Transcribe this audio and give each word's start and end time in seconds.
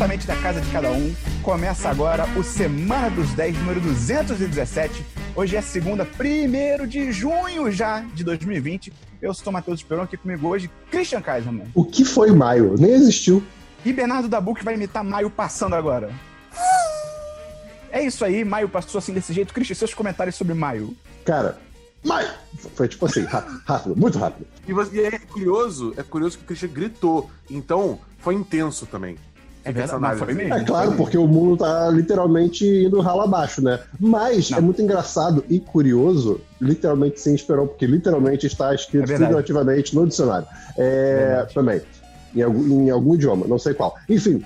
diretamente 0.00 0.26
da 0.26 0.36
casa 0.36 0.62
de 0.62 0.70
cada 0.70 0.90
um. 0.90 1.14
Começa 1.42 1.90
agora 1.90 2.24
o 2.34 2.42
Semana 2.42 3.10
dos 3.10 3.34
10, 3.34 3.58
número 3.58 3.80
217. 3.82 5.04
Hoje 5.36 5.56
é 5.56 5.60
segunda, 5.60 6.08
1 6.18 6.86
de 6.86 7.12
junho 7.12 7.70
já 7.70 8.00
de 8.14 8.24
2020. 8.24 8.90
Eu 9.20 9.34
sou 9.34 9.50
o 9.50 9.52
Matheus 9.52 9.80
Esperon, 9.80 10.02
aqui 10.02 10.16
comigo 10.16 10.48
hoje, 10.48 10.70
Christian 10.90 11.20
Kaiserman. 11.20 11.66
O 11.74 11.84
que 11.84 12.02
foi 12.02 12.32
maio? 12.32 12.76
Nem 12.78 12.92
existiu. 12.92 13.44
E 13.84 13.92
Bernardo 13.92 14.26
Dabu, 14.26 14.54
que 14.54 14.64
vai 14.64 14.74
imitar 14.74 15.04
maio 15.04 15.28
passando 15.28 15.74
agora. 15.74 16.10
É 17.92 18.02
isso 18.02 18.24
aí, 18.24 18.42
maio 18.42 18.70
passou 18.70 18.98
assim 18.98 19.12
desse 19.12 19.34
jeito. 19.34 19.52
Christian, 19.52 19.74
seus 19.74 19.92
comentários 19.92 20.34
sobre 20.34 20.54
maio. 20.54 20.96
Cara, 21.26 21.58
maio! 22.02 22.30
Foi 22.74 22.88
tipo 22.88 23.04
assim, 23.04 23.24
rápido, 23.24 23.94
muito 23.94 24.18
rápido. 24.18 24.46
E, 24.66 24.72
você, 24.72 24.96
e 24.96 25.00
é 25.00 25.18
curioso, 25.18 25.92
é 25.98 26.02
curioso 26.02 26.38
que 26.38 26.44
o 26.44 26.46
Christian 26.46 26.70
gritou. 26.70 27.30
Então, 27.50 27.98
foi 28.18 28.34
intenso 28.34 28.86
também. 28.86 29.18
É 29.64 29.72
verdade, 29.72 30.00
não, 30.00 30.16
foi 30.16 30.34
mesmo. 30.34 30.54
É 30.54 30.64
claro, 30.64 30.92
porque 30.92 31.18
o 31.18 31.26
mundo 31.26 31.58
tá 31.58 31.88
literalmente 31.90 32.64
indo 32.64 33.00
ralo 33.00 33.22
abaixo, 33.22 33.62
né? 33.62 33.78
Mas 33.98 34.50
não. 34.50 34.58
é 34.58 34.60
muito 34.60 34.80
engraçado 34.80 35.44
e 35.48 35.60
curioso, 35.60 36.40
literalmente 36.60 37.20
sem 37.20 37.34
esperou, 37.34 37.66
porque 37.66 37.86
literalmente 37.86 38.46
está 38.46 38.74
escrito 38.74 39.12
é 39.12 39.18
figurativamente 39.18 39.94
no 39.94 40.06
dicionário. 40.06 40.46
É, 40.78 41.46
também. 41.52 41.82
Em 42.34 42.42
algum, 42.42 42.86
em 42.86 42.90
algum 42.90 43.14
idioma, 43.14 43.46
não 43.46 43.58
sei 43.58 43.74
qual. 43.74 43.96
Enfim, 44.08 44.42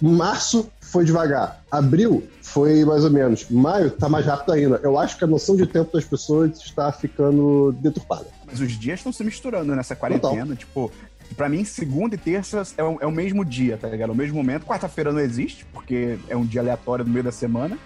março 0.00 0.68
foi 0.80 1.04
devagar. 1.04 1.62
Abril 1.70 2.22
foi 2.42 2.84
mais 2.84 3.04
ou 3.04 3.10
menos. 3.10 3.48
Maio 3.50 3.90
tá 3.90 4.08
mais 4.08 4.24
rápido 4.24 4.52
ainda. 4.52 4.80
Eu 4.82 4.98
acho 4.98 5.18
que 5.18 5.24
a 5.24 5.26
noção 5.26 5.56
de 5.56 5.66
tempo 5.66 5.92
das 5.92 6.04
pessoas 6.04 6.58
está 6.58 6.90
ficando 6.92 7.72
deturpada. 7.80 8.26
Mas 8.46 8.60
os 8.60 8.72
dias 8.72 9.00
estão 9.00 9.12
se 9.12 9.22
misturando 9.22 9.74
nessa 9.76 9.94
quarentena. 9.94 10.40
Total. 10.40 10.56
Tipo, 10.56 10.92
Pra 11.36 11.48
mim, 11.48 11.64
segunda 11.64 12.14
e 12.14 12.18
terça 12.18 12.62
é 12.76 12.82
o, 12.82 12.98
é 13.00 13.06
o 13.06 13.12
mesmo 13.12 13.44
dia, 13.44 13.76
tá 13.76 13.88
ligado? 13.88 14.10
É 14.10 14.12
o 14.12 14.16
mesmo 14.16 14.36
momento. 14.36 14.64
Quarta-feira 14.64 15.12
não 15.12 15.20
existe, 15.20 15.64
porque 15.72 16.18
é 16.28 16.36
um 16.36 16.44
dia 16.44 16.60
aleatório 16.60 17.04
no 17.04 17.10
meio 17.10 17.24
da 17.24 17.32
semana. 17.32 17.78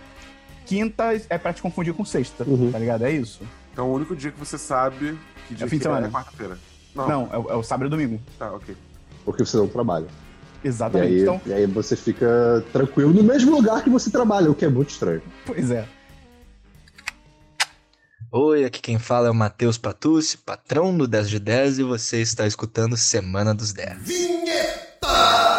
Quinta 0.65 1.13
é 1.29 1.37
pra 1.37 1.53
te 1.53 1.61
confundir 1.61 1.93
com 1.93 2.05
sexta, 2.05 2.45
uhum. 2.45 2.71
tá 2.71 2.79
ligado? 2.79 3.05
É 3.05 3.11
isso. 3.11 3.43
Então 3.73 3.91
o 3.91 3.95
único 3.95 4.15
dia 4.15 4.31
que 4.31 4.39
você 4.39 4.57
sabe 4.57 5.19
que 5.49 5.55
dia 5.55 5.67
é 5.67 5.69
fim 5.69 5.79
de 5.79 5.83
semana. 5.83 6.07
é 6.07 6.11
quarta-feira. 6.11 6.59
Não, 6.95 7.09
não 7.09 7.31
é, 7.33 7.39
o, 7.39 7.51
é, 7.51 7.55
o, 7.57 7.63
sábado 7.63 7.87
e 7.87 7.91
domingo. 7.91 8.21
Tá, 8.39 8.53
ok. 8.53 8.77
Porque 9.25 9.45
você 9.45 9.57
não 9.57 9.67
trabalha. 9.67 10.07
Exatamente. 10.65 11.13
E 11.13 11.17
aí, 11.17 11.23
então... 11.23 11.41
e 11.47 11.53
aí 11.53 11.67
você 11.67 11.97
fica 11.97 12.65
tranquilo 12.73 13.13
no 13.13 13.23
mesmo 13.23 13.51
lugar 13.51 13.83
que 13.83 13.91
você 13.91 14.11
trabalha, 14.11 14.51
o 14.51 14.55
que 14.55 14.65
é 14.65 14.69
muito 14.69 14.91
estranho. 14.91 15.23
Pois 15.45 15.71
é. 15.71 15.87
Oi, 18.35 18.65
aqui 18.65 18.81
quem 18.81 18.99
fala 18.99 19.29
é 19.29 19.31
o 19.31 19.35
Matheus 19.35 19.77
Patucci, 19.77 20.39
patrão 20.39 20.97
do 20.97 21.07
10 21.07 21.29
de 21.29 21.39
10 21.39 21.81
e 21.81 21.83
você 21.83 22.23
está 22.23 22.47
escutando 22.47 22.97
Semana 22.97 23.55
dos 23.55 23.75
10. 23.75 23.99
Vinheta! 23.99 25.52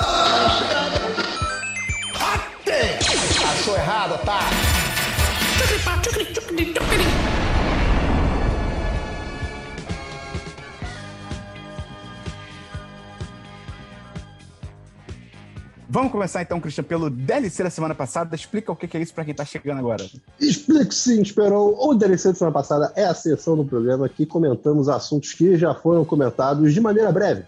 Vamos 15.94 16.12
começar 16.12 16.42
então, 16.42 16.60
Christian, 16.60 16.84
pelo 16.84 17.08
DLC 17.08 17.62
da 17.64 17.70
semana 17.70 17.94
passada. 17.94 18.36
Explica 18.36 18.72
o 18.72 18.76
que 18.76 18.98
é 18.98 19.00
isso 19.00 19.14
para 19.14 19.24
quem 19.24 19.32
está 19.32 19.46
chegando 19.46 19.78
agora. 19.78 20.04
Explico 20.42 20.92
sim, 20.92 21.22
Esperou. 21.22 21.78
O 21.88 21.94
DLC 21.94 22.30
da 22.30 22.34
semana 22.34 22.52
passada 22.52 22.92
é 22.96 23.06
a 23.06 23.14
sessão 23.14 23.56
do 23.56 23.64
programa 23.64 24.10
que 24.10 24.26
comentamos 24.26 24.90
assuntos 24.90 25.34
que 25.34 25.56
já 25.56 25.76
foram 25.76 26.04
comentados 26.04 26.74
de 26.74 26.82
maneira 26.82 27.12
breve. 27.12 27.44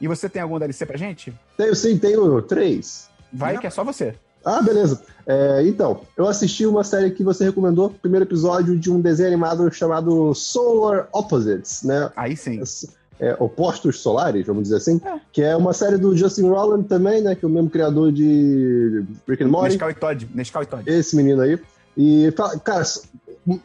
E 0.00 0.08
você 0.08 0.30
tem 0.30 0.40
algum 0.40 0.58
DLC 0.58 0.86
pra 0.86 0.96
gente? 0.96 1.30
Tenho 1.58 1.76
sim, 1.76 1.98
tenho 1.98 2.40
três. 2.40 3.10
Vai, 3.30 3.52
Não. 3.52 3.60
que 3.60 3.66
é 3.66 3.70
só 3.70 3.84
você. 3.84 4.14
Ah, 4.42 4.62
beleza. 4.62 5.02
É, 5.26 5.62
então, 5.66 6.00
eu 6.16 6.26
assisti 6.26 6.64
uma 6.64 6.82
série 6.82 7.10
que 7.10 7.22
você 7.22 7.44
recomendou, 7.44 7.90
primeiro 7.90 8.24
episódio 8.24 8.78
de 8.78 8.90
um 8.90 8.98
desenho 8.98 9.28
animado 9.28 9.70
chamado 9.70 10.34
Solar 10.34 11.06
Opposites, 11.12 11.82
né? 11.82 12.10
Aí 12.16 12.34
sim 12.34 12.62
é, 13.20 13.36
Opostos 13.38 14.00
Solares, 14.00 14.46
vamos 14.46 14.64
dizer 14.64 14.76
assim, 14.76 15.00
é. 15.04 15.20
que 15.30 15.42
é 15.42 15.54
uma 15.54 15.72
série 15.72 15.98
do 15.98 16.16
Justin 16.16 16.48
Roiland 16.48 16.88
também, 16.88 17.20
né, 17.20 17.34
que 17.34 17.44
é 17.44 17.48
o 17.48 17.50
mesmo 17.50 17.68
criador 17.68 18.10
de 18.10 19.04
Rick 19.28 19.44
and 19.44 19.48
Morty. 19.48 19.72
Nescau 19.72 19.90
e 19.90 19.94
Todd. 19.94 20.28
Nescau 20.34 20.62
e 20.62 20.66
Todd. 20.66 20.90
Esse 20.90 21.14
menino 21.14 21.42
aí. 21.42 21.60
E, 21.96 22.32
cara, 22.64 22.84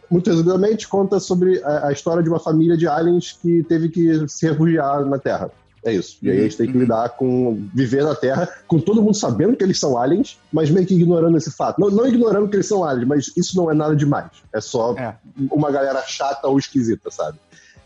muito 0.09 0.29
resumidamente, 0.29 0.87
conta 0.87 1.19
sobre 1.19 1.61
a, 1.63 1.87
a, 1.87 1.91
história 1.91 2.21
de 2.21 2.29
uma 2.29 2.39
família 2.39 2.75
de 2.75 2.87
aliens 2.87 3.37
que 3.41 3.63
teve 3.63 3.89
que 3.89 4.27
se 4.27 4.47
refugiar 4.47 5.05
na 5.05 5.17
Terra. 5.17 5.49
É 5.85 5.93
isso. 5.93 6.17
E 6.23 6.31
aí 6.31 6.39
eles 6.39 6.55
têm 6.55 6.65
que 6.65 6.73
uhum. 6.73 6.79
lidar 6.79 7.09
com 7.09 7.69
viver 7.73 8.03
na 8.03 8.15
Terra, 8.15 8.49
com 8.67 8.79
todo 8.79 9.03
mundo 9.03 9.15
sabendo 9.15 9.55
que 9.55 9.63
eles 9.63 9.79
são 9.79 9.95
aliens, 9.95 10.39
mas 10.51 10.71
meio 10.71 10.85
que 10.85 10.95
ignorando 10.95 11.37
esse 11.37 11.51
fato. 11.51 11.79
Não, 11.79 11.91
não 11.91 12.07
ignorando 12.07 12.49
que 12.49 12.55
eles 12.55 12.67
são 12.67 12.83
aliens, 12.83 13.07
mas 13.07 13.31
isso 13.37 13.55
não 13.55 13.69
é 13.69 13.73
nada 13.75 13.95
demais. 13.95 14.31
É 14.51 14.59
só 14.59 14.95
é. 14.97 15.15
uma 15.51 15.69
galera 15.69 16.01
chata 16.01 16.47
ou 16.47 16.57
esquisita, 16.57 17.11
sabe? 17.11 17.37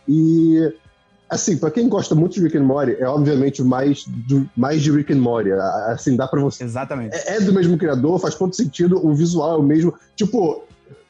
E 0.07 0.73
Assim, 1.29 1.57
pra 1.57 1.69
quem 1.69 1.87
gosta 1.87 2.15
muito 2.15 2.33
de 2.33 2.41
Rick 2.41 2.57
and 2.57 2.63
Morty, 2.63 2.95
é 2.99 3.07
obviamente 3.07 3.61
mais, 3.61 4.03
do, 4.07 4.49
mais 4.57 4.81
de 4.81 4.91
Rick 4.91 5.13
and 5.13 5.19
Morty. 5.19 5.51
Assim, 5.51 6.15
dá 6.15 6.27
pra 6.27 6.41
você. 6.41 6.63
Exatamente. 6.63 7.15
É, 7.15 7.37
é 7.37 7.41
do 7.41 7.53
mesmo 7.53 7.77
criador, 7.77 8.19
faz 8.19 8.33
todo 8.33 8.55
sentido, 8.55 9.05
o 9.05 9.13
visual 9.13 9.53
é 9.53 9.57
o 9.57 9.63
mesmo. 9.63 9.93
Tipo, 10.15 10.63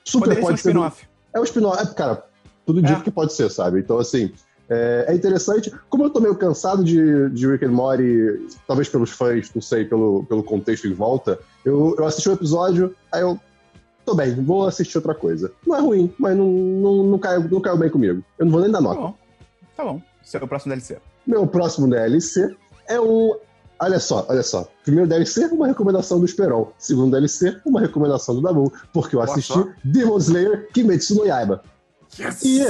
super 0.03 0.25
Poderia 0.25 0.43
pode 0.43 0.59
ser. 0.59 0.69
Um 0.69 0.71
spin-off. 0.71 1.07
É 1.33 1.39
o 1.39 1.43
spin-off. 1.43 1.81
É, 1.81 1.85
cara, 1.93 2.25
tudo 2.65 2.81
dito 2.81 2.99
é. 2.99 3.03
que 3.03 3.11
pode 3.11 3.31
ser, 3.33 3.49
sabe? 3.49 3.79
Então, 3.79 3.97
assim. 3.97 4.31
É, 4.69 5.05
é, 5.07 5.15
interessante. 5.15 5.73
Como 5.89 6.03
eu 6.03 6.11
tô 6.11 6.19
meio 6.19 6.35
cansado 6.35 6.83
de, 6.83 7.29
de 7.31 7.47
Rick 7.47 7.65
and 7.65 7.71
Morty, 7.71 8.45
talvez 8.67 8.87
pelos 8.87 9.09
fãs, 9.09 9.49
não 9.55 9.61
sei, 9.61 9.83
pelo, 9.83 10.23
pelo 10.25 10.43
contexto 10.43 10.85
em 10.85 10.93
volta, 10.93 11.39
eu, 11.65 11.95
eu 11.97 12.05
assisti 12.05 12.29
o 12.29 12.33
um 12.33 12.35
episódio, 12.35 12.95
aí 13.11 13.21
eu. 13.21 13.39
Tô 14.05 14.15
bem, 14.15 14.33
vou 14.35 14.67
assistir 14.67 14.97
outra 14.97 15.13
coisa. 15.13 15.51
Não 15.65 15.75
é 15.75 15.79
ruim, 15.79 16.13
mas 16.19 16.35
não, 16.35 16.47
não, 16.47 17.03
não, 17.03 17.19
caiu, 17.19 17.47
não 17.49 17.61
caiu 17.61 17.77
bem 17.77 17.89
comigo. 17.89 18.23
Eu 18.37 18.45
não 18.45 18.51
vou 18.51 18.61
nem 18.61 18.71
dar 18.71 18.81
nota. 18.81 18.95
Tá 18.95 19.07
bom. 19.07 19.15
Tá 19.75 19.83
bom. 19.85 20.01
Seu 20.29 20.47
próximo 20.47 20.69
DLC. 20.73 20.97
Meu 21.25 21.47
próximo 21.47 21.89
DLC 21.89 22.55
é 22.87 23.01
um. 23.01 23.35
Olha 23.81 23.99
só, 23.99 24.27
olha 24.29 24.43
só. 24.43 24.69
Primeiro 24.83 25.09
DLC, 25.09 25.47
uma 25.47 25.65
recomendação 25.65 26.19
do 26.19 26.25
Esperon. 26.25 26.71
Segundo 26.77 27.11
DLC, 27.11 27.59
uma 27.65 27.81
recomendação 27.81 28.35
do 28.35 28.41
Dabu, 28.41 28.71
porque 28.93 29.15
eu 29.15 29.21
assisti. 29.21 29.57
Demon 29.83 30.17
Slayer 30.17 30.69
Kimetsu 30.71 31.15
no 31.15 31.25
Yaiba. 31.25 31.63
Yes. 32.19 32.43
E 32.43 32.67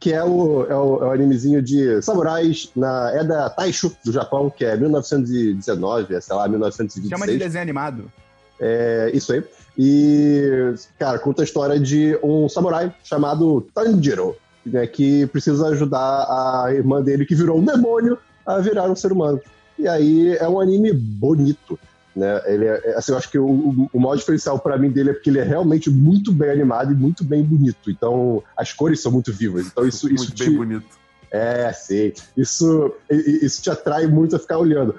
que 0.00 0.12
é 0.12 0.24
o, 0.24 0.66
é 0.68 0.74
o, 0.74 1.04
é 1.04 1.06
o 1.06 1.10
animezinho 1.12 1.62
de 1.62 2.02
samurais 2.02 2.70
na 2.74 3.12
é 3.12 3.22
da 3.22 3.50
Taisho 3.50 3.94
do 4.04 4.10
Japão, 4.10 4.50
que 4.50 4.64
é 4.64 4.76
1919, 4.76 6.14
é, 6.14 6.20
sei 6.20 6.34
lá, 6.34 6.48
1926. 6.48 7.08
Chama 7.08 7.30
de 7.30 7.38
desenho 7.38 7.62
animado. 7.62 8.10
É, 8.58 9.10
isso 9.14 9.32
aí. 9.32 9.44
E, 9.78 10.74
cara, 10.98 11.20
conta 11.20 11.42
a 11.42 11.44
história 11.44 11.78
de 11.78 12.18
um 12.20 12.48
samurai 12.48 12.92
chamado 13.04 13.60
Tanjiro, 13.72 14.34
né, 14.70 14.86
que 14.86 15.26
precisa 15.26 15.68
ajudar 15.68 15.98
a 15.98 16.72
irmã 16.72 17.02
dele, 17.02 17.26
que 17.26 17.34
virou 17.34 17.58
um 17.58 17.64
demônio, 17.64 18.18
a 18.46 18.58
virar 18.58 18.90
um 18.90 18.96
ser 18.96 19.12
humano. 19.12 19.40
E 19.78 19.88
aí 19.88 20.36
é 20.36 20.48
um 20.48 20.60
anime 20.60 20.92
bonito. 20.92 21.78
Né? 22.14 22.40
Ele 22.46 22.66
é, 22.66 22.80
é 22.84 22.96
assim, 22.96 23.12
eu 23.12 23.18
acho 23.18 23.30
que 23.30 23.38
o, 23.38 23.88
o 23.92 24.00
maior 24.00 24.16
diferencial 24.16 24.58
para 24.58 24.76
mim 24.76 24.90
dele 24.90 25.10
é 25.10 25.12
porque 25.12 25.30
ele 25.30 25.38
é 25.38 25.44
realmente 25.44 25.88
muito 25.90 26.32
bem 26.32 26.50
animado 26.50 26.92
e 26.92 26.96
muito 26.96 27.24
bem 27.24 27.42
bonito. 27.42 27.90
Então, 27.90 28.42
as 28.56 28.72
cores 28.72 29.00
são 29.00 29.12
muito 29.12 29.32
vivas. 29.32 29.66
Então, 29.66 29.86
isso, 29.86 30.06
muito 30.06 30.24
isso 30.24 30.34
bem 30.36 30.50
te... 30.50 30.56
bonito. 30.56 31.00
É, 31.30 31.72
sei. 31.72 32.14
Isso, 32.36 32.92
isso 33.08 33.62
te 33.62 33.70
atrai 33.70 34.06
muito 34.06 34.34
a 34.34 34.38
ficar 34.38 34.58
olhando. 34.58 34.96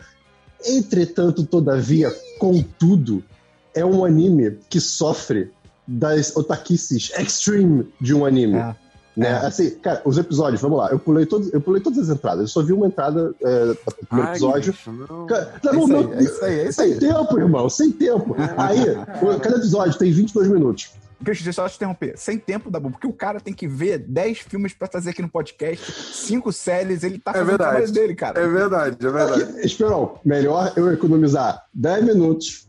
Entretanto, 0.65 1.45
todavia, 1.45 2.09
contudo, 2.39 3.23
é 3.73 3.85
um 3.85 4.05
anime 4.05 4.57
que 4.69 4.79
sofre 4.79 5.51
das 5.87 6.35
otaquices 6.35 7.11
extreme 7.17 7.87
de 7.99 8.13
um 8.13 8.25
anime. 8.25 8.57
É. 8.57 8.75
Né? 9.15 9.27
É. 9.27 9.45
Assim, 9.45 9.71
cara, 9.71 10.01
os 10.05 10.17
episódios, 10.17 10.61
vamos 10.61 10.77
lá, 10.77 10.89
eu 10.89 10.97
pulei, 10.97 11.25
todos, 11.25 11.53
eu 11.53 11.59
pulei 11.59 11.81
todas 11.81 11.99
as 11.99 12.15
entradas, 12.15 12.41
eu 12.41 12.47
só 12.47 12.61
vi 12.61 12.71
uma 12.71 12.87
entrada 12.87 13.33
é, 13.41 13.65
do 13.65 13.75
primeiro 14.07 14.29
Ai, 14.29 14.31
episódio. 14.31 14.75
não. 14.87 15.25
Cara, 15.25 15.53
não, 15.63 15.71
é, 15.71 15.77
isso 15.77 15.87
não, 15.87 16.13
é 16.13 16.23
isso 16.23 16.45
aí, 16.45 16.59
é 16.59 16.69
isso 16.69 16.81
aí. 16.81 16.89
Sem 16.91 16.99
tempo, 16.99 17.39
irmão, 17.39 17.69
sem 17.69 17.91
tempo. 17.91 18.35
Aí, 18.57 19.39
cada 19.41 19.57
episódio 19.57 19.97
tem 19.97 20.11
22 20.11 20.47
minutos. 20.47 20.91
Deixa 21.21 21.47
eu 21.47 21.53
só 21.53 21.69
te 21.69 21.75
interromper. 21.75 22.17
Sem 22.17 22.37
tempo, 22.39 22.71
Dabu, 22.71 22.89
porque 22.89 23.05
o 23.05 23.13
cara 23.13 23.39
tem 23.39 23.53
que 23.53 23.67
ver 23.67 23.99
10 23.99 24.39
filmes 24.39 24.73
pra 24.73 24.87
trazer 24.87 25.11
aqui 25.11 25.21
no 25.21 25.29
podcast, 25.29 25.91
5 25.91 26.51
séries, 26.51 27.03
ele 27.03 27.19
tá 27.19 27.31
é 27.31 27.33
fazendo 27.35 27.49
é 27.49 27.57
verdade. 27.57 27.91
o 27.91 27.93
dele, 27.93 28.15
cara. 28.15 28.39
É 28.39 28.47
verdade, 28.47 28.97
é 29.05 29.09
verdade. 29.11 29.65
Esperão, 29.65 30.19
melhor 30.25 30.73
eu 30.75 30.91
economizar 30.91 31.63
10 31.73 32.05
minutos 32.05 32.67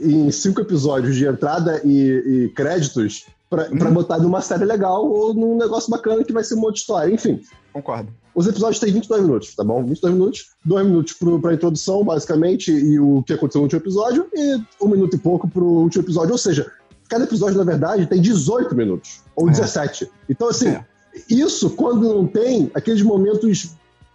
em 0.00 0.30
5 0.30 0.60
episódios 0.60 1.14
de 1.14 1.26
entrada 1.26 1.80
e, 1.84 2.46
e 2.46 2.48
créditos 2.54 3.26
Pra, 3.48 3.68
hum. 3.72 3.78
pra 3.78 3.90
botar 3.90 4.18
numa 4.18 4.42
série 4.42 4.64
legal 4.64 5.06
ou 5.06 5.32
num 5.32 5.56
negócio 5.56 5.90
bacana 5.90 6.22
que 6.22 6.32
vai 6.32 6.44
ser 6.44 6.54
uma 6.54 6.66
outra 6.66 6.78
história. 6.78 7.12
Enfim. 7.12 7.40
Concordo. 7.72 8.12
Os 8.34 8.46
episódios 8.46 8.78
têm 8.78 8.92
22 8.92 9.22
minutos, 9.22 9.54
tá 9.56 9.64
bom? 9.64 9.84
22 9.84 10.14
minutos, 10.14 10.46
2 10.64 10.86
minutos 10.86 11.12
pro, 11.14 11.40
pra 11.40 11.54
introdução, 11.54 12.04
basicamente, 12.04 12.70
e 12.70 13.00
o 13.00 13.22
que 13.24 13.32
aconteceu 13.32 13.60
no 13.60 13.64
último 13.64 13.80
episódio, 13.80 14.28
e 14.32 14.62
um 14.80 14.88
minuto 14.88 15.16
e 15.16 15.18
pouco 15.18 15.48
pro 15.48 15.64
último 15.64 16.04
episódio. 16.04 16.30
Ou 16.30 16.38
seja, 16.38 16.70
cada 17.08 17.24
episódio, 17.24 17.58
na 17.58 17.64
verdade, 17.64 18.06
tem 18.06 18.20
18 18.20 18.76
minutos, 18.76 19.22
ou 19.34 19.48
é. 19.48 19.50
17. 19.50 20.08
Então, 20.28 20.48
assim, 20.48 20.68
é. 20.68 20.84
isso 21.28 21.70
quando 21.70 22.14
não 22.14 22.28
tem 22.28 22.70
aqueles 22.74 23.02
momentos 23.02 23.74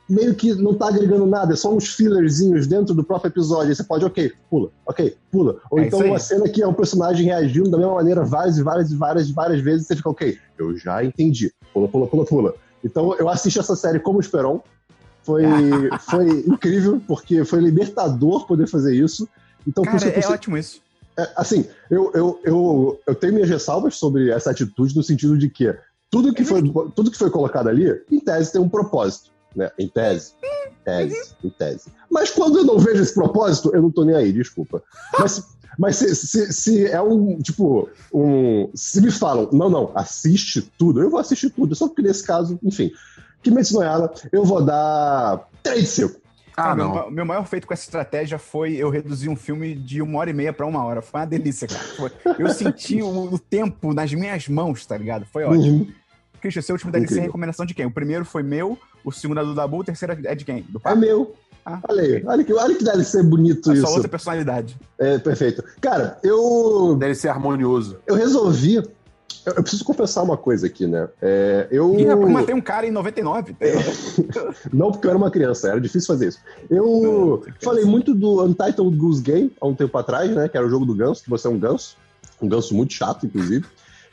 meio 0.10 0.36
que 0.36 0.54
não 0.54 0.74
tá 0.74 0.88
agregando 0.90 1.26
nada, 1.26 1.54
é 1.54 1.56
só 1.56 1.74
uns 1.74 1.94
fillerzinhos 1.94 2.68
dentro 2.68 2.94
do 2.94 3.04
próprio 3.04 3.30
episódio. 3.30 3.70
Aí 3.70 3.76
você 3.76 3.84
pode, 3.84 4.06
ok, 4.06 4.32
pula, 4.50 4.70
ok, 4.86 5.16
pula. 5.32 5.58
Ou 5.72 5.80
É 5.80 5.88
então 5.88 6.00
uma 6.00 6.20
cena 6.20 6.48
que 6.50 6.62
é 6.62 6.68
um 6.68 6.74
personagem 6.74 7.26
reagindo 7.28 7.70
da 7.70 7.78
mesma 7.78 7.96
maneira 7.96 8.24
várias 8.24 8.58
e 8.58 8.64
várias 8.64 8.92
e 8.92 8.96
várias 8.96 9.30
e 9.30 9.34
várias 9.34 9.62
vezes, 9.62 9.88
você 9.88 9.96
fica, 9.96 10.10
ok, 10.10 10.38
eu 10.58 10.78
já 10.78 11.04
entendi. 11.04 11.52
Pula, 11.74 11.88
pula, 11.88 12.08
pula, 12.08 12.26
pula. 12.26 12.56
Então 12.84 13.16
eu 13.18 13.30
assisti 13.30 13.60
essa 13.60 13.76
série 13.76 14.00
como 14.00 14.20
Esperon. 14.20 14.60
Foi, 15.24 15.44
foi 16.10 16.30
incrível, 16.48 17.02
porque 17.08 17.46
foi 17.46 17.62
libertador 17.62 18.46
poder 18.46 18.68
fazer 18.68 18.94
isso. 18.96 19.28
Então, 19.66 19.84
por 19.84 19.96
isso 19.96 20.06
Cara, 20.06 20.20
eu 20.20 20.30
é 20.30 20.34
ótimo 20.34 20.58
isso. 20.58 20.82
é, 21.18 21.32
assim, 21.38 21.66
eu, 21.90 22.12
eu, 22.14 22.40
eu, 22.44 23.02
eu 23.08 23.16
tenho 23.16 23.34
minhas 23.34 23.50
ressalvas 23.50 23.96
sobre 23.96 24.30
essa 24.30 24.52
atitude 24.52 24.96
no 24.96 25.02
sentido 25.02 25.38
de 25.38 25.50
que 25.50 25.74
tudo 26.12 26.34
que 26.34 26.44
foi, 26.44 26.62
tudo 26.96 27.10
que 27.10 27.18
foi 27.18 27.32
colocado 27.32 27.70
ali, 27.70 27.90
em 28.12 28.20
tese, 28.20 28.52
tem 28.52 28.62
um 28.62 28.70
propósito. 28.70 29.32
Né? 29.56 29.72
Em 29.78 29.88
tese. 29.88 30.34
Tese, 30.84 31.36
em 31.44 31.50
tese. 31.50 31.92
Mas 32.12 32.30
quando 32.32 32.58
eu 32.58 32.64
não 32.66 32.78
vejo 32.78 33.02
esse 33.02 33.14
propósito, 33.14 33.72
eu 33.74 33.82
não 33.82 33.90
tô 33.92 34.04
nem 34.04 34.16
aí, 34.16 34.34
desculpa. 34.34 34.84
Mas, 35.18 35.44
mas 35.78 35.96
se, 35.96 36.16
se, 36.16 36.52
se 36.52 36.86
é 36.88 37.02
um, 37.02 37.40
tipo, 37.40 37.90
um. 38.14 38.70
Se 38.76 39.02
me 39.02 39.12
falam, 39.12 39.50
não, 39.54 39.70
não, 39.70 39.92
assiste 39.96 40.62
tudo, 40.78 41.02
eu 41.02 41.10
vou 41.10 41.20
assistir 41.20 41.50
tudo. 41.52 41.74
Só 41.76 41.88
porque 41.88 42.02
nesse 42.02 42.24
caso, 42.24 42.60
enfim. 42.64 42.92
Kimetsu 43.42 43.76
no 43.76 43.84
Yaiba, 43.84 44.14
eu 44.32 44.46
vou 44.46 44.64
dar 44.64 45.50
3 45.62 45.82
de 45.82 45.88
5. 45.88 46.24
Ah, 46.56 46.64
Cara, 46.64 46.76
não. 46.76 46.94
Meu, 46.94 47.12
meu 47.12 47.26
maior 47.26 47.46
feito 47.46 47.66
com 47.66 47.74
essa 47.74 47.84
estratégia 47.84 48.38
foi 48.38 48.76
eu 48.76 48.90
reduzir 48.90 49.28
um 49.28 49.36
filme 49.36 49.74
de 49.76 50.02
uma 50.02 50.20
hora 50.20 50.30
e 50.30 50.34
meia 50.34 50.54
pra 50.54 50.66
uma 50.66 50.84
hora. 50.84 51.02
Foi 51.02 51.20
uma 51.20 51.26
delícia, 51.26 51.68
cara. 51.68 51.84
Foi- 51.98 52.12
eu 52.40 52.50
senti 52.50 53.02
o, 53.02 53.34
o 53.34 53.40
tempo 53.40 53.94
nas 53.94 54.14
minhas 54.14 54.48
mãos, 54.48 54.86
tá 54.86 54.98
ligado? 54.98 55.26
Foi 55.26 55.44
ótimo. 55.44 55.64
Uhum. 55.64 55.92
Christian, 56.40 56.62
seu 56.62 56.76
último 56.76 56.92
DLC 56.92 57.20
é 57.20 57.22
recomendação 57.22 57.66
de 57.66 57.74
quem? 57.74 57.86
O 57.86 57.92
primeiro 57.92 58.24
foi 58.26 58.44
meu, 58.44 58.78
o 59.04 59.12
segundo 59.12 59.40
é 59.40 59.44
do 59.44 59.54
Dabu, 59.56 59.80
o 59.80 59.84
terceiro 59.84 60.18
é 60.26 60.36
de 60.36 60.46
quem? 60.46 60.62
Do 60.70 60.78
É 60.80 60.82
Papo? 60.82 60.98
meu. 60.98 61.36
Ah. 61.66 61.80
Olha 61.90 62.02
aí, 62.02 62.24
olha 62.26 62.44
que, 62.44 62.54
olha 62.54 62.76
que 62.76 62.84
deve 62.84 63.04
ser 63.06 63.24
bonito 63.24 63.72
É 63.72 63.76
isso. 63.76 63.86
só 63.88 63.94
outra 63.94 64.10
personalidade. 64.10 64.78
É, 65.00 65.18
perfeito. 65.18 65.64
Cara, 65.80 66.18
eu, 66.22 66.96
Deve 67.00 67.16
ser 67.16 67.30
harmonioso. 67.30 67.98
eu 68.06 68.16
resolvi. 68.16 68.76
Eu, 68.76 69.54
eu 69.56 69.62
preciso 69.64 69.84
confessar 69.86 70.24
uma 70.24 70.36
coisa 70.38 70.68
aqui, 70.68 70.86
né? 70.88 71.08
É, 71.22 71.68
eu. 71.72 71.94
Rapaz, 72.06 72.32
matei 72.32 72.54
um 72.56 72.62
cara 72.62 72.86
em 72.86 72.92
99. 72.92 73.54
tá 73.54 73.66
Não 74.74 74.92
porque 74.92 75.08
eu 75.08 75.12
era 75.12 75.18
uma 75.18 75.32
criança, 75.32 75.70
era 75.70 75.80
difícil 75.80 76.08
fazer 76.08 76.28
isso. 76.30 76.40
Eu 76.70 77.42
você 77.44 77.52
quer 77.52 77.64
falei 77.66 77.86
muito 77.86 78.14
do 78.14 78.44
Untitled 78.44 78.98
Goose 78.98 79.22
Game 79.22 79.52
há 79.62 79.66
um 79.66 79.74
tempo 79.76 79.98
atrás, 79.98 80.30
né? 80.36 80.50
Que 80.50 80.58
era 80.58 80.66
o 80.66 80.70
jogo 80.70 80.86
do 80.86 80.94
ganso, 80.96 81.24
que 81.24 81.30
você 81.30 81.48
é 81.48 81.50
um 81.50 81.60
ganso. 81.60 81.96
Um 82.42 82.48
ganso 82.50 82.76
muito 82.76 82.92
chato, 82.94 83.26
inclusive. 83.26 83.66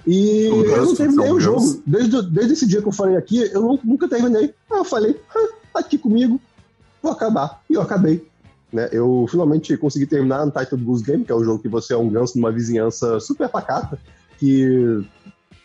E 0.07 0.49
O 0.49 0.65
eu 0.65 0.85
não 0.87 0.95
terminei 0.95 1.31
um 1.31 1.35
o 1.35 1.41
jogo. 1.41 1.83
Desde, 1.87 2.23
desde 2.23 2.53
esse 2.55 2.67
dia 2.67 2.81
que 2.81 2.89
eu 2.89 2.93
falei 2.93 3.17
aqui, 3.17 3.39
eu 3.53 3.61
não- 3.61 3.81
nunca 3.85 4.09
terminei. 4.09 4.55
Aí 4.71 4.79
eu 4.79 4.85
falei, 4.85 5.21
"Ah, 5.35 5.49
tá 5.75 5.81
aqui 5.81 5.99
comigo, 5.99 6.41
vou 7.03 7.13
acabar. 7.13 7.61
E 7.69 7.75
eu 7.75 7.83
acabei. 7.83 8.27
Né? 8.73 8.89
Eu 8.93 9.27
finalmente 9.31 9.77
consegui 9.77 10.07
terminar 10.07 10.45
Untitled 10.47 10.85
Goose 10.85 11.05
Game, 11.05 11.25
que 11.25 11.33
é 11.33 11.35
o 11.35 11.45
jogo 11.45 11.61
que 11.61 11.69
você 11.69 11.93
é 11.93 11.97
um 11.97 12.09
ganso 12.09 12.37
numa 12.37 12.53
vizinhança 12.53 13.19
super 13.21 13.49
pacata, 13.49 13.99
que 14.39 15.03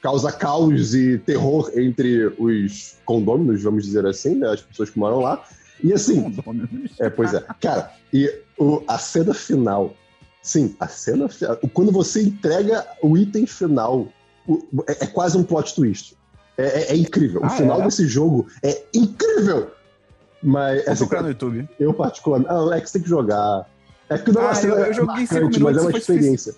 causa 0.02 0.32
caos 0.32 0.94
e 0.94 1.18
terror 1.20 1.72
entre 1.76 2.28
os 2.40 2.96
condôminos, 3.06 3.62
vamos 3.64 3.84
dizer 3.86 4.06
assim, 4.06 4.36
né? 4.36 4.50
as 4.50 4.62
pessoas 4.62 4.90
que 4.90 5.00
moram 5.00 5.20
lá. 5.20 5.44
E 5.84 5.94
assim, 5.94 6.36
é, 7.00 7.10
pois 7.10 7.34
é. 7.34 7.44
Cara, 7.62 7.92
e 8.12 8.32
o- 8.58 8.82
a 8.88 8.98
cena 8.98 9.34
final. 9.34 9.94
Sim, 10.42 10.76
a 10.80 10.88
cena 10.88 11.28
final. 11.28 11.58
Quando 11.74 11.92
você 11.92 12.22
entrega 12.24 12.86
o 13.02 13.18
item 13.18 13.46
final, 13.46 14.08
é, 14.88 15.04
é 15.06 15.08
quase 15.08 15.38
um 15.38 15.44
plot 15.44 15.74
twist. 15.76 16.16
É, 16.58 16.66
é- 16.66 16.92
é 16.94 16.96
incrível. 16.96 17.42
o 17.42 17.46
Ah, 17.46 17.50
final 17.50 17.82
é? 17.82 17.86
desse 17.86 18.08
jogo 18.08 18.48
é 18.64 18.84
incrível! 18.94 19.72
Mas, 20.42 20.84
Vou 20.84 20.92
assim, 20.94 21.00
procurar 21.00 21.22
no 21.24 21.28
YouTube. 21.30 21.70
eu 21.80 21.94
particularmente. 21.94 22.52
Ah, 22.52 22.76
é 22.78 22.80
que 22.82 22.88
você 22.88 22.94
tem 22.94 23.02
que 23.02 23.10
jogar. 23.10 23.68
É 24.10 24.18
que 24.18 24.32
não 24.32 24.42
é 24.42 24.46
uma 24.46 24.52
Ah, 24.52 24.56
cena 24.56 24.74
eu- 24.76 24.80
eu 24.86 24.94
joguei 24.94 25.16
marcante, 25.28 25.60
mas 25.60 25.78
é 25.78 25.82
uma 25.82 25.92
experiência. 25.98 26.56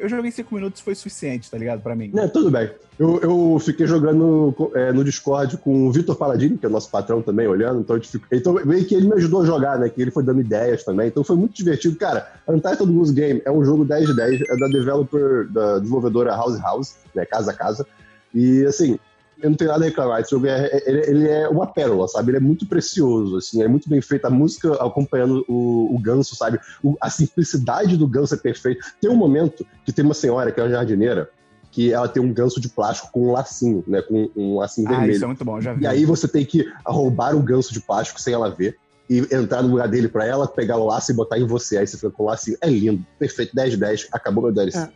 Eu 0.00 0.08
joguei 0.08 0.30
5 0.30 0.54
minutos 0.54 0.80
foi 0.80 0.94
suficiente, 0.94 1.50
tá 1.50 1.58
ligado? 1.58 1.82
Pra 1.82 1.94
mim. 1.94 2.10
Né, 2.12 2.26
tudo 2.28 2.50
bem. 2.50 2.70
Eu, 2.98 3.20
eu 3.20 3.58
fiquei 3.60 3.86
jogando 3.86 4.54
é, 4.74 4.92
no 4.92 5.04
Discord 5.04 5.56
com 5.58 5.86
o 5.86 5.92
Vitor 5.92 6.16
Paladini, 6.16 6.56
que 6.58 6.66
é 6.66 6.68
o 6.68 6.72
nosso 6.72 6.90
patrão 6.90 7.22
também, 7.22 7.46
olhando. 7.46 7.80
Então, 7.80 8.00
ficou- 8.00 8.26
então, 8.32 8.54
que 8.84 8.94
ele 8.94 9.08
me 9.08 9.14
ajudou 9.14 9.42
a 9.42 9.46
jogar, 9.46 9.78
né? 9.78 9.88
Que 9.88 10.00
ele 10.02 10.10
foi 10.10 10.22
dando 10.22 10.40
ideias 10.40 10.82
também. 10.84 11.08
Então 11.08 11.22
foi 11.22 11.36
muito 11.36 11.54
divertido. 11.54 11.96
Cara, 11.96 12.30
Untitled 12.48 12.92
Goose 12.92 13.12
Game 13.12 13.42
é 13.44 13.50
um 13.50 13.64
jogo 13.64 13.84
10 13.84 14.06
de 14.08 14.16
10, 14.16 14.40
é 14.40 14.56
da 14.56 14.66
developer, 14.68 15.48
da 15.50 15.78
desenvolvedora 15.78 16.30
House 16.30 16.58
House, 16.60 16.96
né? 17.14 17.24
Casa 17.26 17.50
a 17.50 17.54
Casa. 17.54 17.86
E 18.34 18.64
assim, 18.64 18.98
eu 19.42 19.50
não 19.50 19.56
tenho 19.56 19.70
nada 19.70 19.84
a 19.84 19.88
reclamar. 19.88 20.20
Esse 20.20 20.30
jogo 20.30 20.46
é, 20.46 20.66
é- 20.66 20.82
ele, 20.90 21.00
ele 21.10 21.28
é 21.28 21.48
uma 21.48 21.66
pérola, 21.66 22.06
sabe? 22.08 22.30
Ele 22.30 22.36
é 22.38 22.40
muito 22.40 22.66
precioso, 22.66 23.36
assim, 23.36 23.62
é 23.62 23.68
muito 23.68 23.88
bem 23.88 24.00
feito. 24.00 24.24
A 24.26 24.30
música 24.30 24.74
acompanhando 24.74 25.44
o, 25.48 25.94
o 25.94 25.98
ganso, 25.98 26.34
sabe? 26.36 26.58
O- 26.82 26.96
a 27.00 27.08
simplicidade 27.10 27.96
do 27.96 28.06
ganso 28.06 28.34
é 28.34 28.38
perfeita. 28.38 28.80
Tem 29.00 29.10
um 29.10 29.16
momento 29.16 29.66
que 29.84 29.92
tem 29.92 30.04
uma 30.04 30.14
senhora, 30.14 30.50
que 30.52 30.60
é 30.60 30.62
uma 30.62 30.70
jardineira, 30.70 31.30
que 31.70 31.92
ela 31.92 32.08
tem 32.08 32.22
um 32.22 32.32
ganso 32.32 32.60
de 32.60 32.68
plástico 32.68 33.10
com 33.12 33.28
um 33.28 33.32
lacinho, 33.32 33.84
né? 33.86 34.02
Com 34.02 34.28
um 34.36 34.56
lacinho 34.58 34.88
Ah, 34.88 34.90
vermelho. 34.92 35.12
isso 35.12 35.24
é 35.24 35.26
muito 35.26 35.44
bom, 35.44 35.60
já 35.60 35.72
vi. 35.72 35.84
E 35.84 35.86
aí 35.86 36.04
você 36.04 36.26
tem 36.26 36.44
que 36.44 36.66
roubar 36.84 37.34
o 37.36 37.40
ganso 37.42 37.72
de 37.72 37.80
plástico 37.80 38.20
sem 38.20 38.34
ela 38.34 38.50
ver 38.50 38.76
e 39.08 39.18
entrar 39.34 39.62
no 39.62 39.68
lugar 39.70 39.88
dele 39.88 40.08
pra 40.08 40.24
ela 40.26 40.46
pegar 40.46 40.76
o 40.76 40.86
laço 40.86 41.10
e 41.10 41.14
botar 41.14 41.38
em 41.38 41.46
você. 41.46 41.78
Aí 41.78 41.86
você 41.86 41.96
fica 41.96 42.10
com 42.10 42.24
o 42.24 42.26
lacinho. 42.26 42.56
É 42.60 42.68
lindo, 42.68 43.04
perfeito, 43.18 43.54
10 43.54 43.72
de 43.72 43.76
10, 43.76 44.08
acabou 44.12 44.44
meu 44.44 44.52
DLC. 44.52 44.78
É. 44.78 44.88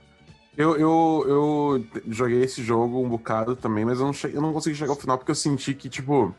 Eu, 0.56 0.76
eu, 0.76 1.24
eu 1.26 1.86
joguei 2.12 2.42
esse 2.44 2.62
jogo 2.62 3.02
um 3.02 3.08
bocado 3.08 3.56
também, 3.56 3.84
mas 3.84 3.98
eu 3.98 4.06
não, 4.06 4.12
cheguei, 4.12 4.36
eu 4.36 4.42
não 4.42 4.52
consegui 4.52 4.76
chegar 4.76 4.92
ao 4.92 4.98
final 4.98 5.18
porque 5.18 5.32
eu 5.32 5.34
senti 5.36 5.74
que, 5.74 5.88
tipo, 5.88 6.34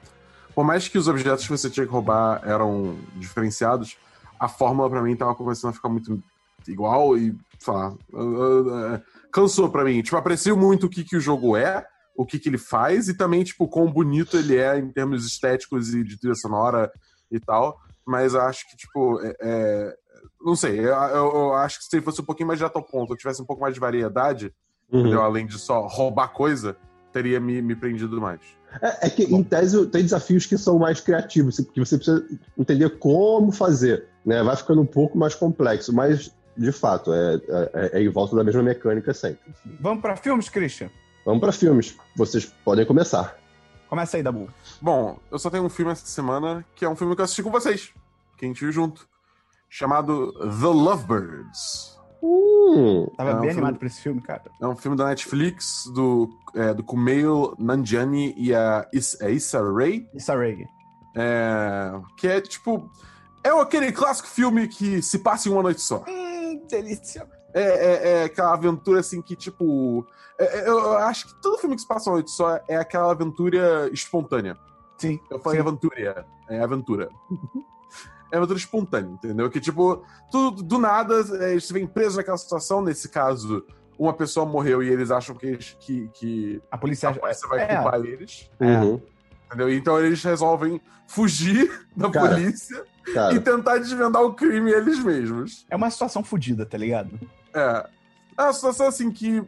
por 0.53 0.63
mais 0.63 0.87
que 0.87 0.97
os 0.97 1.07
objetos 1.07 1.43
que 1.43 1.51
você 1.51 1.69
tinha 1.69 1.85
que 1.85 1.91
roubar 1.91 2.41
eram 2.45 2.97
diferenciados, 3.15 3.97
a 4.39 4.47
fórmula 4.47 4.89
pra 4.89 5.01
mim 5.01 5.15
tava 5.15 5.35
começando 5.35 5.71
a 5.71 5.73
ficar 5.73 5.89
muito 5.89 6.23
igual 6.67 7.17
e, 7.17 7.35
sei 7.59 7.73
lá, 7.73 7.91
uh, 8.13 9.01
cansou 9.31 9.69
pra 9.69 9.83
mim. 9.83 10.01
Tipo, 10.01 10.15
aprecio 10.15 10.55
muito 10.55 10.85
o 10.85 10.89
que, 10.89 11.03
que 11.03 11.17
o 11.17 11.21
jogo 11.21 11.57
é, 11.57 11.85
o 12.15 12.25
que, 12.25 12.39
que 12.39 12.47
ele 12.47 12.57
faz 12.57 13.09
e 13.09 13.13
também, 13.17 13.43
tipo, 13.43 13.67
quão 13.67 13.91
bonito 13.91 14.37
ele 14.37 14.55
é 14.55 14.79
em 14.79 14.89
termos 14.89 15.25
estéticos 15.25 15.93
e 15.93 16.03
de 16.03 16.17
trilha 16.17 16.35
sonora 16.35 16.89
e 17.29 17.39
tal, 17.39 17.77
mas 18.05 18.33
acho 18.33 18.69
que, 18.69 18.77
tipo, 18.77 19.19
é- 19.21 19.35
é, 19.41 19.95
não 20.45 20.55
sei, 20.55 20.79
eu, 20.79 20.85
eu- 20.93 21.31
eu 21.35 21.53
acho 21.55 21.79
que 21.79 21.85
se 21.85 22.01
fosse 22.01 22.21
um 22.21 22.25
pouquinho 22.25 22.47
mais 22.47 22.59
direto 22.59 22.75
ao 22.75 22.83
ponto, 22.83 23.11
eu 23.13 23.17
tivesse 23.17 23.41
um 23.41 23.45
pouco 23.45 23.61
mais 23.61 23.73
de 23.73 23.79
variedade, 23.79 24.53
Uhum. 24.91 24.99
entendeu? 25.01 25.21
Além 25.21 25.45
de 25.47 25.57
só 25.57 25.87
roubar 25.87 26.27
coisa, 26.29 26.77
teria 27.11 27.39
me, 27.39 27.61
me 27.61 27.75
prendido 27.75 28.21
mais. 28.21 28.39
É, 28.81 29.07
é 29.07 29.09
que, 29.09 29.23
em 29.23 29.41
tese, 29.43 29.87
tem 29.87 30.03
desafios 30.03 30.45
que 30.45 30.57
são 30.57 30.77
mais 30.77 30.99
criativos, 30.99 31.57
que 31.73 31.79
você 31.79 31.95
precisa 31.97 32.23
entender 32.57 32.89
como 32.99 33.51
fazer. 33.51 34.07
Né? 34.25 34.43
Vai 34.43 34.55
ficando 34.55 34.81
um 34.81 34.85
pouco 34.85 35.17
mais 35.17 35.33
complexo, 35.33 35.93
mas, 35.93 36.29
de 36.57 36.71
fato, 36.71 37.11
é, 37.13 37.35
é, 37.73 37.89
é 37.99 38.01
em 38.03 38.09
volta 38.09 38.35
da 38.35 38.43
mesma 38.43 38.61
mecânica 38.61 39.13
sempre. 39.13 39.53
Vamos 39.79 40.01
pra 40.01 40.15
filmes, 40.17 40.49
Christian? 40.49 40.89
Vamos 41.25 41.39
para 41.39 41.51
filmes. 41.53 41.95
Vocês 42.15 42.45
podem 42.65 42.85
começar. 42.85 43.37
Começa 43.89 44.17
aí, 44.17 44.23
Dabu. 44.23 44.49
Bom, 44.81 45.17
eu 45.31 45.39
só 45.39 45.49
tenho 45.49 45.63
um 45.63 45.69
filme 45.69 45.91
essa 45.93 46.05
semana, 46.05 46.65
que 46.75 46.83
é 46.83 46.89
um 46.89 46.95
filme 46.95 47.15
que 47.15 47.21
eu 47.21 47.25
assisti 47.25 47.41
com 47.43 47.49
vocês, 47.51 47.91
que 48.37 48.45
a 48.45 48.47
gente 48.47 48.59
viu 48.59 48.71
junto, 48.71 49.07
chamado 49.69 50.31
The 50.33 50.67
Lovebirds. 50.67 51.95
Hum, 52.23 53.07
Tava 53.17 53.33
Não, 53.33 53.41
bem 53.41 53.49
foi- 53.51 53.57
animado 53.59 53.77
pra 53.77 53.87
esse 53.87 54.01
filme, 54.01 54.21
cara. 54.21 54.43
É 54.59 54.65
um 54.67 54.75
filme 54.75 54.97
da 54.97 55.05
Netflix, 55.05 55.83
do, 55.93 56.29
é, 56.55 56.73
do 56.73 56.83
Kumail 56.83 57.53
Nanjiani 57.59 58.33
e 58.37 58.53
a 58.55 58.87
Is, 58.91 59.19
é 59.21 59.29
Issa 59.31 59.61
Rae, 59.61 60.09
Issa 60.13 60.35
Rae. 60.35 60.65
é, 61.15 61.91
que 62.17 62.27
é 62.27 62.41
tipo... 62.41 62.89
É 63.43 63.49
aquele 63.61 63.91
clássico 63.91 64.27
filme 64.27 64.67
que 64.67 65.03
se 65.03 65.19
passa 65.19 65.47
em 65.47 65.51
uma 65.51 65.61
noite 65.61 65.79
só. 65.81 66.03
Hum, 66.07 66.65
delícia. 66.67 67.29
É, 67.53 67.61
é, 67.61 68.21
é 68.21 68.23
aquela 68.23 68.53
aventura 68.53 68.99
assim 69.01 69.21
que, 69.21 69.35
tipo. 69.35 70.03
é- 70.39 70.61
é- 70.61 70.67
eu, 70.67 70.79
eu 70.79 70.97
acho 70.97 71.27
que 71.27 71.41
todo 71.43 71.59
filme 71.59 71.75
que 71.75 71.81
se 71.83 71.87
passa 71.87 72.09
uma 72.09 72.15
noite 72.15 72.31
só 72.31 72.59
é 72.67 72.75
aquela 72.75 73.11
aventura 73.11 73.87
espontânea. 73.93 74.57
Sim. 74.97 75.19
Eu 75.29 75.37
falei 75.39 75.61
sim. 75.61 75.67
aventura, 75.67 76.25
é 76.49 76.59
aventura. 76.59 77.07
é 78.35 78.37
aventura 78.37 78.59
espontânea, 78.59 79.09
entendeu? 79.11 79.49
Que, 79.49 79.59
tipo, 79.59 80.03
tudo 80.31 80.61
do 80.63 80.77
nada, 80.77 81.15
é, 81.39 81.51
eles 81.51 81.65
se 81.65 81.73
veem 81.73 81.87
presos 81.87 82.17
naquela 82.17 82.37
situação. 82.37 82.81
Nesse 82.81 83.09
caso, 83.09 83.65
uma 83.97 84.13
pessoa 84.13 84.45
morreu 84.45 84.83
e 84.83 84.89
eles 84.89 85.09
acham 85.11 85.35
que, 85.35 85.45
eles- 85.47 85.75
que, 85.79 86.09
que 86.13 86.61
A 86.71 86.77
polícia... 86.77 87.09
a 87.09 87.13
polícia 87.13 87.47
vai 87.47 87.59
é, 87.63 87.75
culpar 87.75 87.99
eles. 88.01 88.49
uhum. 88.59 89.01
Entendeu? 89.47 89.71
Então 89.71 89.99
eles 89.99 90.23
resolvem 90.23 90.81
fugir 91.07 91.71
da 91.95 92.09
Cara, 92.09 92.29
polícia 92.35 92.83
Cara, 93.13 93.33
e 93.35 93.39
tentar 93.39 93.77
desvendar 93.77 94.21
o 94.23 94.33
crime 94.33 94.71
eles 94.71 94.97
mesmos. 94.99 95.65
é 95.69 95.75
uma 95.75 95.89
situação 95.91 96.23
fodida, 96.23 96.65
tá 96.65 96.77
ligado? 96.77 97.17
É. 97.53 97.87
É 98.37 98.41
uma 98.41 98.51
situação 98.53 98.87
assim 98.87 99.09
que 99.11 99.41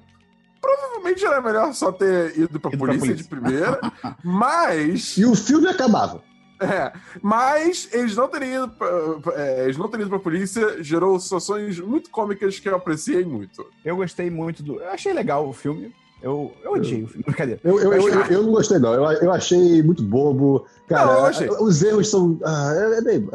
provavelmente 0.62 1.26
era 1.26 1.42
melhor 1.42 1.74
só 1.74 1.92
ter 1.92 2.38
ido 2.38 2.60
pra 2.60 2.70
Ido 2.72 2.78
pra 2.78 2.88
polícia, 2.88 3.00
polícia. 3.00 3.16
de 3.16 3.24
primeira, 3.30 3.80
mas. 4.24 5.18
e 5.18 5.26
o 5.26 5.36
filme 5.36 5.68
acabava. 5.68 6.22
É, 6.60 6.92
mas 7.22 7.88
eles 7.92 8.16
não 8.16 8.28
teriam 8.28 8.66
ido 8.66 8.74
pra, 8.74 8.88
é, 9.36 9.66
eles 9.66 9.78
não 9.78 9.88
teriam 9.88 10.08
ido 10.08 10.10
pra 10.10 10.20
polícia, 10.20 10.82
gerou 10.84 11.20
situações 11.20 11.80
muito 11.80 12.10
cômicas 12.10 12.60
que 12.60 12.68
eu 12.68 12.76
apreciei 12.76 13.24
muito. 13.24 13.66
Eu 13.86 13.98
gostei 13.98 14.30
muito 14.30 14.64
do. 14.64 14.80
Eu 14.82 14.90
achei 14.90 15.14
legal 15.14 15.48
o 15.48 15.54
filme. 15.54 15.94
Eu, 16.22 16.52
eu 16.64 16.74
odiei 16.74 17.04
o 17.04 17.08
filme. 17.08 17.24
Brincadeira. 17.24 17.62
Eu, 17.64 17.80
eu, 17.80 17.94
eu, 17.94 18.10
eu, 18.26 18.44
não 18.44 18.52
gostei, 18.52 18.80
não. 18.80 18.94
Eu, 18.94 19.04
eu 19.22 19.32
achei 19.32 19.84
muito 19.84 20.02
bobo. 20.02 20.66
Cara, 20.88 21.06
não, 21.06 21.26
achei. 21.26 21.48
os 21.48 21.84
erros 21.84 22.10
são. 22.10 22.40
Ah, 22.44 22.74
é, 22.76 22.98
é 22.98 23.02
bem. 23.02 23.30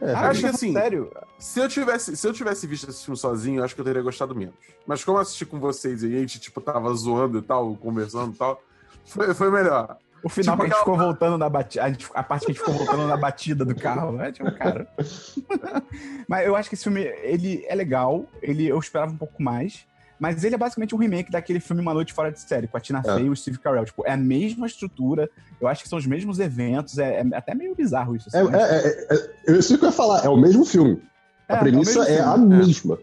É, 0.00 0.14
acho 0.14 0.40
que 0.40 0.46
assim, 0.46 0.72
sério? 0.72 1.10
Se 1.38 1.60
eu, 1.60 1.68
tivesse, 1.68 2.16
se 2.16 2.26
eu 2.26 2.32
tivesse 2.32 2.66
visto 2.66 2.88
esse 2.88 3.04
filme 3.04 3.18
sozinho, 3.18 3.62
acho 3.62 3.74
que 3.74 3.80
eu 3.80 3.84
teria 3.84 4.00
gostado 4.00 4.34
menos. 4.34 4.54
Mas 4.86 5.04
como 5.04 5.18
eu 5.18 5.22
assisti 5.22 5.44
com 5.44 5.60
vocês 5.60 6.02
e 6.02 6.06
a 6.06 6.18
gente, 6.20 6.40
tipo, 6.40 6.60
tava 6.60 6.92
zoando 6.94 7.38
e 7.38 7.42
tal, 7.42 7.74
conversando 7.76 8.34
e 8.34 8.38
tal, 8.38 8.62
foi, 9.04 9.34
foi 9.34 9.50
melhor. 9.50 9.98
O 10.22 10.28
final 10.28 10.56
tipo, 10.56 10.66
que 10.66 10.72
a 10.72 10.74
gente 10.74 10.78
ficou 10.78 10.98
voltando 10.98 11.38
na 11.38 11.48
batida. 11.48 11.96
A, 12.14 12.22
parte 12.22 12.46
que 12.46 12.52
a 12.52 12.54
gente 12.54 12.64
ficou 12.64 12.74
voltando 12.74 13.06
na 13.06 13.16
batida 13.16 13.64
do 13.64 13.74
carro, 13.74 14.12
né? 14.12 14.32
Tipo, 14.32 14.52
cara. 14.52 14.86
Mas 16.28 16.46
eu 16.46 16.54
acho 16.54 16.68
que 16.68 16.74
esse 16.74 16.84
filme, 16.84 17.02
ele 17.22 17.64
é 17.66 17.74
legal. 17.74 18.26
Ele, 18.42 18.66
eu 18.66 18.78
esperava 18.78 19.12
um 19.12 19.16
pouco 19.16 19.42
mais. 19.42 19.86
Mas 20.18 20.44
ele 20.44 20.54
é 20.54 20.58
basicamente 20.58 20.94
um 20.94 20.98
remake 20.98 21.30
daquele 21.30 21.60
filme 21.60 21.80
Uma 21.80 21.94
Noite 21.94 22.12
Fora 22.12 22.30
de 22.30 22.38
Série, 22.38 22.68
com 22.68 22.76
a 22.76 22.80
Tina 22.80 23.02
é. 23.02 23.14
Fey 23.14 23.24
e 23.24 23.30
o 23.30 23.34
Steve 23.34 23.58
Carell. 23.58 23.86
Tipo, 23.86 24.06
é 24.06 24.12
a 24.12 24.16
mesma 24.18 24.66
estrutura, 24.66 25.30
eu 25.58 25.66
acho 25.66 25.82
que 25.82 25.88
são 25.88 25.98
os 25.98 26.04
mesmos 26.04 26.38
eventos, 26.38 26.98
é, 26.98 27.20
é 27.20 27.36
até 27.36 27.54
meio 27.54 27.74
bizarro 27.74 28.14
isso. 28.14 28.28
Assim, 28.28 28.36
é, 28.36 28.60
é, 28.60 28.86
é, 28.86 29.14
é, 29.14 29.30
eu 29.46 29.62
sei 29.62 29.76
o 29.76 29.78
que 29.78 29.86
eu 29.86 29.88
ia 29.88 29.94
falar, 29.94 30.22
é 30.22 30.28
o 30.28 30.36
mesmo 30.36 30.66
filme. 30.66 31.02
a 31.48 31.56
premissa 31.56 32.04
é, 32.04 32.20
a 32.20 32.36
mesma. 32.36 32.98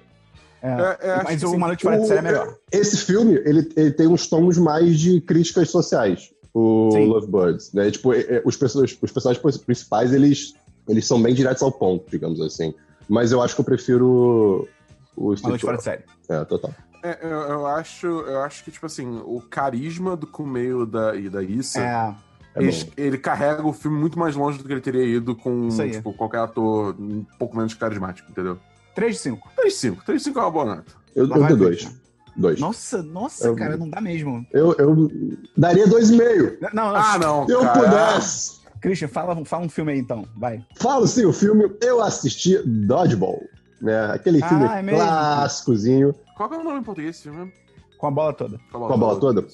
mas 1.23 1.41
o 1.41 1.53
Uma 1.53 1.67
Noite 1.67 1.81
Fora 1.81 1.99
de 1.99 2.05
Série 2.05 2.19
é 2.19 2.21
melhor. 2.21 2.55
Esse 2.71 2.97
filme, 2.97 3.33
ele, 3.43 3.67
ele 3.75 3.91
tem 3.91 4.05
uns 4.05 4.27
tons 4.27 4.59
mais 4.59 4.99
de 4.99 5.19
críticas 5.19 5.71
sociais 5.71 6.31
o 6.53 6.89
Sim. 6.91 7.05
Lovebirds, 7.07 7.73
né? 7.73 7.91
Tipo, 7.91 8.11
os 8.45 8.57
personagens, 8.57 8.97
os 9.01 9.11
personagens 9.11 9.57
principais, 9.57 10.13
eles, 10.13 10.53
eles 10.87 11.05
são 11.05 11.21
bem 11.21 11.33
diretos 11.33 11.61
ao 11.61 11.71
ponto, 11.71 12.09
digamos 12.09 12.41
assim. 12.41 12.73
Mas 13.07 13.31
eu 13.31 13.41
acho 13.41 13.55
que 13.55 13.61
eu 13.61 13.65
prefiro 13.65 14.67
o 15.15 15.35
Steve 15.35 15.45
Uma 15.45 15.49
Noite 15.49 15.61
Fora 15.61 15.77
de 15.77 15.83
Série. 15.83 16.03
É, 16.29 16.43
total. 16.45 16.73
É, 17.03 17.19
eu, 17.21 17.29
eu, 17.29 17.67
acho, 17.67 18.07
eu 18.07 18.41
acho 18.41 18.63
que, 18.63 18.71
tipo 18.71 18.85
assim, 18.85 19.21
o 19.25 19.41
carisma 19.41 20.15
do 20.15 20.27
Kumeio 20.27 20.85
da, 20.85 21.15
e 21.15 21.29
da 21.29 21.41
Issa. 21.41 21.79
É. 21.79 22.15
é 22.55 22.63
ele, 22.63 22.91
ele, 22.97 23.17
carrega 23.17 23.65
o 23.65 23.71
filme 23.71 23.97
muito 23.97 24.17
mais 24.17 24.35
longe 24.35 24.57
do 24.57 24.63
que 24.63 24.73
ele 24.73 24.81
teria 24.81 25.03
ido 25.03 25.35
com 25.35 25.69
tipo, 25.69 26.13
qualquer 26.13 26.39
ator 26.39 26.95
um 26.99 27.25
pouco 27.39 27.55
menos 27.55 27.73
carismático, 27.73 28.29
entendeu? 28.29 28.57
3 28.95 29.15
de 29.15 29.21
5. 29.21 29.49
3 29.55 29.73
de 29.73 29.79
5. 29.79 30.05
3 30.05 30.19
de 30.19 30.23
5 30.25 30.39
é 30.39 30.41
uma 30.41 30.51
boa 30.51 30.65
nota. 30.65 30.91
Eu, 31.15 31.27
eu 31.27 31.47
dou 31.47 31.57
2. 31.57 32.06
Dois. 32.37 32.59
Nossa, 32.59 33.01
nossa, 33.01 33.47
eu, 33.47 33.55
cara, 33.55 33.75
não 33.75 33.89
dá 33.89 33.99
mesmo. 33.99 34.45
Eu, 34.53 34.73
eu 34.73 35.09
daria 35.57 35.87
dois 35.87 36.11
e 36.11 36.17
meio. 36.17 36.57
Não, 36.61 36.69
não, 36.73 36.95
ah, 36.95 37.17
não. 37.17 37.45
Se 37.47 37.51
eu 37.51 37.61
cara. 37.61 37.79
pudesse. 37.79 38.57
Christian, 38.79 39.07
fala, 39.07 39.43
fala 39.43 39.65
um 39.65 39.69
filme 39.69 39.91
aí 39.93 39.99
então, 39.99 40.23
vai. 40.35 40.63
Falo 40.75 41.07
sim, 41.07 41.25
o 41.25 41.33
filme 41.33 41.71
eu 41.81 42.01
assisti 42.01 42.57
Dodgeball. 42.63 43.43
Né? 43.81 44.11
Aquele 44.11 44.41
filme 44.41 44.65
ah, 44.65 44.79
é 44.79 44.83
clássicozinho. 44.83 46.13
Qual 46.35 46.53
é 46.53 46.57
o 46.57 46.63
nome 46.63 46.79
em 46.79 46.83
português 46.83 47.15
desse 47.15 47.23
filme? 47.23 47.51
Com 47.97 48.07
a 48.07 48.11
bola 48.11 48.33
toda. 48.33 48.59
Com 48.71 48.77
a 48.77 48.79
bola, 48.79 48.87
Com 48.87 48.93
a 48.93 48.97
bola 48.97 49.19
toda? 49.19 49.41
toda? 49.41 49.53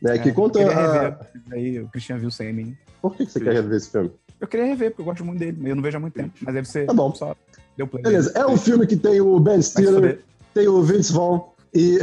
Né, 0.00 0.16
é, 0.16 0.18
que 0.18 0.32
conta. 0.32 0.58
Eu 0.58 0.68
queria 0.68 0.82
rever. 0.82 1.12
A... 1.12 1.54
Aí 1.54 1.80
o 1.80 1.88
Christian 1.88 2.18
viu 2.18 2.30
sem 2.30 2.52
mim. 2.52 2.76
Por 3.02 3.14
que, 3.14 3.26
que 3.26 3.32
você 3.32 3.38
Sim. 3.38 3.44
quer 3.44 3.54
rever 3.54 3.76
esse 3.76 3.90
filme? 3.90 4.10
Eu 4.40 4.48
queria 4.48 4.66
rever, 4.66 4.90
porque 4.90 5.02
eu 5.02 5.06
gosto 5.06 5.24
muito 5.24 5.38
dele. 5.38 5.70
Eu 5.70 5.76
não 5.76 5.82
vejo 5.82 5.98
há 5.98 6.00
muito 6.00 6.14
tempo. 6.14 6.32
Mas 6.40 6.54
deve 6.54 6.66
ser. 6.66 6.86
Tá 6.86 6.94
bom. 6.94 7.14
Só 7.14 7.36
deu 7.76 7.86
play. 7.86 8.02
Beleza. 8.02 8.32
É 8.34 8.46
um 8.46 8.56
filme 8.56 8.86
que 8.86 8.96
tem 8.96 9.20
o 9.20 9.38
Ben 9.38 9.60
Stiller, 9.60 10.22
tem 10.54 10.68
o 10.68 10.82
Vince 10.82 11.12
Vaughn 11.12 11.51
e. 11.74 11.98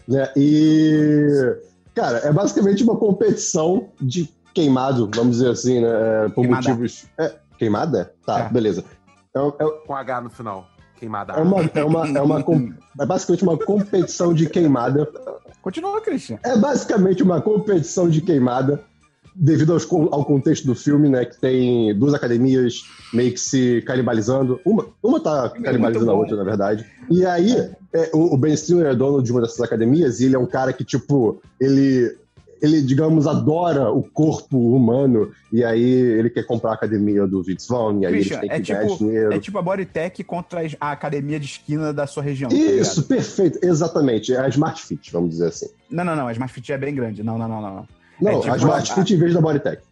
né, 0.09 0.33
e. 0.37 1.57
Cara, 1.95 2.19
é 2.19 2.33
basicamente 2.33 2.83
uma 2.83 2.97
competição 2.97 3.89
de 4.01 4.29
queimado, 4.53 5.11
vamos 5.15 5.37
dizer 5.39 5.51
assim, 5.51 5.81
né? 5.81 5.89
É, 5.89 6.29
por 6.29 6.43
queimada. 6.43 6.69
motivos. 6.69 7.07
É, 7.19 7.35
queimada? 7.59 8.15
Tá, 8.27 8.41
é. 8.41 8.49
beleza. 8.49 8.85
É, 9.35 9.39
é, 9.39 9.71
Com 9.87 9.95
H 9.95 10.21
no 10.21 10.31
final. 10.31 10.67
Queimada. 10.97 11.33
É 11.35 11.43
uma, 11.43 11.61
é 11.63 11.85
uma, 11.85 12.09
é 12.09 12.23
uma, 12.23 12.45
é 13.01 13.07
basicamente 13.07 13.43
uma 13.43 13.59
competição 13.59 14.33
de 14.33 14.49
queimada. 14.49 15.09
Continua, 15.61 16.01
Christian. 16.01 16.39
É 16.45 16.57
basicamente 16.57 17.23
uma 17.23 17.41
competição 17.41 18.09
de 18.09 18.21
queimada 18.21 18.83
devido 19.35 19.73
aos, 19.73 19.91
ao 19.91 20.25
contexto 20.25 20.65
do 20.65 20.75
filme, 20.75 21.09
né, 21.09 21.25
que 21.25 21.39
tem 21.39 21.97
duas 21.99 22.15
academias 22.15 22.85
meio 23.13 23.33
que 23.33 23.41
se 23.41 23.83
canibalizando. 23.87 24.61
Uma, 24.65 24.87
uma 25.03 25.21
tá 25.21 25.53
é 25.55 25.61
canibalizando 25.61 26.11
a 26.11 26.15
outra, 26.15 26.37
na 26.37 26.45
verdade. 26.45 26.87
E 27.11 27.27
aí, 27.27 27.71
é, 27.93 28.11
o, 28.13 28.35
o 28.35 28.37
Ben 28.37 28.57
Stiller 28.57 28.87
é 28.87 28.95
dono 28.95 29.23
de 29.23 29.33
uma 29.33 29.41
dessas 29.41 29.61
academias 29.61 30.21
e 30.21 30.27
ele 30.27 30.37
é 30.37 30.39
um 30.39 30.47
cara 30.47 30.73
que, 30.73 30.85
tipo, 30.85 31.43
ele 31.61 32.17
ele, 32.63 32.81
digamos, 32.81 33.27
adora 33.27 33.91
o 33.91 34.03
corpo 34.03 34.75
humano 34.75 35.31
e 35.53 35.63
aí 35.63 35.83
ele 35.83 36.31
quer 36.31 36.45
comprar 36.45 36.71
a 36.71 36.75
academia 36.75 37.27
do 37.27 37.43
Vince 37.43 37.69
Vaughn 37.69 38.01
e 38.01 38.07
aí 38.07 38.15
ele 38.15 38.31
tem 38.31 38.49
que 38.49 38.73
é 38.73 38.81
tipo, 38.81 38.97
dinheiro. 38.97 39.35
É 39.35 39.39
tipo 39.39 39.59
a 39.59 39.63
Bodytech 39.63 40.25
contra 40.25 40.63
a 40.81 40.93
academia 40.93 41.39
de 41.39 41.45
esquina 41.45 41.93
da 41.93 42.07
sua 42.07 42.23
região. 42.23 42.49
Tá 42.49 42.57
Isso, 42.57 43.03
tá 43.03 43.09
perfeito, 43.09 43.59
exatamente. 43.63 44.33
É 44.33 44.41
a 44.41 44.49
Smart 44.49 44.83
Fit, 44.83 45.13
vamos 45.13 45.31
dizer 45.31 45.49
assim. 45.49 45.67
Não, 45.91 46.05
não, 46.05 46.17
não, 46.17 46.27
a 46.27 46.33
Smart 46.33 46.53
Fit 46.55 46.73
é 46.73 46.79
bem 46.79 46.95
grande. 46.95 47.23
Não, 47.23 47.37
não, 47.37 47.49
não, 47.49 47.61
não. 47.61 47.89
Não, 48.21 48.33
é 48.33 48.41
tipo 48.41 48.53
a 48.53 48.57
Smart 48.57 48.93
a... 48.93 48.95
Fit 48.95 49.15
em 49.15 49.19
vez 49.19 49.35
da 49.35 49.41
Bodytech. 49.41 49.83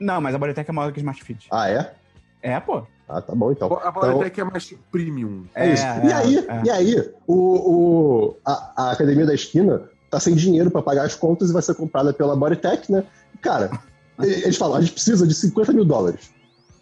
Não, 0.00 0.20
mas 0.20 0.34
a 0.34 0.38
Bodytech 0.38 0.68
é 0.68 0.72
maior 0.72 0.92
que 0.92 1.00
a 1.00 1.02
Smart 1.02 1.22
Fit. 1.22 1.46
Ah, 1.50 1.68
é? 1.68 1.94
É, 2.42 2.60
pô. 2.60 2.86
Ah, 3.08 3.20
tá 3.20 3.34
bom, 3.34 3.52
então. 3.52 3.72
A 3.82 3.90
Bodytech 3.90 4.40
então... 4.40 4.48
é 4.48 4.50
mais 4.50 4.74
premium. 4.90 5.46
É, 5.54 5.68
é 5.68 5.72
isso. 5.72 5.84
É, 5.84 6.06
e 6.06 6.12
aí, 6.12 6.38
é. 6.38 6.62
e 6.64 6.70
aí 6.70 7.12
o, 7.26 7.36
o, 7.36 8.36
a, 8.44 8.72
a 8.76 8.90
academia 8.92 9.26
da 9.26 9.34
esquina 9.34 9.88
tá 10.10 10.20
sem 10.20 10.34
dinheiro 10.34 10.70
para 10.70 10.82
pagar 10.82 11.04
as 11.04 11.14
contas 11.14 11.50
e 11.50 11.52
vai 11.52 11.62
ser 11.62 11.74
comprada 11.74 12.12
pela 12.12 12.36
Bodytech, 12.36 12.90
né? 12.90 13.04
Cara, 13.40 13.70
eles 14.20 14.56
falam, 14.56 14.76
a 14.76 14.80
gente 14.80 14.92
precisa 14.92 15.26
de 15.26 15.34
50 15.34 15.72
mil 15.72 15.84
dólares. 15.84 16.30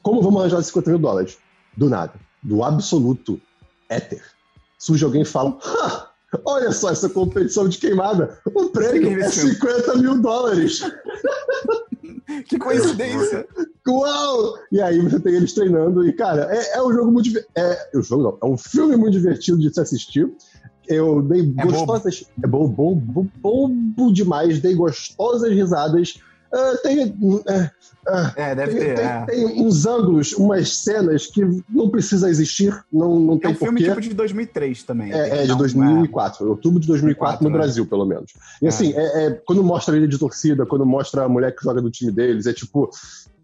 Como 0.02 0.20
vamos 0.20 0.40
arranjar 0.40 0.62
50 0.62 0.90
mil 0.90 0.98
dólares? 0.98 1.38
Do 1.76 1.88
nada. 1.88 2.14
Do 2.42 2.62
absoluto 2.62 3.40
éter. 3.88 4.22
Surge 4.78 5.04
alguém 5.04 5.22
e 5.22 5.24
fala, 5.24 5.56
olha 6.44 6.72
só 6.72 6.90
essa 6.90 7.08
competição 7.08 7.68
de 7.68 7.78
queimada. 7.78 8.38
O 8.54 8.68
prêmio 8.70 9.20
é 9.20 9.28
50 9.28 9.96
mil 9.96 10.20
dólares. 10.20 10.82
que 12.46 12.58
coincidência. 12.58 13.46
Uau! 13.86 14.54
E 14.70 14.80
aí 14.80 15.00
você 15.00 15.20
tem 15.20 15.34
eles 15.34 15.52
treinando 15.52 16.06
e, 16.06 16.12
cara, 16.12 16.48
é, 16.50 16.78
é 16.78 16.82
um 16.82 16.92
jogo 16.92 17.10
muito... 17.10 17.36
É, 17.54 17.88
é 17.92 17.98
um 17.98 18.02
jogo 18.02 18.22
não, 18.22 18.38
é 18.42 18.52
um 18.52 18.56
filme 18.56 18.96
muito 18.96 19.12
divertido 19.12 19.58
de 19.58 19.72
se 19.72 19.80
assistir. 19.80 20.30
Eu 20.88 21.22
dei 21.22 21.52
é 21.58 21.64
gostosas. 21.64 22.24
Bobo. 22.36 22.44
É 22.44 22.48
bobo, 22.48 22.94
bobo, 22.94 23.30
bobo 23.40 24.12
demais, 24.12 24.60
dei 24.60 24.74
gostosas 24.74 25.52
risadas. 25.52 26.18
Uh, 26.52 26.82
tem, 26.82 27.06
uh, 27.06 27.42
é, 28.36 28.54
deve 28.54 28.72
tem, 28.72 28.80
ter. 28.80 28.94
Tem, 28.96 29.06
é. 29.06 29.24
tem, 29.24 29.62
uns 29.62 29.86
ângulos, 29.86 30.32
umas 30.34 30.76
cenas 30.76 31.26
que 31.26 31.40
não 31.68 31.88
precisa 31.88 32.28
existir, 32.28 32.78
não, 32.92 33.18
não 33.18 33.38
tem 33.38 33.52
É 33.52 33.54
um 33.54 33.56
filme 33.56 33.80
porquê. 33.80 33.88
tipo 33.88 34.00
de 34.00 34.14
2003 34.14 34.82
também. 34.82 35.12
É, 35.12 35.44
é 35.44 35.46
de 35.46 35.56
2004, 35.56 36.46
outubro 36.46 36.78
de 36.78 36.86
2004 36.88 37.42
no 37.42 37.48
né? 37.48 37.56
Brasil, 37.56 37.86
pelo 37.86 38.04
menos. 38.04 38.32
E 38.60 38.68
assim, 38.68 38.92
é. 38.94 39.26
é, 39.26 39.30
quando 39.30 39.64
mostra 39.64 39.94
a 39.94 39.98
ilha 39.98 40.08
de 40.08 40.18
torcida, 40.18 40.66
quando 40.66 40.84
mostra 40.84 41.24
a 41.24 41.28
mulher 41.28 41.56
que 41.56 41.64
joga 41.64 41.80
do 41.80 41.90
time 41.90 42.12
deles, 42.12 42.46
é 42.46 42.52
tipo, 42.52 42.90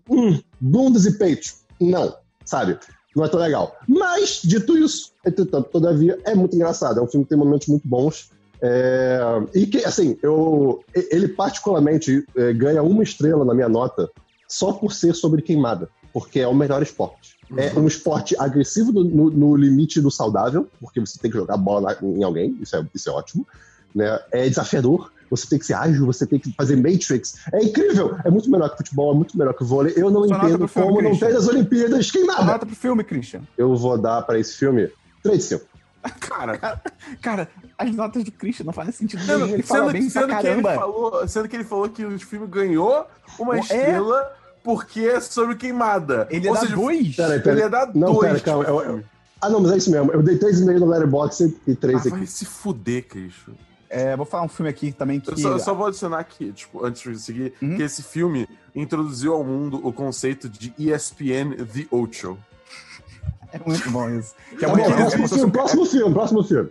hum, 0.08 0.38
bundas 0.60 1.06
e 1.06 1.16
peitos. 1.16 1.62
Não, 1.80 2.14
sabe? 2.44 2.78
não 3.18 3.24
é 3.24 3.28
tão 3.28 3.40
legal. 3.40 3.76
Mas, 3.86 4.40
dito 4.42 4.76
isso, 4.78 5.12
entretanto, 5.26 5.68
todavia, 5.70 6.18
é 6.24 6.34
muito 6.34 6.54
engraçado. 6.54 7.00
É 7.00 7.02
um 7.02 7.08
filme 7.08 7.24
que 7.24 7.30
tem 7.30 7.38
momentos 7.38 7.66
muito 7.68 7.86
bons. 7.86 8.30
É... 8.60 9.20
E 9.54 9.66
que, 9.66 9.84
assim, 9.84 10.18
eu... 10.22 10.82
ele 10.94 11.28
particularmente 11.28 12.24
é, 12.36 12.52
ganha 12.52 12.82
uma 12.82 13.02
estrela 13.02 13.44
na 13.44 13.54
minha 13.54 13.68
nota 13.68 14.10
só 14.48 14.72
por 14.72 14.92
ser 14.92 15.14
sobre 15.14 15.42
queimada, 15.42 15.88
porque 16.12 16.40
é 16.40 16.48
o 16.48 16.54
melhor 16.54 16.82
esporte. 16.82 17.36
É 17.56 17.72
uhum. 17.72 17.84
um 17.84 17.86
esporte 17.86 18.34
agressivo 18.38 18.92
no, 18.92 19.04
no, 19.04 19.30
no, 19.30 19.56
limite 19.56 20.00
do 20.00 20.10
saudável, 20.10 20.68
porque 20.80 21.00
você 21.00 21.18
tem 21.18 21.30
que 21.30 21.36
jogar 21.36 21.56
bola 21.56 21.96
na, 22.00 22.08
em 22.08 22.22
alguém, 22.22 22.58
isso 22.60 22.76
é, 22.76 22.86
isso 22.94 23.08
é 23.08 23.12
ótimo. 23.12 23.46
Né? 23.94 24.18
É 24.32 24.48
desafiador, 24.48 25.10
você 25.30 25.46
tem 25.48 25.58
que 25.58 25.66
ser 25.66 25.74
ágil, 25.74 26.04
você 26.04 26.26
tem 26.26 26.38
que 26.38 26.52
fazer 26.52 26.76
Matrix. 26.76 27.36
É 27.52 27.62
incrível! 27.62 28.16
É 28.24 28.30
muito 28.30 28.50
melhor 28.50 28.70
que 28.70 28.78
futebol, 28.78 29.12
é 29.12 29.16
muito 29.16 29.36
melhor 29.36 29.54
que 29.54 29.64
vôlei. 29.64 29.94
Eu 29.96 30.10
não 30.10 30.26
Só 30.26 30.36
entendo 30.36 30.68
filme, 30.68 30.88
como 30.88 30.98
Christian. 30.98 31.10
não 31.10 31.18
tem 31.18 31.38
as 31.38 31.48
Olimpíadas 31.48 32.10
queimada. 32.10 32.40
Só 32.40 32.46
nota 32.46 32.66
pro 32.66 32.76
filme, 32.76 33.04
Christian. 33.04 33.42
Eu 33.56 33.74
vou 33.76 33.96
dar 33.98 34.22
pra 34.22 34.38
esse 34.38 34.54
filme 34.54 34.90
3 35.22 35.38
de 35.38 35.44
5. 35.44 35.77
Cara, 36.20 36.56
cara, 36.56 36.82
cara, 37.20 37.48
as 37.76 37.94
notas 37.94 38.22
do 38.24 38.30
Christian 38.32 38.66
não 38.66 38.72
fazem 38.72 38.92
sentido 38.92 39.24
nenhum. 39.26 39.46
Ele 39.54 39.62
fala 39.62 39.92
bem 39.92 40.08
sendo 40.08 40.26
pra 40.26 40.36
caramba. 40.36 40.68
Que 40.68 40.74
ele 40.74 40.80
falou, 40.80 41.28
sendo 41.28 41.48
que 41.48 41.56
ele 41.56 41.64
falou 41.64 41.88
que 41.88 42.04
o 42.04 42.18
filme 42.20 42.46
ganhou 42.46 43.06
uma 43.38 43.56
é. 43.56 43.60
estrela 43.60 44.32
porque 44.62 45.00
é 45.00 45.20
sobre 45.20 45.56
queimada. 45.56 46.28
Ele 46.30 46.48
Ou 46.48 46.56
é 46.56 46.60
seja, 46.60 46.76
da 46.76 46.82
2? 46.82 47.16
Peraí, 47.16 47.40
peraí. 47.40 47.58
Ele 47.58 47.66
é 47.66 47.68
da 47.68 47.84
2. 47.86 47.96
Não, 47.96 48.18
pera, 48.18 48.40
calma. 48.40 48.64
Eu, 48.64 48.80
eu... 48.80 49.04
Ah, 49.40 49.48
não, 49.48 49.60
mas 49.60 49.72
é 49.72 49.76
isso 49.76 49.90
mesmo. 49.90 50.12
Eu 50.12 50.22
dei 50.22 50.38
3,5 50.38 50.78
no 50.78 50.86
Letterboxd 50.86 51.56
e 51.66 51.74
3 51.74 51.96
ah, 51.96 52.00
aqui. 52.00 52.10
Vai 52.10 52.26
se 52.26 52.44
fuder, 52.44 53.06
Christian. 53.06 53.54
É, 53.90 54.14
vou 54.16 54.26
falar 54.26 54.44
um 54.44 54.48
filme 54.48 54.68
aqui 54.68 54.92
também 54.92 55.18
que. 55.18 55.30
Eu 55.30 55.38
só, 55.38 55.48
eu 55.52 55.58
só 55.58 55.74
vou 55.74 55.86
adicionar 55.86 56.18
aqui, 56.18 56.52
tipo, 56.52 56.84
antes 56.84 57.10
de 57.10 57.18
seguir, 57.18 57.54
uhum. 57.62 57.76
que 57.76 57.82
esse 57.82 58.02
filme 58.02 58.46
introduziu 58.74 59.32
ao 59.32 59.42
mundo 59.42 59.80
o 59.82 59.92
conceito 59.92 60.48
de 60.48 60.74
ESPN 60.78 61.56
The 61.56 61.86
Ocho. 61.90 62.36
É 63.52 63.58
muito 63.64 63.90
bom 63.90 64.10
isso. 64.10 64.34
Que 64.58 64.64
é, 64.64 64.68
tá 64.68 64.74
bom, 64.74 64.82
é, 64.82 64.94
próximo, 64.94 65.24
é, 65.24 65.28
filme, 65.28 65.52
próximo 65.52 65.86
filme, 65.86 66.14
próximo 66.14 66.44
filme. 66.44 66.70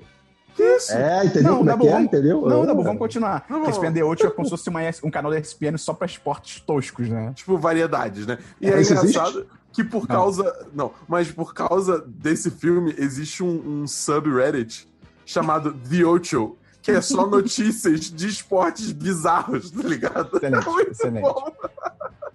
Que 0.56 0.64
isso? 0.64 0.92
É, 0.92 1.26
entendeu? 1.26 1.52
Não, 1.52 1.58
como 1.60 1.72
é 1.72 1.78
que 1.78 1.88
é, 1.88 2.02
entendeu? 2.02 2.42
Não, 2.42 2.66
não, 2.66 2.84
vamos 2.84 2.98
continuar. 2.98 3.46
Não, 3.50 3.60
não. 3.60 3.70
ESPN 3.70 3.94
The 3.94 4.04
Ocho 4.04 4.26
é 4.26 4.30
como 4.30 4.46
se 4.46 4.52
fosse 4.52 4.70
uma, 4.70 4.80
um 5.04 5.12
canal 5.12 5.32
da 5.32 5.40
ESPN 5.40 5.78
só 5.78 5.94
pra 5.94 6.08
esportes 6.08 6.60
toscos, 6.62 7.10
né? 7.10 7.32
Tipo, 7.36 7.58
variedades, 7.58 8.26
né? 8.26 8.40
E 8.60 8.68
é, 8.68 8.74
é 8.74 8.82
engraçado 8.82 9.40
existe? 9.40 9.46
que 9.72 9.84
por 9.84 10.08
causa. 10.08 10.44
Não. 10.74 10.86
não, 10.86 10.92
mas 11.08 11.32
por 11.32 11.54
causa 11.54 12.04
desse 12.08 12.50
filme 12.50 12.94
existe 12.98 13.44
um, 13.44 13.84
um 13.84 13.88
subreddit 13.88 14.88
chamado 15.26 15.74
The 15.74 16.06
Ocho 16.06 16.56
que 16.88 16.91
é 16.91 17.01
só 17.01 17.27
notícias 17.27 18.10
de 18.10 18.27
esportes 18.29 18.94
bizarros, 18.94 19.72
tá 19.72 19.84
ligado? 19.84 20.38
Excelente, 20.38 20.67
é 20.67 20.89
excelente. 20.89 21.22
Bom. 21.22 21.51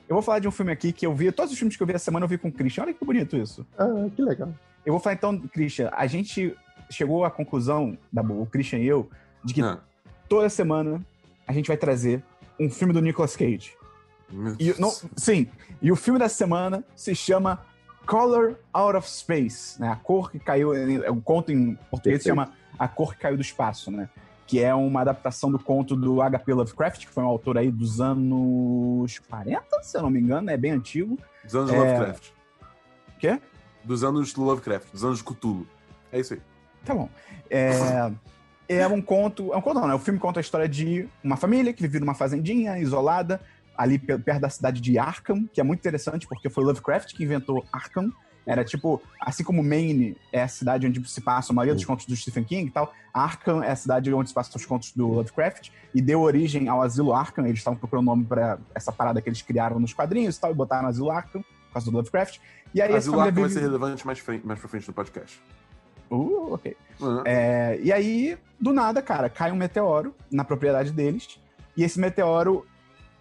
Eu 0.07 0.17
vou 0.17 0.21
falar 0.21 0.41
de 0.41 0.49
um 0.49 0.51
filme 0.51 0.71
aqui 0.71 0.93
que 0.93 1.07
eu 1.07 1.15
vi, 1.15 1.33
todos 1.33 1.53
os 1.53 1.59
filmes 1.59 1.75
que 1.75 1.83
eu 1.83 1.87
vi 1.87 1.95
essa 1.95 2.05
semana 2.05 2.25
eu 2.25 2.29
vi 2.29 2.37
com 2.37 2.49
o 2.49 2.53
Christian. 2.53 2.83
Olha 2.83 2.93
que 2.93 3.03
bonito 3.03 3.35
isso. 3.35 3.67
Ah, 3.79 3.87
que 4.15 4.21
legal. 4.21 4.53
Eu 4.85 4.93
vou 4.93 5.01
falar 5.01 5.15
então, 5.15 5.39
Christian, 5.39 5.89
a 5.91 6.07
gente 6.07 6.55
chegou 6.91 7.25
à 7.25 7.31
conclusão, 7.31 7.97
o 8.15 8.45
Christian 8.45 8.81
e 8.81 8.87
eu, 8.87 9.09
de 9.43 9.55
que 9.55 9.63
ah. 9.63 9.79
toda 10.29 10.51
semana 10.51 11.01
a 11.47 11.53
gente 11.55 11.69
vai 11.69 11.79
trazer 11.79 12.23
um 12.61 12.69
filme 12.69 12.93
do 12.93 13.01
Nicolas 13.01 13.35
Cage. 13.35 13.73
E, 14.59 14.79
não, 14.79 14.93
sim, 15.17 15.49
e 15.81 15.91
o 15.91 15.97
filme 15.97 16.19
da 16.19 16.29
semana 16.29 16.85
se 16.95 17.15
chama 17.15 17.65
Color 18.05 18.57
Out 18.71 18.99
of 18.99 19.09
Space, 19.09 19.81
né? 19.81 19.89
A 19.89 19.97
cor 19.97 20.31
que 20.31 20.39
caiu, 20.39 20.75
é 20.75 21.11
um 21.11 21.23
conto 21.23 21.51
em 21.51 21.75
português 21.91 22.23
se 22.23 22.29
chama 22.29 22.53
A 22.79 22.87
Cor 22.87 23.15
que 23.15 23.21
Caiu 23.21 23.37
do 23.37 23.43
Espaço, 23.43 23.91
né? 23.91 24.11
Que 24.47 24.63
é 24.63 24.75
uma 24.75 25.01
adaptação 25.01 25.51
do 25.51 25.59
conto 25.59 25.97
do 25.97 26.21
H.P. 26.21 26.53
Lovecraft, 26.53 27.07
que 27.07 27.13
foi 27.13 27.23
um 27.23 27.27
autor 27.27 27.59
aí 27.59 27.71
dos 27.71 28.01
anos 28.01 29.19
40, 29.31 29.83
se 29.83 29.97
eu 29.97 30.03
não 30.03 30.11
me 30.11 30.21
engano, 30.21 30.51
é 30.51 30.57
bem 30.57 30.73
antigo. 30.73 31.19
Dos 31.45 31.55
anos 31.55 31.73
é... 31.73 31.79
Lovecraft. 31.79 32.31
Quê? 33.19 33.41
Dos 33.85 34.05
anos 34.05 34.35
Lovecraft, 34.35 34.93
dos 34.93 35.05
anos 35.05 35.23
Cthulhu. 35.23 35.67
É 36.11 36.21
isso 36.21 36.35
aí. 36.35 36.41
Tá 36.85 36.95
bom. 36.95 37.09
É... 37.49 38.13
é 38.69 38.87
um 38.87 39.01
conto. 39.01 39.53
É 39.53 39.57
um 39.57 39.61
conto, 39.61 39.81
não, 39.81 39.89
né? 39.89 39.95
O 39.95 39.99
filme 39.99 40.19
conta 40.19 40.41
a 40.41 40.43
história 40.43 40.69
de 40.69 41.09
uma 41.23 41.37
família 41.37 41.73
que 41.73 41.83
vive 41.83 42.01
numa 42.01 42.15
fazendinha 42.15 42.79
isolada, 42.79 43.41
ali 43.77 43.99
perto 43.99 44.41
da 44.41 44.51
cidade 44.51 44.81
de 44.81 44.99
Arkham, 44.99 45.47
que 45.53 45.61
é 45.61 45.65
muito 45.65 45.81
interessante 45.81 46.27
porque 46.27 46.51
foi 46.51 46.65
Lovecraft 46.65 47.15
que 47.15 47.25
inventou 47.25 47.65
Arkham. 47.73 48.13
Era 48.47 48.65
tipo, 48.65 49.01
assim 49.21 49.45
como 49.45 49.63
Maine 49.63 50.17
é 50.33 50.43
a 50.43 50.49
cidade 50.49 50.87
onde 50.87 51.09
se 51.09 51.21
passa 51.21 51.53
a 51.53 51.55
maioria 51.55 51.75
dos 51.75 51.85
contos 51.85 52.07
do 52.07 52.17
Stephen 52.17 52.45
King 52.45 52.69
e 52.69 52.71
tal, 52.71 52.93
Arkham 53.15 53.63
é 53.63 53.71
a 53.71 53.77
cidade 53.77 54.13
onde 54.13 54.31
se 54.31 54.35
passam 54.35 54.57
os 54.57 54.67
contos 54.67 54.93
do 54.93 55.07
Lovecraft 55.07 55.71
e 55.95 56.01
deu 56.01 56.21
origem 56.21 56.69
ao 56.69 56.83
Asilo 56.83 57.13
Arkham. 57.13 57.47
Eles 57.47 57.61
estavam 57.61 57.79
procurando 57.79 58.07
nome 58.07 58.25
para 58.25 58.59
essa 58.75 58.91
parada 58.91 59.21
que 59.21 59.29
eles 59.29 59.43
criaram 59.43 59.79
nos 59.79 59.93
quadrinhos 59.93 60.37
e 60.37 60.41
tal, 60.41 60.51
e 60.51 60.55
botaram 60.55 60.89
Asilo 60.89 61.11
Arkham 61.11 61.43
por 61.43 61.73
causa 61.75 61.91
do 61.91 61.97
Lovecraft. 61.97 62.39
E 62.75 62.83
aí 62.83 62.95
Asilo 62.95 63.21
Arkham 63.21 63.35
vive... 63.35 63.41
vai 63.43 63.51
ser 63.51 63.61
relevante 63.61 64.07
mais, 64.07 64.19
frente, 64.19 64.47
mais 64.47 64.59
pra 64.59 64.69
frente 64.69 64.87
do 64.87 64.93
podcast. 64.93 65.41
Uh, 66.11 66.55
ok. 66.55 66.77
Uhum. 67.01 67.23
É, 67.25 67.79
e 67.83 67.93
aí, 67.93 68.37
do 68.61 68.73
nada, 68.73 69.01
cara, 69.01 69.31
cai 69.31 69.51
um 69.51 69.57
meteoro 69.57 70.15
na 70.31 70.45
propriedade 70.45 70.91
deles. 70.93 71.39
E 71.77 71.83
esse 71.83 71.99
meteoro 71.99 72.67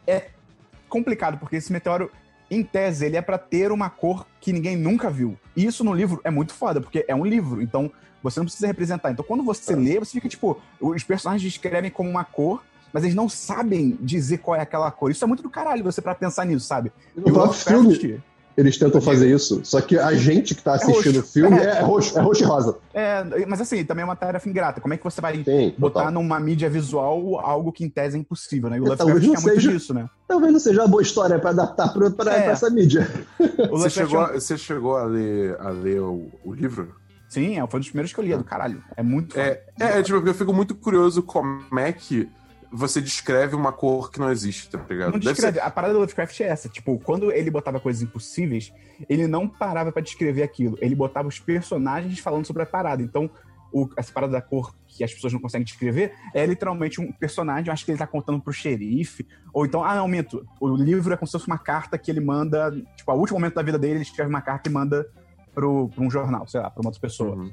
é 0.06 0.30
complicado, 0.90 1.38
porque 1.38 1.56
esse 1.56 1.72
meteoro, 1.72 2.12
em 2.52 2.62
tese, 2.62 3.06
ele 3.06 3.16
é 3.16 3.22
para 3.22 3.38
ter 3.38 3.72
uma 3.72 3.90
cor 3.90 4.28
que 4.42 4.52
ninguém 4.52 4.76
nunca 4.76 5.10
viu. 5.10 5.38
E 5.56 5.66
isso 5.66 5.86
no 5.86 5.94
livro 5.94 6.20
é 6.26 6.30
muito 6.30 6.54
foda, 6.54 6.82
porque 6.82 7.06
é 7.08 7.16
um 7.16 7.26
livro, 7.26 7.62
então 7.62 7.90
você 8.22 8.40
não 8.40 8.46
precisa 8.46 8.68
representar. 8.68 9.10
Então 9.10 9.24
quando 9.26 9.42
você 9.42 9.74
lê, 9.74 9.98
você 9.98 10.12
fica 10.12 10.28
tipo, 10.28 10.62
os 10.80 11.04
personagens 11.04 11.42
descrevem 11.42 11.90
como 11.90 12.10
uma 12.10 12.26
cor, 12.26 12.62
mas 12.92 13.04
eles 13.04 13.16
não 13.16 13.30
sabem 13.30 13.98
dizer 14.02 14.40
qual 14.40 14.58
é 14.58 14.60
aquela 14.60 14.92
cor. 14.92 15.10
Isso 15.10 15.24
é 15.24 15.28
muito 15.28 15.42
do 15.42 15.50
caralho 15.50 15.82
você 15.82 16.02
para 16.02 16.14
pensar 16.14 16.46
nisso, 16.46 16.66
sabe? 16.66 16.92
No 17.16 17.30
e 17.30 17.32
o 17.32 17.54
filme, 17.54 18.22
eles 18.56 18.78
tentam 18.78 19.02
fazer 19.02 19.34
isso. 19.34 19.62
Só 19.64 19.82
que 19.82 19.98
a 19.98 20.14
gente 20.14 20.54
que 20.56 20.62
tá 20.62 20.74
é 20.74 20.76
assistindo 20.76 21.18
é 21.18 21.20
o 21.20 21.24
filme 21.24 21.58
é, 21.58 21.78
é, 21.78 21.82
roxo, 21.82 22.18
é 22.18 22.22
roxo 22.22 22.44
e 22.44 22.46
rosa. 22.46 22.78
É, 22.94 23.46
mas 23.46 23.62
assim, 23.62 23.84
também 23.84 24.02
é 24.04 24.06
uma 24.06 24.16
tarefa 24.16 24.48
ingrata. 24.50 24.82
Como 24.82 24.94
é 24.94 24.98
que 24.98 25.04
você 25.04 25.22
vai 25.22 25.44
Sim, 25.44 25.74
botar 25.78 26.02
total. 26.02 26.12
numa 26.12 26.40
mídia 26.40 26.70
visual 26.70 27.40
algo 27.40 27.72
que 27.72 27.84
em 27.84 27.90
tese 27.90 28.18
é 28.18 28.20
impossível, 28.20 28.70
né? 28.70 28.78
E 28.78 28.82
o 28.82 28.86
é, 28.86 28.90
Lovecraft 28.90 29.24
é 29.24 29.28
muito 29.28 29.42
seja, 29.42 29.72
disso, 29.72 29.94
né? 29.94 30.10
Talvez 30.28 30.52
não 30.54 30.60
seja 30.60 30.82
uma 30.82 30.88
boa 30.88 31.02
história 31.02 31.40
para 31.40 31.52
adaptar 31.52 31.94
pra, 31.94 32.10
pra, 32.12 32.34
é. 32.34 32.42
pra, 32.44 32.52
essa 32.52 32.70
mídia. 32.70 33.08
Você 33.70 33.90
chegou, 33.90 34.28
você 34.28 34.58
chegou 34.58 34.98
a 34.98 35.04
ler, 35.04 35.60
a 35.60 35.70
ler 35.70 36.02
o, 36.02 36.30
o 36.44 36.54
livro? 36.54 36.96
Sim, 37.30 37.56
foi 37.70 37.78
um 37.78 37.82
dos 37.82 37.88
primeiros 37.88 38.12
que 38.12 38.20
eu 38.20 38.24
li, 38.26 38.34
é 38.34 38.38
do 38.38 38.44
caralho. 38.44 38.84
É 38.98 39.02
muito 39.02 39.40
É, 39.40 39.62
é, 39.80 40.00
é, 40.00 40.04
tipo, 40.04 40.18
eu 40.18 40.34
fico 40.34 40.52
muito 40.52 40.76
curioso 40.76 41.24
como 41.24 41.80
é 41.80 41.94
que 41.94 42.30
você 42.72 43.02
descreve 43.02 43.56
uma 43.56 43.72
cor 43.72 44.10
que 44.10 44.20
não 44.20 44.32
existe, 44.32 44.70
tá 44.70 44.80
ligado? 44.90 45.12
Não 45.12 45.20
descreve. 45.20 45.60
Ser... 45.60 45.64
A 45.64 45.70
parada 45.70 45.94
do 45.94 46.00
Lovecraft 46.00 46.40
é 46.40 46.46
essa. 46.46 46.70
Tipo, 46.70 46.98
quando 47.00 47.32
ele 47.32 47.52
botava 47.52 47.80
coisas 47.80 48.02
impossíveis, 48.02 48.72
ele 49.10 49.28
não 49.28 49.48
parava 49.48 49.92
para 49.92 50.02
descrever 50.02 50.44
aquilo. 50.44 50.78
Ele 50.80 50.96
botava 50.96 51.28
os 51.28 51.40
personagens 51.40 52.20
falando 52.20 52.46
sobre 52.46 52.64
a 52.64 52.66
parada. 52.66 53.04
Então, 53.04 53.30
o, 53.74 53.90
essa 53.98 54.12
parada 54.12 54.34
da 54.34 54.42
cor 54.42 54.74
que 54.88 55.04
as 55.04 55.14
pessoas 55.14 55.34
não 55.34 55.40
conseguem 55.40 55.66
descrever 55.66 56.14
é 56.34 56.46
literalmente 56.46 57.00
um 57.00 57.12
personagem, 57.12 57.68
eu 57.68 57.74
acho 57.74 57.86
que 57.86 57.92
ele 57.92 57.98
tá 57.98 58.08
contando 58.08 58.42
pro 58.42 58.52
xerife, 58.52 59.26
ou 59.54 59.66
então, 59.66 59.84
ah, 59.84 59.96
não, 59.96 60.08
minto, 60.08 60.46
o 60.60 60.76
livro 60.76 61.14
é 61.14 61.18
como 61.18 61.28
se 61.28 61.32
fosse 61.32 61.48
uma 61.48 61.58
carta 61.58 61.98
que 61.98 62.12
ele 62.12 62.20
manda, 62.20 62.72
tipo, 62.96 63.10
ao 63.10 63.18
último 63.18 63.40
momento 63.40 63.56
da 63.56 63.62
vida 63.62 63.80
dele, 63.80 63.96
ele 63.96 64.02
escreve 64.02 64.30
uma 64.30 64.42
carta 64.42 64.70
e 64.70 64.74
manda 64.74 65.08
pro, 65.54 65.90
pro 65.90 66.04
um 66.04 66.12
jornal, 66.12 66.48
sei 66.48 66.60
lá, 66.60 66.70
pra 66.70 66.82
uma 66.82 66.90
outra 66.90 67.02
pessoa. 67.02 67.36
Uhum. 67.36 67.52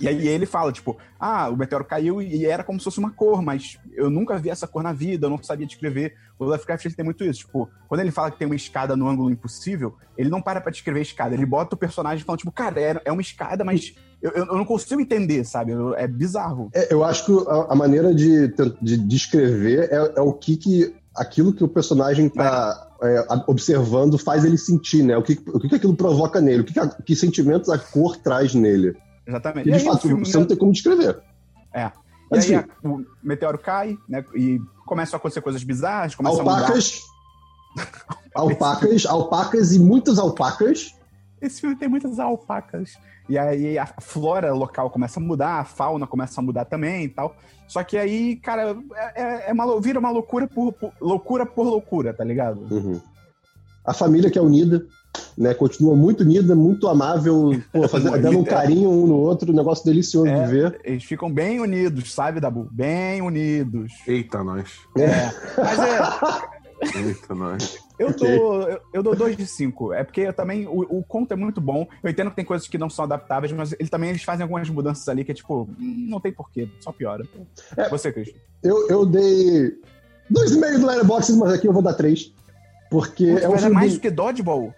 E 0.00 0.08
aí 0.08 0.28
ele 0.28 0.46
fala, 0.46 0.72
tipo, 0.72 0.96
ah, 1.18 1.48
o 1.48 1.56
meteoro 1.56 1.84
caiu 1.84 2.20
e 2.20 2.44
era 2.44 2.62
como 2.62 2.78
se 2.78 2.84
fosse 2.84 2.98
uma 2.98 3.10
cor, 3.10 3.42
mas 3.42 3.78
eu 3.94 4.10
nunca 4.10 4.38
vi 4.38 4.50
essa 4.50 4.66
cor 4.66 4.82
na 4.82 4.92
vida, 4.92 5.26
eu 5.26 5.30
não 5.30 5.42
sabia 5.42 5.66
descrever. 5.66 6.14
O 6.38 6.44
Lovecraft 6.44 6.94
tem 6.94 7.04
muito 7.04 7.24
isso, 7.24 7.40
tipo, 7.40 7.68
quando 7.88 8.00
ele 8.00 8.10
fala 8.10 8.30
que 8.30 8.38
tem 8.38 8.46
uma 8.46 8.54
escada 8.54 8.94
no 8.94 9.08
ângulo 9.08 9.30
impossível, 9.30 9.96
ele 10.18 10.28
não 10.28 10.42
para 10.42 10.60
pra 10.60 10.70
descrever 10.70 10.98
a 10.98 11.02
escada, 11.02 11.34
ele 11.34 11.46
bota 11.46 11.74
o 11.74 11.78
personagem 11.78 12.24
falando, 12.24 12.40
tipo, 12.40 12.52
cara, 12.52 12.78
é, 12.78 13.00
é 13.06 13.12
uma 13.12 13.22
escada, 13.22 13.64
mas 13.64 13.94
eu, 14.20 14.30
eu, 14.32 14.46
não 14.46 14.64
consigo 14.64 15.00
entender, 15.00 15.44
sabe? 15.44 15.72
É 15.96 16.06
bizarro. 16.06 16.70
É, 16.74 16.92
eu 16.92 17.04
acho 17.04 17.24
que 17.26 17.48
a, 17.48 17.72
a 17.72 17.74
maneira 17.74 18.14
de, 18.14 18.52
de 18.82 18.96
descrever 18.98 19.88
é, 19.90 20.12
é, 20.16 20.20
o 20.20 20.32
que, 20.32 20.56
que 20.56 20.94
aquilo 21.14 21.52
que 21.52 21.64
o 21.64 21.68
personagem 21.68 22.28
tá 22.28 22.88
é, 23.02 23.26
observando 23.46 24.18
faz 24.18 24.44
ele 24.44 24.58
sentir, 24.58 25.02
né? 25.02 25.16
O 25.16 25.22
que, 25.22 25.38
o 25.46 25.60
que 25.60 25.74
aquilo 25.74 25.96
provoca 25.96 26.40
nele, 26.40 26.62
o 26.62 26.64
que, 26.64 26.74
que 27.04 27.16
sentimentos 27.16 27.68
a 27.68 27.78
cor 27.78 28.16
traz 28.16 28.54
nele. 28.54 28.96
Exatamente. 29.26 29.68
E, 29.68 29.72
de 29.72 29.80
fato, 29.80 30.08
filme, 30.08 30.24
você 30.24 30.38
não 30.38 30.46
tem 30.46 30.56
como 30.56 30.72
descrever. 30.72 31.20
É. 31.72 31.90
Mas, 32.30 32.48
e 32.48 32.54
aí 32.54 32.60
a, 32.60 32.88
o 32.88 33.04
meteoro 33.22 33.58
cai, 33.58 33.96
né? 34.08 34.24
E 34.34 34.60
começam 34.84 35.16
a 35.16 35.18
acontecer 35.18 35.40
coisas 35.40 35.62
bizarras, 35.62 36.14
começam 36.14 36.40
alpacas, 36.40 37.02
alpacas, 38.34 39.06
alpacas 39.06 39.72
e 39.72 39.78
muitas 39.78 40.18
alpacas. 40.18 40.94
Esse 41.40 41.60
filme 41.60 41.76
tem 41.76 41.88
muitas 41.88 42.18
alpacas. 42.18 42.98
E 43.28 43.36
aí 43.36 43.76
a 43.76 43.86
flora 43.86 44.52
local 44.54 44.90
começa 44.90 45.18
a 45.18 45.22
mudar, 45.22 45.60
a 45.60 45.64
fauna 45.64 46.06
começa 46.06 46.40
a 46.40 46.44
mudar 46.44 46.64
também 46.64 47.04
e 47.04 47.08
tal. 47.08 47.36
Só 47.66 47.82
que 47.82 47.98
aí, 47.98 48.36
cara, 48.36 48.76
é, 48.94 49.22
é, 49.22 49.50
é 49.50 49.52
uma, 49.52 49.80
vira 49.80 49.98
uma 49.98 50.10
loucura 50.10 50.46
por, 50.46 50.72
por, 50.72 50.92
loucura 51.00 51.44
por 51.44 51.66
loucura, 51.66 52.14
tá 52.14 52.22
ligado? 52.22 52.60
Uhum. 52.70 53.00
A 53.86 53.94
família 53.94 54.30
que 54.30 54.38
é 54.38 54.42
unida 54.42 54.86
né? 55.36 55.54
Continua 55.54 55.94
muito 55.94 56.22
unida, 56.22 56.54
muito 56.54 56.88
amável, 56.88 57.50
pô, 57.72 57.86
fazendo, 57.88 58.18
dando 58.20 58.38
um 58.38 58.44
carinho 58.44 58.90
um 58.90 59.06
no 59.06 59.16
outro, 59.16 59.52
um 59.52 59.56
negócio 59.56 59.84
delicioso 59.84 60.28
é, 60.28 60.44
de 60.44 60.50
ver. 60.50 60.80
Eles 60.84 61.04
ficam 61.04 61.32
bem 61.32 61.60
unidos, 61.60 62.12
sabe, 62.12 62.40
Dabu? 62.40 62.68
Bem 62.70 63.22
unidos. 63.22 63.92
Eita, 64.06 64.42
nós. 64.42 64.70
É. 64.96 65.32
Mas 65.56 65.78
é. 65.78 66.56
Eita, 67.08 67.34
nós. 67.34 67.78
Eu, 67.98 68.14
dou, 68.14 68.62
eu, 68.68 68.80
eu, 68.92 69.02
dou 69.02 69.16
2 69.16 69.36
de 69.36 69.46
5. 69.46 69.94
É 69.94 70.04
porque 70.04 70.20
eu 70.20 70.32
também. 70.32 70.66
O, 70.66 70.98
o 70.98 71.02
conto 71.02 71.32
é 71.32 71.36
muito 71.36 71.60
bom. 71.60 71.86
Eu 72.02 72.10
entendo 72.10 72.28
que 72.28 72.36
tem 72.36 72.44
coisas 72.44 72.68
que 72.68 72.76
não 72.76 72.90
são 72.90 73.06
adaptáveis, 73.06 73.50
mas 73.52 73.72
ele 73.72 73.88
também 73.88 74.10
eles 74.10 74.22
fazem 74.22 74.42
algumas 74.42 74.68
mudanças 74.68 75.08
ali 75.08 75.24
que 75.24 75.32
é 75.32 75.34
tipo, 75.34 75.68
não 75.78 76.20
tem 76.20 76.32
porquê, 76.32 76.68
só 76.80 76.92
piora. 76.92 77.26
É, 77.76 77.88
Você, 77.88 78.12
Cristian. 78.12 78.38
Eu, 78.62 78.88
eu 78.88 79.06
dei 79.06 79.70
2,5 80.30 80.80
do 80.80 80.86
Letterboxd, 80.86 81.38
mas 81.38 81.52
aqui 81.54 81.66
eu 81.66 81.72
vou 81.72 81.82
dar 81.82 81.94
3. 81.94 82.34
Porque 82.90 83.26
Putz, 83.32 83.44
é 83.44 83.48
um 83.48 83.58
filme. 83.58 83.74
mais 83.74 83.94
do 83.94 84.00
que 84.00 84.10
Dodgeball? 84.10 84.74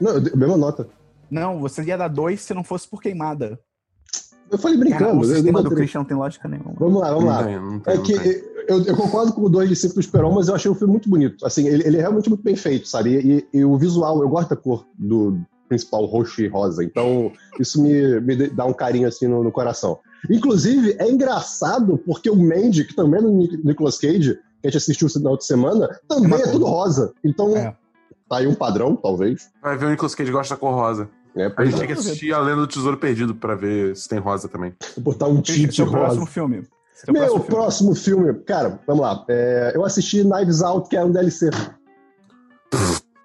Não, 0.00 0.12
eu 0.12 0.20
dei 0.20 0.32
a 0.32 0.36
mesma 0.36 0.56
nota. 0.56 0.88
Não, 1.30 1.60
você 1.60 1.82
ia 1.82 1.96
dar 1.96 2.08
dois 2.08 2.40
se 2.40 2.54
não 2.54 2.64
fosse 2.64 2.88
por 2.88 3.00
queimada. 3.00 3.58
Eu 4.50 4.58
falei 4.58 4.76
brincando. 4.76 5.04
Cara, 5.04 5.16
o 5.16 5.24
sistema 5.24 5.62
do 5.62 5.70
Christian 5.70 6.00
não 6.00 6.04
tem 6.06 6.16
lógica 6.16 6.48
nenhuma. 6.48 6.74
Vamos 6.76 7.00
lá, 7.00 7.12
vamos 7.12 7.24
lá. 7.26 7.42
Não 7.42 7.48
tem, 7.48 7.60
não 7.60 7.80
tem, 7.80 7.94
é 7.94 7.98
que 7.98 8.50
eu, 8.68 8.84
eu, 8.84 8.96
concordo 8.96 9.32
com 9.32 9.42
o 9.42 9.48
2 9.48 9.68
de 9.68 9.76
5 9.76 9.94
do 9.94 10.00
Esperon, 10.00 10.32
mas 10.32 10.48
eu 10.48 10.54
achei 10.54 10.70
o 10.70 10.74
filme 10.74 10.92
muito 10.92 11.08
bonito. 11.08 11.46
Assim, 11.46 11.68
ele, 11.68 11.86
ele 11.86 11.96
é 11.96 12.00
realmente 12.00 12.28
muito 12.28 12.42
bem 12.42 12.56
feito, 12.56 12.88
sabe? 12.88 13.46
E, 13.52 13.58
e, 13.58 13.64
o 13.64 13.76
visual, 13.78 14.22
eu 14.22 14.28
gosto 14.28 14.50
da 14.50 14.56
cor 14.56 14.86
do 14.98 15.40
principal 15.68 16.04
roxo 16.04 16.42
e 16.42 16.48
rosa. 16.48 16.82
Então, 16.82 17.32
isso 17.60 17.80
me, 17.80 18.20
me 18.20 18.48
dá 18.48 18.64
um 18.64 18.72
carinho 18.72 19.06
assim 19.06 19.28
no, 19.28 19.44
no 19.44 19.52
coração. 19.52 19.98
Inclusive, 20.28 20.96
é 20.98 21.08
engraçado 21.08 21.96
porque 21.98 22.28
o 22.28 22.36
Mandy, 22.36 22.84
que 22.84 22.94
também 22.94 23.20
é 23.20 23.22
do 23.22 23.30
Nicolas 23.64 23.98
Cage, 23.98 24.38
que 24.60 24.66
a 24.66 24.70
gente 24.70 24.78
assistiu 24.78 25.08
na 25.22 25.30
outra 25.30 25.46
semana, 25.46 25.88
também 26.08 26.38
é, 26.38 26.42
é 26.42 26.52
tudo 26.52 26.66
rosa. 26.66 27.12
Então, 27.24 27.56
é. 27.56 27.74
Tá 28.30 28.36
aí 28.36 28.46
um 28.46 28.54
padrão, 28.54 28.94
talvez. 28.94 29.50
Vai 29.60 29.76
ver 29.76 29.86
o 29.86 29.90
Nicolas 29.90 30.14
Cage 30.14 30.30
gosta 30.30 30.54
da 30.54 30.60
cor 30.60 30.72
rosa. 30.72 31.10
É, 31.34 31.52
a 31.56 31.64
gente 31.64 31.78
tem 31.78 31.86
que 31.88 31.92
assistir 31.94 32.32
a 32.32 32.38
Lenda 32.38 32.60
do 32.60 32.66
Tesouro 32.68 32.96
Perdido 32.96 33.34
pra 33.34 33.56
ver 33.56 33.96
se 33.96 34.08
tem 34.08 34.20
rosa 34.20 34.48
também. 34.48 34.72
Vou 34.96 35.12
botar 35.12 35.26
um 35.26 35.42
tinte 35.42 35.82
rosa. 35.82 35.96
próximo 35.96 36.26
filme. 36.26 36.62
Meu 37.08 37.14
próximo, 37.14 37.44
próximo 37.44 37.94
filme. 37.94 38.24
filme. 38.26 38.44
Cara, 38.44 38.78
vamos 38.86 39.02
lá. 39.02 39.24
É, 39.28 39.72
eu 39.74 39.84
assisti 39.84 40.22
Knives 40.22 40.62
Out, 40.62 40.88
que 40.88 40.96
é 40.96 41.04
um 41.04 41.10
DLC. 41.10 41.50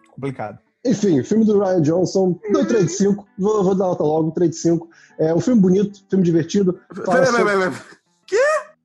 Complicado. 0.10 0.58
Enfim, 0.84 1.24
filme 1.24 1.45
do 1.45 1.60
Ryan 1.60 1.82
Johnson, 1.82 2.39
dou 2.52 2.65
3 2.65 2.86
de 2.86 2.91
5. 2.91 3.28
Vou, 3.38 3.63
vou 3.63 3.76
dar 3.76 3.86
nota 3.86 4.04
logo, 4.04 4.32
3 4.32 4.50
de 4.50 4.58
5. 4.58 4.89
É 5.19 5.36
um 5.36 5.39
filme 5.39 5.62
bonito, 5.62 6.04
filme 6.10 6.24
divertido. 6.24 6.80
Peraí, 7.06 7.32
peraí, 7.32 7.43
peraí. 7.43 7.74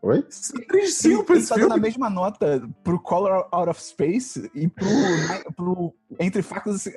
Oi? 0.02 0.24
3 0.68 0.86
de 0.86 0.92
5 0.92 1.24
pra 1.24 1.36
esse 1.36 1.48
tá 1.48 1.56
filme? 1.56 1.68
dando 1.68 1.78
a 1.78 1.82
mesma 1.82 2.08
nota 2.08 2.68
pro 2.82 2.98
Color 2.98 3.46
Out 3.52 3.68
of 3.68 3.82
Space 3.82 4.50
e 4.54 4.66
pro, 4.66 4.86
pro 5.54 5.94
Entre 6.18 6.42
Facas. 6.42 6.88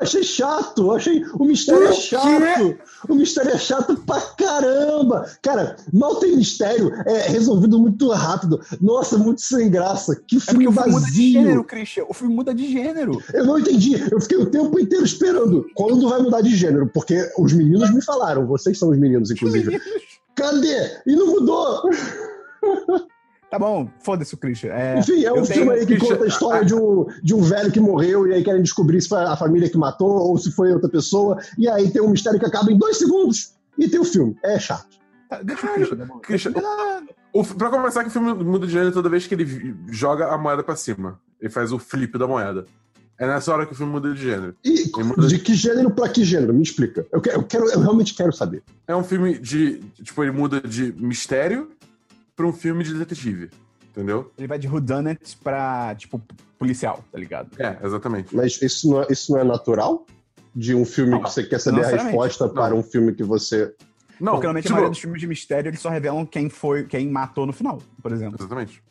Achei 0.00 0.24
chato, 0.24 0.90
achei. 0.90 1.24
O 1.34 1.44
mistério 1.44 1.86
é 1.86 1.92
chato. 1.92 2.78
O 3.08 3.14
mistério 3.14 3.52
é 3.52 3.58
chato 3.58 3.96
pra 3.98 4.20
caramba. 4.20 5.24
Cara, 5.40 5.76
mal 5.92 6.16
tem 6.16 6.36
mistério, 6.36 6.92
é 7.06 7.28
resolvido 7.28 7.78
muito 7.78 8.10
rápido. 8.10 8.60
Nossa, 8.80 9.16
muito 9.16 9.40
sem 9.40 9.70
graça. 9.70 10.20
Que 10.26 10.40
filme 10.40 10.66
é 10.66 10.70
vazio. 10.70 10.90
O 10.90 11.00
filme 11.00 11.04
muda 11.04 11.12
de 11.12 11.32
gênero, 11.32 11.64
Christian. 11.64 12.04
O 12.08 12.14
filme 12.14 12.34
muda 12.34 12.54
de 12.54 12.72
gênero. 12.72 13.22
Eu 13.32 13.46
não 13.46 13.58
entendi. 13.58 13.94
Eu 14.10 14.20
fiquei 14.20 14.38
o 14.38 14.46
tempo 14.46 14.78
inteiro 14.80 15.04
esperando. 15.04 15.64
Quando 15.74 16.08
vai 16.08 16.20
mudar 16.20 16.40
de 16.40 16.54
gênero? 16.56 16.88
Porque 16.88 17.30
os 17.38 17.52
meninos 17.52 17.94
me 17.94 18.02
falaram. 18.02 18.46
Vocês 18.46 18.76
são 18.76 18.90
os 18.90 18.98
meninos, 18.98 19.30
inclusive. 19.30 19.66
Meninos. 19.66 20.02
Cadê? 20.34 21.00
E 21.06 21.14
não 21.14 21.28
mudou. 21.28 21.82
Tá 23.54 23.58
bom, 23.58 23.88
foda-se 24.00 24.34
o 24.34 24.36
Christian. 24.36 24.72
É, 24.72 24.98
Enfim, 24.98 25.24
é 25.24 25.32
um 25.32 25.44
filme 25.44 25.70
aí 25.70 25.86
que 25.86 25.96
conta 25.96 26.24
a 26.24 26.26
história 26.26 26.64
de 26.64 26.74
um, 26.74 27.06
de 27.22 27.34
um 27.36 27.40
velho 27.40 27.70
que 27.70 27.78
morreu 27.78 28.26
e 28.26 28.34
aí 28.34 28.42
querem 28.42 28.62
descobrir 28.62 29.00
se 29.00 29.08
foi 29.08 29.20
a 29.20 29.36
família 29.36 29.70
que 29.70 29.78
matou 29.78 30.10
ou 30.10 30.36
se 30.36 30.50
foi 30.50 30.72
outra 30.72 30.88
pessoa. 30.88 31.38
E 31.56 31.68
aí 31.68 31.88
tem 31.88 32.02
um 32.02 32.08
mistério 32.08 32.40
que 32.40 32.46
acaba 32.46 32.72
em 32.72 32.76
dois 32.76 32.98
segundos 32.98 33.54
e 33.78 33.88
tem 33.88 34.00
o 34.00 34.04
filme. 34.04 34.36
É 34.42 34.58
chato. 34.58 34.98
Tá, 35.28 35.40
deixa 35.40 35.66
o 35.66 35.72
Christian, 35.72 35.96
tá 35.96 36.18
Christian, 36.20 36.52
o, 37.32 37.40
o, 37.40 37.44
pra 37.44 37.70
começar, 37.70 38.02
que 38.02 38.08
o 38.08 38.12
filme 38.12 38.34
muda 38.34 38.66
de 38.66 38.72
gênero 38.72 38.92
toda 38.92 39.08
vez 39.08 39.24
que 39.24 39.34
ele 39.34 39.76
joga 39.88 40.34
a 40.34 40.36
moeda 40.36 40.64
pra 40.64 40.74
cima. 40.74 41.20
Ele 41.40 41.48
faz 41.50 41.72
o 41.72 41.78
flip 41.78 42.18
da 42.18 42.26
moeda. 42.26 42.66
É 43.16 43.26
nessa 43.28 43.52
hora 43.52 43.64
que 43.64 43.72
o 43.72 43.76
filme 43.76 43.92
muda 43.92 44.12
de 44.12 44.20
gênero. 44.20 44.56
E 44.64 44.90
de 45.28 45.38
que 45.38 45.54
gênero 45.54 45.92
pra 45.92 46.08
que 46.08 46.24
gênero? 46.24 46.52
Me 46.52 46.62
explica. 46.62 47.06
Eu, 47.12 47.20
quero, 47.20 47.36
eu, 47.36 47.42
quero, 47.44 47.70
eu 47.70 47.80
realmente 47.80 48.14
quero 48.14 48.32
saber. 48.32 48.64
É 48.88 48.96
um 48.96 49.04
filme 49.04 49.38
de. 49.38 49.78
Tipo, 50.02 50.24
ele 50.24 50.32
muda 50.32 50.60
de 50.60 50.92
mistério 50.98 51.70
pra 52.36 52.46
um 52.46 52.52
filme 52.52 52.84
de 52.84 52.94
detetive. 52.94 53.50
Entendeu? 53.90 54.32
Ele 54.36 54.48
vai 54.48 54.58
de 54.58 54.66
whodunit 54.66 55.36
pra, 55.42 55.94
tipo, 55.94 56.20
policial, 56.58 57.04
tá 57.12 57.18
ligado? 57.18 57.50
É, 57.60 57.78
exatamente. 57.84 58.34
Mas 58.34 58.60
isso 58.60 58.90
não 58.90 59.02
é, 59.02 59.06
isso 59.08 59.32
não 59.32 59.40
é 59.40 59.44
natural? 59.44 60.04
De 60.54 60.74
um 60.74 60.84
filme 60.84 61.12
não, 61.12 61.22
que 61.22 61.30
você 61.30 61.44
quer 61.44 61.60
saber 61.60 61.84
a 61.84 61.88
resposta 61.88 62.46
não. 62.46 62.54
para 62.54 62.74
um 62.74 62.82
filme 62.82 63.12
que 63.12 63.22
você. 63.22 63.72
Não, 64.20 64.32
Porque 64.32 64.46
normalmente 64.46 64.64
tipo... 64.64 64.74
a 64.74 64.76
maioria 64.76 64.90
dos 64.90 64.98
filmes 64.98 65.20
de 65.20 65.26
mistério 65.26 65.68
eles 65.68 65.80
só 65.80 65.88
revelam 65.88 66.24
quem 66.24 66.48
foi, 66.48 66.84
quem 66.84 67.08
matou 67.08 67.46
no 67.46 67.52
final, 67.52 67.78
por 68.00 68.12
exemplo. 68.12 68.36
Exatamente. 68.38 68.82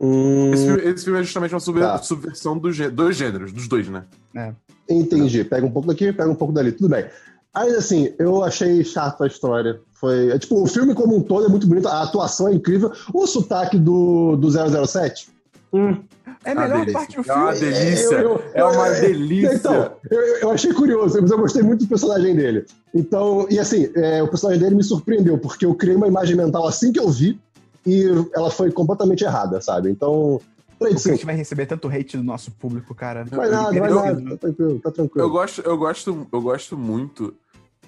Hum... 0.00 0.52
Esse, 0.52 0.66
filme, 0.66 0.82
esse, 0.82 1.04
filme, 1.04 1.20
é 1.20 1.22
justamente 1.22 1.54
uma 1.54 1.60
sub 1.60 1.80
tá. 1.80 1.98
subversão 1.98 2.58
do 2.58 2.70
dos 2.90 3.16
gêneros, 3.16 3.52
dos 3.52 3.68
dois, 3.68 3.88
né? 3.88 4.04
É. 4.36 4.52
Entendi. 4.88 5.44
Pega 5.44 5.66
um 5.66 5.70
pouco 5.70 5.88
daqui, 5.88 6.12
pega 6.12 6.28
um 6.28 6.34
pouco 6.34 6.52
dali. 6.52 6.72
Tudo 6.72 6.90
bem. 6.90 7.06
Ainda 7.54 7.78
assim, 7.78 8.12
eu 8.18 8.42
achei 8.42 8.84
chato 8.84 9.22
a 9.22 9.26
história. 9.26 9.80
Foi, 10.04 10.32
é, 10.32 10.38
tipo, 10.38 10.62
o 10.62 10.66
filme 10.66 10.94
como 10.94 11.16
um 11.16 11.22
todo 11.22 11.46
é 11.46 11.48
muito 11.48 11.66
bonito, 11.66 11.88
a 11.88 12.02
atuação 12.02 12.46
é 12.48 12.52
incrível. 12.52 12.92
O 13.10 13.26
sotaque 13.26 13.78
do, 13.78 14.36
do 14.36 14.50
007. 14.50 15.30
Hum. 15.72 15.96
É 16.44 16.50
a 16.50 16.54
melhor 16.54 16.92
parte 16.92 17.16
do 17.16 17.22
filme. 17.24 17.40
É 17.40 17.42
uma 17.42 17.54
delícia. 17.54 18.14
Eu, 18.16 18.20
eu, 18.22 18.42
é 18.52 18.64
uma 18.64 18.90
delícia. 18.90 19.54
Então, 19.54 19.92
eu, 20.10 20.20
eu, 20.20 20.50
achei 20.50 20.74
curioso, 20.74 21.18
mas 21.22 21.30
eu 21.30 21.38
gostei 21.38 21.62
muito 21.62 21.86
do 21.86 21.88
personagem 21.88 22.36
dele. 22.36 22.66
Então, 22.94 23.46
e 23.48 23.58
assim, 23.58 23.90
é, 23.94 24.22
o 24.22 24.28
personagem 24.28 24.62
dele 24.62 24.74
me 24.74 24.84
surpreendeu, 24.84 25.38
porque 25.38 25.64
eu 25.64 25.74
criei 25.74 25.96
uma 25.96 26.06
imagem 26.06 26.36
mental 26.36 26.68
assim 26.68 26.92
que 26.92 27.00
eu 27.00 27.08
vi 27.08 27.40
e 27.86 28.04
ela 28.34 28.50
foi 28.50 28.70
completamente 28.70 29.24
errada, 29.24 29.58
sabe? 29.62 29.90
Então, 29.90 30.38
a 30.82 30.90
gente 30.90 31.24
vai 31.24 31.34
receber 31.34 31.64
tanto 31.64 31.88
hate 31.88 32.18
do 32.18 32.22
nosso 32.22 32.50
público, 32.50 32.94
cara. 32.94 33.24
Não 33.24 33.38
vai 33.38 33.48
nada, 33.48 33.72
não 33.72 33.80
vai 33.80 34.12
nada. 34.12 34.30
Tá 34.32 34.36
tranquilo, 34.36 34.80
tá 34.80 34.90
tranquilo. 34.90 35.26
Eu 35.26 35.30
gosto, 35.30 35.62
eu 35.62 35.78
gosto, 35.78 36.26
eu 36.30 36.42
gosto 36.42 36.76
muito 36.76 37.34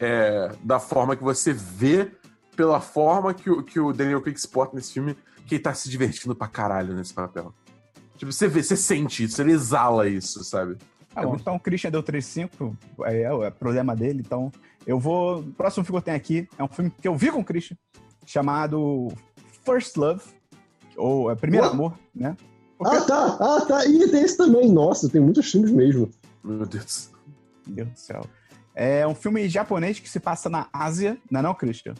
é, 0.01 0.53
da 0.63 0.79
forma 0.79 1.17
que 1.17 1.23
você 1.23 1.53
vê, 1.53 2.11
pela 2.57 2.81
forma 2.81 3.35
que 3.35 3.51
o, 3.51 3.63
que 3.63 3.79
o 3.79 3.93
Daniel 3.93 4.21
Craig 4.21 4.39
se 4.39 4.49
porta 4.49 4.77
nesse 4.77 4.93
filme, 4.93 5.17
que 5.47 5.57
ele 5.57 5.63
tá 5.63 5.75
se 5.75 5.89
divertindo 5.89 6.35
pra 6.35 6.49
caralho 6.49 6.95
nesse 6.95 7.15
papel. 7.15 7.55
Tipo, 8.17 8.33
você 8.33 8.49
vê, 8.49 8.63
você 8.63 8.77
sente 8.77 9.25
isso, 9.25 9.41
ele 9.41 9.53
exala 9.53 10.09
isso, 10.09 10.43
sabe? 10.43 10.77
Ah, 11.15 11.23
é 11.23 11.27
bom, 11.27 11.37
então 11.37 11.57
o 11.57 11.61
Christian 11.61 11.91
deu 11.91 12.03
3,5, 12.03 12.77
é, 13.05 13.23
é, 13.23 13.47
é 13.47 13.51
problema 13.51 13.95
dele, 13.95 14.23
então 14.25 14.51
eu 14.87 14.99
vou. 14.99 15.41
O 15.41 15.53
próximo 15.53 15.85
filme 15.85 16.01
que 16.01 16.03
eu 16.03 16.05
tenho 16.05 16.17
aqui 16.17 16.49
é 16.59 16.65
um 16.65 16.69
filme 16.69 16.91
que 16.91 17.09
eu 17.09 17.17
vi 17.17 17.31
com 17.31 17.41
o 17.41 17.45
Christian, 17.45 17.77
chamado 18.25 19.09
First 19.65 19.97
Love, 19.97 20.23
ou 20.97 21.31
é, 21.31 21.35
Primeiro 21.35 21.67
Ué? 21.67 21.73
Amor, 21.73 21.99
né? 22.15 22.37
Porque... 22.79 22.97
Ah, 22.97 23.01
tá, 23.03 23.39
ah, 23.41 23.61
tá. 23.67 23.87
E 23.87 24.11
tem 24.11 24.23
esse 24.23 24.37
também, 24.37 24.71
nossa, 24.71 25.09
tem 25.09 25.21
muitos 25.21 25.51
filmes 25.51 25.71
mesmo. 25.71 26.11
Meu 26.45 26.67
Deus. 26.67 27.11
Meu 27.67 27.77
Deus 27.77 27.89
do 27.89 27.99
céu. 27.99 28.23
É 28.79 29.07
um 29.07 29.15
filme 29.15 29.49
japonês 29.49 29.99
que 29.99 30.09
se 30.09 30.21
passa 30.21 30.51
na 30.51 30.67
Ásia, 30.71 31.17
não 31.31 31.41
é 31.41 31.43
não, 31.43 31.55
Christian? 31.55 31.95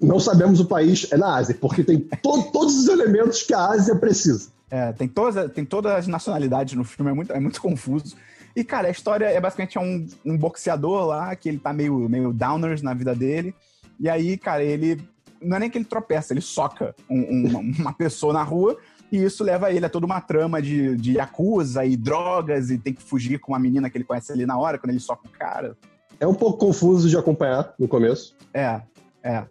Não 0.00 0.20
sabemos 0.20 0.60
o 0.60 0.66
país, 0.66 1.08
é 1.10 1.16
na 1.16 1.36
Ásia, 1.36 1.56
porque 1.60 1.82
tem 1.82 1.98
to 1.98 2.44
todos 2.52 2.78
os 2.78 2.86
elementos 2.86 3.42
que 3.42 3.52
a 3.52 3.66
Ásia 3.66 3.96
precisa. 3.96 4.50
É, 4.70 4.92
tem 4.92 5.08
todas, 5.08 5.52
tem 5.52 5.64
todas 5.64 5.92
as 5.92 6.06
nacionalidades 6.06 6.74
no 6.74 6.84
filme, 6.84 7.10
é 7.10 7.14
muito, 7.14 7.32
é 7.32 7.40
muito 7.40 7.60
confuso. 7.60 8.16
E, 8.54 8.62
cara, 8.62 8.86
a 8.86 8.90
história 8.90 9.26
é 9.26 9.40
basicamente 9.40 9.78
um, 9.80 10.06
um 10.24 10.38
boxeador 10.38 11.06
lá, 11.06 11.34
que 11.34 11.48
ele 11.48 11.58
tá 11.58 11.72
meio, 11.72 12.08
meio 12.08 12.32
downers 12.32 12.82
na 12.82 12.94
vida 12.94 13.14
dele. 13.14 13.52
E 13.98 14.08
aí, 14.08 14.36
cara, 14.36 14.62
ele. 14.62 15.02
Não 15.42 15.56
é 15.56 15.60
nem 15.60 15.70
que 15.70 15.76
ele 15.76 15.84
tropeça, 15.84 16.32
ele 16.32 16.40
soca 16.40 16.94
um, 17.10 17.18
um, 17.18 17.74
uma 17.78 17.92
pessoa 17.92 18.32
na 18.32 18.42
rua 18.42 18.78
e 19.10 19.22
isso 19.22 19.44
leva 19.44 19.70
ele 19.70 19.84
a 19.84 19.88
toda 19.88 20.06
uma 20.06 20.20
trama 20.20 20.60
de, 20.60 20.96
de 20.96 21.20
acusa 21.20 21.84
e 21.84 21.96
drogas 21.96 22.70
e 22.70 22.78
tem 22.78 22.92
que 22.92 23.02
fugir 23.02 23.38
com 23.38 23.52
uma 23.52 23.58
menina 23.58 23.88
que 23.88 23.96
ele 23.96 24.04
conhece 24.04 24.32
ali 24.32 24.46
na 24.46 24.58
hora, 24.58 24.78
quando 24.78 24.90
ele 24.90 25.00
soca 25.00 25.28
o 25.28 25.30
cara. 25.30 25.76
É 26.18 26.26
um 26.26 26.34
pouco 26.34 26.58
confuso 26.58 27.08
de 27.08 27.16
acompanhar 27.16 27.74
no 27.78 27.86
começo. 27.86 28.34
É, 28.52 28.80
é. 29.22 29.44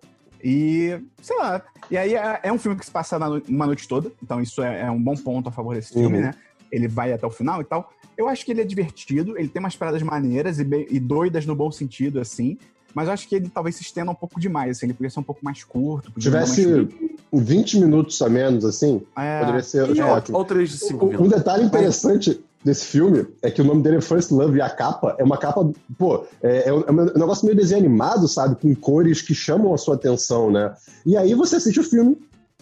E, 0.43 0.99
sei 1.21 1.37
lá, 1.37 1.61
e 1.89 1.97
aí 1.97 2.13
é, 2.13 2.39
é 2.43 2.53
um 2.53 2.59
filme 2.59 2.77
que 2.77 2.85
se 2.85 2.91
passa 2.91 3.17
na, 3.17 3.29
uma 3.47 3.65
noite 3.65 3.87
toda, 3.87 4.11
então 4.21 4.39
isso 4.39 4.61
é, 4.61 4.81
é, 4.81 4.91
um 4.91 5.01
bom 5.01 5.15
ponto 5.15 5.49
a 5.49 5.51
favor 5.51 5.75
desse 5.75 5.93
filme, 5.93 6.17
uhum. 6.17 6.23
né? 6.23 6.33
Ele 6.71 6.87
vai 6.87 7.11
até 7.13 7.25
o 7.25 7.31
final 7.31 7.61
e 7.61 7.63
tal. 7.63 7.91
Eu 8.17 8.27
acho 8.27 8.45
que 8.45 8.51
ele 8.51 8.61
é 8.61 8.63
divertido, 8.63 9.37
ele 9.37 9.47
tem 9.47 9.59
umas 9.59 9.75
paradas 9.75 10.01
maneiras 10.03 10.59
e, 10.59 10.63
bem, 10.63 10.85
e 10.89 10.99
doidas 10.99 11.45
no 11.45 11.55
bom 11.55 11.71
sentido, 11.71 12.19
assim. 12.19 12.57
Mas 12.93 13.07
eu 13.07 13.13
acho 13.13 13.27
que 13.27 13.35
ele 13.35 13.49
talvez 13.49 13.75
se 13.75 13.81
estenda 13.81 14.11
um 14.11 14.15
pouco 14.15 14.39
demais, 14.39 14.77
assim, 14.77 14.85
ele 14.85 14.93
poderia 14.93 15.09
ser 15.09 15.19
um 15.19 15.23
pouco 15.23 15.43
mais 15.43 15.63
curto. 15.63 16.11
Tivesse 16.17 16.65
mais... 16.65 16.87
20 17.33 17.79
minutos 17.79 18.21
a 18.21 18.29
menos, 18.29 18.63
assim, 18.63 19.01
é, 19.17 19.39
poderia 19.39 19.63
ser 19.63 19.95
e, 19.95 20.01
ótimo. 20.01 20.37
Ou 20.37 20.45
3 20.45 20.69
de 20.69 20.77
5 20.77 21.23
Um 21.23 21.27
detalhe 21.27 21.65
interessante 21.65 22.41
desse 22.65 22.87
filme 22.87 23.27
é 23.43 23.51
que 23.51 23.61
o 23.61 23.63
nome 23.63 23.83
dele 23.83 23.97
é 23.97 24.01
First 24.01 24.31
Love 24.31 24.57
e 24.57 24.61
a 24.61 24.69
capa 24.69 25.15
é 25.19 25.23
uma 25.23 25.37
capa, 25.37 25.71
pô, 25.99 26.25
é, 26.41 26.67
é, 26.69 26.73
um, 26.73 26.81
é 26.81 26.91
um 26.91 27.05
negócio 27.05 27.45
meio 27.45 27.55
desenho 27.55 27.79
animado, 27.79 28.27
sabe? 28.27 28.55
Com 28.55 28.73
cores 28.73 29.21
que 29.21 29.35
chamam 29.35 29.71
a 29.71 29.77
sua 29.77 29.93
atenção, 29.93 30.49
né? 30.49 30.75
E 31.05 31.15
aí 31.15 31.35
você 31.35 31.57
assiste 31.57 31.79
o 31.79 31.83
filme, 31.83 32.17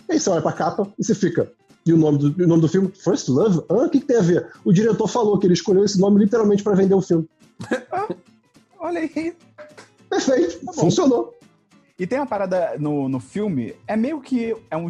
aí 0.10 0.20
você 0.20 0.30
olha 0.30 0.42
pra 0.42 0.52
capa 0.52 0.92
e 1.00 1.04
você 1.04 1.16
fica. 1.16 1.50
E 1.86 1.94
o 1.94 1.98
nome 1.98 2.18
do, 2.18 2.44
o 2.44 2.48
nome 2.48 2.62
do 2.62 2.68
filme? 2.68 2.90
First 2.90 3.30
Love? 3.30 3.64
Ah, 3.70 3.86
o 3.86 3.90
que, 3.90 4.02
que 4.02 4.06
tem 4.06 4.18
a 4.18 4.22
ver? 4.22 4.48
O 4.66 4.74
diretor 4.74 5.08
falou 5.08 5.40
que 5.40 5.48
ele 5.48 5.54
escolheu 5.54 5.86
esse 5.86 6.00
nome 6.00 6.20
literalmente 6.20 6.64
para 6.64 6.76
vender 6.76 6.96
o 6.96 7.02
filme. 7.02 7.28
ah, 7.90 8.10
olha 8.80 9.00
aí. 9.00 9.34
Perfeito, 10.10 10.66
tá 10.66 10.74
funcionou. 10.74 11.34
E 11.98 12.06
tem 12.06 12.20
uma 12.20 12.28
parada 12.28 12.76
no, 12.78 13.08
no 13.08 13.20
filme, 13.22 13.74
é 13.88 13.96
meio 13.96 14.20
que 14.20 14.54
é 14.70 14.76
um 14.76 14.90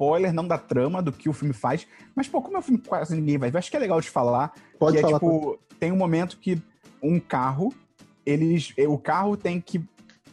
spoiler, 0.00 0.32
não 0.32 0.48
da 0.48 0.56
trama, 0.56 1.02
do 1.02 1.12
que 1.12 1.28
o 1.28 1.32
filme 1.32 1.52
faz. 1.52 1.86
Mas, 2.14 2.26
pô, 2.26 2.40
como 2.40 2.56
é 2.56 2.58
um 2.58 2.62
filme 2.62 2.80
que 2.80 2.88
quase 2.88 3.14
ninguém 3.14 3.36
vai 3.36 3.50
ver, 3.50 3.58
acho 3.58 3.70
que 3.70 3.76
é 3.76 3.80
legal 3.80 4.00
de 4.00 4.08
falar. 4.08 4.54
Pode 4.78 4.96
que 4.96 5.02
falar. 5.02 5.16
É, 5.16 5.18
tipo, 5.18 5.58
tem 5.78 5.92
um 5.92 5.96
momento 5.96 6.38
que 6.38 6.60
um 7.02 7.20
carro, 7.20 7.72
eles. 8.24 8.72
O 8.88 8.96
carro 8.96 9.36
tem 9.36 9.60
que 9.60 9.84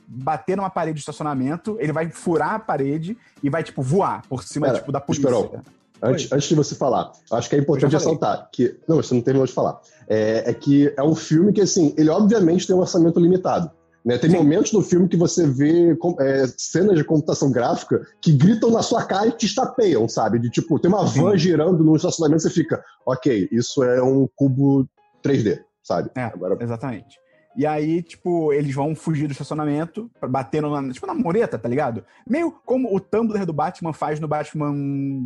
bater 0.07 0.55
numa 0.55 0.69
parede 0.69 0.95
de 0.95 0.99
estacionamento, 1.01 1.75
ele 1.81 1.91
vai 1.91 2.09
furar 2.09 2.53
a 2.53 2.59
parede 2.59 3.17
e 3.43 3.49
vai, 3.49 3.61
tipo, 3.61 3.81
voar 3.81 4.21
por 4.29 4.41
cima, 4.41 4.67
Pera, 4.67 4.79
tipo, 4.79 4.91
da 4.91 5.01
polícia. 5.01 5.27
Esperou. 5.27 5.61
Antes, 6.01 6.31
antes 6.31 6.47
de 6.47 6.55
você 6.55 6.75
falar, 6.75 7.11
acho 7.31 7.49
que 7.49 7.55
é 7.55 7.59
importante 7.59 7.91
ressaltar 7.91 8.49
que. 8.51 8.79
Não, 8.87 8.97
você 8.97 9.13
não 9.13 9.21
terminou 9.21 9.45
de 9.45 9.51
falar. 9.51 9.81
É, 10.07 10.49
é, 10.49 10.53
que 10.53 10.93
é 10.95 11.03
um 11.03 11.15
filme 11.15 11.51
que, 11.51 11.59
assim, 11.59 11.93
ele 11.97 12.09
obviamente 12.09 12.65
tem 12.65 12.75
um 12.75 12.79
orçamento 12.79 13.19
limitado. 13.19 13.69
Né? 14.07 14.17
Tem 14.17 14.29
Sim. 14.29 14.37
momentos 14.37 14.71
no 14.71 14.81
filme 14.81 15.09
que 15.09 15.17
você 15.17 15.45
vê 15.45 15.91
é, 16.21 16.47
cenas 16.57 16.97
de 16.97 17.03
computação 17.03 17.51
gráfica 17.51 18.07
que 18.21 18.31
gritam 18.31 18.71
na 18.71 18.81
sua 18.81 19.03
cara 19.03 19.27
e 19.27 19.31
te 19.33 19.45
estapeiam, 19.45 20.07
sabe? 20.07 20.39
De 20.39 20.49
tipo, 20.49 20.79
tem 20.79 20.89
uma 20.89 21.03
van 21.03 21.31
Sim. 21.31 21.37
girando 21.37 21.83
no 21.83 21.93
estacionamento 21.93 22.39
e 22.39 22.43
você 22.43 22.49
fica, 22.49 22.81
ok, 23.05 23.49
isso 23.51 23.83
é 23.83 24.01
um 24.01 24.25
cubo 24.33 24.87
3D, 25.21 25.59
sabe? 25.83 26.09
É, 26.15 26.23
Agora... 26.23 26.57
exatamente. 26.61 27.19
E 27.57 27.65
aí, 27.65 28.01
tipo, 28.01 28.53
eles 28.53 28.73
vão 28.73 28.95
fugir 28.95 29.27
do 29.27 29.33
estacionamento, 29.33 30.09
batendo 30.29 30.69
na, 30.69 30.93
tipo, 30.93 31.05
na 31.05 31.13
mureta, 31.13 31.59
tá 31.59 31.67
ligado? 31.67 32.05
Meio 32.25 32.49
como 32.65 32.95
o 32.95 33.01
Tumblr 33.01 33.45
do 33.45 33.51
Batman 33.51 33.91
faz 33.91 34.21
no 34.21 34.27
Batman 34.27 34.73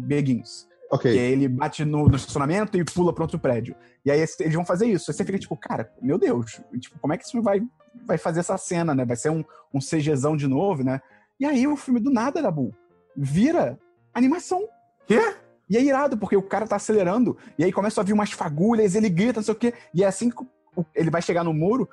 Begins. 0.06 0.66
Ok. 0.92 1.12
Que 1.12 1.18
ele 1.18 1.48
bate 1.48 1.86
no, 1.86 2.08
no, 2.08 2.16
estacionamento 2.16 2.78
e 2.78 2.84
pula 2.84 3.14
para 3.14 3.24
outro 3.24 3.40
prédio. 3.40 3.76
E 4.06 4.12
aí 4.12 4.20
eles 4.20 4.54
vão 4.54 4.66
fazer 4.66 4.88
isso. 4.88 5.10
Aí 5.10 5.16
você 5.16 5.24
fica 5.24 5.40
tipo, 5.40 5.56
cara, 5.56 5.90
meu 6.02 6.18
Deus, 6.18 6.62
tipo, 6.80 7.00
como 7.00 7.14
é 7.14 7.18
que 7.18 7.24
isso 7.24 7.42
vai 7.42 7.62
vai 8.06 8.18
fazer 8.18 8.40
essa 8.40 8.58
cena, 8.58 8.96
né? 8.96 9.06
Vai 9.06 9.16
ser 9.16 9.30
um, 9.30 9.44
um 9.74 9.80
CGzão 9.80 10.36
de 10.36 10.48
novo, 10.48 10.84
né? 10.84 11.02
E 11.40 11.46
aí 11.46 11.68
o 11.68 11.76
filme 11.76 12.00
do 12.00 12.12
nada, 12.12 12.42
Dabu, 12.42 12.74
vira 13.16 13.78
animação. 14.14 14.68
Quê? 15.08 15.20
E 15.70 15.78
é 15.78 15.82
irado, 15.82 16.18
porque 16.18 16.36
o 16.36 16.44
cara 16.44 16.68
tá 16.68 16.76
acelerando, 16.76 17.38
e 17.58 17.64
aí 17.64 17.72
começa 17.72 18.02
a 18.02 18.04
vir 18.04 18.12
umas 18.12 18.32
fagulhas, 18.32 18.94
ele 18.94 19.10
grita, 19.10 19.40
não 19.40 19.44
sei 19.44 19.54
o 19.54 19.58
quê, 19.58 19.74
e 19.94 20.04
é 20.04 20.08
assim 20.08 20.30
que 20.30 20.46
ele 20.94 21.10
vai 21.10 21.22
chegar 21.22 21.44
no 21.44 21.54
muro, 21.54 21.90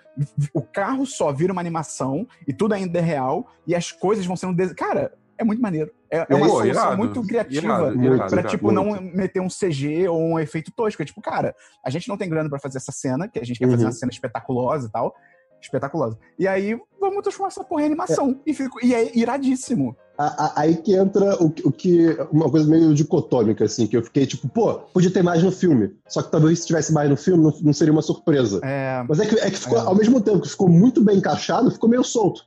o 0.53 0.61
carro 0.61 1.07
só 1.07 1.33
vira 1.33 1.53
uma 1.53 1.61
animação, 1.61 2.27
e 2.47 2.53
tudo 2.53 2.75
ainda 2.75 2.99
é 2.99 3.03
real, 3.03 3.47
e 3.67 3.75
as 3.75 3.93
coisas 3.93 4.27
vão 4.27 4.37
sendo. 4.37 4.55
Des... 4.55 4.73
Cara, 4.73 5.17
é 5.39 5.45
muito 5.45 5.63
maneiro. 5.63 5.91
É, 6.11 6.27
é 6.29 6.35
uma 6.35 6.47
Pô, 6.47 6.53
solução 6.59 6.67
irado, 6.67 6.97
muito 6.99 7.23
criativa 7.23 7.67
irado, 7.67 7.99
pra, 8.29 8.41
irado. 8.41 8.49
tipo, 8.49 8.73
não 8.73 9.01
meter 9.01 9.41
um 9.41 9.49
CG 9.49 10.09
ou 10.09 10.21
um 10.21 10.39
efeito 10.39 10.71
tosco. 10.73 11.01
É 11.03 11.05
tipo, 11.05 11.21
cara, 11.23 11.55
a 11.85 11.91
gente 11.91 12.09
não 12.09 12.17
tem 12.17 12.29
grana 12.29 12.49
pra 12.51 12.59
fazer 12.59 12.79
essa 12.79 12.93
cena, 12.93 13.29
que 13.29 13.39
a 13.39 13.45
gente 13.45 13.59
quer 13.59 13.67
fazer 13.67 13.83
Uhum. 13.85 13.89
uma 13.89 13.93
cena 13.93 14.11
espetaculosa 14.11 14.89
e 14.89 14.91
tal. 14.91 15.15
Espetaculosa. 15.61 16.17
E 16.39 16.47
aí, 16.47 16.79
vamos 17.01 17.21
transformar 17.23 17.49
essa 17.49 17.65
porra 17.65 17.83
em 17.83 17.87
animação. 17.87 18.41
E, 18.47 18.55
fico, 18.55 18.79
e 18.85 18.95
é 18.95 19.17
iradíssimo. 19.19 19.97
A- 20.17 20.47
a- 20.47 20.53
Aí 20.63 20.77
que 20.77 20.95
entra 20.95 21.35
o, 21.43 21.51
que- 21.51 21.67
o 21.67 21.71
que. 21.73 22.17
Uma 22.33 22.51
coisa 22.51 22.69
meio 22.69 22.93
dicotômica, 22.95 23.65
assim, 23.65 23.87
que 23.87 23.97
eu 23.97 24.03
fiquei 24.03 24.25
tipo, 24.27 24.49
pô, 24.49 24.75
podia 24.93 25.11
ter 25.13 25.23
mais 25.23 25.43
no 25.43 25.51
filme. 25.53 25.93
Só 26.09 26.23
que 26.23 26.31
talvez 26.31 26.61
se 26.61 26.67
tivesse 26.69 26.93
mais 26.93 27.09
no 27.11 27.17
filme, 27.17 27.43
não, 27.43 27.53
não 27.61 27.73
seria 27.73 27.93
uma 27.93 28.03
surpresa. 28.03 28.61
É, 28.65 29.05
Mas 29.09 29.19
é 29.21 29.27
que, 29.27 29.35
é 29.39 29.51
que 29.51 29.59
ficou, 29.59 29.79
É. 29.79 29.81
ao 29.83 29.95
mesmo 29.97 30.21
tempo 30.21 30.41
que 30.41 30.49
ficou 30.49 30.69
muito 30.69 31.03
bem 31.03 31.19
encaixado, 31.19 31.71
ficou 31.71 31.89
meio 31.89 32.03
solto. 32.05 32.43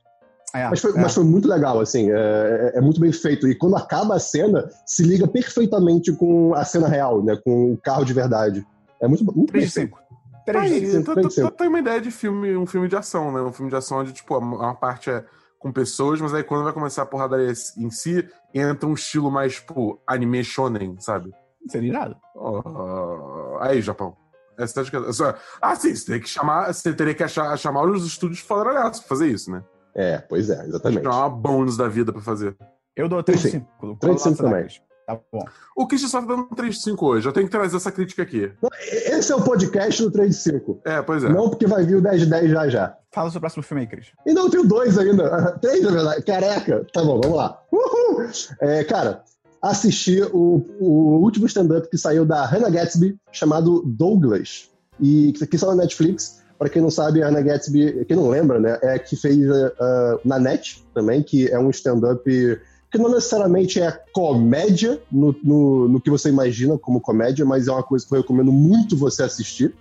É, 0.54 0.68
Mas 0.68 0.80
foi, 0.80 0.90
é. 0.92 1.00
mas 1.00 1.14
foi 1.14 1.24
muito 1.24 1.48
legal, 1.48 1.80
assim, 1.80 2.10
é, 2.10 2.72
é- 2.74 2.78
é 2.78 2.80
muito 2.80 3.00
bem 3.00 3.12
feito. 3.12 3.48
E 3.48 3.54
quando 3.54 3.76
acaba 3.76 4.16
a 4.16 4.18
cena, 4.20 4.68
se 4.86 5.02
liga 5.02 5.26
perfeitamente 5.28 6.12
com 6.12 6.54
a 6.54 6.64
cena 6.64 6.88
real, 6.88 7.22
né? 7.22 7.36
Com 7.44 7.72
o 7.72 7.78
carro 7.78 8.04
de 8.04 8.12
verdade. 8.12 8.66
É 9.00 9.08
muito, 9.08 9.24
muito 9.24 9.50
3 9.52 9.64
bem 9.64 9.70
feito. 9.70 9.96
5. 9.96 10.02
3 10.44 10.68
de 10.68 10.74
Aí, 10.74 10.80
5. 10.80 10.92
cinco, 10.92 11.04
tá- 11.06 11.12
três 11.14 11.28
de 11.28 11.34
tá- 11.36 11.42
cinco. 11.42 11.56
Tem 11.56 11.68
uma 11.68 11.78
ideia 11.78 12.00
de 12.00 12.10
filme, 12.10 12.56
um 12.56 12.66
filme 12.66 12.88
de 12.88 12.96
ação, 12.96 13.32
né? 13.32 13.40
Um 13.40 13.52
filme 13.52 13.70
de 13.70 13.76
ação 13.76 13.98
onde, 13.98 14.12
tipo, 14.12 14.36
uma 14.36 14.74
parte 14.74 15.08
é 15.10 15.24
com 15.58 15.70
pessoas, 15.72 16.20
mas 16.20 16.34
aí 16.34 16.42
quando 16.42 16.64
vai 16.64 16.72
começar 16.72 17.02
a 17.02 17.06
porradaria 17.06 17.52
em 17.78 17.90
si, 17.90 18.28
entra 18.52 18.88
um 18.88 18.94
estilo 18.94 19.30
mais, 19.30 19.54
tipo, 19.54 20.00
anime 20.06 20.42
shonen, 20.42 20.96
sabe? 20.98 21.32
Seria 21.68 21.90
irado. 21.90 22.16
Oh, 22.34 23.56
aí, 23.60 23.80
Japão. 23.80 24.16
Essa 24.58 24.82
de 24.84 24.90
casa. 24.90 25.12
Só- 25.12 25.34
Ah, 25.60 25.74
sim, 25.76 25.94
você 25.94 26.12
tem 26.12 26.20
que 26.20 26.28
chamar. 26.28 26.72
Você 26.72 26.92
teria 26.92 27.14
que 27.14 27.22
achar, 27.22 27.56
chamar 27.56 27.84
os 27.84 28.04
estúdios 28.04 28.40
fodaralhados 28.40 28.98
pra 29.00 29.08
fazer 29.08 29.28
isso, 29.28 29.50
né? 29.50 29.62
É, 29.94 30.18
pois 30.18 30.50
é, 30.50 30.66
exatamente. 30.66 31.02
Chamar 31.02 31.26
uma 31.26 31.30
bônus 31.30 31.76
da 31.76 31.88
vida 31.88 32.12
pra 32.12 32.22
fazer. 32.22 32.56
Eu 32.96 33.08
dou 33.08 33.22
3 33.22 33.40
de 33.40 33.50
Sim. 33.50 33.66
5. 33.80 33.96
3 33.98 34.16
de 34.16 34.22
cinco 34.22 34.36
também. 34.36 34.66
Tá 35.06 35.18
bom. 35.32 35.44
O 35.76 35.86
Christian 35.86 36.08
só 36.08 36.20
tá 36.20 36.26
dando 36.26 36.46
3 36.54 36.74
de 36.74 36.82
5 36.82 37.06
hoje. 37.06 37.28
Eu 37.28 37.32
tenho 37.32 37.46
que 37.46 37.52
trazer 37.52 37.76
essa 37.76 37.90
crítica 37.90 38.22
aqui. 38.22 38.52
Esse 38.90 39.32
é 39.32 39.36
o 39.36 39.42
podcast 39.42 40.02
do 40.02 40.10
3 40.10 40.30
de 40.30 40.36
5. 40.36 40.80
É, 40.84 41.02
pois 41.02 41.24
é. 41.24 41.28
Não 41.28 41.50
porque 41.50 41.66
vai 41.66 41.84
vir 41.84 41.96
o 41.96 42.02
10 42.02 42.20
de 42.20 42.26
10 42.26 42.50
já 42.50 42.68
já. 42.68 42.96
Fala 43.10 43.28
o 43.28 43.30
seu 43.30 43.40
próximo 43.40 43.62
filme 43.62 43.82
aí, 43.82 43.86
Cris. 43.86 44.06
E 44.26 44.32
não, 44.32 44.44
eu 44.44 44.50
tenho 44.50 44.66
dois 44.66 44.96
ainda. 44.96 45.52
Três, 45.60 45.82
na 45.82 45.90
verdade. 45.90 46.22
Careca. 46.22 46.86
Tá 46.92 47.02
bom, 47.02 47.20
vamos 47.20 47.36
lá. 47.36 47.60
Uhul! 47.70 48.26
É, 48.60 48.84
cara, 48.84 49.22
assisti 49.60 50.22
o, 50.32 50.64
o 50.80 51.20
último 51.20 51.46
stand-up 51.46 51.88
que 51.90 51.98
saiu 51.98 52.24
da 52.24 52.46
Hannah 52.46 52.70
Gatsby, 52.70 53.16
chamado 53.30 53.82
Douglas. 53.84 54.70
E 55.00 55.32
que 55.32 55.58
saiu 55.58 55.74
na 55.74 55.82
Netflix. 55.82 56.41
Pra 56.62 56.70
quem 56.70 56.80
não 56.80 56.92
sabe, 56.92 57.20
a 57.20 57.26
Hannah 57.26 57.40
Gatsby, 57.40 58.04
quem 58.04 58.16
não 58.16 58.28
lembra, 58.28 58.60
né, 58.60 58.78
é 58.82 58.96
que 58.96 59.16
fez 59.16 59.36
uh, 59.50 60.20
na 60.24 60.38
Net 60.38 60.86
também, 60.94 61.20
que 61.20 61.48
é 61.48 61.58
um 61.58 61.70
stand-up 61.70 62.22
que 62.24 62.98
não 62.98 63.10
necessariamente 63.10 63.80
é 63.80 63.90
comédia 64.12 65.02
no, 65.10 65.34
no, 65.42 65.88
no 65.88 66.00
que 66.00 66.08
você 66.08 66.28
imagina 66.28 66.78
como 66.78 67.00
comédia, 67.00 67.44
mas 67.44 67.66
é 67.66 67.72
uma 67.72 67.82
coisa 67.82 68.06
que 68.06 68.14
eu 68.14 68.20
recomendo 68.20 68.52
muito 68.52 68.96
você 68.96 69.24
assistir. 69.24 69.74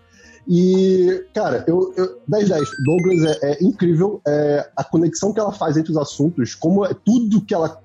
E, 0.47 1.23
cara, 1.35 1.63
eu, 1.67 1.93
eu 1.95 2.19
10 2.27 2.49
10. 2.49 2.69
Douglas 2.83 3.37
é, 3.43 3.51
é 3.51 3.63
incrível. 3.63 4.19
É, 4.27 4.67
a 4.75 4.83
conexão 4.83 5.31
que 5.31 5.39
ela 5.39 5.51
faz 5.51 5.77
entre 5.77 5.91
os 5.91 5.97
assuntos, 5.99 6.55
como 6.55 6.83
é, 6.83 6.95
tudo 6.95 7.41
que 7.41 7.53
ela 7.53 7.79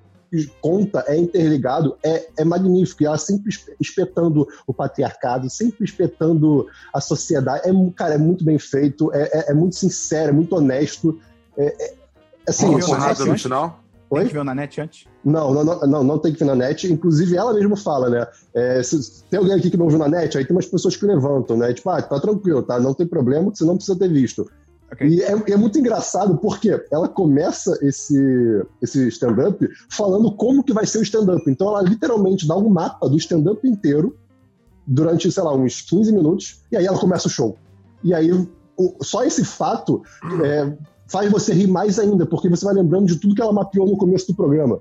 conta 0.61 1.05
é 1.07 1.17
interligado, 1.17 1.97
é, 2.05 2.27
é 2.39 2.45
magnífico. 2.45 3.03
E 3.03 3.07
ela 3.07 3.19
sempre 3.19 3.49
espe- 3.51 3.77
espetando 3.81 4.47
o 4.67 4.75
patriarcado, 4.75 5.49
sempre 5.51 5.85
espetando 5.85 6.67
a 6.95 7.01
sociedade. 7.01 7.69
É, 7.69 7.73
cara, 7.95 8.15
é 8.15 8.19
muito 8.19 8.45
bem 8.45 8.59
feito, 8.59 9.13
é, 9.13 9.23
é, 9.33 9.51
é 9.51 9.55
muito 9.55 9.77
sincero, 9.77 10.31
é 10.31 10.33
muito 10.33 10.55
honesto. 10.55 11.19
É, 11.57 11.67
é- 11.67 11.95
assim, 12.49 12.67
Uma 12.69 12.81
Sim, 12.81 12.87
porrada 12.87 13.23
sim. 13.25 13.31
no 13.31 13.39
final. 13.39 13.81
Tem 14.09 14.19
Oi? 14.21 14.29
que 14.29 14.35
ver 14.35 14.45
na 14.45 14.55
net 14.55 14.81
antes? 14.81 15.07
Não, 15.25 15.53
não, 15.53 15.65
não, 15.65 15.81
não, 15.81 16.05
não 16.05 16.19
tem 16.19 16.33
que 16.33 16.39
vir 16.39 16.45
na 16.45 16.55
net. 16.55 16.93
Inclusive, 16.93 17.37
ela 17.37 17.53
mesma 17.53 17.77
fala, 17.77 18.09
né? 18.09 18.27
É, 18.55 18.81
se 18.83 19.25
tem 19.25 19.39
alguém 19.39 19.55
aqui 19.55 19.69
que 19.69 19.77
não 19.77 19.89
viu 19.89 19.99
na 19.99 20.09
net, 20.09 20.39
aí 20.39 20.45
tem 20.45 20.55
umas 20.55 20.67
pessoas 20.67 20.97
que 20.97 21.05
levantam, 21.05 21.57
né? 21.57 21.73
Tipo, 21.73 21.91
ah, 21.91 22.01
tá 22.01 22.21
tranquilo, 22.21 22.63
tá? 22.63 22.79
Não 22.79 22.95
tem 22.95 23.07
problema, 23.07 23.51
você 23.53 23.65
não 23.65 23.77
precisa 23.77 23.99
ter 23.99 24.09
visto. 24.09 24.49
Ok. 24.93 25.07
E 25.09 25.23
é, 25.23 25.33
é 25.53 25.57
muito 25.57 25.79
engraçado 25.79 26.37
porque 26.39 26.81
ela 26.93 27.09
começa 27.09 27.77
esse, 27.83 28.17
esse 28.81 29.09
stand-up 29.09 29.69
falando 29.91 30.31
como 30.33 30.63
que 30.63 30.73
vai 30.73 30.87
ser 30.87 30.99
o 30.99 31.03
stand-up. 31.03 31.43
Então 31.51 31.69
ela 31.69 31.83
literalmente 31.83 32.47
dá 32.47 32.57
um 32.57 32.69
mapa 32.69 33.09
do 33.09 33.17
stand-up 33.17 33.67
inteiro 33.67 34.17
durante, 34.87 35.31
sei 35.33 35.43
lá, 35.43 35.53
uns 35.55 35.81
15 35.83 36.13
minutos, 36.13 36.61
e 36.71 36.77
aí 36.77 36.87
ela 36.87 36.99
começa 36.99 37.27
o 37.27 37.31
show. 37.31 37.57
E 38.05 38.15
aí, 38.15 38.31
o- 38.33 38.49
só 39.03 39.25
esse 39.25 39.45
fato 39.45 40.03
é, 40.45 40.73
faz 41.09 41.29
você 41.31 41.53
rir 41.53 41.67
mais 41.67 41.99
ainda, 41.99 42.25
porque 42.25 42.49
você 42.49 42.65
vai 42.65 42.75
lembrando 42.75 43.07
de 43.07 43.17
tudo 43.17 43.35
que 43.35 43.43
ela 43.43 43.53
mapeou 43.53 43.87
no 43.89 43.97
começo 43.97 44.29
do 44.29 44.35
programa. 44.37 44.81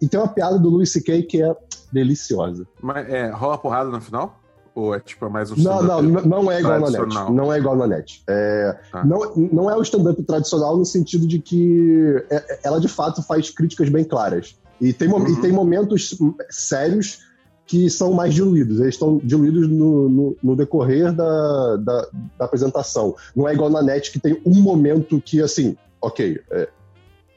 E 0.00 0.08
tem 0.08 0.18
uma 0.18 0.28
piada 0.28 0.58
do 0.58 0.70
Louis 0.70 0.90
C.K. 0.90 1.22
que 1.24 1.42
é 1.42 1.54
deliciosa. 1.92 2.66
Mas 2.82 3.06
é, 3.08 3.28
rola 3.30 3.58
porrada 3.58 3.90
no 3.90 4.00
final? 4.00 4.40
Ou 4.74 4.92
é 4.94 4.98
tipo 5.00 5.24
é 5.24 5.28
mais 5.28 5.50
um 5.52 5.56
Não, 5.56 5.82
não, 5.82 6.00
stand-up? 6.00 6.26
n- 6.26 6.28
não 6.28 6.50
é 6.52 6.58
igual 6.60 6.80
na 6.80 6.90
net. 6.90 7.32
Não 7.32 7.52
é 7.52 7.58
igual 7.58 7.76
na 7.76 7.86
net. 7.86 8.22
É, 8.28 8.76
Tá. 8.90 9.04
não, 9.04 9.32
não 9.36 9.70
é 9.70 9.76
o 9.76 9.82
stand-up 9.82 10.20
tradicional 10.24 10.76
no 10.76 10.84
sentido 10.84 11.26
de 11.28 11.38
que 11.38 12.24
é- 12.28 12.34
é- 12.36 12.60
ela 12.64 12.80
de 12.80 12.88
fato 12.88 13.22
faz 13.22 13.50
críticas 13.50 13.88
bem 13.88 14.02
claras. 14.04 14.56
E 14.80 14.92
tem, 14.92 15.08
Uhum. 15.08 15.26
e 15.28 15.40
tem 15.40 15.52
momentos 15.52 16.18
sérios 16.50 17.20
que 17.66 17.88
são 17.88 18.12
mais 18.12 18.34
diluídos. 18.34 18.80
Eles 18.80 18.94
estão 18.96 19.18
diluídos 19.22 19.68
no, 19.68 20.08
no- 20.08 20.36
no 20.42 20.56
decorrer 20.56 21.12
da, 21.12 21.76
da, 21.76 22.08
da 22.38 22.44
apresentação. 22.44 23.14
Não 23.34 23.48
é 23.48 23.54
igual 23.54 23.70
na 23.70 23.80
net 23.82 24.10
que 24.10 24.18
tem 24.18 24.40
um 24.44 24.60
momento 24.60 25.20
que, 25.24 25.40
assim, 25.40 25.76
ok, 26.02 26.40
é, 26.50 26.68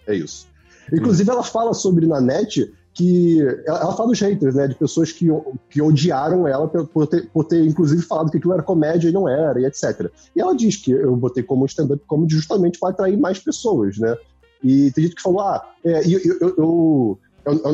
é 0.08 0.16
isso. 0.16 0.48
Inclusive, 0.92 1.30
ela 1.30 1.44
fala 1.44 1.74
sobre 1.74 2.08
na 2.08 2.20
net 2.20 2.74
que. 2.98 3.40
Ela, 3.66 3.94
fala 3.96 4.10
dos 4.10 4.20
haters, 4.20 4.56
né? 4.56 4.68
De 4.68 4.76
pessoas 4.76 5.12
que, 5.12 5.28
que 5.70 5.82
odiaram 5.82 6.48
ela 6.48 6.68
por, 6.68 7.06
ter, 7.06 7.30
por 7.30 7.44
ter, 7.46 7.64
inclusive, 7.64 8.02
falado 8.02 8.32
que 8.32 8.38
aquilo 8.38 8.54
era 8.54 8.64
comédia 8.64 9.10
e 9.10 9.12
não 9.12 9.30
era, 9.30 9.62
e 9.62 9.66
etc. 9.66 10.10
E 10.36 10.42
ela 10.42 10.56
diz 10.56 10.78
que 10.78 10.92
eu 10.92 11.16
botei 11.16 11.44
como 11.44 11.66
stand-up 11.68 12.04
comedy 12.08 12.34
justamente 12.36 12.80
para 12.80 12.90
atrair 12.90 13.18
mais 13.18 13.38
pessoas, 13.38 13.98
né? 14.00 14.16
E 14.64 14.92
tem 14.92 15.04
gente 15.04 15.16
que 15.16 15.22
falou, 15.22 15.42
ah, 15.42 15.64
é, 15.86 16.02
eu, 16.08 16.20
eu- 16.42 16.56
eu- 16.58 17.20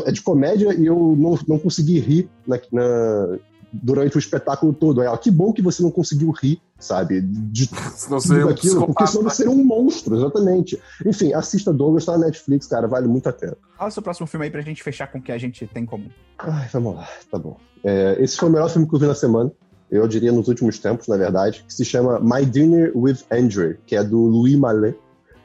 é 0.06 0.12
de 0.12 0.22
comédia 0.22 0.74
e 0.74 0.86
eu 0.86 1.16
não, 1.18 1.40
não 1.48 1.58
consegui 1.58 2.00
rir 2.00 2.30
na- 2.46 2.60
na- 2.72 3.40
durante 3.74 4.16
o 4.16 4.20
espetáculo 4.20 4.72
todo. 4.72 5.02
Aí 5.02 5.08
ela, 5.08 5.18
que 5.18 5.32
bom 5.32 5.52
que 5.52 5.62
você 5.62 5.82
não 5.82 5.90
conseguiu 5.90 6.30
rir, 6.32 6.62
sabe? 6.80 7.22
De 7.22 7.68
Senão 7.96 8.18
é 8.18 8.22
tudo 8.22 8.46
um 8.46 8.50
aquilo, 8.50 8.86
porque 8.86 9.08
senão 9.08 9.24
você 9.24 9.38
seria 9.38 9.52
um 9.52 9.64
monstro, 9.64 10.16
exatamente. 10.16 10.80
Enfim, 11.06 11.34
assista 11.34 11.74
Douglas, 11.74 12.06
tá 12.06 12.18
na 12.18 12.26
Netflix, 12.26 12.68
cara, 12.68 12.88
vale 12.88 13.08
muito 13.08 13.28
a 13.28 13.34
pena. 13.34 13.58
Fala 13.78 13.90
o 13.90 13.92
seu 13.92 14.04
próximo 14.04 14.28
filme 14.28 14.46
aí 14.46 14.52
pra 14.52 14.62
gente 14.62 14.84
fechar 14.84 15.08
com 15.08 15.18
o 15.18 15.22
que 15.22 15.32
a 15.32 15.38
gente 15.38 15.66
tem 15.68 15.84
em 15.84 15.86
comum. 15.86 16.10
Ai, 16.38 16.70
vamos 16.72 16.96
lá, 16.96 17.08
tá 17.32 17.40
bom. 17.40 17.58
É, 17.84 18.16
esse 18.20 18.38
foi 18.38 18.50
o 18.50 18.52
melhor 18.52 18.70
filme 18.70 18.88
que 18.88 18.94
eu 18.94 19.00
vi 19.00 19.08
na 19.08 19.16
semana, 19.16 19.52
eu 19.90 20.08
diria 20.08 20.32
nos 20.32 20.48
últimos 20.48 20.80
tempos, 20.80 21.08
na 21.08 21.18
verdade, 21.18 21.64
que 21.68 21.74
se 21.74 21.86
chama 21.86 22.20
My 22.20 22.46
Dinner 22.46 22.92
with 22.96 23.20
Andrew, 23.32 23.76
que 23.86 23.96
é 23.96 24.04
do 24.04 24.18
Louis 24.18 24.56
Malle. 24.56 24.96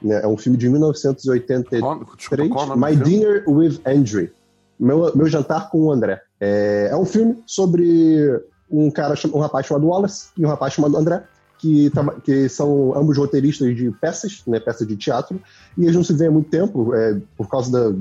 Né? 0.00 0.22
É 0.22 0.26
um 0.26 0.36
filme 0.36 0.56
de 0.56 0.68
1983. 0.68 1.82
Qual, 1.82 2.04
desculpa, 2.16 2.66
nome 2.66 2.90
My? 2.90 2.96
Dinner 2.96 3.44
with 3.46 3.80
Andrew. 3.84 4.30
Meu, 4.78 5.14
meu 5.14 5.26
jantar 5.26 5.68
com 5.70 5.86
o 5.86 5.92
André. 5.92 6.22
É, 6.40 6.88
é 6.90 6.96
um 6.96 7.04
filme 7.04 7.42
sobre 7.46 8.40
um 8.70 8.90
cara, 8.90 9.14
um 9.32 9.40
rapaz 9.40 9.66
chamado 9.66 9.86
Wallace 9.86 10.28
e 10.36 10.44
um 10.44 10.48
rapaz 10.48 10.74
chamado 10.74 10.96
André, 10.96 11.22
que, 11.58 11.90
que 12.24 12.48
são 12.48 12.96
ambos 12.96 13.16
roteiristas 13.16 13.74
de 13.74 13.90
peças, 13.90 14.42
né, 14.46 14.60
peças 14.60 14.86
de 14.86 14.96
teatro, 14.96 15.40
e 15.76 15.82
eles 15.82 15.96
não 15.96 16.04
se 16.04 16.12
veem 16.12 16.28
há 16.28 16.32
muito 16.32 16.50
tempo, 16.50 16.94
é, 16.94 17.20
por 17.36 17.48
causa 17.48 17.72
da, 17.72 17.96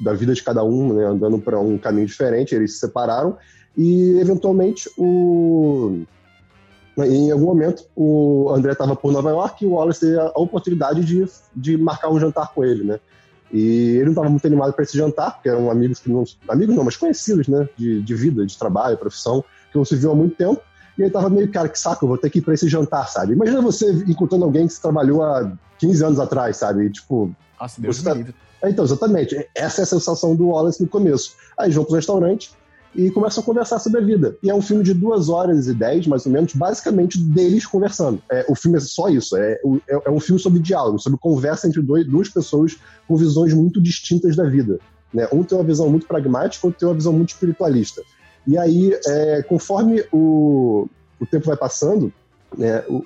da 0.00 0.12
vida 0.12 0.34
de 0.34 0.42
cada 0.42 0.62
um, 0.62 0.92
né, 0.92 1.04
andando 1.06 1.38
para 1.38 1.58
um 1.58 1.78
caminho 1.78 2.06
diferente, 2.06 2.54
eles 2.54 2.74
se 2.74 2.80
separaram, 2.80 3.36
e 3.76 4.18
eventualmente 4.18 4.90
o 4.98 6.02
em 7.04 7.30
algum 7.30 7.46
momento, 7.46 7.84
o 7.94 8.50
André 8.50 8.72
estava 8.72 8.96
por 8.96 9.12
Nova 9.12 9.30
York 9.30 9.64
e 9.64 9.68
o 9.68 9.72
Wallace 9.74 10.00
teve 10.00 10.18
a 10.18 10.32
oportunidade 10.34 11.04
de, 11.04 11.24
de 11.54 11.76
marcar 11.76 12.10
um 12.10 12.18
jantar 12.18 12.52
com 12.52 12.64
ele, 12.64 12.82
né? 12.82 12.98
E 13.52 13.96
ele 13.96 14.04
não 14.04 14.10
estava 14.12 14.28
muito 14.28 14.46
animado 14.46 14.72
para 14.72 14.82
esse 14.84 14.96
jantar, 14.96 15.34
porque 15.34 15.48
eram 15.48 15.70
amigos 15.70 15.98
que 16.00 16.10
não. 16.10 16.24
Amigos 16.48 16.74
não, 16.76 16.84
mas 16.84 16.96
conhecidos, 16.96 17.48
né? 17.48 17.68
De, 17.76 18.02
de 18.02 18.14
vida, 18.14 18.44
de 18.44 18.58
trabalho, 18.58 18.96
profissão, 18.98 19.42
que 19.72 19.78
não 19.78 19.84
se 19.84 19.96
viu 19.96 20.10
há 20.10 20.14
muito 20.14 20.36
tempo. 20.36 20.60
E 20.98 21.02
ele 21.02 21.10
tava 21.10 21.30
meio, 21.30 21.50
cara, 21.50 21.68
que 21.68 21.78
saco, 21.78 22.04
eu 22.04 22.08
vou 22.08 22.18
ter 22.18 22.28
que 22.28 22.40
ir 22.40 22.42
para 22.42 22.54
esse 22.54 22.68
jantar, 22.68 23.08
sabe? 23.08 23.32
Imagina 23.32 23.62
você 23.62 23.90
encontrando 24.06 24.44
alguém 24.44 24.66
que 24.66 24.72
você 24.74 24.82
trabalhou 24.82 25.22
há 25.22 25.50
15 25.78 26.04
anos 26.04 26.20
atrás, 26.20 26.56
sabe? 26.56 26.86
E, 26.86 26.90
tipo, 26.90 27.30
Nossa, 27.60 27.80
Deus 27.80 27.98
Você 27.98 28.02
tá- 28.04 28.16
é, 28.62 28.70
Então, 28.70 28.84
exatamente. 28.84 29.48
Essa 29.54 29.82
é 29.82 29.84
a 29.84 29.86
sensação 29.86 30.34
do 30.34 30.48
Wallace 30.48 30.82
no 30.82 30.88
começo. 30.88 31.34
Aí 31.56 31.66
eles 31.66 31.76
vão 31.76 31.84
pro 31.84 31.94
restaurante 31.94 32.50
e 32.94 33.10
começam 33.10 33.42
a 33.42 33.46
conversar 33.46 33.78
sobre 33.78 34.00
a 34.00 34.04
vida. 34.04 34.36
E 34.42 34.50
é 34.50 34.54
um 34.54 34.62
filme 34.62 34.82
de 34.82 34.94
duas 34.94 35.28
horas 35.28 35.66
e 35.68 35.74
dez, 35.74 36.06
mais 36.06 36.26
ou 36.26 36.32
menos, 36.32 36.52
basicamente 36.54 37.18
deles 37.18 37.66
conversando. 37.66 38.20
É, 38.30 38.44
o 38.48 38.54
filme 38.54 38.78
é 38.78 38.80
só 38.80 39.08
isso. 39.08 39.36
É, 39.36 39.52
é- 39.88 40.02
é 40.06 40.10
um 40.10 40.20
filme 40.20 40.40
sobre 40.40 40.58
diálogo, 40.60 40.98
sobre 40.98 41.18
conversa 41.18 41.66
entre 41.68 41.80
dois, 41.82 42.06
duas 42.06 42.28
pessoas 42.28 42.76
com 43.06 43.16
visões 43.16 43.52
muito 43.52 43.80
distintas 43.80 44.34
da 44.34 44.44
vida. 44.44 44.78
Né? 45.12 45.28
Um 45.32 45.42
tem 45.42 45.56
uma 45.56 45.64
visão 45.64 45.88
muito 45.88 46.06
pragmática, 46.06 46.66
outro 46.66 46.78
tem 46.80 46.88
uma 46.88 46.94
visão 46.94 47.12
muito 47.12 47.30
espiritualista. 47.30 48.02
E 48.46 48.56
aí, 48.56 48.98
é, 49.06 49.42
conforme 49.42 50.02
o, 50.12 50.88
o 51.20 51.26
tempo 51.26 51.46
vai 51.46 51.56
passando, 51.56 52.12
né, 52.56 52.82
o- 52.88 53.04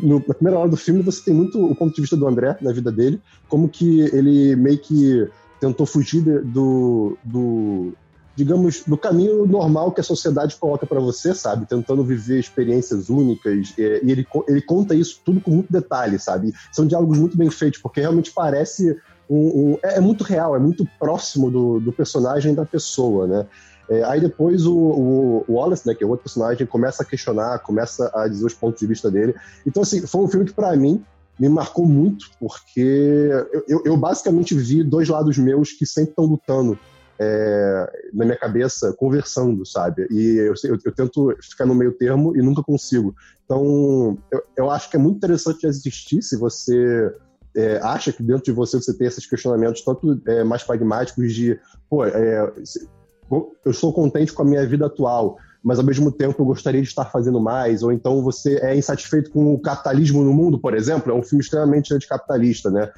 no- 0.00 0.22
na 0.26 0.34
primeira 0.34 0.58
hora 0.58 0.68
do 0.68 0.76
filme 0.76 1.02
você 1.02 1.22
tem 1.24 1.34
muito 1.34 1.62
o 1.62 1.74
ponto 1.74 1.94
de 1.94 2.00
vista 2.00 2.16
do 2.16 2.26
André 2.26 2.56
na 2.60 2.72
vida 2.72 2.90
dele, 2.90 3.20
como 3.48 3.68
que 3.68 4.00
ele 4.14 4.54
meio 4.56 4.78
que 4.78 5.28
tentou 5.60 5.84
fugir 5.86 6.22
do, 6.44 7.16
do, 7.24 7.92
digamos, 8.34 8.82
do 8.86 8.96
caminho 8.96 9.46
normal 9.46 9.92
que 9.92 10.00
a 10.00 10.04
sociedade 10.04 10.56
coloca 10.56 10.86
para 10.86 11.00
você, 11.00 11.34
sabe? 11.34 11.66
Tentando 11.66 12.02
viver 12.02 12.38
experiências 12.38 13.08
únicas. 13.10 13.74
E, 13.76 13.82
e, 13.82 14.10
ele, 14.10 14.26
ele 14.48 14.62
conta 14.62 14.94
isso 14.94 15.20
tudo 15.24 15.40
com 15.40 15.50
muito 15.50 15.72
detalhe, 15.72 16.18
sabe? 16.18 16.52
São 16.72 16.86
diálogos 16.86 17.18
muito 17.18 17.36
bem 17.36 17.50
feitos, 17.50 17.80
porque 17.80 18.00
realmente 18.00 18.32
parece. 18.32 18.96
Um, 19.30 19.72
um 19.72 19.78
é, 19.82 19.96
é, 19.96 20.00
muito 20.00 20.24
real, 20.24 20.54
é 20.54 20.58
muito 20.58 20.86
próximo 20.98 21.50
do, 21.50 21.80
do 21.80 21.92
personagem 21.92 22.54
da 22.54 22.66
pessoa, 22.66 23.26
né? 23.26 23.46
É, 23.88 24.02
aí 24.04 24.20
depois 24.20 24.66
o, 24.66 24.74
o, 24.74 25.44
o, 25.48 25.54
Wallace, 25.54 25.86
né, 25.86 25.94
que 25.94 26.04
é 26.04 26.06
outro 26.06 26.24
personagem, 26.24 26.66
começa 26.66 27.02
a 27.02 27.06
questionar, 27.06 27.58
começa 27.60 28.10
a 28.14 28.28
dizer 28.28 28.46
os 28.46 28.54
pontos 28.54 28.80
de 28.80 28.86
vista 28.86 29.10
dele. 29.10 29.34
Então, 29.66 29.82
assim, 29.82 30.06
foi 30.06 30.22
um 30.22 30.28
filme 30.28 30.46
que, 30.46 30.52
para 30.52 30.74
mim, 30.76 31.04
me 31.38 31.48
marcou 31.48 31.86
muito, 31.86 32.26
porque 32.38 33.30
eu, 33.52 33.64
eu, 33.68 33.82
eu, 33.86 33.96
basicamente 33.96 34.54
vi 34.54 34.84
dois 34.84 35.08
lados 35.08 35.36
meus 35.38 35.72
que 35.72 35.84
sempre 35.84 36.10
estão 36.10 36.24
lutando 36.24 36.78
é, 37.18 38.08
na 38.12 38.24
minha 38.24 38.38
cabeça, 38.38 38.94
conversando, 38.94 39.64
sabe? 39.66 40.06
E 40.10 40.36
eu, 40.38 40.54
eu, 40.64 40.78
eu, 40.84 40.92
tento 40.92 41.36
ficar 41.40 41.66
no 41.66 41.74
meio 41.74 41.92
termo 41.92 42.36
e 42.36 42.42
nunca 42.42 42.62
consigo. 42.62 43.14
Então, 43.44 44.18
eu, 44.30 44.42
eu 44.56 44.70
acho 44.70 44.90
que 44.90 44.96
é 44.96 44.98
muito 44.98 45.16
interessante 45.16 45.66
existir 45.66 46.22
se 46.22 46.36
você 46.36 47.14
é, 47.54 47.78
acha 47.82 48.12
que 48.12 48.22
dentro 48.22 48.44
de 48.44 48.52
você 48.52 48.80
você 48.80 48.96
tem 48.96 49.06
esses 49.06 49.26
questionamentos 49.26 49.82
tanto 49.82 50.20
é, 50.26 50.42
mais 50.42 50.62
pragmáticos 50.62 51.34
de, 51.34 51.58
pô, 51.88 52.04
é, 52.04 52.52
eu 53.30 53.70
estou 53.70 53.92
contente 53.92 54.32
com 54.32 54.42
a 54.42 54.46
minha 54.46 54.66
vida 54.66 54.86
atual, 54.86 55.38
mas 55.62 55.78
ao 55.78 55.84
mesmo 55.84 56.10
tempo 56.10 56.42
eu 56.42 56.46
gostaria 56.46 56.82
de 56.82 56.88
estar 56.88 57.04
fazendo 57.04 57.40
mais, 57.40 57.82
ou 57.82 57.92
então 57.92 58.22
você 58.22 58.56
é 58.62 58.76
insatisfeito 58.76 59.30
com 59.30 59.54
o 59.54 59.58
capitalismo 59.60 60.22
no 60.24 60.32
mundo, 60.32 60.58
por 60.58 60.74
exemplo, 60.74 61.12
é 61.12 61.14
um 61.14 61.22
filme 61.22 61.42
extremamente 61.42 61.94
anticapitalista, 61.94 62.70
né? 62.70 62.90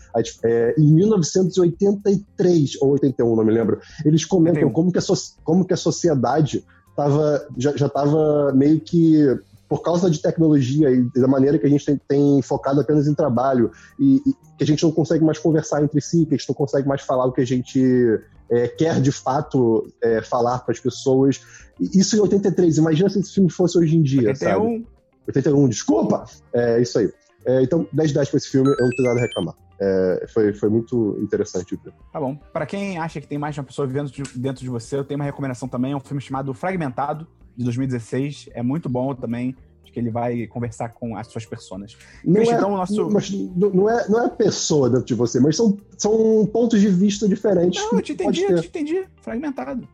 É, 0.44 0.74
em 0.78 0.92
1983 0.92 2.80
ou 2.80 2.92
81, 2.92 3.36
não 3.36 3.44
me 3.44 3.52
lembro, 3.52 3.80
eles 4.04 4.24
comentam 4.24 4.70
como 4.70 4.90
que 4.90 4.98
a, 4.98 5.02
so, 5.02 5.14
como 5.42 5.64
que 5.64 5.74
a 5.74 5.76
sociedade 5.76 6.64
tava, 6.96 7.46
já 7.56 7.70
estava 7.72 8.52
meio 8.52 8.80
que 8.80 9.38
por 9.68 9.82
causa 9.82 10.10
de 10.10 10.20
tecnologia 10.20 10.90
e 10.90 11.02
da 11.16 11.26
maneira 11.26 11.58
que 11.58 11.66
a 11.66 11.68
gente 11.68 11.84
tem, 11.84 12.00
tem 12.06 12.42
focado 12.42 12.80
apenas 12.80 13.08
em 13.08 13.14
trabalho 13.14 13.72
e, 13.98 14.22
e, 14.26 14.34
que 14.56 14.62
a 14.62 14.66
gente 14.66 14.82
não 14.84 14.92
consegue 14.92 15.24
mais 15.24 15.38
conversar 15.38 15.82
entre 15.82 16.00
si, 16.00 16.24
que 16.26 16.34
a 16.34 16.38
gente 16.38 16.48
não 16.48 16.54
consegue 16.54 16.86
mais 16.86 17.02
falar 17.02 17.24
o 17.26 17.32
que 17.32 17.40
a 17.40 17.46
gente 17.46 18.20
é, 18.50 18.68
quer 18.68 19.00
de 19.00 19.12
fato 19.12 19.86
é, 20.02 20.22
falar 20.22 20.58
para 20.60 20.72
as 20.72 20.80
pessoas. 20.80 21.40
Isso 21.80 22.16
em 22.16 22.20
83. 22.20 22.78
Imagina 22.78 23.08
se 23.08 23.18
esse 23.18 23.34
filme 23.34 23.50
fosse 23.50 23.78
hoje 23.78 23.96
em 23.96 24.02
dia, 24.02 24.28
81. 24.28 24.36
sabe? 24.36 24.86
81, 25.26 25.68
desculpa! 25.68 26.24
É 26.52 26.80
isso 26.80 26.98
aí. 26.98 27.10
É, 27.46 27.62
então, 27.62 27.86
10 27.92 28.12
10 28.12 28.28
para 28.28 28.36
esse 28.36 28.48
filme, 28.48 28.70
eu 28.70 28.76
não 28.76 28.90
tenho 28.90 29.08
nada 29.08 29.20
a 29.20 29.22
reclamar. 29.22 29.54
É, 29.80 30.26
foi, 30.32 30.52
foi 30.52 30.68
muito 30.68 31.18
interessante 31.20 31.78
ver. 31.82 31.92
Tá 32.12 32.20
bom. 32.20 32.36
Para 32.52 32.64
quem 32.64 32.98
acha 32.98 33.20
que 33.20 33.26
tem 33.26 33.38
mais 33.38 33.54
de 33.54 33.60
uma 33.60 33.66
pessoa 33.66 33.86
vivendo 33.86 34.10
dentro 34.34 34.62
de 34.62 34.70
você, 34.70 34.96
eu 34.96 35.04
tenho 35.04 35.18
uma 35.18 35.24
recomendação 35.24 35.68
também. 35.68 35.92
É 35.92 35.96
um 35.96 36.00
filme 36.00 36.20
chamado 36.20 36.54
Fragmentado, 36.54 37.26
de 37.56 37.64
2016. 37.64 38.50
É 38.52 38.62
muito 38.62 38.88
bom 38.88 39.14
também 39.14 39.56
que 39.94 40.00
ele 40.00 40.10
vai 40.10 40.46
conversar 40.48 40.92
com 40.92 41.16
as 41.16 41.28
suas 41.28 41.46
personas. 41.46 41.96
Não 42.24 42.42
é, 42.42 42.44
então, 42.44 42.70
nosso... 42.72 43.08
Mas 43.10 43.30
não 43.30 43.88
é, 43.88 44.08
não 44.08 44.24
é 44.24 44.28
pessoa 44.28 44.90
dentro 44.90 45.06
de 45.06 45.14
você, 45.14 45.38
mas 45.38 45.56
são, 45.56 45.78
são 45.96 46.44
pontos 46.52 46.80
de 46.80 46.88
vista 46.88 47.28
diferentes. 47.28 47.80
Não, 47.80 47.92
eu 47.92 48.02
te 48.02 48.12
entendi, 48.12 48.42
eu 48.42 48.60
te 48.60 48.66
entendi. 48.66 49.04
Fragmentado. 49.22 49.86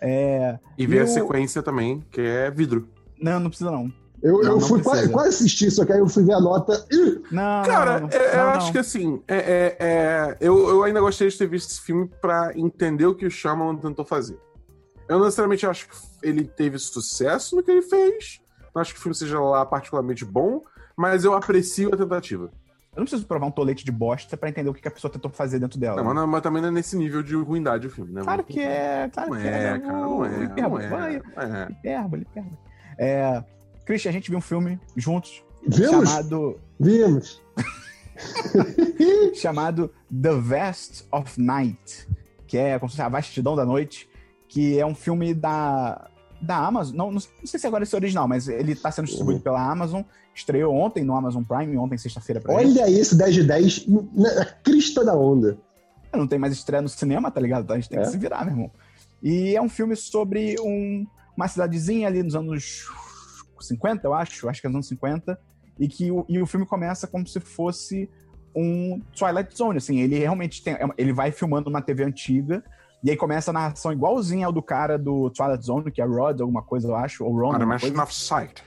É, 0.00 0.58
e 0.76 0.86
ver 0.86 1.02
a 1.02 1.06
sequência 1.06 1.62
também, 1.62 2.04
que 2.10 2.20
é 2.20 2.50
vidro. 2.50 2.88
Não, 3.20 3.38
não 3.38 3.48
precisa 3.48 3.70
não. 3.70 3.92
Eu, 4.20 4.42
não, 4.42 4.52
eu 4.54 4.60
fui 4.60 4.82
quase, 4.82 5.08
quase 5.08 5.28
assistir, 5.28 5.70
só 5.70 5.84
que 5.84 5.92
aí 5.92 6.00
eu 6.00 6.08
fui 6.08 6.24
ver 6.24 6.32
a 6.32 6.40
nota. 6.40 6.84
Não, 7.30 7.62
Cara, 7.62 8.00
não, 8.00 8.08
não, 8.08 8.18
é, 8.18 8.34
eu 8.34 8.48
acho 8.48 8.72
que 8.72 8.78
assim, 8.78 9.22
é, 9.28 9.36
é, 9.36 9.76
é, 9.78 10.36
eu, 10.40 10.68
eu 10.68 10.82
ainda 10.82 11.00
gostaria 11.00 11.30
de 11.30 11.38
ter 11.38 11.46
visto 11.46 11.70
esse 11.70 11.80
filme 11.80 12.10
para 12.20 12.52
entender 12.58 13.06
o 13.06 13.14
que 13.14 13.24
o 13.24 13.30
Shyamalan 13.30 13.76
tentou 13.76 14.04
fazer. 14.04 14.36
Eu 15.08 15.18
não 15.18 15.24
necessariamente 15.26 15.64
acho 15.64 15.88
que 15.88 15.96
ele 16.22 16.44
teve 16.44 16.78
sucesso 16.80 17.54
no 17.54 17.62
que 17.62 17.70
ele 17.70 17.82
fez, 17.82 18.40
não 18.78 18.82
acho 18.82 18.94
que 18.94 19.00
o 19.00 19.02
filme 19.02 19.14
seja 19.14 19.40
lá 19.40 19.66
particularmente 19.66 20.24
bom, 20.24 20.62
mas 20.96 21.24
eu 21.24 21.34
aprecio 21.34 21.92
a 21.92 21.96
tentativa. 21.96 22.44
Eu 22.94 23.00
não 23.00 23.04
preciso 23.04 23.26
provar 23.26 23.46
um 23.46 23.50
tolete 23.50 23.84
de 23.84 23.92
bosta 23.92 24.36
pra 24.36 24.48
entender 24.48 24.70
o 24.70 24.74
que 24.74 24.86
a 24.86 24.90
pessoa 24.90 25.12
tentou 25.12 25.30
fazer 25.30 25.58
dentro 25.58 25.78
dela. 25.78 26.02
Não, 26.02 26.14
mas, 26.14 26.28
mas 26.28 26.42
também 26.42 26.62
não 26.62 26.68
é 26.68 26.72
nesse 26.72 26.96
nível 26.96 27.22
de 27.22 27.34
ruindade 27.34 27.86
o 27.86 27.90
filme, 27.90 28.12
né? 28.12 28.22
Claro 28.22 28.44
que 28.44 28.60
é, 28.60 29.08
claro 29.12 29.30
não 29.30 29.40
que 29.40 29.46
é. 29.46 29.50
é 29.50 29.78
cara, 29.78 29.92
não 29.92 30.24
é. 30.24 30.44
Hipérbole, 30.44 30.88
não 30.88 30.98
é, 30.98 31.14
é. 31.14 31.66
Hipérbole, 31.70 32.22
hipérbole. 32.22 32.58
É, 32.98 33.44
Christian, 33.84 34.10
a 34.10 34.12
gente 34.12 34.30
viu 34.30 34.38
um 34.38 34.42
filme 34.42 34.80
juntos. 34.96 35.44
Vimos? 35.66 36.08
Chamado. 36.08 36.60
Vimos. 36.78 37.42
chamado 39.34 39.92
The 40.10 40.34
Vast 40.34 41.06
of 41.12 41.40
Night, 41.40 42.08
que 42.46 42.56
é 42.56 42.78
como 42.78 42.90
se 42.90 42.96
fosse 42.96 43.06
a 43.06 43.08
vastidão 43.08 43.54
da 43.54 43.64
noite, 43.64 44.08
que 44.48 44.78
é 44.78 44.84
um 44.84 44.94
filme 44.94 45.34
da 45.34 46.10
da 46.40 46.56
Amazon. 46.56 46.96
Não, 46.96 47.10
não, 47.12 47.20
sei 47.20 47.58
se 47.58 47.66
agora 47.66 47.82
esse 47.82 47.94
é 47.94 47.98
original, 47.98 48.28
mas 48.28 48.48
ele 48.48 48.74
tá 48.74 48.90
sendo 48.90 49.06
distribuído 49.06 49.38
uhum. 49.38 49.44
pela 49.44 49.70
Amazon. 49.70 50.02
Estreou 50.34 50.74
ontem 50.74 51.04
no 51.04 51.14
Amazon 51.14 51.42
Prime, 51.42 51.76
ontem, 51.76 51.98
sexta-feira. 51.98 52.40
Olha 52.46 52.86
gente. 52.86 53.00
esse 53.00 53.16
10 53.16 53.34
de 53.34 53.44
10 53.44 53.86
na 53.88 54.44
crista 54.62 55.04
da 55.04 55.16
onda. 55.16 55.58
Não 56.14 56.26
tem 56.26 56.38
mais 56.38 56.52
estreia 56.52 56.80
no 56.80 56.88
cinema, 56.88 57.30
tá 57.30 57.40
ligado? 57.40 57.64
Então 57.64 57.76
a 57.76 57.78
gente 57.78 57.88
tem 57.88 57.98
é. 57.98 58.02
que 58.02 58.08
se 58.08 58.18
virar, 58.18 58.44
meu 58.44 58.54
irmão. 58.54 58.70
E 59.22 59.54
é 59.56 59.60
um 59.60 59.68
filme 59.68 59.96
sobre 59.96 60.56
um, 60.60 61.06
uma 61.36 61.48
cidadezinha 61.48 62.06
ali 62.06 62.22
nos 62.22 62.34
anos 62.34 62.86
50, 63.60 64.06
eu 64.06 64.14
acho. 64.14 64.48
Acho 64.48 64.60
que 64.60 64.66
é 64.66 64.70
nos 64.70 64.76
anos 64.76 64.88
50. 64.88 65.38
E 65.78 65.88
que 65.88 66.10
o, 66.10 66.24
e 66.28 66.40
o 66.40 66.46
filme 66.46 66.66
começa 66.66 67.06
como 67.06 67.26
se 67.26 67.40
fosse 67.40 68.08
um 68.54 69.00
Twilight 69.16 69.56
Zone, 69.56 69.78
assim. 69.78 70.00
Ele 70.00 70.18
realmente 70.18 70.62
tem... 70.62 70.76
Ele 70.96 71.12
vai 71.12 71.30
filmando 71.30 71.68
uma 71.68 71.82
TV 71.82 72.04
antiga 72.04 72.64
e 73.02 73.10
aí 73.10 73.16
começa 73.16 73.50
a 73.50 73.54
narração 73.54 73.92
igualzinha 73.92 74.46
ao 74.46 74.52
do 74.52 74.62
cara 74.62 74.98
do 74.98 75.30
Twilight 75.30 75.64
Zone, 75.64 75.90
que 75.90 76.02
é 76.02 76.04
Rod, 76.04 76.40
alguma 76.40 76.62
coisa, 76.62 76.88
eu 76.88 76.96
acho, 76.96 77.24
ou 77.24 77.32
Ron. 77.32 77.52
Animation 77.52 78.02
of 78.02 78.14
Sight. 78.14 78.62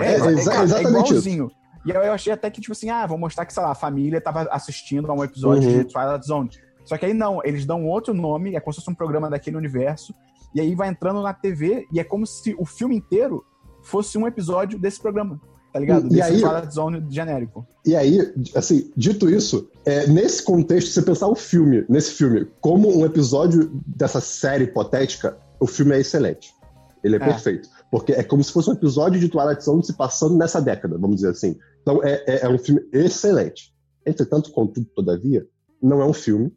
É, 0.00 0.04
é, 0.04 0.14
exa 0.14 0.30
é, 0.30 0.62
exatamente 0.62 0.88
igualzinho. 0.88 1.46
Isso. 1.46 1.56
E 1.84 1.92
aí 1.92 2.06
eu 2.06 2.12
achei 2.14 2.32
até 2.32 2.50
que, 2.50 2.62
tipo 2.62 2.72
assim, 2.72 2.88
ah, 2.88 3.06
vou 3.06 3.18
mostrar 3.18 3.44
que, 3.44 3.52
sei 3.52 3.62
lá, 3.62 3.72
a 3.72 3.74
família 3.74 4.20
tava 4.20 4.48
assistindo 4.50 5.10
a 5.10 5.14
um 5.14 5.22
episódio 5.22 5.68
uhum. 5.68 5.78
de 5.78 5.84
Twilight 5.84 6.26
Zone. 6.26 6.50
Só 6.84 6.96
que 6.96 7.04
aí 7.04 7.12
não, 7.12 7.40
eles 7.44 7.66
dão 7.66 7.84
outro 7.84 8.14
nome, 8.14 8.56
é 8.56 8.60
como 8.60 8.72
se 8.72 8.80
fosse 8.80 8.90
um 8.90 8.94
programa 8.94 9.28
daquele 9.28 9.56
universo, 9.56 10.14
e 10.54 10.60
aí 10.60 10.74
vai 10.74 10.88
entrando 10.88 11.22
na 11.22 11.34
TV, 11.34 11.86
e 11.92 12.00
é 12.00 12.04
como 12.04 12.26
se 12.26 12.54
o 12.58 12.64
filme 12.64 12.96
inteiro 12.96 13.44
fosse 13.82 14.16
um 14.16 14.26
episódio 14.26 14.78
desse 14.78 15.00
programa 15.00 15.38
tá 15.74 15.80
ligado? 15.80 16.06
E, 16.08 16.18
e 16.18 16.22
aí, 16.22 16.40
Zone 16.70 17.04
genérico. 17.10 17.66
E 17.84 17.96
aí, 17.96 18.32
assim, 18.54 18.92
dito 18.96 19.28
isso, 19.28 19.68
é, 19.84 20.06
nesse 20.06 20.40
contexto, 20.44 20.88
você 20.92 21.02
pensar 21.02 21.26
o 21.26 21.34
filme, 21.34 21.84
nesse 21.88 22.12
filme, 22.12 22.46
como 22.60 22.96
um 22.96 23.04
episódio 23.04 23.68
dessa 23.84 24.20
série 24.20 24.64
hipotética, 24.64 25.36
o 25.58 25.66
filme 25.66 25.96
é 25.96 25.98
excelente. 25.98 26.54
Ele 27.02 27.16
é, 27.16 27.18
é. 27.18 27.24
perfeito. 27.24 27.68
Porque 27.90 28.12
é 28.12 28.22
como 28.22 28.44
se 28.44 28.52
fosse 28.52 28.70
um 28.70 28.74
episódio 28.74 29.18
de 29.18 29.28
Twilight 29.28 29.64
Zone 29.64 29.84
se 29.84 29.94
passando 29.94 30.36
nessa 30.36 30.62
década, 30.62 30.96
vamos 30.96 31.16
dizer 31.16 31.30
assim. 31.30 31.56
Então 31.82 32.00
é, 32.04 32.22
é, 32.24 32.46
é 32.46 32.48
um 32.48 32.56
filme 32.56 32.80
excelente. 32.92 33.74
Entretanto, 34.06 34.52
contudo, 34.52 34.86
todavia, 34.94 35.44
não 35.82 36.00
é 36.00 36.06
um 36.06 36.12
filme 36.12 36.52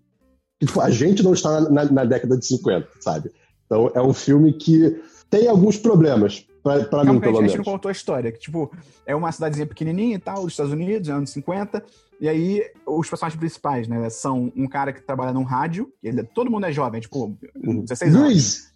que 0.60 0.68
tipo, 0.68 0.80
a 0.80 0.92
gente 0.92 1.24
não 1.24 1.34
está 1.34 1.60
na, 1.60 1.70
na, 1.70 1.86
na 1.86 2.06
década 2.06 2.38
de 2.38 2.46
50, 2.46 2.88
sabe? 3.00 3.32
Então 3.66 3.92
é 3.96 4.02
um 4.02 4.14
filme 4.14 4.54
que 4.54 5.02
tem 5.28 5.48
alguns 5.48 5.76
problemas, 5.76 6.46
Pra, 6.68 6.86
pra 6.86 7.04
mim, 7.04 7.20
pelo 7.20 7.34
menos. 7.34 7.40
A 7.40 7.48
gente 7.48 7.58
não 7.58 7.74
contou 7.74 7.90
a 7.90 7.92
história. 7.92 8.32
Que, 8.32 8.40
tipo, 8.40 8.72
é 9.06 9.16
uma 9.16 9.32
cidadezinha 9.32 9.66
pequenininha 9.66 10.16
e 10.16 10.20
tal, 10.20 10.44
dos 10.44 10.54
Estados 10.54 10.74
Unidos, 10.74 11.10
anos 11.10 11.30
50. 11.30 11.84
E 12.20 12.28
aí, 12.28 12.64
os 12.86 13.08
personagens 13.08 13.40
principais, 13.40 13.88
né, 13.88 14.10
são 14.10 14.52
um 14.56 14.68
cara 14.68 14.92
que 14.92 15.02
trabalha 15.02 15.32
num 15.32 15.44
rádio. 15.44 15.92
Ele, 16.04 16.24
todo 16.24 16.52
mundo 16.52 16.66
é 16.66 16.72
jovem, 16.72 17.00
tipo, 17.00 17.38
16 17.56 18.16
anos. 18.16 18.28
Luiz! 18.28 18.74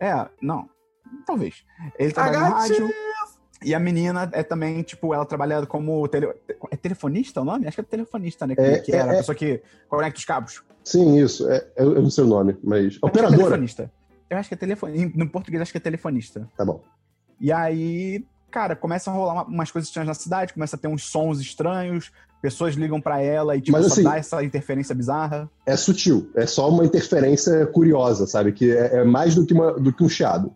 É, 0.00 0.26
não. 0.40 0.68
Talvez. 1.26 1.64
Ele 1.98 2.12
trabalha 2.12 2.40
no 2.40 2.54
rádio. 2.54 2.90
E 3.62 3.74
a 3.74 3.78
menina 3.78 4.30
é 4.32 4.42
também, 4.42 4.80
tipo, 4.82 5.12
ela 5.12 5.26
trabalha 5.26 5.66
como. 5.66 6.08
Tele... 6.08 6.32
É 6.70 6.76
telefonista 6.76 7.42
o 7.42 7.44
nome? 7.44 7.66
Acho 7.66 7.76
que 7.76 7.80
é 7.82 7.84
telefonista, 7.84 8.46
né? 8.46 8.54
Que, 8.54 8.62
é, 8.62 8.78
que 8.78 8.92
era 8.92 9.12
é, 9.12 9.14
a 9.14 9.18
pessoa 9.18 9.34
que 9.34 9.60
conecta 9.86 10.18
os 10.18 10.24
cabos. 10.24 10.62
Sim, 10.82 11.18
isso. 11.18 11.48
É, 11.50 11.66
eu 11.76 12.00
não 12.00 12.08
sei 12.08 12.24
o 12.24 12.26
nome, 12.26 12.56
mas. 12.64 12.96
Operadora. 13.02 13.34
É 13.34 13.38
telefonista. 13.38 13.92
Eu 14.30 14.38
acho 14.38 14.48
que 14.48 14.54
é 14.54 14.56
telefonista. 14.56 15.18
No 15.18 15.28
português, 15.28 15.60
acho 15.60 15.72
que 15.72 15.78
é 15.78 15.80
telefonista. 15.80 16.48
Tá 16.56 16.64
bom. 16.64 16.82
E 17.40 17.50
aí, 17.50 18.24
cara, 18.50 18.76
começa 18.76 19.10
a 19.10 19.14
rolar 19.14 19.44
umas 19.44 19.70
coisas 19.70 19.88
estranhas 19.88 20.08
na 20.08 20.14
cidade, 20.14 20.52
começa 20.52 20.76
a 20.76 20.78
ter 20.78 20.88
uns 20.88 21.04
sons 21.04 21.40
estranhos, 21.40 22.12
pessoas 22.40 22.74
ligam 22.74 23.00
para 23.00 23.20
ela 23.22 23.56
e 23.56 23.60
tipo, 23.60 23.76
Mas, 23.76 23.86
assim, 23.86 24.02
dá 24.02 24.16
essa 24.16 24.42
interferência 24.42 24.94
bizarra. 24.94 25.48
É 25.64 25.76
sutil, 25.76 26.30
é 26.34 26.46
só 26.46 26.68
uma 26.68 26.84
interferência 26.84 27.66
curiosa, 27.66 28.26
sabe? 28.26 28.52
Que 28.52 28.70
é, 28.70 28.96
é 28.96 29.04
mais 29.04 29.34
do 29.34 29.46
que, 29.46 29.54
uma, 29.54 29.72
do 29.72 29.92
que 29.92 30.02
um 30.02 30.08
chiado. 30.08 30.52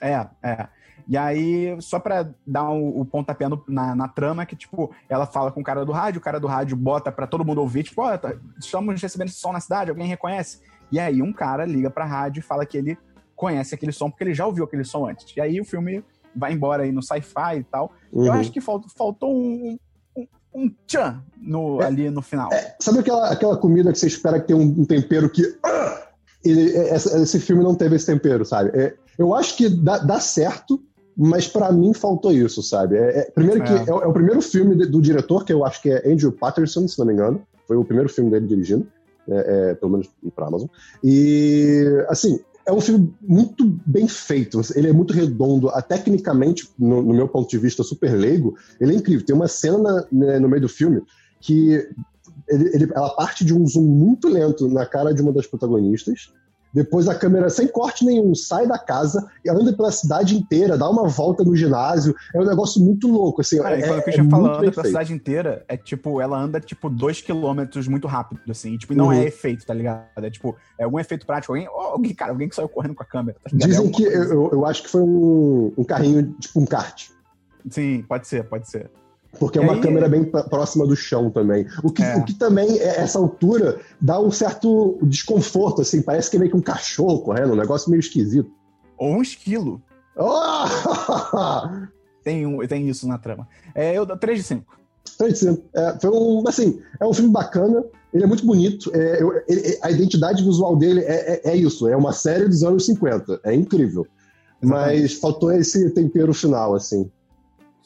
É, 0.00 0.26
é. 0.42 0.68
E 1.08 1.16
aí, 1.16 1.76
só 1.80 2.00
pra 2.00 2.28
dar 2.44 2.68
o, 2.70 3.00
o 3.00 3.04
pontapé 3.04 3.48
no, 3.48 3.62
na, 3.68 3.94
na, 3.94 4.08
trama, 4.08 4.44
que, 4.44 4.56
tipo, 4.56 4.92
ela 5.08 5.24
fala 5.24 5.52
com 5.52 5.60
o 5.60 5.64
cara 5.64 5.84
do 5.84 5.92
rádio, 5.92 6.18
o 6.18 6.22
cara 6.22 6.40
do 6.40 6.48
rádio 6.48 6.76
bota 6.76 7.12
pra 7.12 7.28
todo 7.28 7.44
mundo 7.44 7.60
ouvir, 7.60 7.84
tipo, 7.84 8.02
ó, 8.02 8.12
oh, 8.12 8.18
tá, 8.18 8.34
estamos 8.58 9.00
recebendo 9.00 9.28
esse 9.28 9.38
som 9.38 9.52
na 9.52 9.60
cidade, 9.60 9.90
alguém 9.90 10.08
reconhece? 10.08 10.60
E 10.90 10.98
aí, 10.98 11.22
um 11.22 11.32
cara 11.32 11.64
liga 11.64 11.90
pra 11.90 12.04
rádio 12.04 12.40
e 12.40 12.42
fala 12.42 12.66
que 12.66 12.76
ele 12.76 12.98
conhece 13.36 13.74
aquele 13.74 13.92
som, 13.92 14.10
porque 14.10 14.24
ele 14.24 14.34
já 14.34 14.46
ouviu 14.46 14.64
aquele 14.64 14.82
som 14.82 15.06
antes. 15.06 15.32
E 15.36 15.40
aí, 15.40 15.60
o 15.60 15.64
filme 15.64 16.02
vai 16.36 16.52
embora 16.52 16.82
aí 16.82 16.92
no 16.92 17.02
sci-fi 17.02 17.58
e 17.58 17.64
tal. 17.64 17.92
Uhum. 18.12 18.26
Eu 18.26 18.32
acho 18.32 18.52
que 18.52 18.60
faltou, 18.60 18.90
faltou 18.96 19.34
um, 19.34 19.78
um, 20.16 20.26
um 20.54 20.70
tchan 20.86 21.22
no, 21.36 21.80
é, 21.80 21.86
ali 21.86 22.10
no 22.10 22.22
final. 22.22 22.52
É, 22.52 22.76
sabe 22.80 23.00
aquela, 23.00 23.30
aquela 23.30 23.56
comida 23.56 23.92
que 23.92 23.98
você 23.98 24.06
espera 24.06 24.40
que 24.40 24.48
tenha 24.48 24.58
um, 24.58 24.80
um 24.80 24.84
tempero 24.84 25.30
que. 25.30 25.42
Ah, 25.64 26.02
ele, 26.44 26.76
é, 26.76 26.94
esse 26.94 27.40
filme 27.40 27.62
não 27.62 27.74
teve 27.74 27.96
esse 27.96 28.06
tempero, 28.06 28.44
sabe? 28.44 28.70
É, 28.78 28.94
eu 29.18 29.34
acho 29.34 29.56
que 29.56 29.68
dá, 29.68 29.98
dá 29.98 30.20
certo, 30.20 30.80
mas 31.16 31.48
para 31.48 31.72
mim 31.72 31.94
faltou 31.94 32.30
isso, 32.30 32.62
sabe? 32.62 32.96
É, 32.96 33.20
é 33.20 33.30
primeiro 33.30 33.64
que 33.64 33.72
é. 33.72 33.76
é, 33.76 33.88
é, 33.88 34.06
o 34.06 34.12
primeiro 34.12 34.42
filme 34.42 34.74
do 34.74 35.00
diretor, 35.00 35.44
que 35.44 35.52
eu 35.52 35.64
acho 35.64 35.80
que 35.82 35.90
é 35.90 36.08
Andrew 36.10 36.32
Patterson, 36.32 36.86
se 36.86 36.98
não 36.98 37.06
me 37.06 37.14
engano. 37.14 37.40
Foi 37.66 37.76
o 37.76 37.84
primeiro 37.84 38.08
filme 38.08 38.30
dele 38.30 38.46
dirigindo, 38.46 38.86
pelo 39.80 39.90
menos 39.90 40.08
para 40.36 40.46
Amazon. 40.46 40.68
E, 41.02 41.84
assim, 42.08 42.38
é 42.66 42.72
um 42.72 42.80
filme 42.80 43.14
muito 43.22 43.64
bem 43.86 44.08
feito. 44.08 44.60
Ele 44.74 44.88
é 44.88 44.92
muito 44.92 45.14
redondo. 45.14 45.68
A, 45.68 45.80
tecnicamente, 45.80 46.68
no, 46.76 47.00
no 47.00 47.14
meu 47.14 47.28
ponto 47.28 47.48
de 47.48 47.58
vista 47.58 47.84
super 47.84 48.12
leigo, 48.12 48.56
ele 48.80 48.92
é 48.92 48.96
incrível. 48.96 49.24
Tem 49.24 49.36
uma 49.36 49.46
cena 49.46 50.06
né, 50.10 50.38
no 50.40 50.48
meio 50.48 50.62
do 50.62 50.68
filme 50.68 51.02
que 51.40 51.88
ele, 52.48 52.70
ele, 52.74 52.92
ela 52.94 53.10
parte 53.10 53.44
de 53.44 53.54
um 53.54 53.66
zoom 53.66 53.84
muito 53.84 54.28
lento 54.28 54.68
na 54.68 54.84
cara 54.84 55.14
de 55.14 55.22
uma 55.22 55.32
das 55.32 55.46
protagonistas 55.46 56.32
depois 56.72 57.08
a 57.08 57.14
câmera, 57.14 57.48
sem 57.48 57.66
corte 57.66 58.04
nenhum, 58.04 58.34
sai 58.34 58.66
da 58.66 58.78
casa 58.78 59.26
e 59.44 59.50
anda 59.50 59.72
pela 59.72 59.90
cidade 59.90 60.36
inteira, 60.36 60.76
dá 60.76 60.88
uma 60.88 61.08
volta 61.08 61.42
no 61.42 61.56
ginásio. 61.56 62.14
É 62.34 62.40
um 62.40 62.44
negócio 62.44 62.82
muito 62.82 63.08
louco, 63.08 63.40
assim. 63.40 63.58
Cara, 63.58 63.78
é, 63.78 63.86
quando 63.86 63.98
o 63.98 64.02
Christian 64.02 64.26
é 64.26 64.30
fala 64.30 64.58
anda 64.58 64.70
pela 64.70 64.86
cidade 64.86 65.12
inteira, 65.12 65.64
é 65.68 65.76
tipo, 65.76 66.20
ela 66.20 66.38
anda 66.38 66.60
tipo 66.60 66.90
dois 66.90 67.20
quilômetros 67.20 67.88
muito 67.88 68.06
rápido, 68.06 68.40
assim. 68.50 68.74
E, 68.74 68.78
tipo, 68.78 68.94
não 68.94 69.10
é 69.10 69.16
uhum. 69.16 69.22
é 69.22 69.26
efeito, 69.26 69.64
tá 69.64 69.72
ligado? 69.72 70.06
É 70.16 70.30
tipo, 70.30 70.56
é 70.78 70.84
algum 70.84 70.98
efeito 70.98 71.24
prático. 71.24 71.52
Alguém, 71.52 71.66
alguém 71.66 72.14
cara, 72.14 72.32
alguém 72.32 72.48
que 72.48 72.54
saiu 72.54 72.68
correndo 72.68 72.94
com 72.94 73.02
a 73.02 73.06
câmera. 73.06 73.38
Tá 73.42 73.50
Dizem 73.52 73.88
é 73.88 73.90
que 73.90 74.02
eu, 74.02 74.50
eu 74.52 74.66
acho 74.66 74.82
que 74.82 74.90
foi 74.90 75.00
um, 75.00 75.72
um 75.78 75.84
carrinho, 75.84 76.34
tipo 76.38 76.60
um 76.60 76.66
kart. 76.66 77.08
Sim, 77.70 78.04
pode 78.06 78.28
ser, 78.28 78.44
pode 78.44 78.68
ser. 78.68 78.90
Porque 79.38 79.58
é 79.58 79.62
uma 79.62 79.74
aí... 79.74 79.80
câmera 79.80 80.08
bem 80.08 80.24
próxima 80.24 80.86
do 80.86 80.96
chão 80.96 81.30
também. 81.30 81.66
O 81.82 81.90
que, 81.90 82.02
é. 82.02 82.16
o 82.16 82.24
que 82.24 82.34
também, 82.34 82.78
é, 82.78 83.00
essa 83.00 83.18
altura, 83.18 83.80
dá 84.00 84.20
um 84.20 84.30
certo 84.30 84.98
desconforto, 85.02 85.82
assim. 85.82 86.02
Parece 86.02 86.30
que 86.30 86.36
é 86.36 86.40
meio 86.40 86.50
que 86.50 86.56
um 86.56 86.62
cachorro 86.62 87.20
correndo, 87.20 87.52
um 87.52 87.56
negócio 87.56 87.90
meio 87.90 88.00
esquisito. 88.00 88.50
Ou 88.98 89.16
um 89.16 89.22
esquilo. 89.22 89.82
Oh! 90.16 90.66
tem, 92.24 92.46
um, 92.46 92.66
tem 92.66 92.88
isso 92.88 93.06
na 93.06 93.18
trama. 93.18 93.46
É, 93.74 93.96
eu 93.96 94.06
dou 94.06 94.16
3 94.16 94.38
de 94.38 94.44
5. 94.44 94.76
3 95.18 95.32
de 95.32 95.38
5. 95.38 95.62
É, 95.74 95.98
foi 96.00 96.10
um, 96.10 96.44
assim, 96.48 96.80
é 97.00 97.06
um 97.06 97.12
filme 97.12 97.30
bacana, 97.30 97.84
ele 98.12 98.24
é 98.24 98.26
muito 98.26 98.46
bonito, 98.46 98.90
é, 98.94 99.22
eu, 99.22 99.32
ele, 99.46 99.78
a 99.82 99.90
identidade 99.90 100.42
visual 100.42 100.76
dele 100.76 101.00
é, 101.00 101.34
é, 101.34 101.50
é, 101.50 101.56
isso, 101.56 101.86
é 101.86 101.96
uma 101.96 102.12
série 102.12 102.48
dos 102.48 102.62
anos 102.62 102.86
50, 102.86 103.40
é 103.44 103.54
incrível. 103.54 104.06
Exatamente. 104.62 105.02
Mas 105.02 105.14
faltou 105.14 105.52
esse 105.52 105.90
tempero 105.90 106.32
final, 106.32 106.74
assim. 106.74 107.10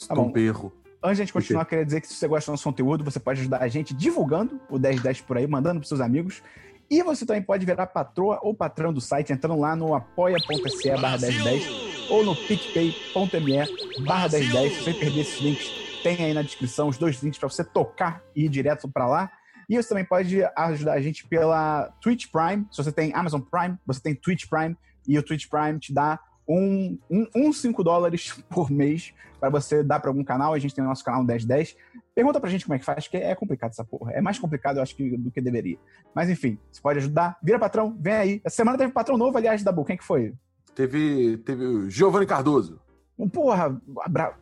Tá 0.08 0.14
Tempero. 0.14 0.72
Antes 1.02 1.16
de 1.16 1.22
a 1.22 1.24
gente 1.24 1.32
continuar, 1.32 1.64
queria 1.64 1.84
dizer 1.84 2.00
que 2.02 2.06
se 2.06 2.14
você 2.14 2.28
gosta 2.28 2.50
do 2.50 2.52
nosso 2.52 2.64
conteúdo, 2.64 3.02
você 3.02 3.18
pode 3.18 3.40
ajudar 3.40 3.62
a 3.62 3.68
gente 3.68 3.94
divulgando 3.94 4.60
o 4.68 4.78
1010 4.78 5.22
por 5.22 5.38
aí, 5.38 5.46
mandando 5.46 5.80
para 5.80 5.88
seus 5.88 6.00
amigos. 6.00 6.42
E 6.90 7.02
você 7.02 7.24
também 7.24 7.40
pode 7.40 7.64
virar 7.64 7.86
patroa 7.86 8.38
ou 8.42 8.52
patrão 8.52 8.92
do 8.92 9.00
site 9.00 9.32
entrando 9.32 9.58
lá 9.58 9.74
no 9.74 9.94
apoia.se 9.94 10.90
barra 11.00 11.18
1010 11.18 12.10
ou 12.10 12.24
no 12.24 12.36
picpay.me 12.36 14.04
barra 14.04 14.28
1010. 14.28 14.72
Se 14.72 14.84
você 14.84 14.94
perder 14.94 15.20
esses 15.20 15.40
links, 15.40 15.70
tem 16.02 16.22
aí 16.22 16.34
na 16.34 16.42
descrição 16.42 16.88
os 16.88 16.98
dois 16.98 17.22
links 17.22 17.38
para 17.38 17.48
você 17.48 17.64
tocar 17.64 18.22
e 18.36 18.44
ir 18.44 18.48
direto 18.48 18.86
para 18.88 19.06
lá. 19.06 19.30
E 19.70 19.76
você 19.76 19.88
também 19.88 20.04
pode 20.04 20.42
ajudar 20.56 20.94
a 20.94 21.00
gente 21.00 21.26
pela 21.26 21.90
Twitch 22.02 22.26
Prime. 22.30 22.66
Se 22.70 22.82
você 22.82 22.92
tem 22.92 23.14
Amazon 23.14 23.40
Prime, 23.40 23.78
você 23.86 24.00
tem 24.02 24.14
Twitch 24.14 24.46
Prime. 24.50 24.76
E 25.06 25.18
o 25.18 25.22
Twitch 25.22 25.46
Prime 25.48 25.78
te 25.78 25.94
dá 25.94 26.20
um, 26.50 26.98
um, 27.10 27.26
um 27.34 27.52
5 27.52 27.82
dólares 27.84 28.32
por 28.50 28.70
mês 28.70 29.14
para 29.38 29.48
você 29.48 29.82
dar 29.82 30.00
para 30.00 30.10
algum 30.10 30.24
canal. 30.24 30.52
A 30.52 30.58
gente 30.58 30.74
tem 30.74 30.84
o 30.84 30.86
nosso 30.86 31.04
canal 31.04 31.22
1010. 31.22 31.76
Pergunta 32.14 32.40
pra 32.40 32.50
gente 32.50 32.66
como 32.66 32.74
é 32.74 32.78
que 32.78 32.84
faz, 32.84 33.06
que 33.08 33.16
é 33.16 33.34
complicado 33.34 33.70
essa 33.70 33.84
porra. 33.84 34.12
É 34.12 34.20
mais 34.20 34.38
complicado, 34.38 34.76
eu 34.76 34.82
acho, 34.82 34.94
que, 34.94 35.16
do 35.16 35.30
que 35.30 35.40
deveria. 35.40 35.78
Mas 36.14 36.28
enfim, 36.28 36.58
você 36.70 36.80
pode 36.80 36.98
ajudar. 36.98 37.38
Vira 37.42 37.58
patrão, 37.58 37.96
vem 37.98 38.12
aí. 38.12 38.40
Essa 38.44 38.56
semana 38.56 38.76
teve 38.76 38.92
patrão 38.92 39.16
novo, 39.16 39.36
aliás, 39.38 39.62
da 39.62 39.72
Bull. 39.72 39.84
Quem 39.84 39.96
que 39.96 40.04
foi? 40.04 40.34
Teve, 40.74 41.38
teve 41.38 41.64
o 41.64 41.90
Giovanni 41.90 42.26
Cardoso. 42.26 42.80
Um 43.18 43.28
porra, 43.28 43.80
abra... 44.00 44.34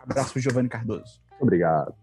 abraço 0.00 0.32
pro 0.32 0.40
Giovanni 0.40 0.68
Cardoso. 0.68 1.20
Obrigado. 1.40 1.94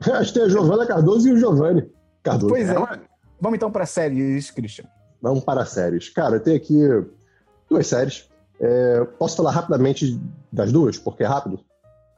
Acho 0.00 0.32
que 0.32 0.38
tem 0.38 0.46
a 0.46 0.48
Giovanna 0.48 0.86
Cardoso 0.86 1.28
e 1.28 1.32
o 1.32 1.38
Giovanni 1.38 1.90
Cardoso. 2.22 2.48
Pois 2.48 2.68
é. 2.68 2.74
é. 2.74 3.00
Vamos 3.40 3.56
então 3.56 3.70
para 3.70 3.86
séries, 3.86 4.50
Christian. 4.50 4.84
Vamos 5.20 5.44
para 5.44 5.64
séries. 5.64 6.08
Cara, 6.08 6.40
tem 6.40 6.56
aqui 6.56 6.78
duas 7.68 7.86
séries. 7.86 8.31
É, 8.62 9.04
posso 9.18 9.36
falar 9.36 9.50
rapidamente 9.50 10.20
das 10.52 10.70
duas, 10.70 10.96
porque 10.96 11.24
é 11.24 11.26
rápido? 11.26 11.58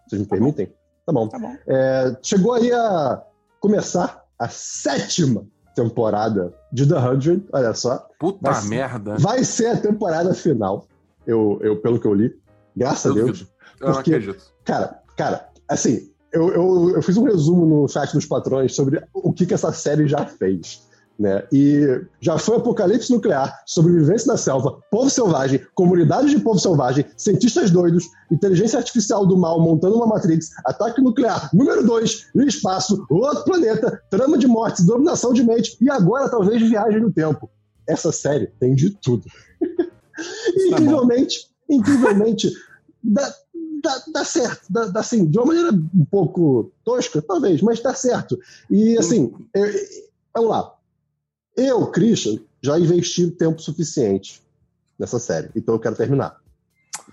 Vocês 0.07 0.21
me 0.21 0.27
tá 0.27 0.37
permitem? 0.37 0.73
Tá 1.07 1.13
bom. 1.13 1.27
Tá 1.29 1.39
bom. 1.39 1.57
É, 1.67 2.17
chegou 2.23 2.53
aí 2.53 2.71
a 2.71 3.23
começar 3.61 4.23
a 4.39 4.49
sétima 4.49 5.47
temporada 5.75 6.55
de 6.71 6.87
The 6.87 6.99
Hundred, 6.99 7.49
olha 7.51 7.73
só. 7.73 8.07
Puta 8.19 8.53
vai 8.53 8.65
merda. 8.67 9.17
vai 9.17 9.43
ser 9.43 9.69
a 9.69 9.77
temporada 9.77 10.35
final, 10.35 10.87
eu, 11.27 11.59
eu, 11.63 11.81
pelo 11.81 11.99
que 11.99 12.07
eu 12.07 12.15
li. 12.15 12.39
Graças 12.77 13.17
eu 13.17 13.23
a 13.23 13.25
Deus. 13.25 13.41
Eu 13.41 13.47
porque, 13.93 14.11
não 14.11 14.19
acredito. 14.19 14.45
Cara, 14.65 15.03
cara, 15.17 15.49
assim, 15.69 16.11
eu, 16.31 16.53
eu, 16.53 16.91
eu 16.97 17.03
fiz 17.03 17.17
um 17.17 17.25
resumo 17.25 17.65
no 17.65 17.89
chat 17.89 18.13
dos 18.13 18.27
patrões 18.27 18.75
sobre 18.75 19.03
o 19.15 19.33
que, 19.33 19.47
que 19.47 19.55
essa 19.55 19.73
série 19.73 20.07
já 20.07 20.27
fez. 20.27 20.83
Né? 21.17 21.47
E 21.53 22.03
já 22.21 22.37
foi 22.39 22.57
apocalipse 22.57 23.13
nuclear, 23.13 23.63
sobrevivência 23.67 24.27
da 24.27 24.37
selva, 24.37 24.81
povo 24.91 25.09
selvagem, 25.09 25.65
comunidades 25.75 26.31
de 26.33 26.41
povo 26.41 26.59
selvagem, 26.59 27.05
cientistas 27.17 27.71
doidos, 27.71 28.05
inteligência 28.33 28.79
artificial 28.79 29.25
do 29.25 29.37
mal 29.37 29.61
montando 29.61 29.97
uma 29.97 30.09
Matrix, 30.09 30.51
ataque 30.67 31.01
nuclear 31.01 31.51
número 31.55 31.87
2 31.87 32.31
no 32.35 32.43
espaço, 32.43 33.07
outro 33.09 33.45
planeta, 33.45 34.03
trama 34.11 34.37
de 34.37 34.49
mortes, 34.49 34.85
dominação 34.85 35.33
de 35.33 35.45
mente 35.45 35.77
e 35.81 35.89
agora 35.89 36.29
talvez 36.29 36.61
viagem 36.63 37.01
no 37.01 37.13
tempo. 37.13 37.49
Essa 37.87 38.11
série 38.11 38.49
tem 38.59 38.75
de 38.75 38.91
tudo. 38.91 39.25
incrivelmente, 40.67 41.49
incrivelmente, 41.71 42.51
dá, 43.01 43.33
dá, 43.81 44.03
dá 44.15 44.25
certo, 44.25 44.67
dá, 44.69 44.87
dá, 44.87 44.99
assim, 44.99 45.27
de 45.27 45.39
uma 45.39 45.47
maneira 45.47 45.71
um 45.71 46.05
pouco 46.11 46.73
tosca, 46.85 47.23
talvez, 47.23 47.63
mas 47.63 47.81
dá 47.81 47.95
certo. 47.95 48.37
E 48.69 48.99
assim, 48.99 49.33
eu, 49.55 49.65
vamos 50.35 50.51
lá 50.51 50.75
eu, 51.57 51.87
Christian, 51.89 52.39
já 52.63 52.79
investi 52.79 53.31
tempo 53.31 53.61
suficiente 53.61 54.43
nessa 54.99 55.19
série, 55.19 55.51
então 55.55 55.75
eu 55.75 55.81
quero 55.81 55.97
terminar. 55.97 56.37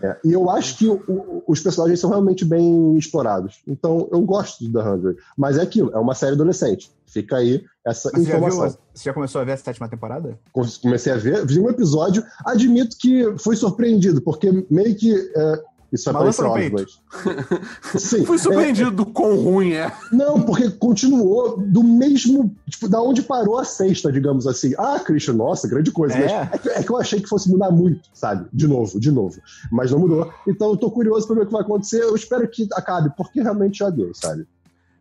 É, 0.02 0.18
e 0.24 0.34
eu 0.34 0.50
acho 0.50 0.78
que 0.78 0.88
o, 0.88 1.04
o, 1.08 1.44
os 1.48 1.60
personagens 1.60 2.00
são 2.00 2.10
realmente 2.10 2.46
bem 2.46 2.98
explorados. 2.98 3.62
Então 3.68 4.08
eu 4.12 4.22
gosto 4.22 4.64
de 4.64 4.72
The 4.72 4.80
Hundred. 4.80 5.20
Mas 5.38 5.58
é 5.58 5.62
aquilo, 5.62 5.92
é 5.92 5.98
uma 5.98 6.16
série 6.16 6.34
adolescente. 6.34 6.92
Fica 7.06 7.38
aí 7.38 7.64
essa 7.86 8.10
mas 8.14 8.24
informação. 8.24 8.60
Você 8.60 8.66
já, 8.66 8.70
viu, 8.70 8.80
você 8.94 9.04
já 9.04 9.14
começou 9.14 9.42
a 9.42 9.44
ver 9.44 9.52
a 9.52 9.58
sétima 9.58 9.90
temporada? 9.90 10.40
Comecei 10.82 11.12
a 11.12 11.18
ver, 11.18 11.46
vi 11.46 11.60
um 11.60 11.70
episódio, 11.70 12.24
admito 12.46 12.96
que 12.98 13.38
fui 13.38 13.56
surpreendido, 13.56 14.22
porque 14.22 14.66
meio 14.70 14.96
que 14.96 15.14
é, 15.14 15.64
isso 15.92 16.06
vai 16.06 16.22
parecer 16.22 16.44
óbvio, 16.44 16.72
mas... 16.74 18.02
Sim, 18.02 18.26
Fui 18.26 18.38
surpreendido 18.38 18.90
é... 18.90 18.94
do 18.94 19.06
quão 19.06 19.36
ruim 19.36 19.74
é. 19.74 19.92
Não, 20.12 20.42
porque 20.42 20.70
continuou 20.70 21.58
do 21.58 21.84
mesmo... 21.84 22.56
Tipo, 22.70 22.88
da 22.88 23.02
onde 23.02 23.22
parou 23.22 23.60
a 23.60 23.66
sexta, 23.66 24.12
digamos 24.12 24.48
assim. 24.48 24.74
Ah, 24.78 25.00
Christian, 25.00 25.34
nossa, 25.34 25.68
grande 25.68 25.92
coisa. 25.92 26.18
É. 26.18 26.22
Mas 26.22 26.54
é 26.54 26.58
que, 26.58 26.70
é 26.70 26.84
que 26.84 26.90
eu 26.90 26.98
achei 26.98 27.20
que 27.20 27.28
fosse 27.28 27.52
mudar 27.52 27.72
muito, 27.72 28.10
sabe? 28.14 28.48
De 28.54 28.68
novo, 28.68 29.00
de 29.00 29.12
novo. 29.12 29.42
Mas 29.70 29.92
não 29.92 30.00
mudou. 30.00 30.32
Então 30.48 30.70
eu 30.70 30.78
tô 30.78 30.90
curioso 30.90 31.28
pra 31.28 31.36
ver 31.36 31.44
o 31.44 31.46
que 31.48 31.52
vai 31.52 31.62
acontecer. 31.62 32.02
Eu 32.02 32.16
espero 32.16 32.48
que 32.48 32.68
acabe, 32.74 33.12
porque 33.18 33.42
realmente 33.42 33.80
já 33.80 33.90
deu, 33.90 34.14
sabe? 34.14 34.48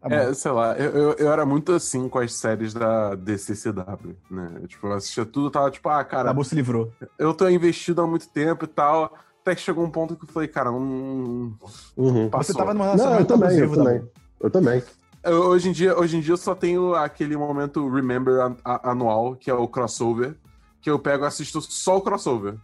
Tá 0.01 0.09
é, 0.09 0.33
sei 0.33 0.51
lá, 0.51 0.75
eu, 0.79 0.91
eu, 0.91 1.13
eu, 1.13 1.31
era 1.31 1.45
muito 1.45 1.73
assim 1.73 2.09
com 2.09 2.19
as 2.19 2.33
séries 2.33 2.73
da 2.73 3.15
DCCW, 3.15 4.17
né? 4.31 4.63
Tipo, 4.67 4.87
eu 4.87 4.93
assistia 4.95 5.27
tudo, 5.27 5.51
tava 5.51 5.71
tipo, 5.71 5.89
ah, 5.91 6.03
cara... 6.03 6.31
A 6.31 6.45
se 6.45 6.55
livrou. 6.55 6.91
Eu 7.19 7.35
tô 7.35 7.47
investido 7.49 8.01
há 8.01 8.07
muito 8.07 8.27
tempo 8.29 8.65
e 8.65 8.69
tal 8.69 9.13
até 9.41 9.55
que 9.55 9.61
chegou 9.61 9.85
um 9.85 9.91
ponto 9.91 10.17
que 10.17 10.25
eu 10.25 10.29
falei, 10.29 10.49
cara, 10.49 10.71
não. 10.71 11.57
Uhum. 11.97 12.29
Você 12.31 12.53
tava 12.53 12.75
numa 12.75 12.87
relacionamento 12.87 13.37
Não, 13.37 13.47
eu 13.47 13.49
também, 13.49 13.59
eu 13.59 13.73
também. 13.73 14.11
Eu 14.41 14.51
também. 14.51 14.83
Eu, 15.23 15.43
hoje, 15.49 15.69
em 15.69 15.73
dia, 15.73 15.99
hoje 15.99 16.17
em 16.17 16.21
dia 16.21 16.33
eu 16.33 16.39
só 16.39 16.55
tenho 16.55 16.95
aquele 16.95 17.37
momento 17.37 17.89
Remember 17.89 18.55
anual, 18.65 19.37
que 19.37 19.51
é 19.51 19.55
o 19.55 19.69
crossover, 19.69 20.37
que 20.81 20.91
eu 20.91 20.99
pego 20.99 21.25
e 21.25 21.27
assisto 21.27 21.61
só 21.61 21.99
o 21.99 22.01
crossover. 22.01 22.55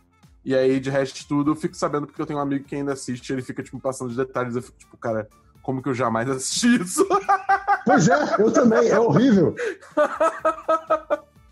E 0.45 0.55
aí, 0.55 0.79
de 0.79 0.91
resto 0.91 1.27
tudo, 1.27 1.51
eu 1.51 1.57
fico 1.57 1.75
sabendo 1.75 2.07
porque 2.07 2.23
eu 2.23 2.27
tenho 2.27 2.39
um 2.39 2.43
amigo 2.43 2.65
que 2.65 2.77
ainda 2.77 2.93
assiste, 2.93 3.33
ele 3.33 3.43
fica, 3.43 3.63
tipo, 3.63 3.81
passando 3.81 4.11
os 4.11 4.17
detalhes, 4.17 4.55
eu 4.55 4.63
fico, 4.63 4.79
tipo, 4.79 4.97
cara, 4.97 5.29
como 5.61 5.83
que 5.83 5.89
eu 5.89 5.95
jamais 5.95 6.29
assisti 6.31 6.81
isso? 6.83 7.07
Pois 7.85 8.09
é, 8.09 8.17
eu 8.41 8.51
também, 8.51 8.89
é 8.89 8.99
horrível. 8.99 9.55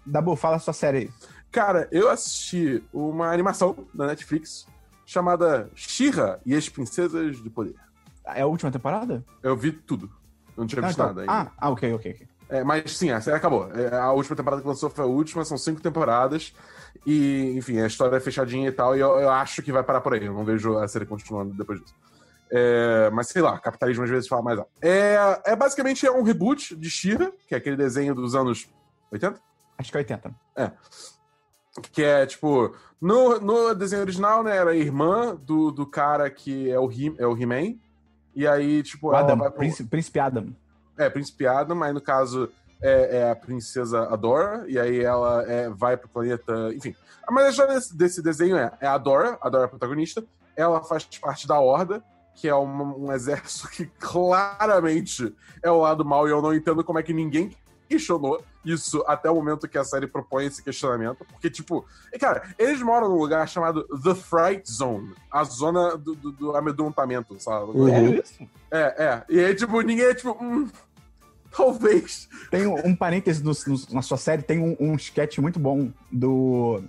Dabu, 0.04 0.34
fala 0.34 0.56
a 0.56 0.58
sua 0.58 0.72
série 0.72 0.98
aí. 0.98 1.10
Cara, 1.52 1.86
eu 1.92 2.10
assisti 2.10 2.82
uma 2.92 3.32
animação 3.32 3.76
da 3.94 4.08
Netflix 4.08 4.66
chamada 5.06 5.70
Shira 5.74 6.40
e 6.44 6.54
as 6.54 6.68
Princesas 6.68 7.40
do 7.40 7.50
Poder. 7.50 7.74
É 8.26 8.42
a 8.42 8.46
última 8.46 8.70
temporada? 8.70 9.24
Eu 9.42 9.56
vi 9.56 9.72
tudo. 9.72 10.06
Eu 10.56 10.62
não 10.62 10.66
tinha 10.66 10.82
ah, 10.82 10.86
visto 10.86 10.98
então, 10.98 11.06
nada 11.06 11.20
ainda. 11.22 11.32
Ah, 11.32 11.52
ah, 11.58 11.70
ok, 11.70 11.92
ok, 11.94 12.12
ok. 12.12 12.28
É, 12.48 12.62
mas 12.62 12.96
sim, 12.96 13.10
a 13.10 13.20
série 13.20 13.36
acabou. 13.36 13.70
É, 13.72 13.94
a 13.96 14.12
última 14.12 14.36
temporada 14.36 14.62
que 14.62 14.68
lançou 14.68 14.88
foi 14.88 15.04
a 15.04 15.08
última, 15.08 15.44
são 15.44 15.58
cinco 15.58 15.80
temporadas. 15.80 16.54
E, 17.06 17.54
enfim, 17.56 17.80
a 17.80 17.86
história 17.86 18.16
é 18.16 18.20
fechadinha 18.20 18.68
e 18.68 18.72
tal, 18.72 18.96
e 18.96 19.00
eu, 19.00 19.18
eu 19.18 19.30
acho 19.30 19.62
que 19.62 19.72
vai 19.72 19.82
parar 19.82 20.00
por 20.00 20.14
aí. 20.14 20.24
Eu 20.24 20.32
não 20.32 20.44
vejo 20.44 20.78
a 20.78 20.86
série 20.86 21.06
continuando 21.06 21.54
depois 21.54 21.80
disso. 21.80 21.94
É, 22.50 23.10
mas 23.10 23.28
sei 23.28 23.42
lá, 23.42 23.58
capitalismo 23.58 24.04
às 24.04 24.10
vezes 24.10 24.28
fala 24.28 24.42
mais 24.42 24.58
alto. 24.58 24.70
É, 24.80 25.16
é 25.46 25.56
basicamente 25.56 26.06
é 26.06 26.10
um 26.10 26.22
reboot 26.22 26.76
de 26.76 26.88
Shira, 26.88 27.32
que 27.48 27.54
é 27.54 27.58
aquele 27.58 27.76
desenho 27.76 28.14
dos 28.14 28.34
anos 28.34 28.68
80? 29.10 29.40
Acho 29.76 29.90
que 29.90 29.96
é 29.96 30.00
80. 30.00 30.34
É. 30.56 30.70
Que 31.90 32.02
é, 32.04 32.24
tipo, 32.24 32.72
no, 33.00 33.38
no 33.40 33.74
desenho 33.74 34.02
original, 34.02 34.42
né, 34.44 34.56
era 34.56 34.70
a 34.70 34.76
irmã 34.76 35.34
do, 35.34 35.70
do 35.72 35.84
cara 35.86 36.30
que 36.30 36.70
é 36.70 36.78
o 36.78 36.90
He- 36.90 37.14
é 37.18 37.26
o 37.26 37.36
He-Man. 37.36 37.74
e 38.34 38.46
aí, 38.46 38.82
tipo, 38.82 39.08
ela 39.12 39.20
Adam, 39.20 39.38
pro- 39.38 39.52
Príncipe, 39.52 39.88
Príncipe 39.90 40.18
Adam. 40.20 40.54
é, 40.96 41.10
Príncipe 41.10 41.46
Adam, 41.46 41.76
mas 41.76 41.92
no 41.92 42.00
caso 42.00 42.48
é, 42.80 43.18
é 43.18 43.30
a 43.30 43.34
princesa 43.36 44.02
Adora, 44.04 44.64
e 44.68 44.78
aí 44.78 45.00
ela 45.02 45.42
é, 45.50 45.68
vai 45.68 45.96
pro 45.96 46.08
planeta. 46.08 46.52
Enfim. 46.74 46.94
Mas 47.30 47.44
a 47.46 47.50
história 47.50 47.74
desse, 47.74 47.96
desse 47.96 48.22
desenho 48.22 48.56
é, 48.56 48.70
é 48.80 48.86
a 48.86 48.92
Adora, 48.94 49.36
a 49.40 49.46
Adora 49.48 49.64
é 49.64 49.66
a 49.66 49.68
protagonista, 49.70 50.24
ela 50.56 50.82
faz 50.82 51.04
parte 51.04 51.48
da 51.48 51.58
Horda, 51.58 52.04
que 52.36 52.46
é 52.48 52.54
um, 52.54 53.06
um 53.06 53.12
exército 53.12 53.68
que 53.70 53.86
claramente 53.98 55.34
é 55.62 55.70
o 55.70 55.78
lado 55.80 56.04
mal, 56.04 56.28
e 56.28 56.30
eu 56.30 56.40
não 56.42 56.54
entendo 56.54 56.84
como 56.84 56.98
é 56.98 57.02
que 57.02 57.12
ninguém 57.12 57.50
questionou 57.88 58.42
isso 58.64 59.04
até 59.06 59.30
o 59.30 59.34
momento 59.34 59.68
que 59.68 59.76
a 59.76 59.84
série 59.84 60.06
propõe 60.06 60.46
esse 60.46 60.62
questionamento, 60.62 61.24
porque, 61.30 61.50
tipo, 61.50 61.84
cara, 62.18 62.42
eles 62.58 62.80
moram 62.80 63.08
num 63.10 63.18
lugar 63.18 63.46
chamado 63.48 63.84
The 64.02 64.14
Fright 64.14 64.70
Zone, 64.70 65.12
a 65.30 65.44
zona 65.44 65.96
do, 65.96 66.14
do, 66.14 66.32
do 66.32 66.56
amedrontamento, 66.56 67.38
sabe? 67.38 67.72
Uhum. 67.72 67.88
É 67.88 68.02
isso? 68.02 68.42
É, 68.70 69.04
é. 69.04 69.22
E 69.28 69.38
aí, 69.44 69.54
tipo, 69.54 69.80
ninguém 69.82 70.06
é 70.06 70.14
tipo, 70.14 70.36
hum, 70.40 70.68
talvez. 71.54 72.28
Tem 72.50 72.66
um, 72.66 72.74
um 72.86 72.96
parêntese 72.96 73.42
no- 73.42 73.52
no- 73.66 73.94
na 73.94 74.02
sua 74.02 74.16
série, 74.16 74.42
tem 74.42 74.58
um, 74.60 74.76
um 74.80 74.94
sketch 74.96 75.38
muito 75.38 75.58
bom 75.58 75.90
do 76.10 76.82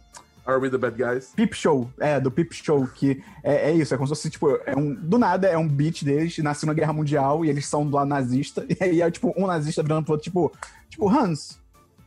Are 0.47 0.59
we 0.59 0.69
the 0.69 0.77
bad 0.77 0.95
guys? 0.95 1.31
Peep 1.35 1.53
Show. 1.55 1.89
É, 1.99 2.19
do 2.19 2.29
Peep 2.29 2.51
Show, 2.53 2.85
que 2.85 3.23
é, 3.43 3.71
é 3.71 3.73
isso, 3.73 3.93
é 3.95 3.97
como 3.97 4.07
se 4.07 4.11
fosse, 4.11 4.29
tipo, 4.29 4.47
é 4.65 4.75
um, 4.77 4.93
do 4.93 5.17
nada, 5.17 5.47
é 5.47 5.57
um 5.57 5.67
beat 5.67 6.03
deles 6.03 6.37
na 6.37 6.53
Segunda 6.53 6.75
Guerra 6.75 6.93
Mundial 6.93 7.43
e 7.43 7.49
eles 7.49 7.65
são 7.65 7.83
do 7.85 7.95
lado 7.95 8.07
nazista, 8.07 8.63
e 8.69 8.77
aí 8.79 9.01
é, 9.01 9.09
tipo, 9.09 9.33
um 9.35 9.47
nazista 9.47 9.81
virando 9.81 10.03
pro 10.05 10.13
outro, 10.13 10.23
tipo, 10.23 10.51
tipo, 10.95 11.09
Hans, 11.09 11.59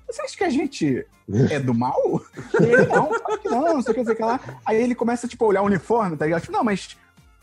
você 0.06 0.22
acha 0.22 0.36
que 0.36 0.44
a 0.44 0.50
gente 0.50 1.06
é 1.50 1.60
do 1.60 1.74
mal? 1.74 1.94
E 2.60 2.64
ele, 2.64 2.86
não, 2.86 3.08
claro 3.08 3.40
que 3.40 3.48
não, 3.48 3.74
não 3.74 3.82
sei 3.82 3.92
o 3.92 3.94
que, 3.94 4.04
sei 4.04 4.14
o 4.14 4.16
que 4.16 4.22
lá. 4.22 4.40
Aí 4.64 4.80
ele 4.82 4.94
começa, 4.94 5.28
tipo, 5.28 5.44
a 5.44 5.48
olhar 5.48 5.62
o 5.62 5.66
uniforme, 5.66 6.16
tá 6.16 6.24
ligado? 6.24 6.40
Tipo, 6.40 6.52
não, 6.54 6.64
mas 6.64 6.96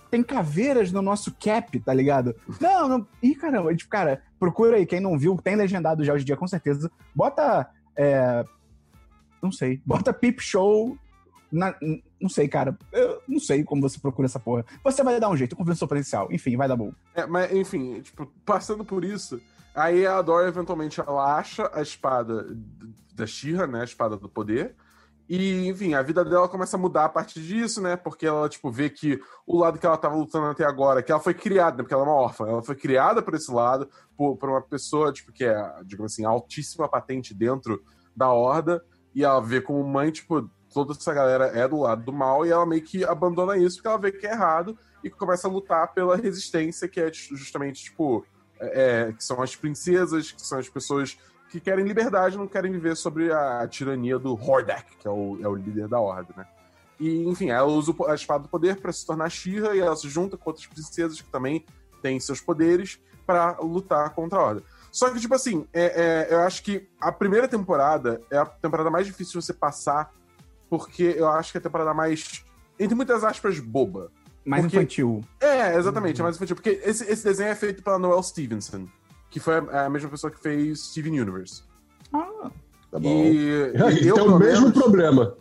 tem 0.10 0.24
caveiras 0.24 0.92
no 0.92 1.02
nosso 1.02 1.36
cap, 1.40 1.80
tá 1.80 1.94
ligado? 1.94 2.36
Não, 2.60 2.88
não. 2.88 3.08
Ih, 3.22 3.36
caramba, 3.36 3.76
tipo, 3.76 3.90
cara, 3.90 4.24
procura 4.40 4.78
aí, 4.78 4.86
quem 4.86 5.00
não 5.00 5.18
viu, 5.20 5.38
tem 5.44 5.56
legendado 5.56 6.04
já 6.04 6.14
hoje 6.14 6.24
em 6.24 6.26
dia, 6.26 6.38
com 6.38 6.48
certeza. 6.48 6.92
Bota. 7.14 7.70
é, 7.96 8.44
Não 9.42 9.52
sei. 9.52 9.80
Bota 9.86 10.12
Peep 10.14 10.40
Show. 10.40 10.98
na- 11.52 11.76
Não 12.20 12.30
sei, 12.30 12.48
cara. 12.48 12.76
Eu 12.92 13.22
não 13.28 13.40
sei 13.40 13.64
como 13.64 13.82
você 13.84 14.00
procura 14.00 14.26
essa 14.26 14.40
porra. 14.40 14.66
Você 14.84 15.04
vai 15.04 15.20
dar 15.20 15.30
um 15.30 15.38
jeito, 15.38 15.56
seu 15.76 15.88
potencial. 15.88 16.28
Enfim, 16.32 16.58
vai 16.58 16.68
dar 16.68 16.76
bom. 16.76 16.92
É, 17.14 17.26
mas, 17.28 17.52
enfim, 17.52 18.02
tipo, 18.02 18.26
passando 18.46 18.84
por 18.84 19.06
isso, 19.06 19.40
aí 19.76 20.06
a 20.06 20.22
Dora, 20.22 20.48
eventualmente, 20.48 21.00
ela 21.00 21.38
acha 21.38 21.70
a 21.74 21.82
espada 21.82 22.48
da 23.14 23.28
Shira, 23.28 23.68
né? 23.68 23.82
A 23.82 23.86
espada 23.86 24.18
do 24.18 24.30
poder. 24.30 24.76
E, 25.28 25.68
enfim, 25.68 25.96
a 25.96 26.04
vida 26.04 26.24
dela 26.24 26.48
começa 26.48 26.78
a 26.78 26.80
mudar 26.80 27.06
a 27.06 27.10
partir 27.10 27.42
disso, 27.42 27.82
né? 27.82 27.96
Porque 27.96 28.28
ela, 28.28 28.48
tipo, 28.48 28.72
vê 28.72 28.90
que 28.90 29.20
o 29.46 29.58
lado 29.58 29.80
que 29.80 29.86
ela 29.86 29.98
tava 29.98 30.16
lutando 30.16 30.46
até 30.46 30.64
agora, 30.64 31.02
que 31.02 31.12
ela 31.12 31.22
foi 31.22 31.34
criada, 31.34 31.78
né? 31.78 31.84
Porque 31.84 31.94
ela 31.94 32.04
é 32.04 32.06
uma 32.06 32.16
órfã, 32.16 32.48
ela 32.48 32.62
foi 32.62 32.76
criada 32.76 33.22
por 33.24 33.34
esse 33.34 33.52
lado, 33.52 33.90
por, 34.16 34.38
por 34.38 34.50
uma 34.50 34.62
pessoa, 34.62 35.12
tipo, 35.12 35.32
que 35.32 35.44
é, 35.44 35.74
digamos 35.84 36.14
assim, 36.14 36.24
altíssima 36.24 36.88
patente 36.88 37.34
dentro 37.34 37.84
da 38.16 38.32
horda, 38.32 38.84
e 39.16 39.24
ela 39.24 39.42
vê 39.42 39.60
como 39.60 39.84
mãe, 39.84 40.12
tipo, 40.12 40.48
toda 40.72 40.94
essa 40.94 41.14
galera 41.14 41.46
é 41.48 41.68
do 41.68 41.80
lado 41.80 42.04
do 42.04 42.14
mal, 42.14 42.46
e 42.46 42.52
ela 42.52 42.66
meio 42.66 42.84
que 42.84 43.04
abandona 43.04 43.58
isso 43.58 43.78
porque 43.78 43.88
ela 43.88 43.98
vê 43.98 44.12
que 44.12 44.28
é 44.28 44.32
errado, 44.32 44.78
e 45.04 45.10
começa 45.10 45.48
a 45.48 45.52
lutar 45.52 45.92
pela 45.92 46.16
resistência, 46.16 46.88
que 46.88 47.00
é 47.00 47.12
justamente, 47.12 47.86
tipo, 47.86 48.24
é, 48.60 49.12
que 49.12 49.24
são 49.24 49.42
as 49.42 49.56
princesas, 49.56 50.32
que 50.32 50.42
são 50.42 50.60
as 50.60 50.70
pessoas 50.70 51.18
que 51.50 51.60
querem 51.60 51.86
liberdade, 51.86 52.38
não 52.38 52.48
querem 52.48 52.72
viver 52.72 52.96
sobre 52.96 53.32
a 53.32 53.68
tirania 53.68 54.18
do 54.20 54.34
Hordak, 54.34 54.98
que 54.98 55.08
é 55.08 55.12
o, 55.12 55.38
é 55.42 55.48
o 55.48 55.56
líder 55.56 55.88
da 55.88 56.00
horda, 56.00 56.34
né? 56.36 56.46
E, 57.00 57.28
enfim, 57.28 57.50
ela 57.50 57.68
usa 57.68 57.94
a 58.08 58.16
espada 58.16 58.44
do 58.44 58.50
poder 58.50 58.78
para 58.78 58.92
se 58.92 59.06
tornar 59.06 59.30
Shira 59.30 59.76
e 59.76 59.80
ela 59.80 59.96
se 59.96 60.08
junta 60.10 60.38
com 60.38 60.50
outras 60.50 60.66
princesas 60.66 61.22
que 61.22 61.30
também 61.30 61.66
têm 62.02 62.20
seus 62.20 62.40
poderes 62.40 63.00
para 63.26 63.58
lutar 63.60 64.12
contra 64.12 64.40
a 64.40 64.44
horda. 64.44 64.64
Só 64.92 65.10
que, 65.10 65.20
tipo 65.20 65.36
assim, 65.36 65.68
é- 65.74 66.28
é, 66.30 66.34
eu 66.34 66.40
acho 66.42 66.64
que 66.64 66.88
a 67.02 67.12
primeira 67.12 67.48
temporada 67.48 68.22
é 68.32 68.38
a 68.38 68.46
temporada 68.46 68.90
mais 68.90 69.06
difícil 69.06 69.40
de 69.40 69.46
você 69.46 69.54
passar, 69.54 70.14
porque 70.70 71.16
eu 71.18 71.28
acho 71.28 71.52
que 71.52 71.58
é 71.58 71.60
a 71.60 71.64
temporada 71.64 71.94
mais, 71.94 72.46
entre 72.80 72.96
muitas 72.96 73.24
aspas, 73.24 73.60
boba. 73.60 74.10
Mais 74.46 74.62
Porque- 74.64 74.78
infantil. 74.78 75.22
É, 75.42 75.76
exatamente, 75.76 76.20
é 76.22 76.24
mais 76.24 76.36
infantil. 76.36 76.56
Porque 76.56 76.80
esse, 76.84 77.04
esse 77.06 77.24
desenho 77.24 77.50
é 77.50 77.56
feito 77.56 77.82
pela 77.82 77.98
Noelle 77.98 78.24
Stevenson, 78.24 78.88
que 79.30 79.40
foi 79.40 79.56
a, 79.56 79.86
a 79.86 79.90
mesma 79.90 80.10
pessoa 80.10 80.30
que 80.32 80.40
fez 80.40 80.80
Steven 80.92 81.20
Universe. 81.20 81.64
Ah, 82.14 82.52
Tá 82.92 83.00
bom. 83.00 83.10
E, 83.26 83.52
É, 83.74 83.92
e 83.92 83.98
tem 84.00 84.08
eu, 84.08 84.16
o 84.16 84.18
pelo 84.20 84.40
mesmo 84.40 84.62
menos, 84.68 84.72
problema. 84.82 85.36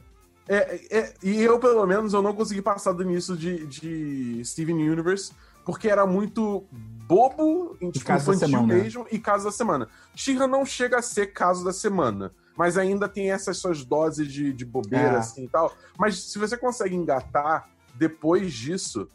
é, 0.48 0.80
é, 0.98 1.14
e 1.22 1.40
eu, 1.42 1.59
pelo 1.61 1.86
menos, 1.86 2.12
eu 2.14 2.22
não 2.22 2.34
consegui 2.34 2.62
passar 2.62 2.92
do 2.92 3.02
início 3.02 3.36
de, 3.36 3.66
de 3.66 4.42
Steven 4.44 4.88
Universe, 4.90 5.32
porque 5.64 5.88
era 5.88 6.05
muito 6.07 6.64
bobo, 7.07 7.76
em, 7.80 7.90
tipo, 7.90 8.07
caso 8.07 8.26
da 8.26 8.34
infantil 8.36 8.59
semana. 8.59 8.74
mesmo, 8.74 9.07
e 9.12 9.18
caso 9.18 9.44
da 9.44 9.52
semana. 9.52 9.88
Shira 10.16 10.46
não 10.46 10.64
chega 10.66 10.98
a 10.98 11.02
ser 11.02 11.26
caso 11.28 11.62
da 11.64 11.72
semana, 11.72 12.32
mas 12.57 12.76
ainda 12.78 13.09
tem 13.09 13.30
essas 13.30 13.59
suas 13.59 13.84
doses 13.84 14.26
de, 14.32 14.52
de 14.52 14.64
bobeira, 14.64 15.12
É. 15.14 15.16
assim, 15.18 15.44
e 15.44 15.48
tal. 15.48 15.72
Mas 15.98 16.18
se 16.32 16.38
você 16.38 16.57
consegue 16.57 16.96
engatar 16.96 17.68
depois 17.95 18.53
disso, 18.53 19.09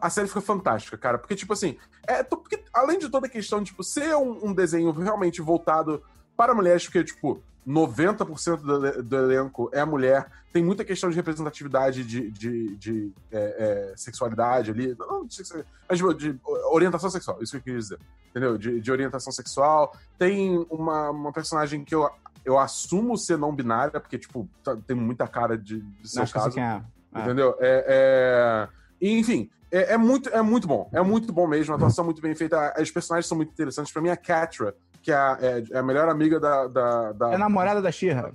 a 0.00 0.10
série 0.10 0.28
fica 0.28 0.40
fantástica, 0.40 0.96
cara. 0.96 1.18
Porque, 1.18 1.34
tipo 1.34 1.52
assim, 1.52 1.76
é, 2.06 2.22
porque, 2.22 2.62
além 2.72 2.98
de 2.98 3.08
toda 3.08 3.26
a 3.26 3.30
questão 3.30 3.60
de, 3.60 3.66
tipo, 3.66 3.82
ser 3.82 4.14
um, 4.16 4.48
um 4.48 4.54
desenho 4.54 4.90
realmente 4.92 5.40
voltado 5.40 6.02
para 6.36 6.54
mulheres, 6.54 6.84
porque, 6.84 7.02
tipo, 7.04 7.42
90% 7.66 8.56
do, 8.56 9.02
do 9.02 9.16
elenco 9.16 9.70
é 9.72 9.84
mulher, 9.84 10.28
tem 10.52 10.64
muita 10.64 10.84
questão 10.84 11.08
de 11.10 11.16
representatividade 11.16 12.04
de, 12.04 12.30
de, 12.30 12.76
de, 12.76 13.12
é, 13.30 13.92
é, 13.92 13.96
sexualidade 13.96 14.70
ali, 14.70 14.94
não 14.98 15.24
de 15.24 15.34
sexualidade, 15.34 15.74
mas 15.88 15.98
de, 16.16 16.32
de 16.32 16.40
orientação 16.70 17.08
sexual, 17.08 17.38
isso 17.40 17.52
que 17.52 17.58
eu 17.58 17.62
queria 17.62 17.78
dizer, 17.78 17.98
entendeu? 18.30 18.58
De, 18.58 18.80
de 18.80 18.90
orientação 18.92 19.32
sexual. 19.32 19.96
Tem 20.18 20.58
uma, 20.70 21.10
uma 21.10 21.32
personagem 21.32 21.84
que 21.84 21.94
eu, 21.94 22.10
eu 22.44 22.58
assumo 22.58 23.16
ser 23.16 23.38
não 23.38 23.54
binária, 23.54 24.00
porque, 24.00 24.18
tipo, 24.18 24.48
tá- 24.64 24.76
tem 24.86 24.96
muita 24.96 25.26
cara 25.28 25.56
de, 25.56 25.80
de 25.80 26.18
o 26.18 26.22
acho 26.22 26.32
que 26.32 26.38
você 26.40 26.44
caso. 26.44 26.54
quer. 26.54 26.84
Ah. 27.12 27.22
Entendeu? 27.22 27.56
É, 27.60 28.68
é... 29.00 29.08
Enfim, 29.08 29.50
é, 29.70 29.94
é 29.94 29.96
muito, 29.98 30.28
é 30.30 30.40
muito 30.42 30.66
bom. 30.66 30.88
É 30.92 31.02
muito 31.02 31.32
bom 31.32 31.46
mesmo. 31.46 31.72
A 31.72 31.76
atuação 31.76 32.04
é 32.04 32.06
muito 32.06 32.22
bem 32.22 32.34
feita. 32.34 32.72
As 32.76 32.90
personagens 32.90 33.26
são 33.26 33.36
muito 33.36 33.50
interessantes. 33.52 33.92
Pra 33.92 34.00
mim, 34.02 34.08
a 34.10 34.16
Catra, 34.16 34.74
que 35.02 35.10
é 35.10 35.14
a, 35.16 35.38
é- 35.40 35.64
é 35.72 35.78
a 35.78 35.82
melhor 35.82 36.08
amiga 36.08 36.38
da. 36.40 36.66
da, 36.68 37.12
da- 37.12 37.32
É 37.34 37.38
namorada 37.38 37.82
da 37.82 37.90
Xirra. 37.90 38.32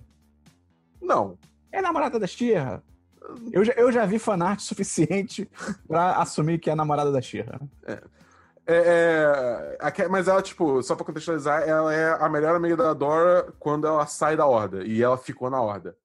Não. 1.01 1.37
É 1.71 1.81
namorada 1.81 2.19
da 2.19 2.27
Xirra. 2.27 2.83
Eu 3.51 3.63
já, 3.65 3.73
eu 3.73 3.91
já 3.91 4.05
vi 4.05 4.19
fanart 4.19 4.59
suficiente 4.61 5.49
pra 5.87 6.15
assumir 6.17 6.59
que 6.59 6.69
é 6.69 6.75
namorada 6.75 7.11
da 7.11 7.21
Xirra. 7.21 7.59
É, 7.85 7.99
é, 8.69 9.77
a 9.79 9.91
Ca- 9.91 10.09
mas 10.09 10.27
ela, 10.27 10.41
tipo, 10.41 10.81
só 10.83 10.95
pra 10.95 11.05
contextualizar, 11.05 11.63
ela 11.67 11.93
é 11.93 12.11
a 12.23 12.27
melhor 12.29 12.55
amiga 12.55 12.75
da 12.75 12.93
Dora 12.93 13.47
quando 13.59 13.87
ela 13.87 14.05
sai 14.05 14.35
da 14.35 14.45
horda. 14.45 14.83
E 14.85 15.01
ela 15.01 15.17
ficou 15.17 15.49
na 15.49 15.61
horda. 15.61 15.95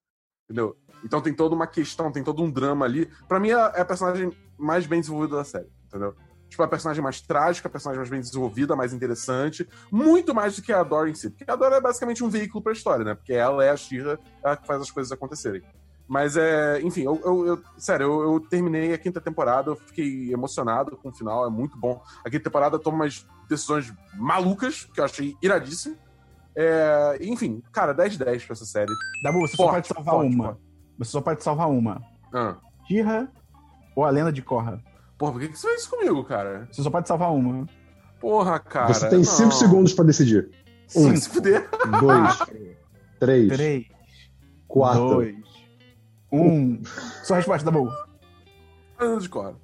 Entendeu? 0.44 0.76
Então 1.04 1.20
tem 1.20 1.32
toda 1.34 1.54
uma 1.54 1.66
questão, 1.66 2.10
tem 2.12 2.22
todo 2.22 2.42
um 2.42 2.50
drama 2.50 2.84
ali. 2.84 3.08
Pra 3.28 3.40
mim, 3.40 3.50
é 3.50 3.54
a 3.80 3.84
personagem 3.84 4.30
mais 4.58 4.86
bem 4.86 5.00
desenvolvida 5.00 5.36
da 5.36 5.44
série. 5.44 5.68
Entendeu? 5.86 6.14
Tipo, 6.48 6.62
a 6.62 6.68
personagem 6.68 7.02
mais 7.02 7.20
trágica, 7.20 7.66
a 7.66 7.70
personagem 7.70 7.98
mais 7.98 8.10
bem 8.10 8.20
desenvolvida, 8.20 8.76
mais 8.76 8.92
interessante. 8.92 9.66
Muito 9.90 10.34
mais 10.34 10.54
do 10.56 10.62
que 10.62 10.72
a 10.72 10.82
Dora 10.82 11.08
em 11.08 11.14
si. 11.14 11.30
Porque 11.30 11.50
a 11.50 11.56
Dora 11.56 11.76
é 11.76 11.80
basicamente 11.80 12.22
um 12.22 12.28
veículo 12.28 12.62
pra 12.62 12.72
história, 12.72 13.04
né? 13.04 13.14
Porque 13.14 13.32
ela 13.32 13.64
é 13.64 13.70
a 13.70 13.76
Shira, 13.76 14.18
ela 14.44 14.56
que 14.56 14.66
faz 14.66 14.80
as 14.82 14.90
coisas 14.90 15.10
acontecerem. 15.10 15.62
Mas 16.06 16.36
é, 16.36 16.78
enfim, 16.82 17.02
eu, 17.04 17.18
eu- 17.24 17.46
eu- 17.46 17.62
sério, 17.78 18.04
eu, 18.04 18.32
eu 18.34 18.40
terminei 18.40 18.92
a 18.92 18.98
quinta 18.98 19.18
temporada, 19.18 19.70
eu 19.70 19.76
fiquei 19.76 20.30
emocionado 20.30 20.94
com 20.98 21.08
o 21.08 21.12
final, 21.12 21.46
é 21.46 21.50
muito 21.50 21.78
bom. 21.78 22.02
A 22.22 22.28
quinta 22.28 22.44
temporada 22.44 22.78
toma 22.78 22.98
umas 22.98 23.26
decisões 23.48 23.90
malucas, 24.14 24.84
que 24.92 25.00
eu 25.00 25.04
achei 25.04 25.34
iradíssimo. 25.42 25.96
É, 26.54 27.16
enfim, 27.22 27.62
cara, 27.72 27.94
10 27.94 28.12
de 28.12 28.18
10 28.18 28.44
pra 28.44 28.52
essa 28.52 28.66
série. 28.66 28.92
Dabu, 29.22 29.40
você 29.40 29.56
só 29.56 29.62
Forte, 29.70 29.74
pode 29.74 30.04
salvar 30.04 30.14
forte, 30.16 30.34
uma. 30.34 30.44
forte. 30.44 30.60
Você 31.04 31.10
só 31.10 31.20
pode 31.20 31.42
salvar 31.42 31.68
uma. 31.70 32.02
Ah. 32.32 32.56
Xirra 32.86 33.28
ou 33.94 34.04
a 34.04 34.10
lenda 34.10 34.32
de 34.32 34.42
Korra. 34.42 34.82
Porra, 35.18 35.32
por 35.32 35.40
que, 35.40 35.48
que 35.48 35.58
você 35.58 35.68
fez 35.68 35.80
isso 35.82 35.90
comigo, 35.90 36.24
cara? 36.24 36.68
Você 36.70 36.82
só 36.82 36.90
pode 36.90 37.06
salvar 37.06 37.32
uma. 37.32 37.66
Porra, 38.20 38.58
cara. 38.58 38.92
Você 38.92 39.08
tem 39.08 39.18
não. 39.18 39.24
5 39.24 39.52
segundos 39.52 39.92
pra 39.92 40.04
decidir. 40.04 40.50
Um, 40.96 41.08
Vai 41.08 41.16
se 41.16 41.28
fuder. 41.28 41.68
2, 42.00 42.36
Quatro, 42.36 42.56
3, 43.20 43.52
três, 43.52 43.86
4. 44.68 45.08
dois, 45.08 45.36
um. 46.30 46.82
Sua 47.24 47.36
resposta, 47.36 47.64
Dabu. 47.64 47.90
Lenda 49.00 49.20
de 49.20 49.28
Cora. 49.28 49.56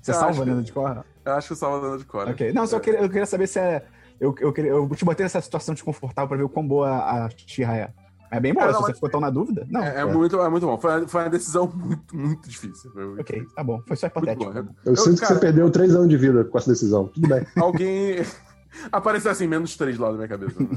Você 0.00 0.10
Eu 0.12 0.14
salva 0.14 0.42
a 0.42 0.44
lenda 0.44 0.62
de 0.62 0.72
Korra? 0.72 1.04
Eu 1.24 1.32
acho 1.32 1.48
que 1.48 1.52
eu 1.52 1.56
salvo 1.56 1.84
a 1.84 1.88
Lenda 1.88 1.98
de 1.98 2.04
Cora. 2.04 2.30
Ok. 2.30 2.52
Não, 2.52 2.66
só 2.66 2.78
queria, 2.78 3.00
eu 3.00 3.08
queria 3.08 3.26
saber 3.26 3.46
se 3.48 3.58
é. 3.58 3.84
Eu, 4.20 4.34
eu, 4.38 4.52
queria, 4.52 4.70
eu 4.70 4.88
te 4.94 5.04
botei 5.04 5.24
nessa 5.24 5.40
situação 5.40 5.74
desconfortável 5.74 6.28
pra 6.28 6.36
ver 6.36 6.44
o 6.44 6.48
quão 6.48 6.66
boa 6.66 6.88
a 6.88 7.28
Xirra 7.36 7.76
é. 7.76 7.92
É 8.30 8.40
bem 8.40 8.52
bom, 8.52 8.60
se 8.60 8.72
você 8.72 8.94
ficou 8.94 9.08
tão 9.08 9.20
na 9.20 9.30
dúvida. 9.30 9.66
Não. 9.70 9.82
É, 9.82 10.00
é, 10.00 10.04
Muito, 10.04 10.40
é 10.40 10.48
muito 10.48 10.66
bom. 10.66 10.78
Foi, 10.78 11.06
foi 11.06 11.22
uma 11.22 11.30
decisão 11.30 11.70
muito, 11.74 12.16
muito 12.16 12.48
difícil. 12.48 12.90
Muito 12.94 13.20
ok, 13.20 13.36
difícil. 13.36 13.54
tá 13.54 13.62
bom. 13.62 13.82
Foi 13.86 13.96
só 13.96 14.06
hipotético. 14.06 14.52
Eu, 14.52 14.66
eu, 14.84 14.96
sinto 14.96 15.20
cara, 15.20 15.34
que 15.34 15.34
você 15.34 15.40
perdeu 15.40 15.70
três 15.70 15.94
anos 15.94 16.08
de 16.08 16.16
vida 16.16 16.44
com 16.44 16.58
essa 16.58 16.70
decisão. 16.70 17.08
Tudo 17.08 17.28
bem. 17.28 17.46
Alguém. 17.56 18.16
Apareceu 18.92 19.30
assim, 19.30 19.46
menos 19.46 19.76
três 19.76 19.98
lá 19.98 20.10
na 20.10 20.16
minha 20.16 20.28
cabeça. 20.28 20.60
Né? 20.60 20.68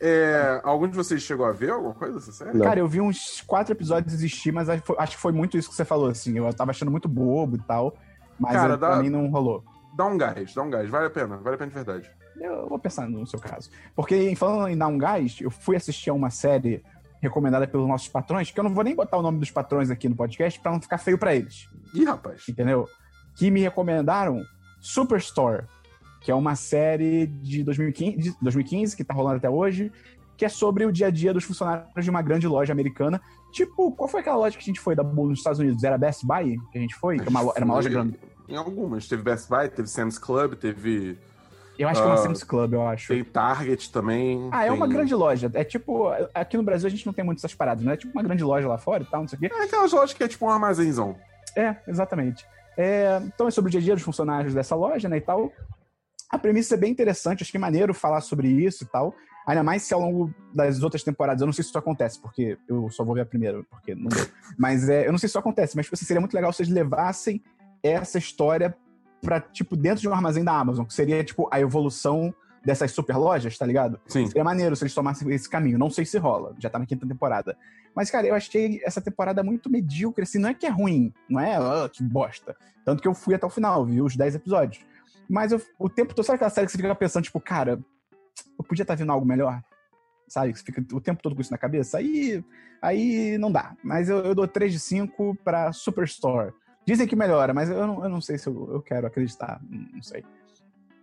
é, 0.00 0.60
algum 0.62 0.86
de 0.86 0.94
vocês 0.94 1.22
chegou 1.22 1.44
a 1.44 1.50
ver 1.50 1.70
alguma 1.70 1.94
coisa 1.94 2.14
dessa 2.14 2.30
série? 2.30 2.58
Cara, 2.60 2.78
eu 2.78 2.86
vi 2.86 3.00
uns 3.00 3.42
quatro 3.44 3.72
episódios 3.72 4.14
existir, 4.14 4.52
mas 4.52 4.68
acho 4.68 5.16
que 5.16 5.20
foi 5.20 5.32
muito 5.32 5.58
isso 5.58 5.68
que 5.68 5.74
você 5.74 5.84
falou, 5.84 6.08
assim. 6.08 6.38
Eu 6.38 6.52
tava 6.52 6.70
achando 6.70 6.90
muito 6.90 7.08
bobo 7.08 7.56
e 7.56 7.60
tal, 7.60 7.96
mas 8.38 8.52
Cara, 8.52 8.74
eu, 8.74 8.78
dá, 8.78 8.90
pra 8.90 9.02
mim 9.02 9.10
não 9.10 9.28
rolou. 9.28 9.64
Dá 9.96 10.04
um 10.06 10.16
gás, 10.16 10.54
dá 10.54 10.62
um 10.62 10.70
gás. 10.70 10.88
Vale 10.88 11.06
a 11.06 11.10
pena, 11.10 11.36
vale 11.38 11.56
a 11.56 11.58
pena 11.58 11.70
de 11.70 11.74
verdade. 11.74 12.10
Eu 12.40 12.68
vou 12.68 12.78
pensar 12.78 13.08
no 13.08 13.26
seu 13.26 13.38
caso. 13.38 13.70
Porque, 13.94 14.34
falando 14.36 14.68
em 14.68 14.76
dar 14.76 14.88
um 14.88 14.98
gás, 14.98 15.38
eu 15.40 15.50
fui 15.50 15.76
assistir 15.76 16.10
a 16.10 16.14
uma 16.14 16.30
série 16.30 16.82
recomendada 17.20 17.66
pelos 17.66 17.88
nossos 17.88 18.08
patrões, 18.08 18.50
que 18.50 18.58
eu 18.58 18.64
não 18.64 18.72
vou 18.72 18.84
nem 18.84 18.94
botar 18.94 19.16
o 19.16 19.22
nome 19.22 19.38
dos 19.38 19.50
patrões 19.50 19.90
aqui 19.90 20.08
no 20.08 20.14
podcast 20.14 20.60
para 20.60 20.72
não 20.72 20.80
ficar 20.80 20.98
feio 20.98 21.18
para 21.18 21.34
eles. 21.34 21.68
Ih, 21.94 22.04
rapaz. 22.04 22.48
Entendeu? 22.48 22.88
Que 23.34 23.50
me 23.50 23.60
recomendaram 23.60 24.42
Superstore, 24.80 25.64
que 26.20 26.30
é 26.30 26.34
uma 26.34 26.54
série 26.54 27.26
de 27.26 27.62
2015, 27.62 28.16
de 28.16 28.34
2015 28.40 28.96
que 28.96 29.04
tá 29.04 29.14
rolando 29.14 29.36
até 29.36 29.50
hoje, 29.50 29.90
que 30.36 30.44
é 30.44 30.48
sobre 30.48 30.84
o 30.84 30.92
dia 30.92 31.06
a 31.06 31.10
dia 31.10 31.32
dos 31.32 31.44
funcionários 31.44 32.04
de 32.04 32.10
uma 32.10 32.22
grande 32.22 32.46
loja 32.46 32.72
americana. 32.72 33.20
Tipo, 33.52 33.90
qual 33.92 34.08
foi 34.08 34.20
aquela 34.20 34.36
loja 34.36 34.56
que 34.56 34.62
a 34.62 34.66
gente 34.66 34.80
foi 34.80 34.94
da 34.94 35.02
nos 35.02 35.38
Estados 35.38 35.58
Unidos? 35.58 35.82
Era 35.82 35.96
Best 35.96 36.26
Buy 36.26 36.58
que 36.70 36.78
a 36.78 36.80
gente 36.80 36.94
foi? 36.94 37.18
Que 37.18 37.26
é 37.26 37.30
uma, 37.30 37.52
era 37.54 37.64
uma 37.64 37.74
loja 37.74 37.88
grande. 37.88 38.18
Em 38.48 38.56
algumas. 38.56 39.08
Teve 39.08 39.22
Best 39.22 39.48
Buy, 39.48 39.68
teve 39.68 39.88
Sam's 39.88 40.18
Club, 40.18 40.54
teve 40.54 41.18
eu 41.78 41.88
acho 41.88 42.00
que 42.00 42.06
é 42.06 42.10
uma 42.10 42.14
ah, 42.14 42.18
Sam's 42.18 42.42
Club, 42.42 42.72
eu 42.74 42.86
acho. 42.86 43.08
Tem 43.08 43.24
Target 43.24 43.90
também. 43.90 44.48
Ah, 44.52 44.64
é 44.64 44.70
uma 44.70 44.86
grande 44.86 45.14
loja. 45.14 45.50
É 45.54 45.64
tipo, 45.64 46.08
aqui 46.34 46.56
no 46.56 46.62
Brasil 46.62 46.86
a 46.86 46.90
gente 46.90 47.06
não 47.06 47.12
tem 47.12 47.24
muito 47.24 47.38
essas 47.38 47.54
paradas, 47.54 47.84
né? 47.84 47.94
É 47.94 47.96
tipo 47.96 48.12
uma 48.12 48.22
grande 48.22 48.42
loja 48.42 48.66
lá 48.66 48.78
fora 48.78 49.02
e 49.02 49.06
tal, 49.06 49.20
não 49.20 49.28
sei 49.28 49.36
o 49.36 49.40
quê. 49.40 49.50
É 49.52 49.64
aquelas 49.64 49.92
lojas 49.92 50.12
que 50.12 50.22
é 50.22 50.28
tipo 50.28 50.46
um 50.46 50.50
armazénzão. 50.50 51.16
É, 51.56 51.76
exatamente. 51.86 52.46
É, 52.76 53.20
então 53.24 53.48
é 53.48 53.50
sobre 53.50 53.68
o 53.68 53.70
dia 53.70 53.80
a 53.80 53.82
dia 53.82 53.94
dos 53.94 54.02
funcionários 54.02 54.52
dessa 54.52 54.74
loja, 54.74 55.08
né, 55.08 55.16
e 55.16 55.20
tal. 55.20 55.50
A 56.30 56.38
premissa 56.38 56.74
é 56.74 56.76
bem 56.76 56.90
interessante, 56.90 57.42
acho 57.42 57.50
que 57.50 57.56
é 57.56 57.60
maneiro 57.60 57.94
falar 57.94 58.20
sobre 58.20 58.48
isso 58.48 58.84
e 58.84 58.86
tal. 58.86 59.14
Ainda 59.46 59.62
mais 59.62 59.82
se 59.82 59.94
ao 59.94 60.00
longo 60.00 60.34
das 60.52 60.82
outras 60.82 61.04
temporadas, 61.04 61.40
eu 61.40 61.46
não 61.46 61.52
sei 61.52 61.62
se 61.62 61.70
isso 61.70 61.78
acontece, 61.78 62.20
porque 62.20 62.58
eu 62.68 62.90
só 62.90 63.04
vou 63.04 63.14
ver 63.14 63.20
a 63.20 63.26
primeira, 63.26 63.62
porque 63.70 63.94
não 63.94 64.08
deu. 64.08 64.26
Mas 64.58 64.88
é, 64.88 65.06
eu 65.06 65.12
não 65.12 65.18
sei 65.18 65.28
se 65.28 65.32
isso 65.32 65.38
acontece, 65.38 65.76
mas 65.76 65.86
tipo, 65.86 65.94
assim, 65.94 66.04
seria 66.04 66.20
muito 66.20 66.34
legal 66.34 66.52
se 66.52 66.58
vocês 66.58 66.68
levassem 66.68 67.40
essa 67.82 68.18
história 68.18 68.76
para 69.20 69.40
tipo, 69.40 69.76
dentro 69.76 70.00
de 70.00 70.08
um 70.08 70.12
armazém 70.12 70.44
da 70.44 70.52
Amazon, 70.52 70.84
que 70.84 70.94
seria, 70.94 71.22
tipo, 71.24 71.48
a 71.50 71.60
evolução 71.60 72.34
dessas 72.64 72.90
super 72.90 73.16
lojas, 73.16 73.56
tá 73.56 73.64
ligado? 73.64 74.00
Sim. 74.06 74.26
Seria 74.26 74.42
maneiro 74.42 74.74
se 74.74 74.82
eles 74.82 74.94
tomassem 74.94 75.32
esse 75.32 75.48
caminho. 75.48 75.78
Não 75.78 75.88
sei 75.88 76.04
se 76.04 76.18
rola, 76.18 76.54
já 76.58 76.68
tá 76.68 76.78
na 76.78 76.86
quinta 76.86 77.06
temporada. 77.06 77.56
Mas, 77.94 78.10
cara, 78.10 78.26
eu 78.26 78.34
achei 78.34 78.80
essa 78.84 79.00
temporada 79.00 79.42
muito 79.42 79.70
medíocre, 79.70 80.24
assim, 80.24 80.38
não 80.38 80.48
é 80.48 80.54
que 80.54 80.66
é 80.66 80.68
ruim, 80.68 81.14
não 81.28 81.40
é, 81.40 81.58
oh, 81.58 81.88
que 81.88 82.02
bosta. 82.02 82.56
Tanto 82.84 83.00
que 83.00 83.08
eu 83.08 83.14
fui 83.14 83.34
até 83.34 83.46
o 83.46 83.50
final, 83.50 83.86
vi 83.86 84.02
os 84.02 84.16
10 84.16 84.34
episódios. 84.34 84.84
Mas 85.28 85.52
eu, 85.52 85.62
o 85.78 85.88
tempo 85.88 86.14
todo, 86.14 86.24
sabe 86.24 86.36
aquela 86.36 86.50
série 86.50 86.66
que 86.66 86.72
você 86.72 86.78
fica 86.78 86.94
pensando, 86.94 87.24
tipo, 87.24 87.40
cara, 87.40 87.80
eu 88.58 88.64
podia 88.64 88.82
estar 88.82 88.94
tá 88.94 88.98
vendo 88.98 89.12
algo 89.12 89.26
melhor? 89.26 89.62
Sabe? 90.28 90.52
Que 90.52 90.58
você 90.58 90.64
fica 90.64 90.84
o 90.94 91.00
tempo 91.00 91.22
todo 91.22 91.34
com 91.34 91.40
isso 91.40 91.50
na 91.50 91.58
cabeça. 91.58 91.98
Aí, 91.98 92.44
aí 92.82 93.38
não 93.38 93.50
dá. 93.50 93.76
Mas 93.82 94.08
eu, 94.08 94.18
eu 94.18 94.34
dou 94.34 94.46
3 94.46 94.72
de 94.72 94.80
5 94.80 95.36
pra 95.44 95.72
Superstore. 95.72 96.52
Dizem 96.86 97.06
que 97.06 97.16
melhora, 97.16 97.52
mas 97.52 97.68
eu 97.68 97.86
não, 97.86 98.04
eu 98.04 98.08
não 98.08 98.20
sei 98.20 98.38
se 98.38 98.46
eu, 98.46 98.68
eu 98.72 98.80
quero 98.80 99.06
acreditar. 99.06 99.60
Não 99.68 100.02
sei. 100.02 100.24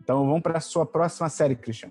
Então 0.02 0.26
vamos 0.26 0.42
para 0.42 0.58
a 0.58 0.62
sua 0.62 0.86
próxima 0.86 1.28
série, 1.30 1.56
Christian. 1.56 1.90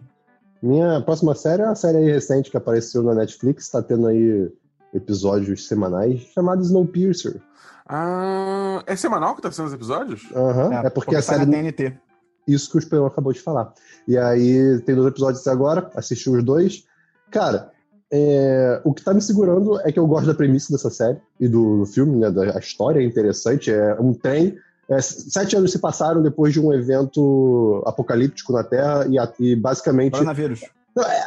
Minha 0.62 1.00
próxima 1.00 1.34
série 1.34 1.62
é 1.62 1.66
uma 1.66 1.74
série 1.74 1.98
aí 1.98 2.10
recente 2.10 2.50
que 2.50 2.56
apareceu 2.56 3.02
na 3.02 3.14
Netflix, 3.14 3.64
está 3.64 3.82
tendo 3.82 4.06
aí 4.06 4.50
episódios 4.94 5.66
semanais, 5.66 6.20
chamado 6.32 6.62
Snowpiercer. 6.62 7.40
Ah, 7.86 8.82
é 8.86 8.94
semanal 8.94 9.34
que 9.34 9.42
tá 9.42 9.50
sendo 9.50 9.66
os 9.66 9.74
episódios? 9.74 10.30
Aham, 10.34 10.66
uhum, 10.66 10.72
é, 10.72 10.76
é, 10.76 10.82
porque, 10.82 10.92
porque 10.92 11.16
a 11.16 11.18
tá 11.18 11.22
série... 11.22 11.46
na 11.46 11.52
TNT. 11.52 11.98
Isso 12.46 12.70
que 12.70 12.76
o 12.76 12.78
Esperão 12.78 13.06
acabou 13.06 13.32
de 13.32 13.40
falar. 13.40 13.72
E 14.06 14.16
aí 14.16 14.80
tem 14.82 14.94
dois 14.94 15.08
episódios 15.08 15.40
até 15.42 15.50
agora, 15.50 15.90
assisti 15.94 16.30
os 16.30 16.42
dois. 16.42 16.84
Cara, 17.30 17.72
é, 18.14 18.78
o 18.84 18.92
que 18.92 19.00
está 19.00 19.14
me 19.14 19.22
segurando 19.22 19.80
é 19.80 19.90
que 19.90 19.98
eu 19.98 20.06
gosto 20.06 20.26
da 20.26 20.34
premissa 20.34 20.70
dessa 20.70 20.90
série 20.90 21.16
e 21.40 21.48
do, 21.48 21.78
do 21.78 21.86
filme, 21.86 22.14
né? 22.16 22.30
Da, 22.30 22.56
a 22.56 22.58
história 22.58 23.00
é 23.00 23.02
interessante. 23.02 23.70
É 23.70 23.96
um 23.98 24.12
trem. 24.12 24.54
É, 24.86 25.00
sete 25.00 25.56
anos 25.56 25.72
se 25.72 25.78
passaram 25.78 26.22
depois 26.22 26.52
de 26.52 26.60
um 26.60 26.74
evento 26.74 27.82
apocalíptico 27.86 28.52
na 28.52 28.62
Terra 28.62 29.06
e, 29.08 29.16
e 29.42 29.56
basicamente. 29.56 30.12
Coronavírus. 30.12 30.60
É, 30.98 31.22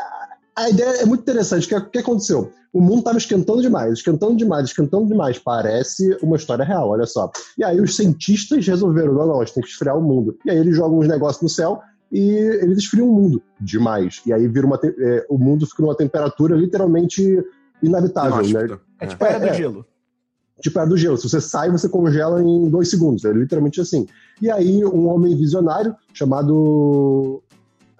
a 0.56 0.70
ideia 0.70 1.02
é 1.02 1.06
muito 1.06 1.22
interessante. 1.22 1.66
O 1.66 1.82
que, 1.82 1.90
que 1.90 1.98
aconteceu? 1.98 2.54
O 2.72 2.80
mundo 2.80 3.00
estava 3.00 3.18
esquentando 3.18 3.62
demais, 3.62 3.94
esquentando 3.94 4.36
demais, 4.36 4.66
esquentando 4.66 5.08
demais. 5.08 5.40
Parece 5.40 6.16
uma 6.22 6.36
história 6.36 6.64
real, 6.64 6.90
olha 6.90 7.08
só. 7.08 7.32
E 7.58 7.64
aí 7.64 7.82
os 7.82 7.96
cientistas 7.96 8.68
resolveram: 8.68 9.14
não, 9.14 9.26
não, 9.26 9.42
a 9.42 9.46
gente 9.46 9.56
tem 9.56 9.64
que 9.64 9.70
esfriar 9.70 9.98
o 9.98 10.02
mundo. 10.04 10.38
E 10.46 10.52
aí 10.52 10.58
eles 10.58 10.76
jogam 10.76 11.00
uns 11.00 11.08
negócios 11.08 11.42
no 11.42 11.50
céu 11.50 11.82
e 12.16 12.30
eles 12.63 12.78
esfriam 12.78 13.09
o 13.09 13.13
mundo 13.13 13.43
demais. 13.59 14.22
E 14.26 14.32
aí 14.32 14.47
vira 14.47 14.66
uma 14.66 14.80
é, 14.82 15.26
o 15.30 15.38
mundo 15.38 15.68
fica 15.68 15.84
numa 15.84 15.95
temperatura 15.95 16.55
literalmente 16.55 17.43
inabitável. 17.84 18.41
Né? 18.41 18.80
É 19.01 19.07
tipo 19.07 19.26
a 19.26 19.28
era 19.28 19.39
do 19.39 19.45
é, 19.47 19.53
gelo. 19.53 19.86
Tipo 20.61 20.80
a 20.80 20.82
era 20.84 20.89
do 20.89 20.97
gelo. 20.97 21.18
Se 21.18 21.30
você 21.30 21.41
sai, 21.41 21.70
você 21.70 21.89
congela 21.89 22.41
em 22.41 22.70
dois 22.70 22.89
segundos. 22.89 23.26
É 23.26 23.34
literalmente 23.34 23.82
assim. 23.82 24.07
E 24.41 24.49
aí 24.49 24.86
um 24.86 25.09
homem 25.09 25.36
visionário 25.36 25.93
chamado 26.13 27.43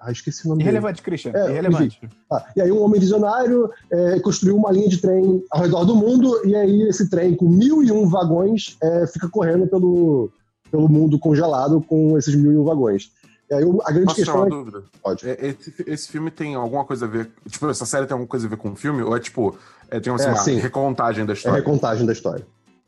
ah, 0.00 0.10
esqueci 0.10 0.46
o 0.46 0.48
nome 0.48 0.62
Irrelevante, 0.62 1.02
dele. 1.02 1.04
Christian. 1.04 1.32
É, 1.34 1.50
Irrelevante. 1.50 2.00
Ah, 2.32 2.46
e 2.56 2.62
aí 2.62 2.72
um 2.72 2.80
homem 2.80 2.98
visionário 2.98 3.68
é, 3.92 4.18
construiu 4.20 4.56
uma 4.56 4.72
linha 4.72 4.88
de 4.88 4.96
trem 4.96 5.44
ao 5.50 5.60
redor 5.60 5.84
do 5.84 5.94
mundo, 5.94 6.40
e 6.46 6.54
aí 6.54 6.82
esse 6.82 7.10
trem 7.10 7.34
com 7.34 7.46
mil 7.46 7.82
e 7.82 7.92
um 7.92 8.08
vagões 8.08 8.78
é, 8.82 9.06
fica 9.06 9.28
correndo 9.28 9.66
pelo, 9.66 10.30
pelo 10.70 10.88
mundo 10.88 11.18
congelado 11.18 11.80
com 11.80 12.16
esses 12.16 12.34
mil 12.34 12.52
e 12.52 12.56
um 12.56 12.64
vagões. 12.64 13.10
E 13.50 13.54
aí 13.54 13.62
a 13.62 13.90
grande 13.90 14.06
Posso 14.06 14.16
questão 14.16 14.36
uma 14.36 14.46
é... 14.46 14.50
dúvida? 14.50 14.82
Pode. 15.02 15.28
É, 15.28 15.46
esse, 15.46 15.84
esse, 15.86 16.08
filme 16.08 16.30
tem 16.30 16.54
alguma 16.54 16.84
coisa 16.84 17.06
a 17.06 17.08
ver... 17.08 17.30
Tipo, 17.48 17.70
essa 17.70 17.86
série 17.86 18.06
tem 18.06 18.14
alguma 18.14 18.28
coisa 18.28 18.46
a 18.46 18.50
ver 18.50 18.56
com 18.56 18.70
o 18.72 18.76
filme? 18.76 19.02
Ou 19.02 19.16
é 19.16 19.20
tipo, 19.20 19.56
é, 19.90 20.00
tem 20.00 20.12
assim, 20.12 20.52
é, 20.52 20.54
uma 20.54 20.62
recontagem 20.62 21.24
da 21.24 21.32
história? 21.32 21.56
É 21.56 21.60
recontagem 21.60 22.04
da 22.04 22.12
história. 22.12 22.44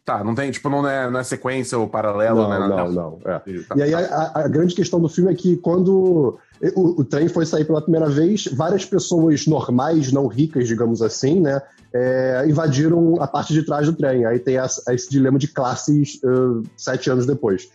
Tá, 0.09 0.25
não 0.25 0.35
tem, 0.35 0.51
tipo, 0.51 0.71
não 0.71 0.89
é, 0.89 1.11
não 1.11 1.21
é 1.21 1.23
sequência 1.23 1.79
ou 1.79 1.87
paralelo, 1.87 2.45
não, 2.45 2.49
né? 2.49 2.59
Não, 2.61 2.69
não, 2.69 2.91
não. 2.91 3.19
É. 3.27 3.39
Tá, 3.39 3.77
e 3.77 3.83
aí 3.83 3.93
a, 3.93 4.33
a, 4.37 4.49
grande 4.49 4.75
questão 4.75 4.99
do 4.99 5.07
filme 5.07 5.31
é 5.31 5.35
que 5.35 5.59
quando 5.59 6.39
o, 6.75 7.01
o, 7.01 7.05
trem 7.05 7.29
foi 7.29 7.45
sair 7.45 7.67
pela 7.67 7.83
primeira 7.83 8.09
vez, 8.09 8.47
várias 8.47 8.87
pessoas 8.87 9.47
normais, 9.47 10.11
não 10.11 10.27
ricas, 10.27 10.67
digamos 10.67 11.03
assim, 11.03 11.41
né, 11.41 11.61
é, 11.93 12.45
invadiram 12.49 13.21
a 13.21 13.27
parte 13.27 13.53
de 13.53 13.63
trás 13.63 13.87
do 13.87 13.93
trem. 13.93 14.25
Aí 14.25 14.39
tem 14.39 14.57
essa, 14.57 14.95
esse 14.95 15.11
dilema 15.11 15.39
de 15.39 15.49
classes 15.49 16.19
uh, 16.25 16.63
sete 16.75 17.11
anos 17.11 17.27
depois. 17.27 17.69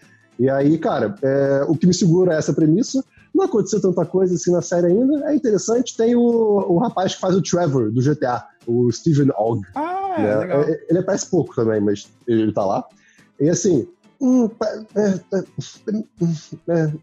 E 0.44 0.50
aí, 0.50 0.78
cara, 0.78 1.16
é, 1.22 1.64
o 1.70 1.74
que 1.74 1.88
me 1.88 1.94
segura 1.94 2.34
é 2.34 2.38
essa 2.38 2.54
premissa. 2.54 3.02
Não 3.34 3.46
aconteceu 3.46 3.82
tanta 3.82 4.06
coisa 4.06 4.36
assim 4.36 4.52
na 4.52 4.62
série 4.62 4.88
ainda. 4.88 5.32
É 5.32 5.34
interessante. 5.34 5.96
Tem 5.96 6.18
o, 6.18 6.22
o 6.22 6.78
rapaz 6.80 7.16
que 7.16 7.22
faz 7.22 7.34
o 7.34 7.42
Trevor 7.42 7.90
do 7.90 8.02
GTA, 8.02 8.44
o 8.68 8.92
Steven 8.92 9.32
Ogg. 9.38 9.66
Ah, 9.74 10.16
né? 10.20 10.36
legal. 10.36 10.62
É, 10.64 10.86
ele 10.90 11.00
aparece 11.00 11.30
pouco 11.30 11.56
também, 11.56 11.80
mas 11.80 12.10
ele 12.28 12.52
tá 12.52 12.66
lá. 12.66 12.84
E 13.40 13.50
assim, 13.50 13.88
hum, 14.20 14.50
é, 14.98 15.14
é, 15.34 15.44
é, 16.68 16.94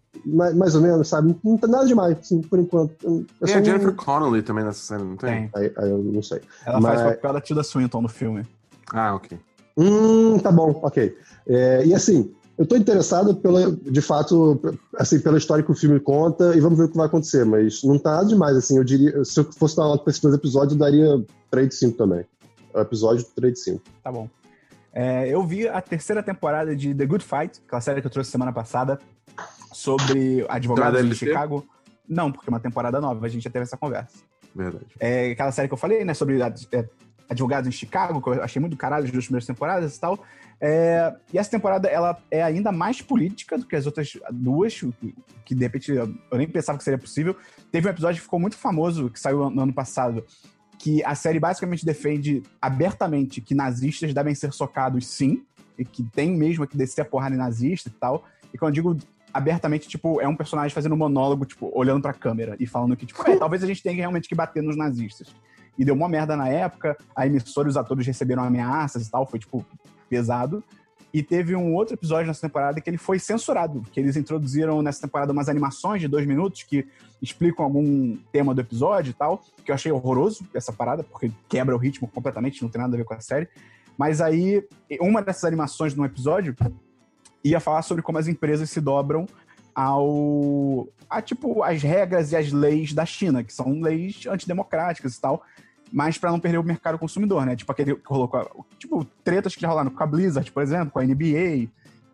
mais 0.53 0.75
ou 0.75 0.83
menos, 0.83 1.09
sabe? 1.09 1.35
Não 1.43 1.57
tem 1.57 1.71
nada 1.71 1.87
demais, 1.87 2.19
assim, 2.19 2.43
por 2.43 2.59
enquanto. 2.59 3.27
É 3.41 3.47
tem 3.47 3.55
a 3.55 3.63
Jennifer 3.63 3.89
um... 3.89 3.97
Connelly 3.97 4.43
também 4.43 4.65
nessa 4.65 4.83
série, 4.83 5.03
não 5.03 5.17
tem? 5.17 5.49
tem. 5.49 5.51
Aí, 5.55 5.73
aí, 5.79 5.91
eu 5.91 5.97
não 5.97 6.23
sei. 6.23 6.43
Ela 6.67 6.79
mas... 6.79 7.01
faz 7.01 7.15
papel 7.17 7.33
da 7.33 7.41
Tilda 7.41 7.63
Swinton 7.63 8.03
no 8.03 8.09
filme. 8.09 8.47
Ah, 8.93 9.15
ok. 9.15 9.39
Hum, 9.79 10.39
tá 10.39 10.53
bom, 10.53 10.79
ok. 10.83 11.17
É, 11.47 11.87
e 11.87 11.95
assim, 11.95 12.35
eu 12.61 12.65
estou 12.65 12.77
interessado 12.77 13.35
pela, 13.37 13.73
de 13.73 14.03
fato, 14.03 14.61
assim, 14.99 15.19
pela 15.19 15.39
história 15.39 15.65
que 15.65 15.73
o 15.73 15.75
filme 15.75 15.99
conta 15.99 16.55
e 16.55 16.61
vamos 16.61 16.79
ver 16.79 16.85
o 16.85 16.89
que 16.91 16.97
vai 16.99 17.07
acontecer, 17.07 17.43
mas 17.43 17.83
não 17.83 17.99
tá 17.99 18.17
nada 18.17 18.27
demais, 18.27 18.55
assim, 18.55 18.77
eu 18.77 18.85
diria, 18.85 19.25
se 19.25 19.41
eu 19.41 19.51
fosse 19.51 19.75
dar 19.77 19.85
uma 19.85 19.93
nota 19.93 20.05
para 20.05 20.11
esses 20.11 20.21
dois 20.21 20.35
episódios, 20.35 20.75
eu 20.75 20.79
daria 20.79 21.25
3 21.51 21.69
de 21.71 21.75
5 21.75 21.97
também. 21.97 22.23
O 22.75 22.81
episódio 22.81 23.25
3 23.35 23.55
de 23.55 23.61
5. 23.61 23.83
Tá 24.05 24.13
bom. 24.13 24.29
É, 24.93 25.27
eu 25.27 25.43
vi 25.43 25.67
a 25.67 25.81
terceira 25.81 26.23
temporada 26.23 26.77
de 26.77 26.95
The 26.95 27.07
Good 27.07 27.25
Fight, 27.25 27.63
aquela 27.67 27.81
série 27.81 28.03
que 28.03 28.07
eu 28.09 28.11
trouxe 28.11 28.31
semana 28.31 28.53
passada, 28.53 29.01
sobre 29.73 30.45
advogados 30.47 31.09
de 31.09 31.15
Chicago. 31.15 31.67
Não, 32.07 32.31
porque 32.31 32.51
é 32.51 32.53
uma 32.53 32.61
temporada 32.61 33.01
nova, 33.01 33.25
a 33.25 33.29
gente 33.31 33.43
já 33.43 33.49
teve 33.49 33.63
essa 33.63 33.79
conversa. 33.79 34.19
Verdade. 34.55 34.85
É 34.99 35.31
aquela 35.31 35.51
série 35.51 35.67
que 35.67 35.73
eu 35.73 35.79
falei, 35.79 36.05
né, 36.05 36.13
sobre 36.13 36.39
é, 36.43 36.89
advogados 37.31 37.69
em 37.69 37.73
Chicago, 37.73 38.21
que 38.21 38.29
eu 38.29 38.43
achei 38.43 38.61
muito 38.61 38.77
caralho 38.77 39.05
as 39.05 39.11
duas 39.11 39.25
primeiras 39.25 39.47
temporadas 39.47 39.97
e 39.97 40.01
tal. 40.01 40.25
É, 40.61 41.15
e 41.33 41.39
essa 41.39 41.51
temporada 41.51 41.89
ela 41.89 42.21
é 42.31 42.43
ainda 42.43 42.73
mais 42.73 43.01
política 43.01 43.57
do 43.57 43.65
que 43.65 43.77
as 43.77 43.87
outras 43.87 44.19
duas, 44.33 44.81
que 45.45 45.55
de 45.55 45.63
repente 45.63 45.93
eu 45.93 46.13
nem 46.33 46.49
pensava 46.49 46.77
que 46.77 46.85
seria 46.85 46.99
possível. 46.99 47.37
Teve 47.71 47.87
um 47.87 47.91
episódio 47.91 48.17
que 48.17 48.25
ficou 48.25 48.41
muito 48.41 48.57
famoso, 48.57 49.09
que 49.09 49.21
saiu 49.21 49.49
no 49.49 49.63
ano 49.63 49.73
passado, 49.73 50.27
que 50.77 51.05
a 51.05 51.15
série 51.15 51.39
basicamente 51.39 51.87
defende 51.87 52.43
abertamente 52.61 53.41
que 53.41 53.55
nazistas 53.55 54.13
devem 54.13 54.35
ser 54.35 54.53
socados 54.53 55.07
sim, 55.07 55.45
e 55.79 55.85
que 55.85 56.03
tem 56.03 56.37
mesmo 56.37 56.67
que 56.67 56.77
descer 56.77 57.03
a 57.03 57.05
porrada 57.05 57.35
em 57.35 57.39
nazista 57.39 57.89
e 57.89 57.93
tal. 57.93 58.25
E 58.53 58.59
quando 58.59 58.77
eu 58.77 58.83
digo 58.83 58.99
abertamente, 59.33 59.89
tipo, 59.89 60.21
é 60.21 60.27
um 60.27 60.35
personagem 60.35 60.75
fazendo 60.75 60.95
um 60.95 60.99
monólogo, 60.99 61.47
tipo, 61.47 61.71
olhando 61.73 62.03
pra 62.03 62.13
câmera 62.13 62.57
e 62.59 62.67
falando 62.67 62.97
que, 62.97 63.07
tipo, 63.07 63.23
é, 63.31 63.37
talvez 63.37 63.63
a 63.63 63.67
gente 63.67 63.83
tenha 63.83 63.95
realmente 63.95 64.29
que 64.29 64.35
bater 64.35 64.63
nos 64.63 64.77
nazistas. 64.77 65.29
E 65.81 65.85
deu 65.85 65.95
uma 65.95 66.11
merda 66.11 66.37
na 66.37 66.47
época. 66.47 66.95
A 67.17 67.27
emissora 67.27 67.67
e 67.67 67.71
os 67.71 67.77
atores 67.79 68.07
receberam 68.07 68.45
ameaças 68.45 69.07
e 69.07 69.11
tal, 69.11 69.27
foi, 69.27 69.39
tipo, 69.39 69.65
pesado. 70.11 70.63
E 71.13 71.23
teve 71.23 71.57
um 71.57 71.75
outro 71.75 71.95
episódio 71.95 72.27
nessa 72.27 72.43
temporada 72.43 72.79
que 72.83 72.91
ele 72.91 72.99
foi 72.99 73.19
censurado, 73.19 73.83
que 73.91 73.99
eles 73.99 74.15
introduziram 74.15 74.83
nessa 74.83 75.01
temporada 75.01 75.33
umas 75.33 75.49
animações 75.49 76.03
de 76.03 76.07
dois 76.07 76.27
minutos 76.27 76.65
que 76.65 76.87
explicam 77.23 77.65
algum 77.65 78.15
tema 78.31 78.55
do 78.55 78.61
episódio 78.61 79.11
e 79.11 79.15
tal, 79.15 79.43
que 79.65 79.71
eu 79.71 79.75
achei 79.75 79.91
horroroso 79.91 80.47
essa 80.55 80.71
parada, 80.71 81.03
porque 81.03 81.33
quebra 81.49 81.75
o 81.75 81.79
ritmo 81.79 82.07
completamente, 82.07 82.63
não 82.63 82.69
tem 82.69 82.81
nada 82.81 82.95
a 82.95 82.99
ver 82.99 83.05
com 83.05 83.15
a 83.15 83.21
série. 83.21 83.49
Mas 83.97 84.21
aí, 84.21 84.63
uma 85.01 85.23
dessas 85.23 85.45
animações 85.45 85.95
num 85.95 86.05
episódio 86.05 86.55
ia 87.43 87.59
falar 87.59 87.81
sobre 87.81 88.03
como 88.03 88.19
as 88.19 88.29
empresas 88.29 88.69
se 88.69 88.83
dobram 88.83 89.27
ao 89.75 90.89
a 91.09 91.23
tipo 91.23 91.63
as 91.63 91.83
regras 91.83 92.33
e 92.33 92.37
as 92.37 92.53
leis 92.53 92.93
da 92.93 93.07
China, 93.07 93.43
que 93.43 93.53
são 93.53 93.81
leis 93.81 94.27
antidemocráticas 94.27 95.17
e 95.17 95.21
tal, 95.21 95.43
mas 95.93 96.19
para 96.19 96.31
não 96.31 96.41
perder 96.41 96.59
o 96.59 96.63
mercado 96.63 96.99
consumidor, 96.99 97.45
né? 97.45 97.57
Tipo 97.57 97.73
aquele 97.73 97.95
que 97.95 98.03
colocou, 98.03 98.67
tipo, 98.79 99.05
tretas 99.25 99.55
que 99.55 99.61
já 99.61 99.69
rolaram 99.69 99.91
com 99.91 100.03
a 100.03 100.07
Blizzard, 100.07 100.51
por 100.53 100.63
exemplo, 100.63 100.91
com 100.91 100.99
a 100.99 101.05
NBA. 101.05 101.69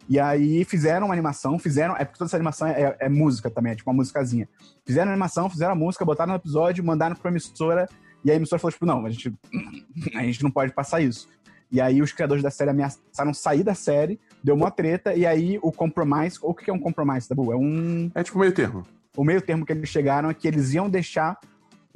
E 0.08 0.20
aí 0.20 0.64
fizeram 0.64 1.06
uma 1.06 1.14
animação, 1.14 1.58
fizeram. 1.58 1.96
É 1.96 2.04
porque 2.04 2.18
toda 2.18 2.28
essa 2.28 2.36
animação 2.36 2.68
é, 2.68 2.96
é 3.00 3.08
música 3.08 3.50
também, 3.50 3.72
é 3.72 3.76
tipo 3.76 3.90
uma 3.90 3.96
musicazinha. 3.96 4.48
Fizeram 4.84 5.10
a 5.10 5.12
animação, 5.12 5.50
fizeram 5.50 5.72
a 5.72 5.76
música, 5.76 6.04
botaram 6.04 6.32
no 6.32 6.38
episódio, 6.38 6.84
mandaram 6.84 7.16
pra 7.16 7.30
emissora, 7.30 7.88
e 8.24 8.30
a 8.30 8.34
emissora 8.34 8.60
falou, 8.60 8.72
tipo, 8.72 8.86
não, 8.86 9.04
a 9.04 9.10
gente, 9.10 9.34
a 10.14 10.22
gente 10.22 10.42
não 10.42 10.50
pode 10.50 10.72
passar 10.72 11.00
isso. 11.00 11.28
E 11.70 11.80
aí 11.80 12.00
os 12.00 12.12
criadores 12.12 12.42
da 12.42 12.50
série 12.50 12.70
ameaçaram 12.70 13.34
sair 13.34 13.64
da 13.64 13.74
série, 13.74 14.20
deu 14.42 14.54
uma 14.54 14.70
treta, 14.70 15.14
e 15.14 15.26
aí 15.26 15.58
o 15.60 15.72
compromise. 15.72 16.38
O 16.40 16.54
que 16.54 16.70
é 16.70 16.72
um 16.72 16.78
compromise, 16.78 17.28
Dabu? 17.28 17.52
É 17.52 17.56
um. 17.56 18.10
É 18.14 18.22
tipo 18.22 18.38
meio 18.38 18.52
termo. 18.52 18.84
O 19.16 19.24
meio 19.24 19.40
termo 19.40 19.66
que 19.66 19.72
eles 19.72 19.88
chegaram 19.88 20.30
é 20.30 20.34
que 20.34 20.46
eles 20.46 20.72
iam 20.74 20.88
deixar 20.88 21.38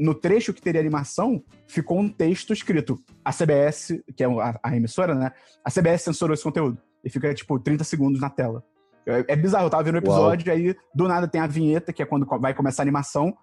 no 0.01 0.15
trecho 0.15 0.55
que 0.55 0.63
teria 0.63 0.81
animação, 0.81 1.45
ficou 1.69 2.01
um 2.01 2.09
texto 2.09 2.55
escrito. 2.55 2.99
A 3.23 3.31
CBS, 3.31 4.03
que 4.17 4.25
é 4.25 4.27
a, 4.27 4.59
a, 4.63 4.75
emissora, 4.75 5.15
né? 5.15 5.31
A 5.63 5.71
CBS 5.71 6.03
censurou 6.03 6.33
esse 6.33 6.43
conteúdo. 6.43 6.79
E 7.05 7.11
fica, 7.11 7.33
tipo, 7.35 7.59
30 7.59 7.85
segundos 7.85 8.19
na 8.19 8.31
tela. 8.31 8.65
É, 9.07 9.33
é 9.33 9.37
bizarro, 9.37 9.67
eu 9.67 9.71
tava 9.71 9.83
vendo 9.83 9.97
o 9.97 9.99
episódio, 9.99 10.49
Uau. 10.49 10.57
aí 10.57 10.75
do 10.95 11.07
nada 11.07 11.29
tem 11.29 11.41
a 11.41 11.47
vinheta, 11.47 11.93
que 11.93 12.03
é 12.03 12.07
quando 12.07 12.27
vai 12.41 12.55
começar 12.55 12.83
a 12.83 12.85
animação, 12.85 13.37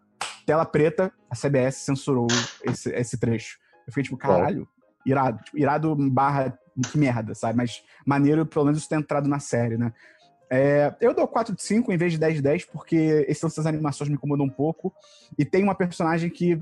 tela 0.48 0.66
preta, 0.66 1.12
a 1.30 1.36
CBS 1.36 1.78
censurou 1.78 2.28
esse, 2.64 2.90
esse 2.90 3.20
trecho. 3.20 3.60
Eu 3.86 3.94
fiquei 3.94 4.04
tipo, 4.04 4.18
caralho, 4.18 4.62
Uau. 4.62 4.68
irado. 5.06 5.44
Tipo, 5.44 5.58
irado 5.60 5.96
barra 6.10 6.58
que 6.92 6.98
merda, 6.98 7.36
sabe? 7.36 7.56
Mas 7.56 7.84
maneiro, 8.06 8.46
pelo 8.46 8.66
menos, 8.66 8.80
isso 8.80 8.90
ter 8.90 8.96
entrado 8.96 9.30
na 9.30 9.40
série, 9.40 9.78
né? 9.78 9.94
É, 10.50 10.96
eu 11.02 11.14
dou 11.14 11.28
4 11.28 11.56
de 11.56 11.62
5 11.62 11.92
em 11.92 11.98
vez 11.98 12.14
de 12.14 12.18
10 12.18 12.36
de 12.36 12.42
10, 12.42 12.66
porque 12.66 13.26
essas 13.28 13.66
animações 13.66 14.10
me 14.10 14.16
incomodam 14.16 14.46
um 14.46 14.50
pouco. 14.50 14.94
E 15.38 15.46
tem 15.46 15.64
uma 15.64 15.76
personagem 15.76 16.30
que 16.30 16.62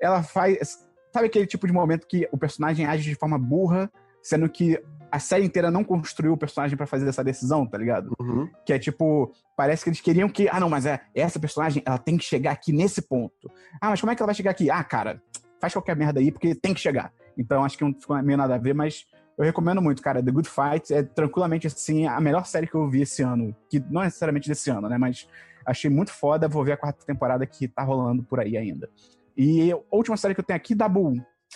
ela 0.00 0.22
faz. 0.22 0.86
Sabe 1.12 1.26
aquele 1.26 1.46
tipo 1.46 1.66
de 1.66 1.72
momento 1.72 2.06
que 2.06 2.28
o 2.30 2.38
personagem 2.38 2.86
age 2.86 3.08
de 3.08 3.14
forma 3.14 3.38
burra, 3.38 3.90
sendo 4.22 4.48
que 4.48 4.80
a 5.10 5.18
série 5.18 5.44
inteira 5.44 5.70
não 5.70 5.84
construiu 5.84 6.32
o 6.32 6.36
personagem 6.36 6.76
para 6.76 6.86
fazer 6.86 7.08
essa 7.08 7.24
decisão, 7.24 7.66
tá 7.66 7.78
ligado? 7.78 8.12
Uhum. 8.20 8.48
Que 8.64 8.72
é 8.72 8.78
tipo, 8.78 9.32
parece 9.56 9.84
que 9.84 9.90
eles 9.90 10.00
queriam 10.00 10.28
que, 10.28 10.48
ah, 10.48 10.60
não, 10.60 10.68
mas 10.68 10.84
é 10.84 11.00
essa 11.14 11.38
personagem, 11.38 11.82
ela 11.86 11.98
tem 11.98 12.16
que 12.16 12.24
chegar 12.24 12.52
aqui 12.52 12.72
nesse 12.72 13.00
ponto. 13.00 13.50
Ah, 13.80 13.90
mas 13.90 14.00
como 14.00 14.12
é 14.12 14.16
que 14.16 14.22
ela 14.22 14.26
vai 14.26 14.34
chegar 14.34 14.50
aqui? 14.50 14.70
Ah, 14.70 14.82
cara, 14.84 15.22
faz 15.60 15.72
qualquer 15.72 15.96
merda 15.96 16.20
aí 16.20 16.30
porque 16.30 16.54
tem 16.54 16.74
que 16.74 16.80
chegar. 16.80 17.12
Então 17.38 17.64
acho 17.64 17.78
que 17.78 17.84
não 17.84 17.94
ficou 17.94 18.20
meio 18.22 18.36
nada 18.36 18.54
a 18.54 18.58
ver, 18.58 18.74
mas 18.74 19.06
eu 19.38 19.44
recomendo 19.44 19.82
muito, 19.82 20.02
cara. 20.02 20.22
The 20.22 20.30
Good 20.30 20.48
Fight 20.48 20.94
é 20.94 21.02
tranquilamente, 21.02 21.66
assim, 21.66 22.06
a 22.06 22.20
melhor 22.20 22.46
série 22.46 22.66
que 22.66 22.74
eu 22.74 22.88
vi 22.88 23.02
esse 23.02 23.22
ano. 23.22 23.54
Que 23.68 23.78
não 23.90 24.02
é 24.02 24.06
necessariamente 24.06 24.48
desse 24.48 24.70
ano, 24.70 24.88
né? 24.88 24.96
Mas 24.96 25.28
achei 25.64 25.90
muito 25.90 26.12
foda. 26.12 26.48
Vou 26.48 26.64
ver 26.64 26.72
a 26.72 26.76
quarta 26.76 27.04
temporada 27.04 27.46
que 27.46 27.68
tá 27.68 27.82
rolando 27.82 28.22
por 28.22 28.40
aí 28.40 28.56
ainda. 28.56 28.88
E 29.36 29.70
a 29.72 29.78
última 29.90 30.16
série 30.16 30.34
que 30.34 30.40
eu 30.40 30.44
tenho 30.44 30.56
aqui, 30.56 30.74
Dabu. 30.74 31.14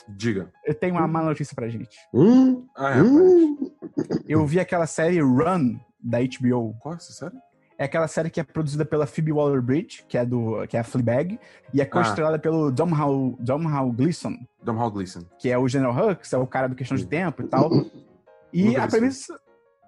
Diga. 0.09 0.53
Eu 0.65 0.75
tenho 0.75 0.95
uma 0.95 1.09
má 1.09 1.23
notícia 1.23 1.55
pra 1.55 1.69
gente. 1.69 1.97
Hum? 2.13 2.67
Ah, 2.77 2.99
é, 2.99 3.03
hum? 3.03 3.71
Eu 4.29 4.47
vi 4.47 4.61
aquela 4.61 4.87
série 4.87 5.21
Run, 5.21 5.79
da 5.99 6.19
HBO. 6.21 6.75
Qual 6.81 6.95
é 6.95 6.97
essa 6.97 7.13
série? 7.13 7.37
É 7.81 7.85
aquela 7.85 8.07
série 8.07 8.29
que 8.29 8.39
é 8.39 8.45
produzida 8.45 8.85
pela 8.85 9.07
Phoebe 9.07 9.33
Waller-Bridge, 9.33 10.05
que 10.07 10.19
é 10.19 10.27
do 10.27 10.67
que 10.69 10.77
é 10.77 10.81
a 10.81 10.85
Fleabag, 10.85 11.41
e 11.73 11.81
é 11.81 11.87
co-estrelada 11.87 12.37
ah. 12.37 12.39
pelo 12.39 12.71
Domhnall, 12.71 13.39
Domhnall 13.41 13.91
Gleeson. 13.91 14.37
Domhnall 14.63 14.91
Gleeson. 14.91 15.23
Que 15.39 15.49
é 15.49 15.57
o 15.57 15.67
General 15.67 15.97
Hux, 15.97 16.31
é 16.31 16.37
o 16.37 16.47
cara 16.47 16.69
do 16.69 16.75
Questão 16.75 16.95
de 16.95 17.07
Tempo 17.07 17.43
e 17.43 17.47
tal. 17.47 17.71
E 18.53 18.77
a 18.77 18.89
premissa... 18.89 19.41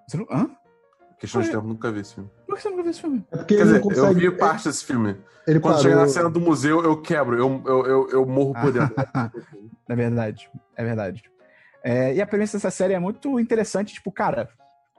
Você 0.07 0.15
não... 0.15 0.25
Hã? 0.31 0.49
Questão 1.19 1.41
de 1.41 1.51
Tempo, 1.51 1.67
nunca 1.67 1.91
vi 1.91 1.99
esse 1.99 2.15
filme. 2.15 2.29
Por 2.47 2.55
que 2.55 2.61
você 2.61 2.69
nunca 2.69 2.81
viu 2.81 2.91
esse 2.91 3.01
filme? 3.01 3.25
É 3.29 3.37
porque 3.37 3.57
Quer 3.57 3.63
dizer, 3.63 3.81
consegue... 3.81 4.25
eu 4.25 4.31
vi 4.31 4.37
parte 4.37 4.69
desse 4.69 4.85
filme. 4.85 5.17
Ele 5.45 5.59
Quando 5.59 5.81
chega 5.81 5.97
na 5.97 6.07
cena 6.07 6.29
do 6.29 6.39
museu, 6.39 6.81
eu 6.81 7.01
quebro, 7.01 7.37
eu, 7.37 7.61
eu, 7.65 7.85
eu, 7.85 8.09
eu 8.09 8.25
morro 8.25 8.53
por 8.53 8.71
dentro. 8.71 8.95
é 9.89 9.95
verdade, 9.95 10.49
é 10.77 10.83
verdade. 10.83 11.23
É, 11.83 12.15
e 12.15 12.21
a 12.21 12.25
premissa 12.25 12.57
dessa 12.57 12.71
série 12.71 12.93
é 12.93 12.99
muito 12.99 13.37
interessante, 13.37 13.93
tipo, 13.93 14.11
cara, 14.13 14.49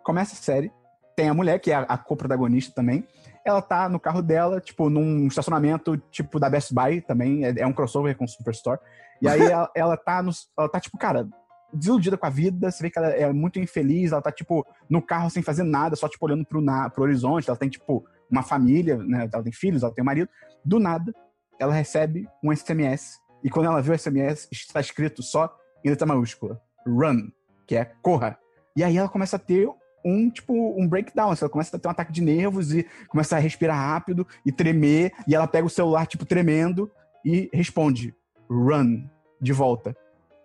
começa 0.02 0.34
a 0.34 0.36
série, 0.36 0.70
tem 1.16 1.28
a 1.28 1.34
mulher, 1.34 1.58
que 1.58 1.70
é 1.70 1.76
a, 1.76 1.80
a 1.80 1.98
co-protagonista 1.98 2.72
também. 2.74 3.06
Ela 3.44 3.60
tá 3.60 3.88
no 3.88 4.00
carro 4.00 4.22
dela, 4.22 4.60
tipo, 4.60 4.88
num 4.88 5.26
estacionamento, 5.26 5.96
tipo, 6.10 6.40
da 6.40 6.48
Best 6.48 6.72
Buy 6.72 7.00
também. 7.00 7.44
É, 7.44 7.54
é 7.58 7.66
um 7.66 7.72
crossover 7.72 8.16
com 8.16 8.24
o 8.24 8.28
Superstore. 8.28 8.80
E 9.20 9.28
aí 9.28 9.40
ela, 9.50 9.70
ela, 9.74 9.96
tá 9.96 10.22
no, 10.22 10.32
ela 10.58 10.68
tá, 10.68 10.80
tipo, 10.80 10.96
cara, 10.96 11.28
desiludida 11.72 12.16
com 12.16 12.26
a 12.26 12.30
vida. 12.30 12.70
Você 12.70 12.82
vê 12.82 12.90
que 12.90 12.98
ela 12.98 13.08
é 13.08 13.32
muito 13.32 13.58
infeliz. 13.58 14.12
Ela 14.12 14.22
tá, 14.22 14.32
tipo, 14.32 14.66
no 14.88 15.02
carro 15.02 15.30
sem 15.30 15.42
fazer 15.42 15.62
nada, 15.62 15.94
só, 15.96 16.08
tipo, 16.08 16.24
olhando 16.24 16.44
pro, 16.44 16.60
na, 16.60 16.88
pro 16.88 17.02
horizonte. 17.02 17.48
Ela 17.48 17.58
tem, 17.58 17.68
tipo, 17.68 18.04
uma 18.30 18.42
família, 18.42 18.96
né? 18.96 19.28
Ela 19.32 19.42
tem 19.42 19.52
filhos, 19.52 19.82
ela 19.82 19.92
tem 19.92 20.02
um 20.02 20.06
marido. 20.06 20.28
Do 20.64 20.78
nada, 20.78 21.14
ela 21.58 21.72
recebe 21.72 22.26
um 22.42 22.54
SMS. 22.54 23.18
E 23.42 23.50
quando 23.50 23.66
ela 23.66 23.82
vê 23.82 23.92
o 23.92 23.98
SMS, 23.98 24.48
está 24.50 24.80
escrito 24.80 25.22
só 25.22 25.54
em 25.84 25.90
letra 25.90 26.06
maiúscula: 26.06 26.60
Run, 26.86 27.28
que 27.66 27.76
é 27.76 27.84
corra. 27.84 28.38
E 28.76 28.82
aí 28.82 28.96
ela 28.96 29.08
começa 29.08 29.36
a 29.36 29.38
ter 29.38 29.68
um, 30.04 30.28
tipo, 30.28 30.52
um 30.78 30.86
breakdown. 30.86 31.34
Ela 31.40 31.48
começa 31.48 31.76
a 31.76 31.80
ter 31.80 31.88
um 31.88 31.90
ataque 31.90 32.12
de 32.12 32.20
nervos 32.20 32.72
e 32.72 32.86
começa 33.08 33.36
a 33.36 33.38
respirar 33.38 33.76
rápido 33.76 34.26
e 34.44 34.52
tremer. 34.52 35.12
E 35.26 35.34
ela 35.34 35.46
pega 35.46 35.66
o 35.66 35.70
celular, 35.70 36.06
tipo, 36.06 36.26
tremendo 36.26 36.90
e 37.24 37.48
responde: 37.52 38.14
run, 38.48 39.04
de 39.40 39.52
volta. 39.52 39.96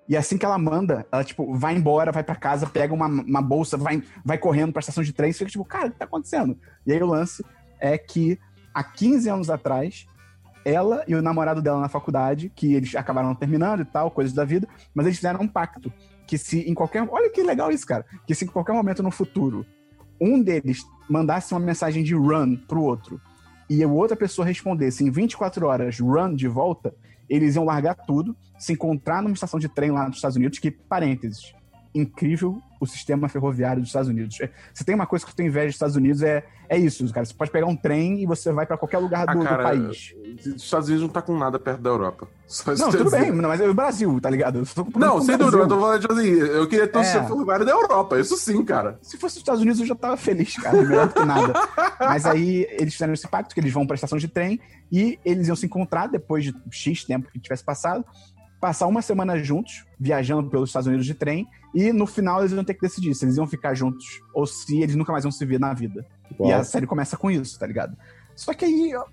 E 0.07 0.18
assim 0.18 0.39
que 0.39 0.45
ela 0.45 0.57
manda, 0.57 1.05
ela, 1.12 1.24
tipo, 1.24 1.53
vai 1.53 1.76
embora, 1.76 2.12
vai 2.12 2.24
para 2.24 2.36
casa, 2.36 2.66
pega 2.66 2.91
uma, 2.91 3.05
uma 3.05 3.41
bolsa, 3.43 3.78
vai, 3.78 4.01
vai 4.26 4.39
correndo 4.39 4.74
pra 4.74 4.80
estação 4.80 5.03
de 5.03 5.14
trem 5.14 5.30
e 5.30 5.34
fica 5.34 5.51
tipo, 5.51 5.64
cara, 5.64 5.88
o 5.88 5.91
que 5.91 5.99
tá 5.99 6.05
acontecendo? 6.05 6.57
E 6.84 6.91
aí 6.91 7.03
o 7.03 7.05
lance 7.05 7.45
é 7.80 7.95
que 7.95 8.39
há 8.74 8.84
15 8.84 9.30
anos 9.30 9.49
atrás, 9.51 10.07
ela 10.66 11.03
e 11.07 11.14
o 11.14 11.22
namorado 11.22 11.62
dela 11.62 11.80
na 11.80 11.88
faculdade, 11.88 12.51
que 12.55 12.74
eles 12.74 12.95
acabaram 12.95 13.36
terminando 13.36 13.82
e 13.82 13.86
tal, 13.86 14.10
coisas 14.10 14.34
da 14.34 14.43
vida, 14.43 14.68
mas 14.95 15.05
eles 15.05 15.18
fizeram 15.18 15.41
um 15.41 15.47
pacto 15.47 15.93
que 16.30 16.38
se 16.38 16.59
em 16.59 16.75
qualquer. 16.75 17.01
Olha 17.09 17.27
que 17.32 17.41
legal 17.41 17.71
isso, 17.71 17.88
cara. 17.88 18.05
Que 18.27 18.36
se 18.36 18.45
em 18.45 18.47
qualquer 18.47 18.73
momento 18.73 19.01
no 19.01 19.09
futuro 19.09 19.65
um 20.21 20.39
deles 20.39 20.86
mandasse 21.09 21.51
uma 21.53 21.59
mensagem 21.59 22.03
de 22.03 22.13
run 22.13 22.55
pro 22.55 22.84
outro 22.84 23.19
e 23.67 23.84
a 23.84 23.88
outra 23.88 24.15
pessoa 24.15 24.45
respondesse 24.45 25.03
em 25.03 25.09
24 25.09 25.65
horas 25.65 25.99
run 25.99 26.36
de 26.36 26.47
volta, 26.47 26.93
eles 27.27 27.55
iam 27.55 27.65
largar 27.65 27.95
tudo, 27.95 28.36
se 28.59 28.73
encontrar 28.73 29.23
numa 29.23 29.34
estação 29.34 29.59
de 29.59 29.67
trem 29.67 29.89
lá 29.89 30.07
nos 30.07 30.17
Estados 30.17 30.38
Unidos, 30.38 30.59
que, 30.59 30.69
parênteses, 30.69 31.53
incrível 31.93 32.61
o 32.79 32.85
sistema 32.85 33.27
ferroviário 33.27 33.81
dos 33.81 33.89
Estados 33.89 34.07
Unidos. 34.07 34.39
É, 34.39 34.49
se 34.73 34.85
tem 34.85 34.95
uma 34.95 35.05
coisa 35.05 35.25
que 35.25 35.31
eu 35.31 35.35
tenho 35.35 35.49
inveja 35.49 35.67
dos 35.67 35.75
Estados 35.75 35.95
Unidos 35.95 36.21
é, 36.21 36.45
é 36.69 36.77
isso, 36.77 37.05
cara. 37.13 37.25
Você 37.25 37.33
pode 37.33 37.51
pegar 37.51 37.65
um 37.65 37.75
trem 37.75 38.21
e 38.21 38.25
você 38.25 38.53
vai 38.53 38.65
para 38.65 38.77
qualquer 38.77 38.99
lugar 38.99 39.25
do, 39.25 39.41
ah, 39.41 39.43
cara, 39.43 39.57
do, 39.57 39.63
país. 39.63 40.13
Os 40.45 40.63
Estados 40.63 40.87
Unidos 40.87 41.05
não 41.05 41.09
tá 41.09 41.21
com 41.21 41.37
nada 41.37 41.59
perto 41.59 41.81
da 41.81 41.89
Europa. 41.89 42.27
Só 42.47 42.73
não, 42.75 42.89
tudo 42.89 43.11
bem, 43.11 43.31
mas 43.31 43.59
é 43.59 43.67
o 43.67 43.73
Brasil, 43.73 44.19
tá 44.21 44.29
ligado? 44.29 44.63
não, 44.95 45.21
sem 45.21 45.37
dúvida, 45.37 45.57
eu 45.57 45.67
tô 45.67 45.79
falando 45.79 45.99
de 45.99 46.11
assim, 46.11 46.29
eu 46.29 46.67
queria 46.67 46.87
ter 46.87 46.97
um 46.97 47.01
é. 47.01 47.03
sistema 47.03 47.27
ferroviário 47.27 47.65
da 47.65 47.71
Europa, 47.71 48.19
isso 48.19 48.37
sim, 48.37 48.63
cara. 48.63 48.97
Se 49.01 49.17
fosse 49.17 49.35
os 49.35 49.41
Estados 49.41 49.61
Unidos 49.61 49.79
eu 49.81 49.85
já 49.85 49.95
tava 49.95 50.15
feliz, 50.15 50.55
cara, 50.55 50.81
melhor 50.81 51.07
do 51.07 51.13
que 51.13 51.25
nada. 51.25 51.53
mas 51.99 52.25
aí 52.25 52.65
eles 52.71 52.93
fizeram 52.93 53.13
esse 53.13 53.27
pacto 53.27 53.53
que 53.53 53.59
eles 53.59 53.73
vão 53.73 53.85
pra 53.85 53.95
estação 53.95 54.17
de 54.17 54.27
trem 54.27 54.59
e 54.91 55.19
eles 55.25 55.47
iam 55.47 55.55
se 55.55 55.65
encontrar 55.65 56.07
depois 56.07 56.43
de 56.43 56.55
X 56.71 57.03
tempo 57.03 57.29
que 57.31 57.39
tivesse 57.39 57.63
passado 57.63 58.05
passar 58.60 58.88
uma 58.88 59.01
semana 59.01 59.38
juntos, 59.38 59.86
viajando 59.99 60.49
pelos 60.49 60.70
Estados 60.70 60.88
Unidos 60.88 61.05
de 61.05 61.14
trem, 61.14 61.47
e 61.74 61.93
no 61.93 62.05
final 62.05 62.41
eles 62.41 62.51
iam 62.51 62.64
ter 62.64 62.74
que 62.74 62.82
decidir 62.82 63.14
se 63.16 63.26
eles 63.26 63.38
iam 63.38 63.47
ficar 63.47 63.74
juntos 63.74 64.22
ou 64.34 64.45
se 64.45 64.82
eles 64.82 64.95
nunca 64.95 65.12
mais 65.12 65.24
iam 65.24 65.32
se 65.32 65.45
ver 65.45 65.60
na 65.60 65.74
vida. 65.74 66.05
Uau. 66.39 66.49
E 66.49 66.53
a 66.53 66.64
série 66.64 66.88
começa 66.88 67.16
com 67.18 67.30
isso, 67.30 67.57
tá 67.57 67.66
ligado? 67.66 67.95
Só 68.39 68.53
que 68.53 68.64
aí 68.64 68.93
a, 68.93 69.03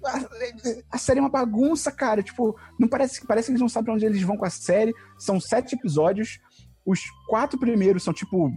a, 0.93 0.99
série 0.99 1.19
é 1.19 1.23
uma 1.23 1.29
bagunça, 1.29 1.91
cara. 1.91 2.23
Tipo, 2.23 2.57
não 2.79 2.87
parece, 2.87 3.27
parece 3.27 3.47
que 3.47 3.53
eles 3.53 3.61
não 3.61 3.69
sabem 3.69 3.93
onde 3.93 4.07
eles 4.07 4.23
vão 4.23 4.37
com 4.37 4.45
a 4.45 4.51
série. 4.51 4.95
São 5.19 5.41
sete 5.41 5.75
episódios. 5.75 6.39
Os 6.87 7.01
quatro 7.29 7.59
primeiros 7.59 8.05
são, 8.05 8.15
tipo, 8.15 8.53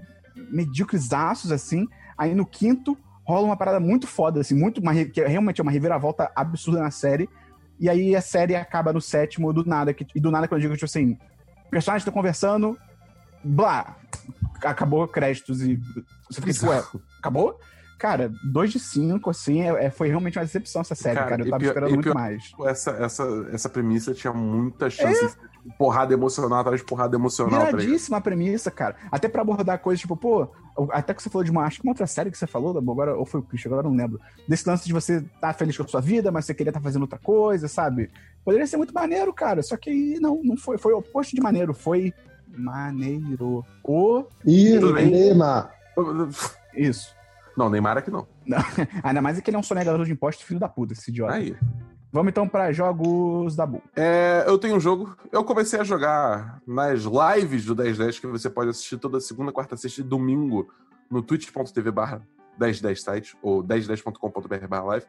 medíocresaços, 0.52 1.52
assim. 1.52 1.88
Aí 2.16 2.36
no 2.36 2.46
quinto 2.46 2.96
rola 3.26 3.48
uma 3.48 3.58
parada 3.58 3.80
muito 3.80 4.06
foda, 4.06 4.42
assim, 4.42 4.54
muito. 4.54 4.80
Uma, 4.80 4.94
que 5.06 5.24
realmente 5.24 5.60
é 5.60 5.64
uma 5.64 5.72
reviravolta 5.72 6.32
absurda 6.36 6.82
na 6.82 6.92
série. 6.92 7.28
E 7.80 7.90
aí 7.90 8.16
a 8.16 8.22
série 8.22 8.56
acaba 8.56 8.92
no 8.92 9.00
sétimo 9.00 9.54
do 9.54 9.64
nada. 9.66 9.94
Que, 9.94 10.06
e 10.14 10.20
do 10.20 10.32
nada, 10.32 10.48
quando 10.48 10.60
eu 10.60 10.64
digo, 10.64 10.74
tipo 10.74 10.86
assim, 10.86 11.18
personagens 11.72 12.02
estão 12.02 12.14
conversando, 12.14 12.78
blá, 13.44 13.96
acabou 14.64 15.08
créditos 15.08 15.62
e 15.62 15.80
você 16.30 16.42
fica 16.42 16.54
tipo, 16.54 16.68
ué, 16.68 16.84
acabou? 17.20 17.60
Cara, 18.00 18.32
2 18.46 18.72
de 18.72 18.80
5, 18.80 19.30
assim, 19.30 19.62
é, 19.62 19.86
é, 19.86 19.90
foi 19.92 20.08
realmente 20.08 20.40
uma 20.40 20.46
decepção 20.46 20.80
essa 20.82 20.96
série, 20.96 21.18
cara. 21.18 21.32
cara 21.32 21.42
eu 21.42 21.50
tava 21.50 21.60
pior, 21.60 21.70
esperando 21.70 21.90
muito 21.92 22.04
pior, 22.04 22.16
mais. 22.16 22.54
Essa, 22.66 22.92
essa, 22.92 23.50
essa 23.52 23.68
premissa 23.70 24.14
tinha 24.14 24.32
muita 24.32 24.90
chance 24.90 25.22
é. 25.22 25.28
de 25.28 25.34
tipo, 25.34 25.78
porrada 25.78 26.14
emocional 26.14 26.60
atrás 26.60 26.80
de 26.80 26.86
porrada 26.86 27.18
emocional. 27.18 27.60
tá 27.60 27.66
Viradíssima 27.66 28.16
a 28.16 28.22
premissa, 28.22 28.72
cara. 28.72 28.96
Até 29.12 29.28
pra 29.28 29.42
abordar 29.42 29.78
coisas 29.80 30.00
tipo, 30.00 30.16
pô, 30.16 30.48
até 30.92 31.14
que 31.14 31.22
você 31.22 31.30
falou 31.30 31.44
de 31.44 31.52
uma, 31.52 31.66
acho 31.66 31.82
que 31.82 31.86
uma 31.86 31.92
outra 31.92 32.08
série 32.08 32.32
que 32.32 32.38
você 32.38 32.48
falou, 32.48 32.78
agora, 32.78 33.18
ou 33.18 33.26
foi 33.26 33.42
o 33.42 33.44
Christian, 33.44 33.70
agora 33.70 33.86
eu 33.86 33.92
não 33.92 33.98
lembro. 33.98 34.18
Desse 34.48 34.68
lance 34.68 34.86
de 34.86 34.94
você 34.94 35.22
tá 35.42 35.52
feliz 35.52 35.76
com 35.76 35.84
a 35.84 35.88
sua 35.88 36.00
vida, 36.00 36.32
mas 36.32 36.46
você 36.46 36.54
queria 36.54 36.70
estar 36.70 36.80
tá 36.80 36.84
fazendo 36.86 37.02
outra 37.02 37.20
coisa, 37.20 37.68
sabe? 37.68 38.10
Poderia 38.46 38.66
ser 38.66 38.78
muito 38.78 38.94
maneiro, 38.94 39.34
cara. 39.34 39.62
Só 39.62 39.76
que 39.76 39.90
aí 39.90 40.20
não, 40.22 40.40
não 40.42 40.56
foi. 40.56 40.78
Foi 40.78 40.94
o 40.94 41.00
oposto 41.00 41.36
de 41.36 41.42
maneiro, 41.42 41.74
foi 41.74 42.14
maneiro. 42.48 43.66
O. 43.84 44.24
Ih, 44.46 44.80
Neymar. 44.80 45.76
Isso. 46.74 47.19
Não, 47.60 47.70
Neymar 47.70 47.98
aqui 47.98 48.10
não. 48.10 48.26
não. 48.48 48.58
Ainda 49.04 49.22
mais 49.22 49.38
é 49.38 49.42
que 49.42 49.50
ele 49.50 49.58
é 49.58 49.60
um 49.60 49.64
sonegador 49.64 50.06
de 50.06 50.14
impostos, 50.14 50.46
filho 50.46 50.62
da 50.62 50.70
puta, 50.70 50.94
esse 50.94 51.12
idiota. 51.12 51.34
Aí. 51.34 51.54
Vamos 52.10 52.30
então 52.30 52.48
para 52.48 52.72
jogos 52.72 53.54
da 53.54 53.66
Bull. 53.66 53.84
É, 53.98 54.46
eu 54.48 54.58
tenho 54.58 54.78
um 54.78 54.80
jogo. 54.80 55.14
Eu 55.30 55.44
comecei 55.44 55.78
a 55.78 55.84
jogar 55.84 56.62
nas 56.66 57.02
lives 57.02 57.66
do 57.66 57.76
1010, 57.76 58.20
que 58.20 58.28
você 58.28 58.50
pode 58.50 58.70
assistir 58.70 58.98
toda 58.98 59.20
segunda, 59.20 59.52
quarta, 59.52 59.76
sexta 59.76 60.00
e 60.00 60.04
domingo 60.06 60.70
no 61.12 61.22
twitch.tv 61.22 61.92
barra 61.92 62.22
1010 62.58 63.02
site 63.02 63.38
ou 63.42 63.62
1010.com.br 63.62 64.68
barra 64.70 64.84
live. 64.86 65.06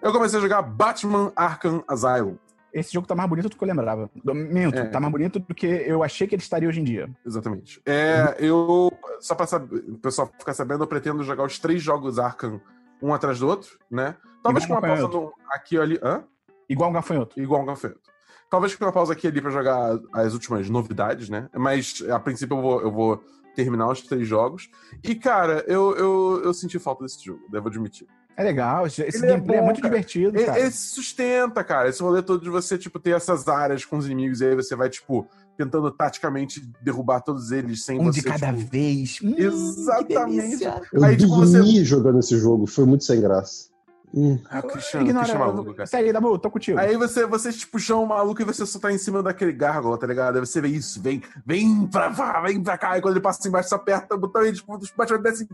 Eu 0.00 0.12
comecei 0.12 0.38
a 0.38 0.42
jogar 0.42 0.62
Batman 0.62 1.32
Arkham 1.34 1.82
Asylum. 1.88 2.36
Esse 2.72 2.92
jogo 2.92 3.06
tá 3.06 3.14
mais 3.14 3.28
bonito 3.28 3.48
do 3.48 3.56
que 3.56 3.62
eu 3.62 3.68
lembrava. 3.68 4.10
Minto, 4.24 4.78
é. 4.78 4.84
tá 4.86 5.00
mais 5.00 5.12
bonito 5.12 5.38
do 5.38 5.54
que 5.54 5.66
eu 5.66 6.02
achei 6.02 6.26
que 6.26 6.34
ele 6.34 6.42
estaria 6.42 6.68
hoje 6.68 6.80
em 6.80 6.84
dia. 6.84 7.08
Exatamente. 7.24 7.80
É, 7.86 8.36
eu. 8.38 8.92
Só 9.20 9.34
pra 9.34 9.46
saber, 9.46 9.76
o 9.88 9.98
pessoal 9.98 10.30
ficar 10.38 10.54
sabendo, 10.54 10.84
eu 10.84 10.86
pretendo 10.86 11.22
jogar 11.24 11.44
os 11.44 11.58
três 11.58 11.82
jogos 11.82 12.18
Arkham 12.18 12.60
um 13.02 13.14
atrás 13.14 13.38
do 13.38 13.46
outro, 13.46 13.78
né? 13.90 14.16
Talvez 14.42 14.66
com 14.66 14.74
uma 14.74 14.80
pausa 14.80 15.08
no, 15.08 15.32
aqui 15.50 15.76
ou 15.76 15.82
ali. 15.82 15.98
Hã? 16.02 16.24
Igual 16.68 16.90
um 16.90 16.92
gafanhoto. 16.92 17.40
Igual 17.40 17.62
um 17.62 17.66
gafanhoto. 17.66 18.10
Talvez 18.50 18.74
com 18.74 18.84
uma 18.84 18.92
pausa 18.92 19.12
aqui 19.12 19.26
ali 19.26 19.40
pra 19.40 19.50
jogar 19.50 19.98
as 20.12 20.32
últimas 20.32 20.68
novidades, 20.70 21.28
né? 21.28 21.48
Mas 21.54 22.02
a 22.10 22.18
princípio 22.18 22.56
eu 22.56 22.62
vou, 22.62 22.80
eu 22.80 22.90
vou 22.90 23.24
terminar 23.54 23.90
os 23.90 24.02
três 24.02 24.26
jogos. 24.26 24.70
E, 25.02 25.14
cara, 25.14 25.64
eu, 25.66 25.96
eu, 25.96 26.42
eu 26.44 26.54
senti 26.54 26.78
falta 26.78 27.04
desse 27.04 27.24
jogo, 27.24 27.46
devo 27.50 27.68
admitir. 27.68 28.06
É 28.38 28.44
legal, 28.44 28.86
esse 28.86 29.02
ele 29.02 29.18
gameplay 29.18 29.58
é, 29.58 29.60
bom, 29.60 29.64
é 29.64 29.66
muito 29.66 29.82
cara. 29.82 29.92
divertido, 29.92 30.44
cara. 30.44 30.60
Ele, 30.60 30.70
se 30.70 30.94
sustenta, 30.94 31.64
cara. 31.64 31.88
Esse 31.88 32.00
rolê 32.00 32.22
todo 32.22 32.40
de 32.40 32.48
você, 32.48 32.78
tipo, 32.78 33.00
ter 33.00 33.10
essas 33.10 33.48
áreas 33.48 33.84
com 33.84 33.98
os 33.98 34.06
inimigos 34.06 34.40
e 34.40 34.46
aí 34.46 34.54
você 34.54 34.76
vai, 34.76 34.88
tipo, 34.88 35.28
tentando 35.56 35.90
taticamente 35.90 36.60
derrubar 36.80 37.20
todos 37.20 37.50
eles 37.50 37.84
sem 37.84 37.98
um 37.98 38.04
você. 38.04 38.20
Um 38.20 38.22
de 38.22 38.28
cada 38.28 38.52
tipo... 38.52 38.70
vez. 38.70 39.18
Hum, 39.24 39.34
Exatamente. 39.36 40.62
Eu 40.92 41.04
aí, 41.04 41.16
tipo, 41.16 41.34
você... 41.34 41.84
jogando 41.84 42.20
esse 42.20 42.38
jogo, 42.38 42.64
foi 42.68 42.84
muito 42.84 43.02
sem 43.02 43.20
graça. 43.20 43.70
Hum. 44.14 44.38
Ah, 44.48 44.60
o 44.60 44.62
Cristiano, 44.62 45.04
Ignora, 45.04 45.26
Cristiano 45.26 45.52
maluco, 45.52 45.74
cara. 45.74 45.86
Segue, 45.88 46.12
Dabu, 46.12 46.38
tô 46.38 46.48
contigo. 46.48 46.78
Aí 46.78 46.96
você, 46.96 47.26
você 47.26 47.52
tipo, 47.52 47.76
chama 47.80 48.02
o 48.02 48.06
maluco 48.06 48.40
e 48.40 48.44
você 48.44 48.64
só 48.64 48.78
tá 48.78 48.92
em 48.92 48.98
cima 48.98 49.20
daquele 49.20 49.52
gárgula, 49.52 49.98
tá 49.98 50.06
ligado? 50.06 50.36
Aí 50.36 50.46
você 50.46 50.60
vê 50.60 50.68
isso, 50.68 51.02
vem, 51.02 51.20
vem 51.44 51.88
pra 51.88 52.14
cá, 52.14 52.40
vem 52.40 52.62
pra 52.62 52.78
cá. 52.78 52.96
E 52.96 53.02
quando 53.02 53.14
ele 53.14 53.20
passa 53.20 53.48
embaixo, 53.48 53.68
você 53.68 53.74
aperta 53.74 54.14
o 54.14 54.18
botão 54.18 54.46
e, 54.46 54.52
tipo, 54.52 54.76
os 54.76 54.92
bate 54.92 55.18
desce 55.18 55.48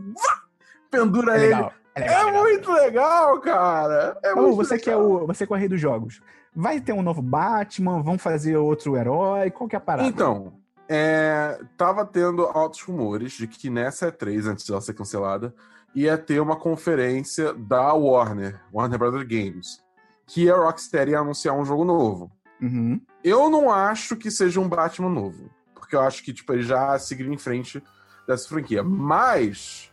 pendura 0.89 1.33
é 1.33 1.37
ele. 1.37 1.45
Legal, 1.47 1.73
é, 1.95 2.13
é 2.13 2.31
muito 2.31 2.71
legal, 2.71 3.39
cara. 3.39 4.17
É 4.23 4.35
Dabu, 4.35 4.55
você 4.55 4.75
legal. 4.75 4.83
que 4.83 4.89
é 4.89 4.97
o. 4.97 5.25
Você 5.27 5.47
que 5.47 5.53
é 5.53 5.55
o 5.55 5.59
rei 5.59 5.69
dos 5.69 5.79
jogos. 5.79 6.21
Vai 6.53 6.79
ter 6.79 6.93
um 6.93 7.01
novo 7.01 7.21
Batman? 7.21 8.01
Vão 8.01 8.17
fazer 8.17 8.57
outro 8.57 8.95
herói? 8.95 9.49
Qual 9.51 9.67
que 9.67 9.75
é 9.75 9.77
a 9.77 9.81
parada? 9.81 10.07
Então, 10.07 10.53
é, 10.87 11.59
tava 11.77 12.05
tendo 12.05 12.43
altos 12.45 12.81
rumores 12.81 13.33
de 13.33 13.47
que 13.47 13.69
nessa 13.69 14.11
E3, 14.11 14.47
antes 14.47 14.65
dela 14.67 14.81
ser 14.81 14.93
cancelada, 14.93 15.53
ia 15.95 16.17
ter 16.17 16.39
uma 16.39 16.55
conferência 16.55 17.53
da 17.53 17.93
Warner, 17.93 18.61
Warner 18.73 18.99
Brothers 18.99 19.27
Games, 19.27 19.83
que 20.27 20.49
a 20.49 20.55
Rocksteady 20.55 21.11
ia 21.11 21.19
anunciar 21.19 21.55
um 21.55 21.65
jogo 21.65 21.85
novo. 21.85 22.31
Uhum. 22.61 23.01
Eu 23.23 23.49
não 23.49 23.71
acho 23.71 24.15
que 24.15 24.29
seja 24.29 24.59
um 24.59 24.67
Batman 24.67 25.09
novo, 25.09 25.49
porque 25.73 25.95
eu 25.95 26.01
acho 26.01 26.23
que 26.23 26.33
tipo, 26.33 26.51
eles 26.53 26.67
já 26.67 26.97
seguiram 26.99 27.33
em 27.33 27.37
frente 27.37 27.81
dessa 28.27 28.47
franquia. 28.47 28.83
Mas 28.83 29.91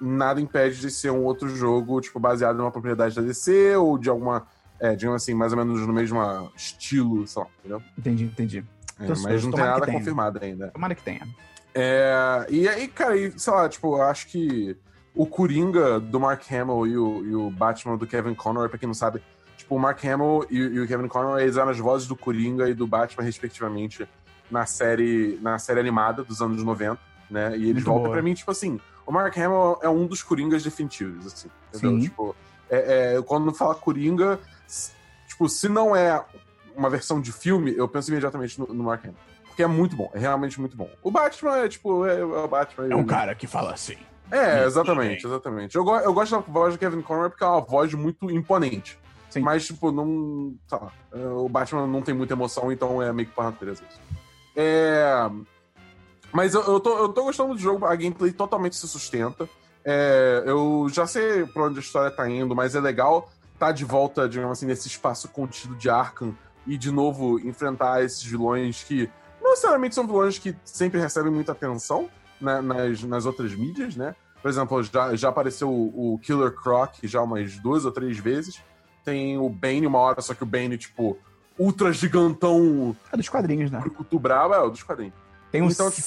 nada 0.00 0.40
impede 0.40 0.80
de 0.80 0.90
ser 0.90 1.10
um 1.10 1.24
outro 1.24 1.48
jogo 1.48 2.00
tipo 2.00 2.18
baseado 2.18 2.56
numa 2.56 2.70
propriedade 2.70 3.14
da 3.14 3.22
DC 3.22 3.76
ou 3.76 3.98
de 3.98 4.08
alguma, 4.08 4.46
é, 4.80 4.94
digamos 4.94 5.22
assim, 5.22 5.34
mais 5.34 5.52
ou 5.52 5.58
menos 5.58 5.86
no 5.86 5.92
mesmo 5.92 6.20
estilo, 6.56 7.26
sei 7.26 7.42
lá, 7.42 7.48
entendeu? 7.58 7.82
Entendi, 7.96 8.24
entendi. 8.24 8.64
É, 9.00 9.08
mas 9.22 9.44
não 9.44 9.52
tem 9.52 9.64
nada 9.64 9.86
confirmado 9.86 10.40
ainda. 10.42 10.68
Tomara 10.68 10.94
que 10.94 11.02
tenha. 11.02 11.26
É, 11.74 12.46
e 12.48 12.68
aí, 12.68 12.88
cara, 12.88 13.14
sei 13.36 13.52
lá, 13.52 13.68
tipo, 13.68 13.96
eu 13.96 14.02
acho 14.02 14.26
que 14.26 14.76
o 15.14 15.26
Coringa 15.26 16.00
do 16.00 16.18
Mark 16.18 16.42
Hamill 16.50 16.86
e 16.86 16.96
o, 16.96 17.24
e 17.24 17.34
o 17.34 17.50
Batman 17.50 17.96
do 17.96 18.06
Kevin 18.06 18.34
Conroy, 18.34 18.68
pra 18.68 18.78
quem 18.78 18.86
não 18.86 18.94
sabe, 18.94 19.22
tipo, 19.56 19.74
o 19.74 19.78
Mark 19.78 20.04
Hamill 20.04 20.46
e, 20.50 20.56
e, 20.56 20.80
o 20.80 20.86
Kevin 20.86 21.08
Conroy, 21.08 21.42
eles 21.42 21.56
eram 21.56 21.70
as 21.70 21.78
vozes 21.78 22.08
do 22.08 22.16
Coringa 22.16 22.68
e 22.68 22.74
do 22.74 22.86
Batman, 22.86 23.24
respectivamente, 23.24 24.08
na 24.50 24.64
série, 24.66 25.38
na 25.42 25.58
série 25.58 25.80
animada 25.80 26.24
dos 26.24 26.40
anos 26.40 26.62
90, 26.64 26.98
né? 27.30 27.50
E 27.50 27.62
eles 27.62 27.74
Muito 27.74 27.84
voltam 27.84 28.04
boa. 28.04 28.12
pra 28.14 28.22
mim, 28.22 28.34
tipo 28.34 28.50
assim, 28.50 28.80
o 29.08 29.12
Mark 29.12 29.34
Hamill 29.38 29.78
é 29.80 29.88
um 29.88 30.06
dos 30.06 30.22
Coringas 30.22 30.62
definitivos, 30.62 31.26
assim, 31.26 31.48
entendeu? 31.72 31.92
Sim. 31.92 32.00
Tipo, 32.00 32.36
é, 32.68 33.14
é, 33.16 33.22
quando 33.22 33.54
fala 33.54 33.74
Coringa, 33.74 34.38
tipo, 35.26 35.48
se 35.48 35.66
não 35.66 35.96
é 35.96 36.22
uma 36.76 36.90
versão 36.90 37.18
de 37.18 37.32
filme, 37.32 37.74
eu 37.74 37.88
penso 37.88 38.10
imediatamente 38.10 38.60
no, 38.60 38.66
no 38.66 38.84
Mark 38.84 39.02
Hamill. 39.02 39.16
Porque 39.46 39.62
é 39.62 39.66
muito 39.66 39.96
bom, 39.96 40.10
é 40.12 40.18
realmente 40.18 40.60
muito 40.60 40.76
bom. 40.76 40.90
O 41.02 41.10
Batman 41.10 41.56
é, 41.56 41.68
tipo, 41.70 42.04
é, 42.04 42.20
é 42.20 42.22
o 42.22 42.46
Batman. 42.46 42.86
É 42.86 42.94
um 42.94 43.06
cara 43.06 43.34
que 43.34 43.46
fala 43.46 43.72
assim. 43.72 43.96
É, 44.30 44.62
exatamente, 44.66 45.26
exatamente. 45.26 45.74
Eu, 45.74 45.88
eu 45.88 46.12
gosto 46.12 46.32
da 46.32 46.40
voz 46.42 46.74
do 46.74 46.78
Kevin 46.78 47.00
Conroy 47.00 47.30
porque 47.30 47.42
é 47.42 47.46
uma 47.46 47.62
voz 47.62 47.94
muito 47.94 48.30
imponente. 48.30 48.98
Sim. 49.30 49.40
Mas, 49.40 49.66
tipo, 49.66 49.90
não. 49.90 50.54
É, 51.14 51.26
o 51.28 51.48
Batman 51.48 51.86
não 51.86 52.02
tem 52.02 52.14
muita 52.14 52.34
emoção, 52.34 52.70
então 52.70 53.02
é 53.02 53.10
meio 53.10 53.26
que 53.26 53.34
por 53.34 53.44
natureza 53.44 53.82
isso. 53.88 54.00
É. 54.54 55.30
Mas 56.32 56.54
eu, 56.54 56.62
eu, 56.62 56.80
tô, 56.80 56.98
eu 56.98 57.08
tô 57.08 57.24
gostando 57.24 57.54
do 57.54 57.60
jogo, 57.60 57.86
a 57.86 57.94
gameplay 57.94 58.32
totalmente 58.32 58.76
se 58.76 58.86
sustenta. 58.86 59.48
É, 59.84 60.42
eu 60.46 60.86
já 60.90 61.06
sei 61.06 61.46
pra 61.46 61.64
onde 61.64 61.78
a 61.78 61.82
história 61.82 62.10
tá 62.10 62.28
indo, 62.28 62.54
mas 62.54 62.74
é 62.74 62.80
legal 62.80 63.30
tá 63.58 63.72
de 63.72 63.84
volta, 63.84 64.28
digamos 64.28 64.56
assim, 64.56 64.66
nesse 64.66 64.86
espaço 64.86 65.28
contido 65.28 65.74
de 65.74 65.90
Arkham 65.90 66.34
e 66.66 66.78
de 66.78 66.90
novo 66.92 67.40
enfrentar 67.40 68.04
esses 68.04 68.22
vilões 68.22 68.84
que 68.84 69.10
não 69.42 69.50
necessariamente 69.50 69.94
são 69.94 70.06
vilões 70.06 70.38
que 70.38 70.54
sempre 70.64 71.00
recebem 71.00 71.32
muita 71.32 71.52
atenção, 71.52 72.08
né, 72.40 72.60
nas, 72.60 73.02
nas 73.02 73.26
outras 73.26 73.52
mídias, 73.54 73.96
né? 73.96 74.14
Por 74.40 74.48
exemplo, 74.48 74.82
já, 74.84 75.16
já 75.16 75.28
apareceu 75.30 75.68
o, 75.68 76.14
o 76.14 76.18
Killer 76.18 76.52
Croc 76.52 76.94
já 77.02 77.20
umas 77.20 77.58
duas 77.58 77.84
ou 77.84 77.90
três 77.90 78.18
vezes. 78.18 78.62
Tem 79.04 79.36
o 79.36 79.48
Bane 79.48 79.86
uma 79.86 79.98
hora, 79.98 80.20
só 80.20 80.34
que 80.34 80.44
o 80.44 80.46
Bane, 80.46 80.78
tipo, 80.78 81.18
ultra 81.58 81.92
gigantão. 81.92 82.96
É 83.12 83.16
dos 83.16 83.28
quadrinhos, 83.28 83.70
né? 83.70 83.80
Brucutu 83.80 84.18
brabo, 84.18 84.54
é, 84.54 84.60
o 84.60 84.70
dos 84.70 84.82
quadrinhos. 84.84 85.14
Tem 85.50 85.64
então, 85.64 85.86
um 85.86 85.90
tipo, 85.90 86.06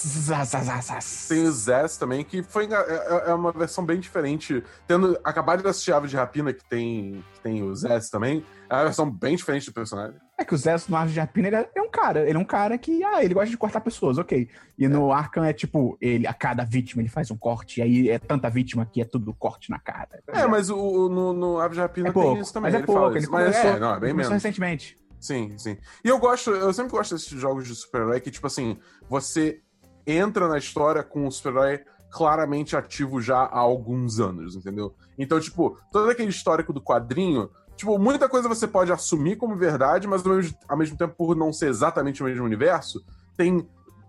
tem 1.27 1.47
o 1.47 1.51
Zess 1.51 1.97
também, 1.97 2.23
que 2.23 2.43
foi 2.43 2.67
é, 2.71 3.29
é, 3.29 3.33
uma 3.33 3.51
versão 3.51 3.83
bem 3.83 3.99
diferente. 3.99 4.63
Tendo 4.87 5.17
acabado 5.23 5.63
de 5.63 5.67
assistir 5.67 5.91
Ave 5.91 6.07
de 6.07 6.15
Rapina, 6.15 6.53
que 6.53 6.63
tem, 6.63 7.23
que 7.33 7.41
tem 7.41 7.63
o 7.63 7.75
Zess 7.75 8.11
também, 8.11 8.45
é 8.69 8.75
uma 8.75 8.83
versão 8.83 9.09
bem 9.09 9.35
diferente 9.35 9.65
do 9.65 9.73
personagem. 9.73 10.15
É 10.37 10.45
que 10.45 10.53
o 10.53 10.57
Zess 10.57 10.87
no 10.87 10.95
Ave 10.95 11.13
de 11.13 11.19
Rapina 11.19 11.47
ele 11.47 11.55
é 11.55 11.81
um 11.81 11.89
cara, 11.89 12.27
ele 12.27 12.37
é 12.37 12.39
um 12.39 12.45
cara 12.45 12.77
que, 12.77 13.03
ah, 13.03 13.23
ele 13.23 13.33
gosta 13.33 13.49
de 13.49 13.57
cortar 13.57 13.81
pessoas, 13.81 14.19
ok. 14.19 14.47
E 14.77 14.85
é. 14.85 14.87
no 14.87 15.11
Arkham 15.11 15.43
é 15.43 15.53
tipo, 15.53 15.97
ele, 15.99 16.27
a 16.27 16.33
cada 16.33 16.63
vítima 16.63 17.01
ele 17.01 17.09
faz 17.09 17.31
um 17.31 17.37
corte, 17.37 17.79
e 17.79 17.83
aí 17.83 18.09
é 18.09 18.19
tanta 18.19 18.47
vítima 18.47 18.85
que 18.85 19.01
é 19.01 19.05
tudo 19.05 19.33
corte 19.33 19.71
na 19.71 19.79
cara. 19.79 20.21
É, 20.27 20.45
mas 20.45 20.69
o, 20.69 21.09
no, 21.09 21.33
no 21.33 21.59
Ave 21.59 21.75
de 21.75 21.81
Rapina 21.81 22.09
é 22.09 22.11
tem 22.11 22.21
pouco, 22.21 22.41
isso 22.41 22.53
também. 22.53 22.71
Mas 22.71 22.81
é 22.81 22.85
pouco, 22.85 23.17
ele 23.17 23.27
mas 23.27 23.55
é, 23.55 23.79
não, 23.79 23.95
é 23.95 23.99
bem 23.99 24.13
menos. 24.13 24.31
recentemente. 24.31 25.00
Sim, 25.22 25.55
sim. 25.57 25.78
E 26.03 26.09
eu 26.09 26.17
gosto, 26.17 26.49
eu 26.49 26.74
sempre 26.74 26.91
gosto 26.91 27.13
desses 27.13 27.30
jogos 27.39 27.67
de 27.67 27.76
super-herói 27.76 28.19
que, 28.19 28.32
tipo 28.32 28.47
assim, 28.47 28.80
você 29.07 29.61
entra 30.05 30.47
na 30.47 30.57
história 30.57 31.03
com 31.03 31.28
o 31.28 31.32
super-herói 31.32 31.82
claramente 32.09 32.76
ativo 32.76 33.22
já 33.22 33.38
há 33.38 33.59
alguns 33.59 34.19
anos, 34.19 34.55
entendeu? 34.55 34.95
Então, 35.17 35.39
tipo, 35.39 35.78
todo 35.91 36.09
aquele 36.09 36.30
histórico 36.30 36.74
do 36.74 36.82
quadrinho, 36.82 37.49
tipo, 37.76 37.97
muita 37.99 38.28
coisa 38.28 38.49
você 38.49 38.67
pode 38.67 38.91
assumir 38.91 39.38
como 39.38 39.55
verdade, 39.55 40.07
mas 40.07 40.26
ao 40.26 40.34
mesmo, 40.34 40.57
ao 40.67 40.78
mesmo 40.78 40.97
tempo, 40.97 41.15
por 41.15 41.36
não 41.36 41.53
ser 41.53 41.69
exatamente 41.69 42.22
o 42.22 42.26
mesmo 42.26 42.43
universo, 42.43 43.05
tem 43.38 43.65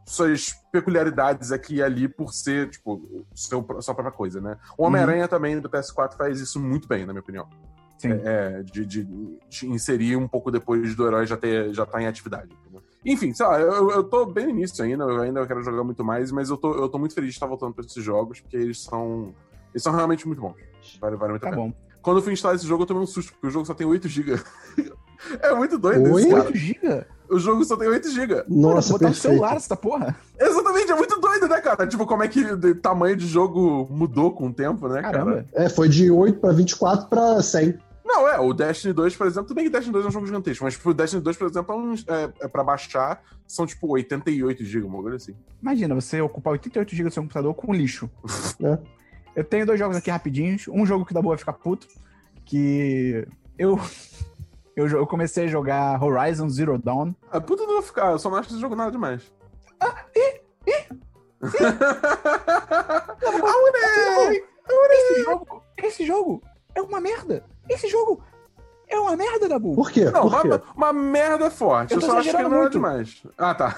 suas 0.07 0.53
peculiaridades 0.73 1.53
aqui 1.53 1.77
e 1.77 1.83
ali 1.83 2.09
por 2.09 2.33
ser, 2.33 2.71
tipo, 2.71 3.25
seu, 3.35 3.65
sua 3.81 3.95
própria 3.95 4.11
coisa, 4.11 4.41
né? 4.41 4.59
O 4.77 4.85
Homem-Aranha 4.85 5.23
uhum. 5.23 5.29
também 5.29 5.61
do 5.61 5.69
PS4 5.69 6.17
faz 6.17 6.41
isso 6.41 6.59
muito 6.59 6.89
bem, 6.89 7.07
na 7.07 7.13
minha 7.13 7.23
opinião. 7.23 7.49
Sim. 8.03 8.21
É, 8.25 8.63
de, 8.65 8.85
de, 8.85 9.05
de, 9.49 9.67
inserir 9.69 10.17
um 10.17 10.27
pouco 10.27 10.51
depois 10.51 10.95
do 10.97 11.07
herói 11.07 11.25
já 11.25 11.37
ter 11.37 11.73
já 11.73 11.87
tá 11.87 12.03
em 12.03 12.07
atividade. 12.07 12.49
Entendeu? 12.53 12.83
Enfim, 13.05 13.33
sei 13.33 13.47
lá, 13.47 13.61
eu, 13.61 13.91
eu 13.91 14.05
tô 14.05 14.27
bem 14.27 14.47
no 14.47 14.51
início 14.51 14.85
ainda, 14.85 15.05
eu 15.05 15.21
ainda 15.21 15.47
quero 15.47 15.63
jogar 15.63 15.85
muito 15.85 16.05
mais, 16.05 16.33
mas 16.33 16.51
eu 16.51 16.57
tô, 16.57 16.75
eu 16.75 16.89
tô 16.89 16.99
muito 16.99 17.15
feliz 17.15 17.31
de 17.31 17.37
estar 17.37 17.47
voltando 17.47 17.75
pra 17.75 17.85
esses 17.85 18.03
jogos, 18.03 18.41
porque 18.41 18.57
eles 18.57 18.83
são. 18.83 19.33
Eles 19.73 19.83
são 19.83 19.93
realmente 19.93 20.27
muito 20.27 20.41
bons. 20.41 20.57
Vale, 21.01 21.17
vale 21.17 21.31
muito 21.31 21.43
tá 21.43 21.49
a 21.49 21.51
pena. 21.53 21.63
bom. 21.63 21.73
Quando 22.03 22.17
eu 22.17 22.23
fui 22.23 22.33
instalar 22.33 22.57
esse 22.57 22.67
jogo, 22.67 22.83
eu 22.83 22.87
tomei 22.87 23.03
um 23.03 23.07
susto, 23.07 23.33
porque 23.33 23.47
o 23.47 23.51
jogo 23.51 23.65
só 23.65 23.75
tem 23.75 23.87
8 23.87 24.09
GB. 24.09 24.41
é 25.41 25.55
muito 25.55 25.79
doido 25.79 26.13
8 26.13 26.19
isso, 26.19 26.29
cara. 26.29 26.45
8 26.45 26.59
GB? 26.59 27.07
O 27.31 27.39
jogo 27.39 27.65
só 27.65 27.77
tem 27.77 27.89
8 27.89 28.11
GB. 28.11 28.45
Nossa, 28.49 28.93
botar 28.93 29.09
no 29.09 29.15
celular 29.15 29.57
essa 29.57 29.77
porra. 29.77 30.15
Exatamente, 30.39 30.91
é 30.91 30.97
muito 30.97 31.19
doido, 31.21 31.49
né, 31.49 31.61
cara? 31.61 31.87
Tipo, 31.87 32.05
como 32.05 32.23
é 32.23 32.29
que 32.29 32.41
o 32.45 32.75
tamanho 32.75 33.17
de 33.17 33.27
jogo 33.27 33.87
mudou 33.89 34.33
com 34.33 34.49
o 34.49 34.53
tempo, 34.53 34.89
né, 34.89 35.01
Caramba. 35.01 35.31
cara? 35.31 35.47
É, 35.55 35.69
foi 35.69 35.89
de 35.89 36.11
8 36.11 36.41
pra 36.41 36.53
24 36.53 37.09
pra 37.09 37.41
100. 37.41 37.79
Não, 38.13 38.29
é, 38.29 38.39
o 38.39 38.53
Destiny 38.53 38.93
2, 38.93 39.17
por 39.17 39.27
exemplo, 39.27 39.49
tudo 39.49 39.57
bem 39.57 39.65
que 39.65 39.71
Destiny 39.71 39.91
2 39.91 40.05
é 40.05 40.09
um 40.09 40.13
jogo 40.13 40.27
gigantesco, 40.27 40.65
mas 40.65 40.75
tipo, 40.75 40.91
o 40.91 40.93
Destiny 40.93 41.23
2, 41.23 41.35
por 41.35 41.49
exemplo, 41.49 41.75
é, 41.75 41.79
um, 41.79 41.95
é, 41.95 42.33
é 42.43 42.49
pra 42.49 42.63
baixar, 42.63 43.23
são 43.47 43.67
tipo 43.67 43.89
88 43.89 44.63
GB, 44.67 44.87
uma 44.87 45.01
coisa 45.01 45.17
assim. 45.17 45.35
Imagina, 45.63 45.95
você 45.95 46.21
ocupar 46.21 46.53
88 46.53 46.95
GB 46.95 47.09
do 47.09 47.13
seu 47.15 47.23
computador 47.23 47.55
com 47.55 47.73
lixo. 47.73 48.11
é. 48.63 48.79
Eu 49.35 49.43
tenho 49.43 49.65
dois 49.65 49.79
jogos 49.79 49.97
aqui 49.97 50.11
rapidinhos. 50.11 50.69
Um 50.69 50.85
jogo 50.85 51.07
que 51.07 51.15
dá 51.15 51.23
boa 51.23 51.39
ficar 51.39 51.55
puto, 51.55 51.89
que 52.45 53.27
eu 53.59 53.81
eu, 54.77 54.87
eu 54.87 55.07
comecei 55.07 55.47
a 55.47 55.49
jogar 55.49 56.03
Horizon 56.03 56.51
Zero 56.51 56.77
Dawn. 56.77 57.15
A 57.31 57.41
puta 57.41 57.65
não 57.65 57.77
vai 57.77 57.83
ficar, 57.83 58.13
eu 58.13 58.19
só 58.19 58.29
não 58.29 58.37
acho 58.37 58.51
esse 58.51 58.61
jogo 58.61 58.77
nada 58.77 58.91
demais. 58.91 59.33
Ah, 59.81 60.05
ih, 60.15 60.41
ih, 60.67 60.71
ih. 60.71 61.03
esse 64.93 65.25
jogo, 65.25 65.63
esse 65.79 66.07
jogo 66.07 66.43
é 66.75 66.83
uma 66.83 67.01
merda. 67.01 67.43
Esse 67.69 67.89
jogo 67.89 68.23
é 68.89 68.99
uma 68.99 69.17
merda, 69.17 69.49
Dabu. 69.49 69.75
Por 69.75 69.91
quê? 69.91 70.05
Não, 70.07 70.29
Por 70.29 70.43
quê? 70.43 70.49
Uma, 70.49 70.91
uma 70.91 70.93
merda 70.93 71.51
forte. 71.51 71.95
Eu, 71.95 72.01
eu 72.01 72.07
só 72.07 72.19
acho 72.19 72.31
que 72.31 72.43
não 72.43 72.65
é 72.65 72.69
demais. 72.69 73.23
Ah, 73.39 73.55
tá. 73.55 73.75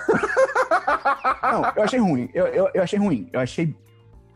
não, 1.52 1.72
eu 1.76 1.82
achei 1.82 1.98
ruim. 1.98 2.28
Eu, 2.34 2.46
eu, 2.46 2.70
eu 2.74 2.82
achei 2.82 2.98
ruim. 2.98 3.28
Eu 3.32 3.40
achei 3.40 3.74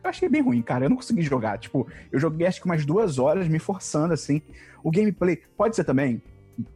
eu 0.02 0.10
achei 0.10 0.28
bem 0.28 0.40
ruim, 0.40 0.62
cara. 0.62 0.86
Eu 0.86 0.90
não 0.90 0.96
consegui 0.96 1.22
jogar. 1.22 1.58
Tipo, 1.58 1.86
eu 2.10 2.18
joguei 2.18 2.46
acho 2.46 2.60
que 2.60 2.66
umas 2.66 2.84
duas 2.84 3.18
horas 3.18 3.48
me 3.48 3.58
forçando, 3.58 4.14
assim. 4.14 4.40
O 4.82 4.90
gameplay 4.90 5.42
pode 5.56 5.76
ser 5.76 5.84
também, 5.84 6.22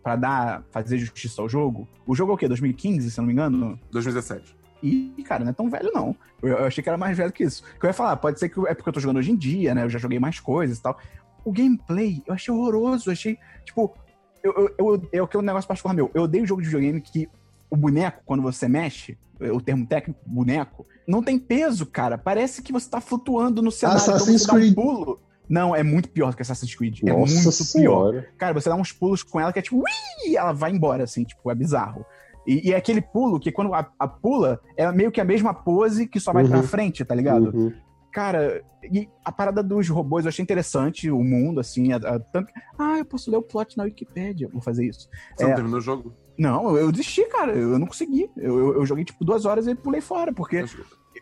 para 0.03 0.16
dar, 0.16 0.64
fazer 0.70 0.99
justiça 0.99 1.41
ao 1.41 1.49
jogo. 1.49 1.89
O 2.07 2.14
jogo 2.14 2.33
é 2.33 2.35
o 2.35 2.39
quê? 2.39 2.49
2015, 2.49 3.11
se 3.11 3.18
eu 3.18 3.23
não 3.23 3.27
me 3.27 3.33
engano? 3.33 3.79
2017. 3.91 4.57
E, 4.83 5.23
cara, 5.25 5.45
não 5.45 5.51
é 5.51 5.55
tão 5.55 5.70
velho, 5.70 5.91
não. 5.95 6.16
Eu, 6.43 6.59
eu, 6.59 6.64
achei 6.64 6.83
que 6.83 6.89
era 6.89 6.99
mais 6.99 7.16
velho 7.16 7.33
que 7.33 7.45
isso. 7.45 7.62
O 7.77 7.81
que 7.81 7.87
eu 7.87 7.89
ia 7.89 7.95
falar, 7.95 8.16
pode 8.16 8.41
ser 8.41 8.49
que 8.49 8.59
é 8.66 8.75
porque 8.75 8.89
eu 8.89 8.93
tô 8.93 8.99
jogando 8.99 9.18
hoje 9.18 9.31
em 9.31 9.37
dia, 9.37 9.75
né? 9.75 9.85
Eu 9.85 9.89
já 9.89 9.99
joguei 9.99 10.18
mais 10.18 10.41
coisas 10.41 10.79
e 10.79 10.83
tal. 10.83 10.99
O 11.45 11.53
gameplay, 11.53 12.22
eu 12.26 12.34
achei 12.34 12.53
horroroso. 12.53 13.09
Eu 13.09 13.12
achei, 13.12 13.38
tipo, 13.64 13.95
eu, 14.43 14.74
eu, 14.78 15.09
eu, 15.12 15.26
que 15.26 15.36
é 15.36 15.40
um 15.40 15.43
negócio 15.43 15.68
particular 15.68 15.95
meu. 15.95 16.11
Eu 16.14 16.22
odeio 16.22 16.47
jogo 16.47 16.62
de 16.62 16.68
videogame 16.68 17.01
que 17.01 17.28
o 17.70 17.76
boneco, 17.76 18.22
quando 18.24 18.43
você 18.43 18.68
mexe, 18.68 19.16
o 19.40 19.61
termo 19.61 19.86
técnico, 19.86 20.20
boneco, 20.26 20.86
não 21.07 21.22
tem 21.22 21.38
peso, 21.38 21.86
cara. 21.86 22.18
Parece 22.18 22.62
que 22.62 22.72
você 22.72 22.88
tá 22.88 23.01
flutuando 23.01 23.62
no 23.62 23.70
cenário. 23.70 24.01
Assassin's 24.01 24.43
então 24.43 24.57
Creed. 24.57 24.72
Um 24.72 24.74
pulo. 24.74 25.20
Não, 25.49 25.74
é 25.74 25.82
muito 25.82 26.09
pior 26.09 26.30
do 26.30 26.36
que 26.36 26.43
Assassin's 26.43 26.74
Creed. 26.74 27.03
Nossa 27.03 27.32
é 27.32 27.43
muito 27.43 27.53
senhora. 27.53 28.22
pior. 28.22 28.32
Cara, 28.38 28.55
você 28.55 28.68
dá 28.68 28.76
uns 28.76 28.93
pulos 28.93 29.22
com 29.22 29.40
ela 29.40 29.53
que 29.53 29.59
é 29.59 29.62
tipo, 29.62 29.76
Ui! 29.76 30.36
ela 30.36 30.53
vai 30.53 30.70
embora, 30.70 31.05
assim, 31.05 31.24
tipo, 31.24 31.51
é 31.51 31.55
bizarro. 31.55 32.07
E, 32.47 32.68
e 32.68 32.72
é 32.72 32.76
aquele 32.76 33.01
pulo 33.01 33.38
que 33.38 33.53
quando 33.53 33.72
a, 33.74 33.88
a, 33.99 34.09
pula, 34.09 34.61
é 34.76 34.90
meio 34.90 35.12
que 35.12 35.20
a 35.20 35.24
mesma 35.24 35.55
pose 35.55 36.07
que 36.07 36.18
só 36.18 36.32
vai 36.32 36.45
uhum. 36.45 36.51
pra 36.51 36.62
frente, 36.62 37.05
tá 37.05 37.14
ligado? 37.14 37.55
Uhum. 37.55 37.72
Cara, 38.13 38.63
e 38.83 39.09
a 39.25 39.33
parada 39.33 39.63
dos 39.63 39.89
robôs 39.89 40.25
eu 40.25 40.29
achei 40.29 40.43
interessante, 40.43 41.11
o 41.11 41.23
mundo, 41.23 41.61
assim, 41.61 41.93
a, 41.93 41.97
a, 41.97 42.19
tanto... 42.19 42.53
Ah, 42.79 42.99
eu 42.99 43.05
posso 43.07 43.31
ler 43.31 43.39
o 43.39 43.43
plot 43.43 43.77
na 43.77 43.85
Wikipedia, 43.85 44.49
vou 44.53 44.61
fazer 44.61 44.87
isso. 44.87 45.09
Você 45.35 45.45
é... 45.45 45.49
não 45.49 45.55
terminou 45.55 45.79
o 45.79 45.83
jogo? 45.83 46.15
Não, 46.39 46.77
eu 46.77 46.93
desisti, 46.93 47.25
cara, 47.27 47.53
eu 47.53 47.79
não 47.79 47.87
consegui. 47.87 48.31
Eu, 48.37 48.59
eu, 48.59 48.75
eu 48.75 48.87
joguei, 48.87 49.05
tipo, 49.05 49.25
duas 49.25 49.47
horas 49.47 49.67
e 49.67 49.75
pulei 49.75 50.01
fora, 50.01 50.33
porque 50.33 50.65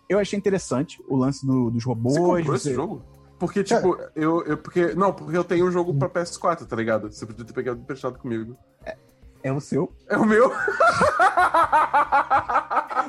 eu 0.09 0.19
achei 0.19 0.39
interessante 0.39 1.03
o 1.09 1.17
lance 1.17 1.47
do, 1.47 1.71
dos 1.71 1.85
robôs. 1.85 2.15
Você 2.15 2.21
comprou 2.21 2.45
você... 2.45 2.69
esse 2.69 2.75
jogo? 2.75 3.05
Porque, 3.39 3.65
tipo, 3.65 3.97
é. 4.01 4.11
eu, 4.15 4.45
eu. 4.45 4.59
Porque. 4.59 4.95
Não, 4.95 5.13
porque 5.13 5.37
eu 5.37 5.43
tenho 5.43 5.67
um 5.67 5.71
jogo 5.71 5.95
pra 5.95 6.11
PS4, 6.11 6.67
tá 6.67 6.77
ligado? 6.77 7.11
Você 7.11 7.25
podia 7.25 7.45
ter 7.45 7.55
pegado 7.55 7.81
emprestado 7.81 8.19
comigo. 8.19 8.55
É, 8.85 8.97
é 9.45 9.53
o 9.53 9.61
seu? 9.61 9.91
É 10.09 10.19
o 10.19 10.27
meu? 10.27 10.51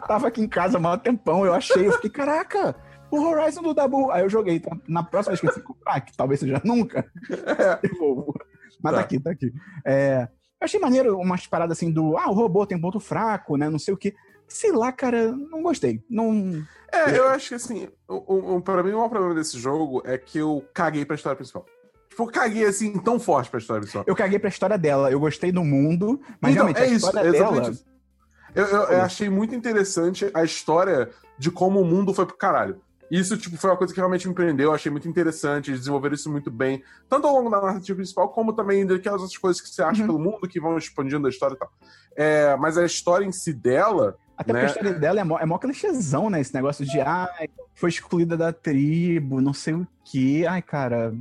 Tava 0.08 0.28
aqui 0.28 0.42
em 0.42 0.48
casa 0.48 0.78
há 0.78 0.80
maior 0.80 0.98
tempão, 0.98 1.46
eu 1.46 1.54
achei, 1.54 1.88
eu 1.88 1.92
fiquei, 1.94 2.10
caraca! 2.10 2.76
O 3.12 3.22
Horizon 3.22 3.62
do 3.62 3.74
Dabu. 3.74 4.10
Aí 4.10 4.24
eu 4.24 4.30
joguei. 4.30 4.56
Então, 4.56 4.80
na 4.88 5.04
próxima 5.04 5.36
vez 5.36 5.54
que 5.54 5.60
eu 5.60 5.64
comprar, 5.64 6.00
que 6.02 6.16
talvez 6.16 6.40
seja 6.40 6.62
nunca, 6.64 7.06
é. 7.30 7.80
devolvo. 7.88 8.34
Mas 8.82 8.94
tá. 8.94 9.00
tá, 9.00 9.04
aqui, 9.04 9.20
tá 9.20 9.32
aqui. 9.32 9.54
É, 9.86 10.28
eu 10.60 10.66
achei 10.66 10.80
maneiro 10.80 11.18
umas 11.18 11.46
paradas 11.46 11.78
assim 11.78 11.92
do. 11.92 12.18
Ah, 12.18 12.30
o 12.30 12.34
robô 12.34 12.66
tem 12.66 12.78
um 12.78 12.82
ponto 12.82 13.00
fraco, 13.00 13.58
né? 13.58 13.70
Não 13.70 13.80
sei 13.80 13.94
o 13.94 13.98
quê. 13.98 14.16
Sei 14.48 14.72
lá, 14.72 14.92
cara, 14.92 15.32
não 15.32 15.62
gostei. 15.62 16.04
Não. 16.10 16.64
É, 16.92 17.18
eu 17.18 17.30
acho 17.30 17.50
que 17.50 17.56
assim, 17.56 17.88
o, 18.08 18.56
o, 18.56 18.62
pra 18.62 18.84
mim 18.84 18.92
o 18.92 18.98
maior 18.98 19.10
problema 19.10 19.36
desse 19.36 19.58
jogo 19.58 20.02
é 20.06 20.18
que 20.18 20.40
eu 20.40 20.66
caguei 20.74 21.06
pra 21.06 21.16
história 21.16 21.36
principal. 21.36 21.66
Tipo, 22.10 22.24
eu 22.24 22.28
caguei 22.28 22.66
assim 22.66 23.00
tão 23.00 23.18
forte 23.20 23.50
pra 23.50 23.60
história 23.60 23.82
principal. 23.82 24.04
Eu 24.06 24.16
caguei 24.16 24.38
pra 24.38 24.50
história 24.50 24.78
dela. 24.78 25.10
Eu 25.10 25.20
gostei 25.20 25.52
do 25.52 25.64
mundo, 25.64 26.20
mas 26.42 26.52
então, 26.52 26.66
realmente 26.66 26.78
é 26.78 26.84
a 26.84 26.86
isso, 26.88 27.06
história 27.06 27.30
é 27.30 27.32
dela. 27.32 27.72
Isso. 27.72 27.86
Eu, 28.54 28.66
eu, 28.66 28.82
eu 28.84 29.02
achei 29.02 29.30
muito 29.30 29.56
interessante 29.56 30.30
a 30.34 30.44
história 30.44 31.10
de 31.38 31.50
como 31.50 31.80
o 31.80 31.86
mundo 31.86 32.14
foi 32.14 32.26
pro 32.26 32.36
caralho. 32.36 32.82
Isso, 33.12 33.38
tipo, 33.38 33.58
foi 33.58 33.70
uma 33.70 33.76
coisa 33.76 33.94
que 33.94 34.00
realmente 34.00 34.26
me 34.26 34.34
prendeu, 34.34 34.70
eu 34.70 34.74
achei 34.74 34.90
muito 34.90 35.06
interessante, 35.06 35.70
eles 35.70 35.82
desenvolveram 35.82 36.16
isso 36.16 36.32
muito 36.32 36.50
bem, 36.50 36.82
tanto 37.10 37.28
ao 37.28 37.36
longo 37.36 37.50
da 37.50 37.60
narrativa 37.60 37.98
principal, 37.98 38.30
como 38.30 38.54
também 38.54 38.86
daquelas 38.86 39.22
outras 39.22 39.38
coisas 39.38 39.62
que 39.62 39.68
você 39.68 39.84
acha 39.84 40.00
uhum. 40.00 40.08
pelo 40.08 40.20
mundo 40.20 40.48
que 40.48 40.62
vão 40.62 40.78
expandindo 40.78 41.28
a 41.28 41.30
história 41.30 41.56
e 41.56 41.58
tal. 41.58 41.70
É, 42.16 42.56
mas 42.56 42.78
a 42.78 42.86
história 42.86 43.26
em 43.26 43.32
si 43.34 43.52
dela. 43.52 44.18
Até 44.38 44.54
né? 44.54 44.60
porque 44.62 44.66
a 44.66 44.76
história 44.78 44.98
dela 44.98 45.20
é 45.20 45.24
mó, 45.26 45.38
é 45.38 45.46
mó 45.46 45.58
clichêzão, 45.58 46.30
né? 46.30 46.40
Esse 46.40 46.54
negócio 46.54 46.86
de, 46.86 47.02
ah, 47.02 47.30
foi 47.76 47.90
excluída 47.90 48.38
da 48.38 48.54
tribo, 48.54 49.42
não 49.42 49.54
sei 49.54 49.74
o 49.74 49.88
quê. 50.06 50.46
Ai, 50.48 50.62
cara, 50.62 51.14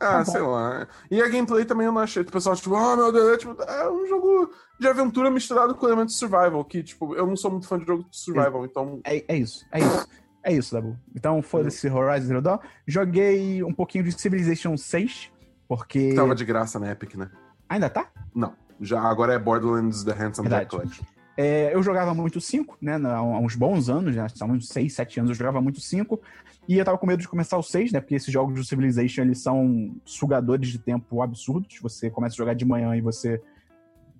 ah, 0.00 0.18
tá 0.18 0.24
sei 0.24 0.40
lá. 0.40 0.86
E 1.10 1.20
a 1.20 1.28
gameplay 1.28 1.64
também 1.64 1.86
eu 1.86 1.92
não 1.92 2.00
achei. 2.00 2.22
O 2.22 2.26
pessoal, 2.26 2.54
tipo, 2.54 2.74
oh 2.74 2.96
meu 2.96 3.12
Deus, 3.12 3.32
é, 3.32 3.36
tipo, 3.38 3.62
é 3.62 3.90
um 3.90 4.06
jogo 4.06 4.50
de 4.78 4.86
aventura 4.86 5.30
misturado 5.30 5.74
com 5.74 5.86
elementos 5.86 6.14
de 6.14 6.20
survival. 6.20 6.64
Que, 6.64 6.82
tipo, 6.82 7.14
eu 7.14 7.26
não 7.26 7.36
sou 7.36 7.50
muito 7.50 7.66
fã 7.66 7.78
de 7.78 7.86
jogo 7.86 8.04
de 8.08 8.16
survival, 8.16 8.62
é, 8.62 8.66
então. 8.66 9.00
É, 9.04 9.24
é 9.26 9.36
isso, 9.36 9.64
é 9.72 9.80
isso. 9.80 10.08
É 10.44 10.52
isso, 10.52 10.74
Dabu. 10.74 10.96
Então, 11.16 11.40
foda-se 11.40 11.88
Horizon 11.88 12.26
Zero 12.26 12.42
Dawn. 12.42 12.58
Joguei 12.86 13.64
um 13.64 13.72
pouquinho 13.72 14.04
de 14.04 14.12
Civilization 14.12 14.76
6, 14.76 15.32
porque... 15.66 16.10
Que 16.10 16.14
tava 16.14 16.34
de 16.34 16.44
graça 16.44 16.78
na 16.78 16.92
Epic, 16.92 17.14
né? 17.14 17.30
Ainda 17.66 17.88
tá? 17.88 18.08
Não. 18.34 18.52
Já, 18.78 19.00
agora 19.00 19.32
é 19.32 19.38
Borderlands 19.38 20.04
The 20.04 20.12
Handsome 20.12 20.48
Jack 20.50 20.70
Collection. 20.70 21.04
É, 21.36 21.74
eu 21.74 21.82
jogava 21.82 22.14
muito 22.14 22.40
5, 22.40 22.78
né? 22.80 22.94
Há 22.96 23.22
uns 23.22 23.56
bons 23.56 23.88
anos, 23.88 24.14
já 24.14 24.26
há 24.40 24.44
uns 24.44 24.68
6, 24.68 24.92
7 24.92 25.20
anos 25.20 25.30
eu 25.30 25.34
jogava 25.34 25.60
muito 25.62 25.80
5. 25.80 26.20
E 26.68 26.78
eu 26.78 26.84
tava 26.84 26.98
com 26.98 27.06
medo 27.06 27.20
de 27.20 27.28
começar 27.28 27.56
o 27.56 27.62
6, 27.62 27.92
né? 27.92 28.00
Porque 28.00 28.14
esses 28.14 28.32
jogos 28.32 28.54
de 28.54 28.66
Civilization, 28.66 29.22
eles 29.22 29.42
são 29.42 29.96
sugadores 30.04 30.68
de 30.68 30.78
tempo 30.78 31.22
absurdos. 31.22 31.78
Você 31.80 32.10
começa 32.10 32.34
a 32.34 32.36
jogar 32.36 32.54
de 32.54 32.64
manhã 32.64 32.94
e 32.94 33.00
você 33.00 33.40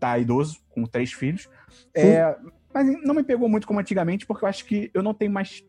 tá 0.00 0.18
idoso, 0.18 0.58
com 0.70 0.84
três 0.86 1.12
filhos. 1.12 1.48
É, 1.94 2.36
mas 2.72 2.86
não 3.04 3.14
me 3.14 3.22
pegou 3.22 3.48
muito 3.48 3.66
como 3.66 3.78
antigamente, 3.78 4.26
porque 4.26 4.44
eu 4.44 4.48
acho 4.48 4.64
que 4.64 4.90
eu 4.92 5.02
não 5.02 5.14
tenho 5.14 5.30
mais 5.30 5.62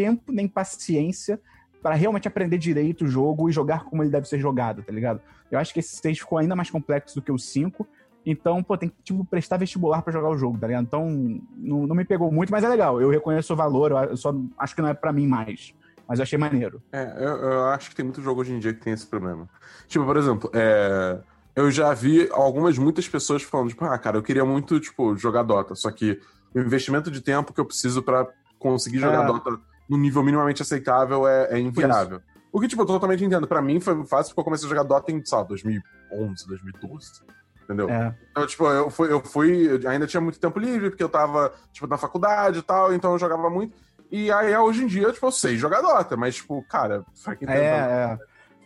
tempo 0.00 0.32
nem 0.32 0.48
paciência 0.48 1.38
para 1.82 1.94
realmente 1.94 2.26
aprender 2.26 2.56
direito 2.56 3.04
o 3.04 3.08
jogo 3.08 3.48
e 3.48 3.52
jogar 3.52 3.84
como 3.84 4.02
ele 4.02 4.10
deve 4.10 4.26
ser 4.26 4.38
jogado, 4.38 4.82
tá 4.82 4.92
ligado? 4.92 5.20
Eu 5.50 5.58
acho 5.58 5.74
que 5.74 5.80
esse 5.80 5.96
6 5.96 6.20
ficou 6.20 6.38
ainda 6.38 6.56
mais 6.56 6.70
complexo 6.70 7.16
do 7.16 7.22
que 7.22 7.30
o 7.30 7.38
5. 7.38 7.86
Então, 8.24 8.62
pô, 8.62 8.76
tem 8.76 8.88
que 8.88 8.94
tipo, 9.02 9.24
prestar 9.24 9.58
vestibular 9.58 10.02
para 10.02 10.12
jogar 10.12 10.30
o 10.30 10.38
jogo, 10.38 10.58
tá 10.58 10.66
ligado? 10.66 10.84
Então, 10.84 11.08
não, 11.56 11.86
não, 11.86 11.96
me 11.96 12.04
pegou 12.04 12.30
muito, 12.32 12.50
mas 12.50 12.64
é 12.64 12.68
legal. 12.68 13.00
Eu 13.00 13.10
reconheço 13.10 13.52
o 13.52 13.56
valor, 13.56 13.92
eu 14.10 14.16
só 14.16 14.34
acho 14.58 14.74
que 14.74 14.82
não 14.82 14.88
é 14.88 14.94
para 14.94 15.12
mim 15.12 15.26
mais. 15.26 15.74
Mas 16.08 16.18
eu 16.18 16.22
achei 16.22 16.38
maneiro. 16.38 16.82
É, 16.92 17.14
eu, 17.18 17.36
eu, 17.36 17.64
acho 17.66 17.90
que 17.90 17.96
tem 17.96 18.04
muito 18.04 18.22
jogo 18.22 18.40
hoje 18.40 18.52
em 18.52 18.58
dia 18.58 18.74
que 18.74 18.80
tem 18.80 18.92
esse 18.92 19.06
problema. 19.06 19.48
Tipo, 19.86 20.04
por 20.04 20.16
exemplo, 20.16 20.50
é, 20.52 21.18
eu 21.54 21.70
já 21.70 21.92
vi 21.94 22.28
algumas, 22.32 22.76
muitas 22.78 23.08
pessoas 23.08 23.42
falando, 23.42 23.68
tipo, 23.68 23.84
ah, 23.84 23.98
cara, 23.98 24.18
eu 24.18 24.22
queria 24.22 24.44
muito, 24.44 24.78
tipo, 24.80 25.16
jogar 25.16 25.42
Dota, 25.42 25.74
só 25.74 25.90
que 25.90 26.20
o 26.54 26.58
investimento 26.58 27.10
de 27.10 27.20
tempo 27.20 27.52
que 27.52 27.60
eu 27.60 27.64
preciso 27.64 28.02
para 28.02 28.28
conseguir 28.58 28.98
jogar 28.98 29.24
é. 29.24 29.26
Dota 29.26 29.69
no 29.90 29.98
nível 29.98 30.22
minimamente 30.22 30.62
aceitável 30.62 31.26
é, 31.26 31.48
é 31.50 31.58
inviável. 31.58 32.22
O 32.52 32.60
que, 32.60 32.68
tipo, 32.68 32.82
eu 32.82 32.86
totalmente 32.86 33.24
entendo. 33.24 33.46
Pra 33.46 33.60
mim 33.60 33.80
foi 33.80 34.04
fácil 34.06 34.30
porque 34.30 34.40
eu 34.40 34.44
comecei 34.44 34.66
a 34.66 34.70
jogar 34.70 34.84
Dota 34.84 35.10
em, 35.10 35.24
sei 35.24 35.38
lá, 35.38 35.44
2011, 35.44 36.46
2012. 36.46 37.22
Entendeu? 37.64 37.88
É. 37.88 38.14
Então, 38.30 38.46
tipo, 38.46 38.66
eu 38.66 38.88
fui, 38.88 39.12
eu 39.12 39.20
fui. 39.20 39.86
Ainda 39.86 40.06
tinha 40.06 40.20
muito 40.20 40.38
tempo 40.38 40.58
livre, 40.58 40.90
porque 40.90 41.02
eu 41.02 41.08
tava, 41.08 41.52
tipo, 41.72 41.88
na 41.88 41.98
faculdade 41.98 42.60
e 42.60 42.62
tal, 42.62 42.94
então 42.94 43.12
eu 43.12 43.18
jogava 43.18 43.50
muito. 43.50 43.76
E 44.10 44.30
aí, 44.30 44.56
hoje 44.56 44.84
em 44.84 44.86
dia, 44.86 45.12
tipo, 45.12 45.26
eu 45.26 45.32
sei 45.32 45.56
jogar 45.56 45.80
Dota, 45.80 46.16
mas, 46.16 46.36
tipo, 46.36 46.62
cara, 46.68 47.04
pra 47.24 47.36
quem 47.36 47.48
é, 47.48 47.58
é. 47.58 48.18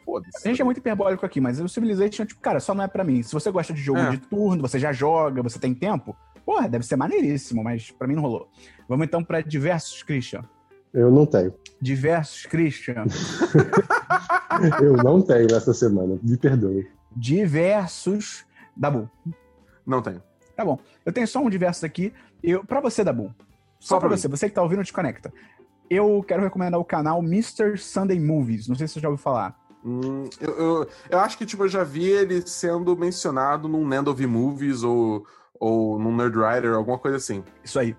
A 0.06 0.48
gente 0.48 0.60
é 0.60 0.64
muito 0.64 0.78
hiperbólico 0.78 1.24
aqui, 1.24 1.40
mas 1.40 1.58
o 1.58 1.68
Civilization, 1.68 2.26
tipo, 2.26 2.40
cara, 2.40 2.60
só 2.60 2.74
não 2.74 2.84
é 2.84 2.88
pra 2.88 3.04
mim. 3.04 3.22
Se 3.22 3.32
você 3.32 3.50
gosta 3.50 3.72
de 3.72 3.80
jogo 3.80 4.00
é. 4.00 4.10
de 4.10 4.18
turno, 4.18 4.60
você 4.60 4.78
já 4.78 4.92
joga, 4.92 5.42
você 5.42 5.58
tem 5.58 5.74
tempo, 5.74 6.14
porra, 6.44 6.68
deve 6.68 6.84
ser 6.84 6.96
maneiríssimo, 6.96 7.64
mas 7.64 7.90
pra 7.90 8.06
mim 8.06 8.14
não 8.14 8.22
rolou. 8.22 8.50
Vamos 8.86 9.06
então 9.06 9.24
pra 9.24 9.40
diversos, 9.40 10.02
Christian. 10.02 10.44
Eu 10.94 11.10
não 11.10 11.26
tenho. 11.26 11.52
Diversos, 11.80 12.46
Christian. 12.46 13.04
eu 14.80 14.96
não 14.96 15.20
tenho 15.20 15.54
essa 15.54 15.74
semana, 15.74 16.16
me 16.22 16.36
perdoe. 16.36 16.88
Diversos, 17.14 18.46
Dabu. 18.76 19.10
Não 19.84 20.00
tenho. 20.00 20.22
Tá 20.56 20.64
bom. 20.64 20.78
Eu 21.04 21.12
tenho 21.12 21.26
só 21.26 21.40
um 21.40 21.50
diversos 21.50 21.82
aqui. 21.82 22.12
Eu, 22.42 22.64
pra 22.64 22.80
você, 22.80 23.02
Dabu. 23.02 23.34
Só, 23.80 23.96
só 23.96 23.98
pra, 23.98 24.08
pra 24.08 24.16
você, 24.16 24.28
você 24.28 24.48
que 24.48 24.54
tá 24.54 24.62
ouvindo, 24.62 24.82
desconecta. 24.82 25.32
Eu 25.90 26.24
quero 26.26 26.42
recomendar 26.42 26.80
o 26.80 26.84
canal 26.84 27.18
Mr. 27.20 27.76
Sunday 27.76 28.18
Movies. 28.18 28.68
Não 28.68 28.76
sei 28.76 28.86
se 28.86 28.94
você 28.94 29.00
já 29.00 29.08
ouviu 29.08 29.22
falar. 29.22 29.58
Hum, 29.84 30.30
eu, 30.40 30.58
eu, 30.58 30.88
eu, 31.10 31.18
acho 31.18 31.36
que 31.36 31.44
tipo, 31.44 31.64
eu 31.64 31.68
já 31.68 31.84
vi 31.84 32.06
ele 32.06 32.40
sendo 32.46 32.96
mencionado 32.96 33.68
num 33.68 33.86
Nand 33.86 34.06
of 34.06 34.26
Movies 34.26 34.82
ou, 34.82 35.26
ou 35.60 35.98
num 35.98 36.16
Nerd 36.16 36.38
Writer, 36.38 36.72
alguma 36.72 36.98
coisa 36.98 37.18
assim. 37.18 37.44
Isso 37.62 37.78
aí. 37.78 37.94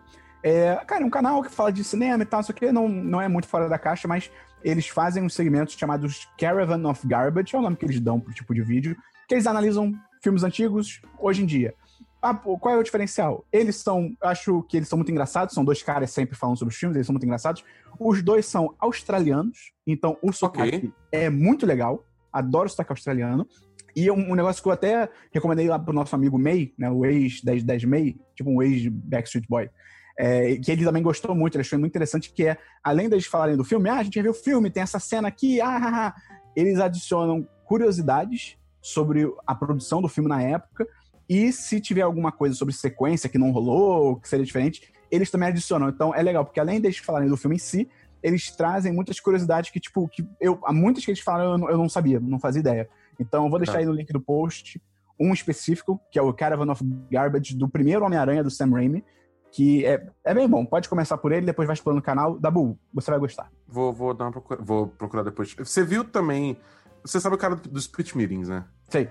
É, 0.45 0.75
cara, 0.85 1.01
é 1.01 1.05
um 1.05 1.09
canal 1.09 1.41
que 1.41 1.49
fala 1.49 1.71
de 1.71 1.83
cinema 1.83 2.21
e 2.21 2.25
tal, 2.25 2.43
só 2.43 2.53
que 2.53 2.71
não, 2.71 2.87
não 2.87 3.19
é 3.19 3.27
muito 3.27 3.47
fora 3.47 3.67
da 3.67 3.79
caixa, 3.79 4.07
mas 4.07 4.29
eles 4.63 4.87
fazem 4.87 5.23
uns 5.23 5.33
segmentos 5.33 5.73
chamados 5.73 6.29
Caravan 6.37 6.87
of 6.87 7.07
Garbage, 7.07 7.55
é 7.55 7.57
o 7.57 7.63
nome 7.63 7.75
que 7.75 7.83
eles 7.83 7.99
dão 7.99 8.19
pro 8.19 8.31
tipo 8.31 8.53
de 8.53 8.61
vídeo, 8.61 8.95
que 9.27 9.33
eles 9.33 9.47
analisam 9.47 9.91
filmes 10.21 10.43
antigos 10.43 11.01
hoje 11.17 11.41
em 11.41 11.47
dia. 11.47 11.73
Ah, 12.21 12.35
qual 12.35 12.75
é 12.75 12.77
o 12.77 12.83
diferencial? 12.83 13.43
Eles 13.51 13.77
são, 13.77 14.15
acho 14.21 14.61
que 14.69 14.77
eles 14.77 14.87
são 14.87 14.99
muito 14.99 15.11
engraçados, 15.11 15.55
são 15.55 15.65
dois 15.65 15.81
caras 15.81 16.11
sempre 16.11 16.35
falando 16.35 16.57
sobre 16.57 16.71
os 16.75 16.79
filmes, 16.79 16.95
eles 16.95 17.07
são 17.07 17.13
muito 17.13 17.25
engraçados. 17.25 17.63
Os 17.99 18.21
dois 18.21 18.45
são 18.45 18.75
australianos, 18.77 19.71
então 19.87 20.15
o 20.21 20.31
sotaque 20.31 20.77
okay. 20.77 20.93
é 21.11 21.27
muito 21.27 21.65
legal. 21.65 22.05
Adoro 22.31 22.67
o 22.67 22.69
sotaque 22.69 22.91
australiano. 22.91 23.47
E 23.95 24.11
um, 24.11 24.31
um, 24.31 24.35
negócio 24.35 24.61
que 24.61 24.67
eu 24.67 24.73
até 24.73 25.09
recomendei 25.31 25.67
lá 25.67 25.79
pro 25.79 25.93
nosso 25.93 26.15
amigo 26.15 26.37
May, 26.37 26.71
né, 26.77 26.89
o 26.91 27.03
ex-1010 27.03 27.87
May, 27.87 28.15
tipo 28.35 28.51
um 28.51 28.61
ex-Backstreet 28.61 29.47
Boy, 29.47 29.69
é, 30.17 30.55
que 30.55 30.71
ele 30.71 30.85
também 30.85 31.03
gostou 31.03 31.35
muito, 31.35 31.55
ele 31.55 31.61
achou 31.61 31.77
muito 31.77 31.91
interessante, 31.91 32.31
que 32.31 32.45
é, 32.45 32.57
além 32.83 33.09
deles 33.09 33.25
falarem 33.25 33.57
do 33.57 33.63
filme, 33.63 33.89
ah, 33.89 33.95
a 33.95 34.03
gente 34.03 34.21
viu 34.21 34.31
o 34.31 34.35
filme, 34.35 34.69
tem 34.69 34.83
essa 34.83 34.99
cena 34.99 35.27
aqui, 35.27 35.59
ah, 35.59 35.67
ah, 35.67 36.07
ah, 36.07 36.15
eles 36.55 36.79
adicionam 36.79 37.47
curiosidades 37.65 38.57
sobre 38.81 39.29
a 39.45 39.55
produção 39.55 40.01
do 40.01 40.07
filme 40.07 40.29
na 40.29 40.41
época, 40.41 40.87
e 41.27 41.51
se 41.51 41.81
tiver 41.81 42.01
alguma 42.01 42.31
coisa 42.31 42.55
sobre 42.55 42.73
sequência 42.73 43.27
que 43.27 43.37
não 43.37 43.51
rolou, 43.51 44.17
que 44.17 44.29
seria 44.29 44.45
diferente, 44.45 44.93
eles 45.11 45.31
também 45.31 45.49
adicionam. 45.49 45.89
Então 45.89 46.13
é 46.13 46.21
legal, 46.21 46.45
porque 46.45 46.59
além 46.59 46.79
deles 46.79 46.97
falarem 46.97 47.27
do 47.27 47.37
filme 47.37 47.55
em 47.55 47.59
si, 47.59 47.89
eles 48.21 48.51
trazem 48.51 48.93
muitas 48.93 49.19
curiosidades 49.19 49.69
que, 49.69 49.79
tipo, 49.79 50.07
que 50.07 50.25
eu, 50.39 50.59
há 50.63 50.71
muitas 50.71 51.03
que 51.03 51.11
eles 51.11 51.21
falaram 51.21 51.51
eu 51.51 51.57
não, 51.57 51.69
eu 51.69 51.77
não 51.77 51.89
sabia, 51.89 52.19
não 52.19 52.39
fazia 52.39 52.59
ideia. 52.59 52.89
Então 53.19 53.43
eu 53.43 53.49
vou 53.49 53.59
deixar 53.59 53.73
tá. 53.73 53.79
aí 53.79 53.85
no 53.85 53.91
link 53.91 54.11
do 54.11 54.21
post 54.21 54.81
um 55.19 55.33
específico, 55.33 55.99
que 56.11 56.19
é 56.19 56.21
o 56.21 56.33
Caravan 56.33 56.71
of 56.71 56.83
Garbage, 57.09 57.55
do 57.55 57.69
primeiro 57.69 58.05
Homem-Aranha 58.05 58.43
do 58.43 58.51
Sam 58.51 58.71
Raimi, 58.71 59.03
que 59.55 59.85
é, 59.85 60.05
é 60.25 60.33
bem 60.33 60.49
bom. 60.49 60.65
Pode 60.65 60.89
começar 60.89 61.17
por 61.17 61.31
ele, 61.31 61.45
depois 61.45 61.65
vai 61.65 61.75
explorando 61.75 62.01
o 62.01 62.03
canal. 62.03 62.37
Dabu, 62.37 62.77
você 62.93 63.09
vai 63.09 63.17
gostar. 63.17 63.49
Vou, 63.65 63.93
vou 63.93 64.13
dar 64.13 64.25
uma 64.25 64.31
procura, 64.31 64.61
vou 64.61 64.87
procurar 64.87 65.23
depois. 65.23 65.55
Você 65.57 65.81
viu 65.81 66.03
também. 66.03 66.57
Você 67.05 67.21
sabe 67.21 67.35
o 67.35 67.39
cara 67.39 67.55
dos 67.55 67.87
pitch 67.87 68.15
meetings, 68.15 68.49
né? 68.49 68.65
Sei. 68.89 69.07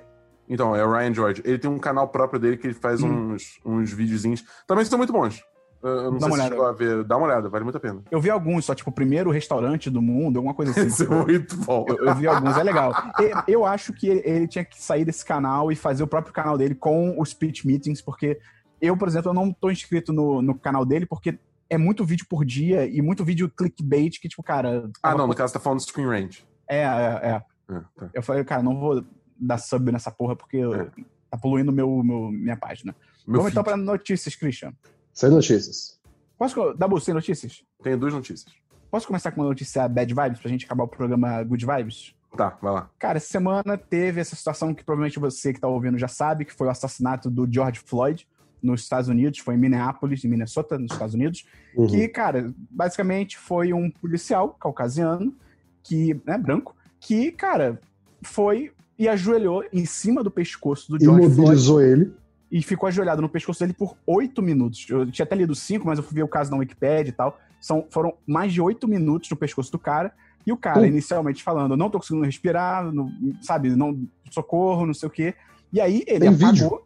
Então, 0.47 0.77
é 0.77 0.85
o 0.85 0.93
Ryan 0.93 1.15
George. 1.15 1.43
Ele 1.47 1.59
tem 1.59 1.71
um 1.71 1.79
canal 1.79 2.09
próprio 2.09 2.39
dele 2.39 2.59
que 2.59 2.67
ele 2.67 2.75
faz 2.75 3.03
hum. 3.03 3.33
uns, 3.33 3.59
uns 3.65 3.91
videozinhos. 3.91 4.45
Também 4.67 4.85
são 4.85 4.99
muito 4.99 5.15
bons. 5.15 5.43
Eu 5.83 6.11
não 6.11 6.19
Dá 6.19 6.27
sei 6.27 6.29
uma 6.29 6.37
se 6.37 6.53
olhada. 6.53 6.69
a 6.69 6.73
ver. 6.73 7.05
Dá 7.05 7.17
uma 7.17 7.27
olhada, 7.27 7.49
vale 7.49 7.65
muito 7.65 7.77
a 7.77 7.81
pena. 7.81 8.03
Eu 8.11 8.21
vi 8.21 8.29
alguns, 8.29 8.67
só 8.67 8.75
tipo, 8.75 8.91
o 8.91 8.93
primeiro 8.93 9.31
restaurante 9.31 9.89
do 9.89 10.03
mundo, 10.03 10.37
alguma 10.37 10.55
coisa 10.55 10.73
assim. 10.73 10.89
Isso 10.89 11.05
é 11.05 11.09
muito 11.09 11.57
bom. 11.57 11.87
Eu, 11.89 12.05
eu, 12.05 12.15
vi 12.17 12.27
alguns, 12.27 12.55
é 12.59 12.63
legal. 12.63 12.93
Eu, 13.19 13.43
eu 13.49 13.65
acho 13.65 13.95
que 13.95 14.09
ele, 14.09 14.23
ele, 14.27 14.47
tinha 14.47 14.65
que 14.65 14.79
sair 14.79 15.07
desse 15.07 15.25
canal 15.25 15.73
e 15.73 15.75
fazer 15.77 16.03
o 16.03 16.07
próprio 16.07 16.35
canal 16.35 16.59
dele 16.59 16.75
com 16.75 17.19
os 17.19 17.33
pitch 17.33 17.65
meetings, 17.65 18.03
porque 18.03 18.39
eu, 18.87 18.97
por 18.97 19.09
exemplo, 19.09 19.31
eu 19.31 19.35
não 19.35 19.53
tô 19.53 19.71
inscrito 19.71 20.13
no, 20.13 20.43
no 20.43 20.59
canal 20.59 20.85
dele 20.85 21.07
porque 21.07 21.39
é 21.69 21.79
muito 21.79 22.05
vídeo 22.05 22.27
por 22.29 22.45
dia 22.45 22.87
e 22.87 23.01
muito 23.01 23.25
vídeo 23.25 23.51
clickbait 23.51 24.19
que, 24.21 24.29
tipo, 24.29 24.43
cara. 24.43 24.91
Ah, 25.03 25.15
não, 25.15 25.27
no 25.27 25.35
caso 25.35 25.53
tá 25.53 25.61
falando 25.61 25.79
do 25.79 25.83
Screen 25.83 26.07
Range. 26.07 26.47
É, 26.69 26.79
é, 26.79 26.83
é. 26.83 27.43
é 27.75 27.81
tá. 27.97 28.11
Eu 28.13 28.23
falei, 28.23 28.45
cara, 28.45 28.63
não 28.63 28.79
vou 28.79 29.05
dar 29.39 29.59
sub 29.59 29.91
nessa 29.91 30.11
porra 30.11 30.37
porque 30.37 30.59
é. 30.59 30.91
tá 31.31 31.39
poluindo 31.39 31.73
meu, 31.73 32.03
meu, 32.03 32.31
minha 32.31 32.57
página. 32.57 32.95
Meu 33.27 33.39
Vamos 33.39 33.53
então 33.53 33.63
feed. 33.65 33.75
então 33.75 33.85
pra 33.85 33.93
notícias, 33.93 34.35
Christian. 34.35 34.73
Sem 35.13 35.31
notícias. 35.31 35.99
Posso. 36.39 36.75
Dabu, 36.75 37.01
sem 37.01 37.15
notícias? 37.15 37.65
Tenho 37.83 37.99
duas 37.99 38.13
notícias. 38.13 38.53
Posso 38.91 39.07
começar 39.07 39.33
com 39.33 39.41
uma 39.41 39.49
notícia 39.49 39.89
Bad 39.89 40.15
Vibes 40.15 40.41
pra 40.41 40.49
gente 40.49 40.67
acabar 40.67 40.85
o 40.85 40.89
programa 40.89 41.43
Good 41.43 41.67
Vibes? 41.67 42.15
Tá, 42.37 42.57
vai 42.61 42.73
lá. 42.73 42.91
Cara, 42.99 43.17
essa 43.17 43.29
semana 43.29 43.79
teve 43.79 44.21
essa 44.21 44.37
situação 44.37 44.75
que 44.75 44.85
provavelmente 44.85 45.19
você 45.19 45.53
que 45.53 45.61
tá 45.61 45.69
ouvindo 45.69 45.99
já 45.99 46.09
sabe, 46.09 46.45
que 46.45 46.53
foi 46.53 46.67
o 46.67 46.71
assassinato 46.71 47.31
do 47.31 47.49
George 47.51 47.81
Floyd 47.81 48.27
nos 48.65 48.83
Estados 48.83 49.09
Unidos, 49.09 49.39
foi 49.39 49.55
em 49.55 49.59
Minneapolis, 49.59 50.25
em 50.25 50.29
Minnesota, 50.29 50.79
nos 50.79 50.93
Estados 50.93 51.15
Unidos, 51.15 51.47
uhum. 51.77 51.87
que, 51.87 52.09
cara, 52.09 52.53
basicamente 52.71 53.39
foi 53.39 53.73
um 53.73 53.91
policial 53.91 54.51
caucasiano, 54.51 55.35
que, 55.83 56.19
né, 56.27 56.39
branco, 56.39 56.75
que, 56.99 57.31
cara, 57.31 57.79
foi 58.23 58.73
e 58.99 59.09
ajoelhou 59.09 59.65
em 59.73 59.85
cima 59.85 60.23
do 60.23 60.31
pescoço 60.31 60.91
do 60.91 61.03
George 61.03 61.27
Imobilizou 61.27 61.79
Floyd, 61.79 61.93
ele. 61.93 62.13
E 62.51 62.63
ficou 62.63 62.87
ajoelhado 62.87 63.21
no 63.21 63.29
pescoço 63.29 63.61
dele 63.61 63.73
por 63.73 63.97
oito 64.07 64.41
minutos. 64.41 64.87
Eu 64.89 65.11
tinha 65.11 65.25
até 65.25 65.35
lido 65.35 65.55
cinco, 65.55 65.87
mas 65.87 65.99
eu 65.99 66.05
fui 66.05 66.15
ver 66.15 66.23
o 66.23 66.29
caso 66.29 66.51
na 66.51 66.57
Wikipedia 66.57 67.09
e 67.09 67.13
tal. 67.13 67.39
São, 67.61 67.85
foram 67.91 68.15
mais 68.27 68.53
de 68.53 68.61
oito 68.61 68.87
minutos 68.87 69.29
no 69.29 69.37
pescoço 69.37 69.73
do 69.73 69.79
cara. 69.79 70.13
E 70.47 70.53
o 70.53 70.57
cara, 70.57 70.87
inicialmente 70.87 71.43
falando, 71.43 71.77
não 71.77 71.91
tô 71.91 71.99
conseguindo 71.99 72.25
respirar, 72.25 72.93
não, 72.93 73.11
sabe, 73.41 73.71
não, 73.71 74.07
socorro, 74.31 74.87
não 74.87 74.95
sei 74.95 75.09
o 75.09 75.11
quê. 75.11 75.35
E 75.73 75.81
aí 75.81 76.05
ele 76.07 76.21
Tem 76.21 76.29
apagou. 76.29 76.53
Vídeo. 76.53 76.81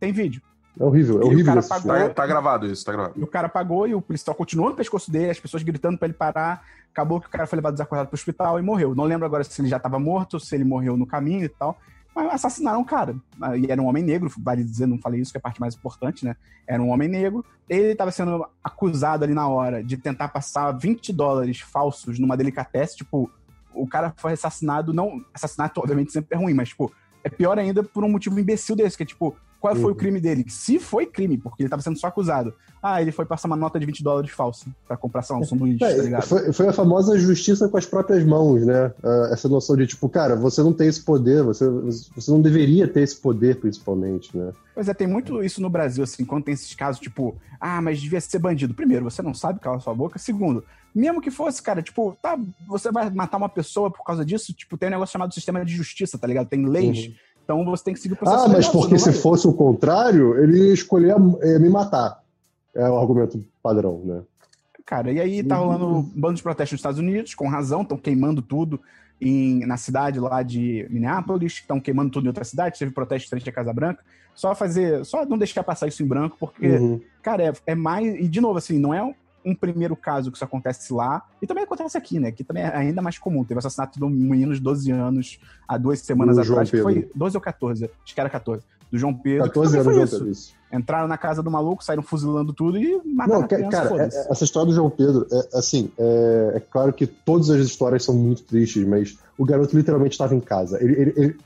Tem 0.00 0.12
vídeo. 0.12 0.42
É 0.78 0.84
horrível, 0.84 1.22
é 1.22 1.24
horrível. 1.24 1.58
Isso. 1.58 1.68
Tá, 1.68 2.08
tá, 2.08 2.26
gravado 2.26 2.66
isso, 2.66 2.84
tá 2.84 2.92
gravado. 2.92 3.14
E 3.16 3.22
o 3.22 3.26
cara 3.26 3.46
apagou 3.46 3.86
e 3.86 3.94
o 3.94 4.02
policial 4.02 4.34
continuou 4.34 4.70
no 4.70 4.76
pescoço 4.76 5.10
dele, 5.10 5.30
as 5.30 5.38
pessoas 5.38 5.62
gritando 5.62 5.96
para 5.96 6.08
ele 6.08 6.14
parar. 6.14 6.64
Acabou 6.92 7.20
que 7.20 7.26
o 7.26 7.30
cara 7.30 7.46
foi 7.46 7.56
levado 7.56 7.74
desacordado 7.74 8.08
pro 8.08 8.14
hospital 8.14 8.58
e 8.58 8.62
morreu. 8.62 8.94
Não 8.94 9.04
lembro 9.04 9.26
agora 9.26 9.44
se 9.44 9.60
ele 9.60 9.68
já 9.68 9.76
estava 9.76 9.98
morto, 9.98 10.38
se 10.40 10.54
ele 10.54 10.64
morreu 10.64 10.96
no 10.96 11.06
caminho 11.06 11.44
e 11.44 11.48
tal. 11.48 11.78
Mas 12.14 12.34
assassinaram 12.34 12.80
o 12.80 12.84
cara. 12.84 13.16
E 13.56 13.70
era 13.70 13.82
um 13.82 13.86
homem 13.86 14.02
negro, 14.02 14.30
vale 14.38 14.62
dizer, 14.62 14.86
não 14.86 14.98
falei 14.98 15.20
isso, 15.20 15.32
que 15.32 15.36
é 15.36 15.40
a 15.40 15.42
parte 15.42 15.60
mais 15.60 15.74
importante, 15.74 16.24
né? 16.24 16.36
Era 16.66 16.80
um 16.80 16.90
homem 16.90 17.08
negro. 17.08 17.44
Ele 17.68 17.92
estava 17.92 18.12
sendo 18.12 18.46
acusado 18.62 19.24
ali 19.24 19.34
na 19.34 19.48
hora 19.48 19.82
de 19.82 19.96
tentar 19.96 20.28
passar 20.28 20.70
20 20.72 21.12
dólares 21.12 21.60
falsos 21.60 22.18
numa 22.18 22.36
delicatesse. 22.36 22.98
Tipo, 22.98 23.28
o 23.72 23.86
cara 23.86 24.14
foi 24.16 24.34
assassinado, 24.34 24.92
não. 24.92 25.24
Assassinato, 25.32 25.80
obviamente, 25.80 26.12
sempre 26.12 26.36
é 26.36 26.40
ruim, 26.40 26.54
mas, 26.54 26.68
tipo, 26.68 26.92
é 27.24 27.28
pior 27.28 27.58
ainda 27.58 27.82
por 27.82 28.04
um 28.04 28.08
motivo 28.08 28.38
imbecil 28.38 28.76
desse, 28.76 28.96
que 28.96 29.02
é 29.02 29.06
tipo, 29.06 29.36
qual 29.64 29.74
foi 29.74 29.84
uhum. 29.84 29.92
o 29.92 29.94
crime 29.94 30.20
dele? 30.20 30.44
Se 30.46 30.78
foi 30.78 31.06
crime, 31.06 31.38
porque 31.38 31.62
ele 31.62 31.68
estava 31.68 31.80
sendo 31.80 31.98
só 31.98 32.08
acusado. 32.08 32.52
Ah, 32.82 33.00
ele 33.00 33.10
foi 33.10 33.24
passar 33.24 33.48
uma 33.48 33.56
nota 33.56 33.80
de 33.80 33.86
20 33.86 34.04
dólares 34.04 34.30
falsa 34.30 34.66
para 34.86 34.94
comprar, 34.94 35.22
sei 35.22 35.34
lá, 35.34 35.40
um 35.40 35.44
sanduíche, 35.46 35.82
é, 35.82 35.96
tá 35.96 36.02
ligado? 36.02 36.26
Foi, 36.26 36.52
foi, 36.52 36.68
a 36.68 36.72
famosa 36.74 37.18
justiça 37.18 37.66
com 37.66 37.78
as 37.78 37.86
próprias 37.86 38.22
mãos, 38.24 38.60
né? 38.66 38.92
Uh, 39.02 39.32
essa 39.32 39.48
noção 39.48 39.74
de, 39.74 39.86
tipo, 39.86 40.06
cara, 40.06 40.36
você 40.36 40.62
não 40.62 40.70
tem 40.70 40.86
esse 40.86 41.00
poder, 41.00 41.42
você, 41.42 41.66
você 42.14 42.30
não 42.30 42.42
deveria 42.42 42.86
ter 42.86 43.00
esse 43.00 43.16
poder, 43.16 43.58
principalmente, 43.58 44.36
né? 44.36 44.52
Pois 44.74 44.86
é, 44.86 44.92
tem 44.92 45.06
muito 45.06 45.42
isso 45.42 45.62
no 45.62 45.70
Brasil, 45.70 46.04
assim, 46.04 46.26
quando 46.26 46.44
tem 46.44 46.52
esses 46.52 46.74
casos, 46.74 47.00
tipo, 47.00 47.34
ah, 47.58 47.80
mas 47.80 48.02
devia 48.02 48.20
ser 48.20 48.40
bandido. 48.40 48.74
Primeiro, 48.74 49.04
você 49.06 49.22
não 49.22 49.32
sabe 49.32 49.60
calar 49.60 49.80
sua 49.80 49.94
boca. 49.94 50.18
Segundo, 50.18 50.62
mesmo 50.94 51.22
que 51.22 51.30
fosse, 51.30 51.62
cara, 51.62 51.80
tipo, 51.80 52.14
tá, 52.20 52.38
você 52.68 52.92
vai 52.92 53.08
matar 53.08 53.38
uma 53.38 53.48
pessoa 53.48 53.90
por 53.90 54.04
causa 54.04 54.26
disso, 54.26 54.52
tipo, 54.52 54.76
tem 54.76 54.90
um 54.90 54.92
negócio 54.92 55.14
chamado 55.14 55.32
sistema 55.32 55.64
de 55.64 55.74
justiça, 55.74 56.18
tá 56.18 56.26
ligado? 56.26 56.50
Tem 56.50 56.66
leis. 56.66 57.06
Uhum 57.06 57.14
então 57.44 57.64
você 57.64 57.84
tem 57.84 57.94
que 57.94 58.00
seguir 58.00 58.14
o 58.14 58.16
processo. 58.16 58.46
Ah, 58.46 58.48
mas 58.48 58.66
porque 58.68 58.98
se 58.98 59.12
fosse 59.12 59.46
o 59.46 59.52
contrário, 59.52 60.42
ele 60.42 60.72
escolheria 60.72 61.16
é, 61.42 61.58
me 61.58 61.68
matar. 61.68 62.22
É 62.74 62.88
o 62.88 62.98
argumento 62.98 63.44
padrão, 63.62 64.00
né? 64.04 64.22
Cara, 64.84 65.12
e 65.12 65.20
aí 65.20 65.42
tá 65.42 65.56
rolando 65.56 65.86
um 65.86 66.02
bando 66.02 66.34
de 66.34 66.42
protestos 66.42 66.72
nos 66.72 66.80
Estados 66.80 66.98
Unidos, 66.98 67.34
com 67.34 67.48
razão, 67.48 67.82
estão 67.82 67.96
queimando 67.96 68.42
tudo 68.42 68.80
em, 69.20 69.64
na 69.66 69.76
cidade 69.76 70.20
lá 70.20 70.42
de 70.42 70.86
Minneapolis, 70.90 71.54
estão 71.54 71.80
queimando 71.80 72.10
tudo 72.10 72.24
em 72.24 72.28
outra 72.28 72.44
cidade, 72.44 72.78
teve 72.78 72.90
protesto 72.90 73.30
frente 73.30 73.48
à 73.48 73.52
Casa 73.52 73.72
Branca. 73.72 74.02
Só 74.34 74.54
fazer, 74.54 75.04
só 75.04 75.24
não 75.24 75.38
deixar 75.38 75.62
passar 75.62 75.86
isso 75.86 76.02
em 76.02 76.06
branco, 76.06 76.36
porque, 76.38 76.66
uhum. 76.66 77.00
cara, 77.22 77.44
é, 77.44 77.52
é, 77.66 77.74
mais. 77.74 78.14
E 78.20 78.26
de 78.26 78.40
novo, 78.40 78.58
assim, 78.58 78.78
não 78.78 78.92
é 78.92 79.14
um 79.44 79.54
primeiro 79.54 79.94
caso 79.94 80.30
que 80.30 80.36
isso 80.36 80.44
acontece 80.44 80.92
lá, 80.92 81.22
e 81.40 81.46
também 81.46 81.64
acontece 81.64 81.96
aqui, 81.96 82.18
né? 82.18 82.32
Que 82.32 82.42
também 82.42 82.62
é 82.62 82.74
ainda 82.74 83.02
mais 83.02 83.18
comum. 83.18 83.44
Teve 83.44 83.56
o 83.56 83.58
assassinato 83.58 83.98
de 83.98 84.04
um 84.04 84.10
menino 84.10 84.54
de 84.54 84.60
12 84.60 84.90
anos 84.90 85.38
há 85.68 85.76
duas 85.76 86.00
semanas 86.00 86.38
atrás, 86.38 86.70
que 86.70 86.82
foi 86.82 87.08
12 87.14 87.36
ou 87.36 87.40
14, 87.40 87.84
acho 87.84 88.14
que 88.14 88.20
era 88.20 88.30
14, 88.30 88.62
do 88.90 88.98
João 88.98 89.14
Pedro. 89.14 89.44
14 89.44 89.78
anos, 89.78 89.94
João 89.94 90.06
Pedro, 90.06 90.30
isso. 90.30 90.54
Entraram 90.72 91.06
na 91.06 91.16
casa 91.16 91.42
do 91.42 91.50
maluco, 91.50 91.84
saíram 91.84 92.02
fuzilando 92.02 92.52
tudo 92.52 92.78
e 92.78 93.00
mataram 93.04 93.40
Não, 93.40 93.44
a 93.44 93.48
criança, 93.48 93.88
cara, 93.88 94.02
é, 94.02 94.06
essa 94.06 94.44
história 94.44 94.66
do 94.66 94.74
João 94.74 94.90
Pedro, 94.90 95.26
é, 95.30 95.58
assim, 95.58 95.90
é, 95.96 96.52
é, 96.56 96.60
claro 96.60 96.92
que 96.92 97.06
todas 97.06 97.48
as 97.50 97.60
histórias 97.64 98.04
são 98.04 98.14
muito 98.14 98.42
tristes, 98.42 98.84
mas 98.84 99.16
o 99.38 99.44
garoto 99.44 99.76
literalmente 99.76 100.12
estava 100.12 100.34
em 100.34 100.40
casa. 100.40 100.82
Ele, 100.82 100.92
ele, 101.00 101.14
ele 101.16 101.36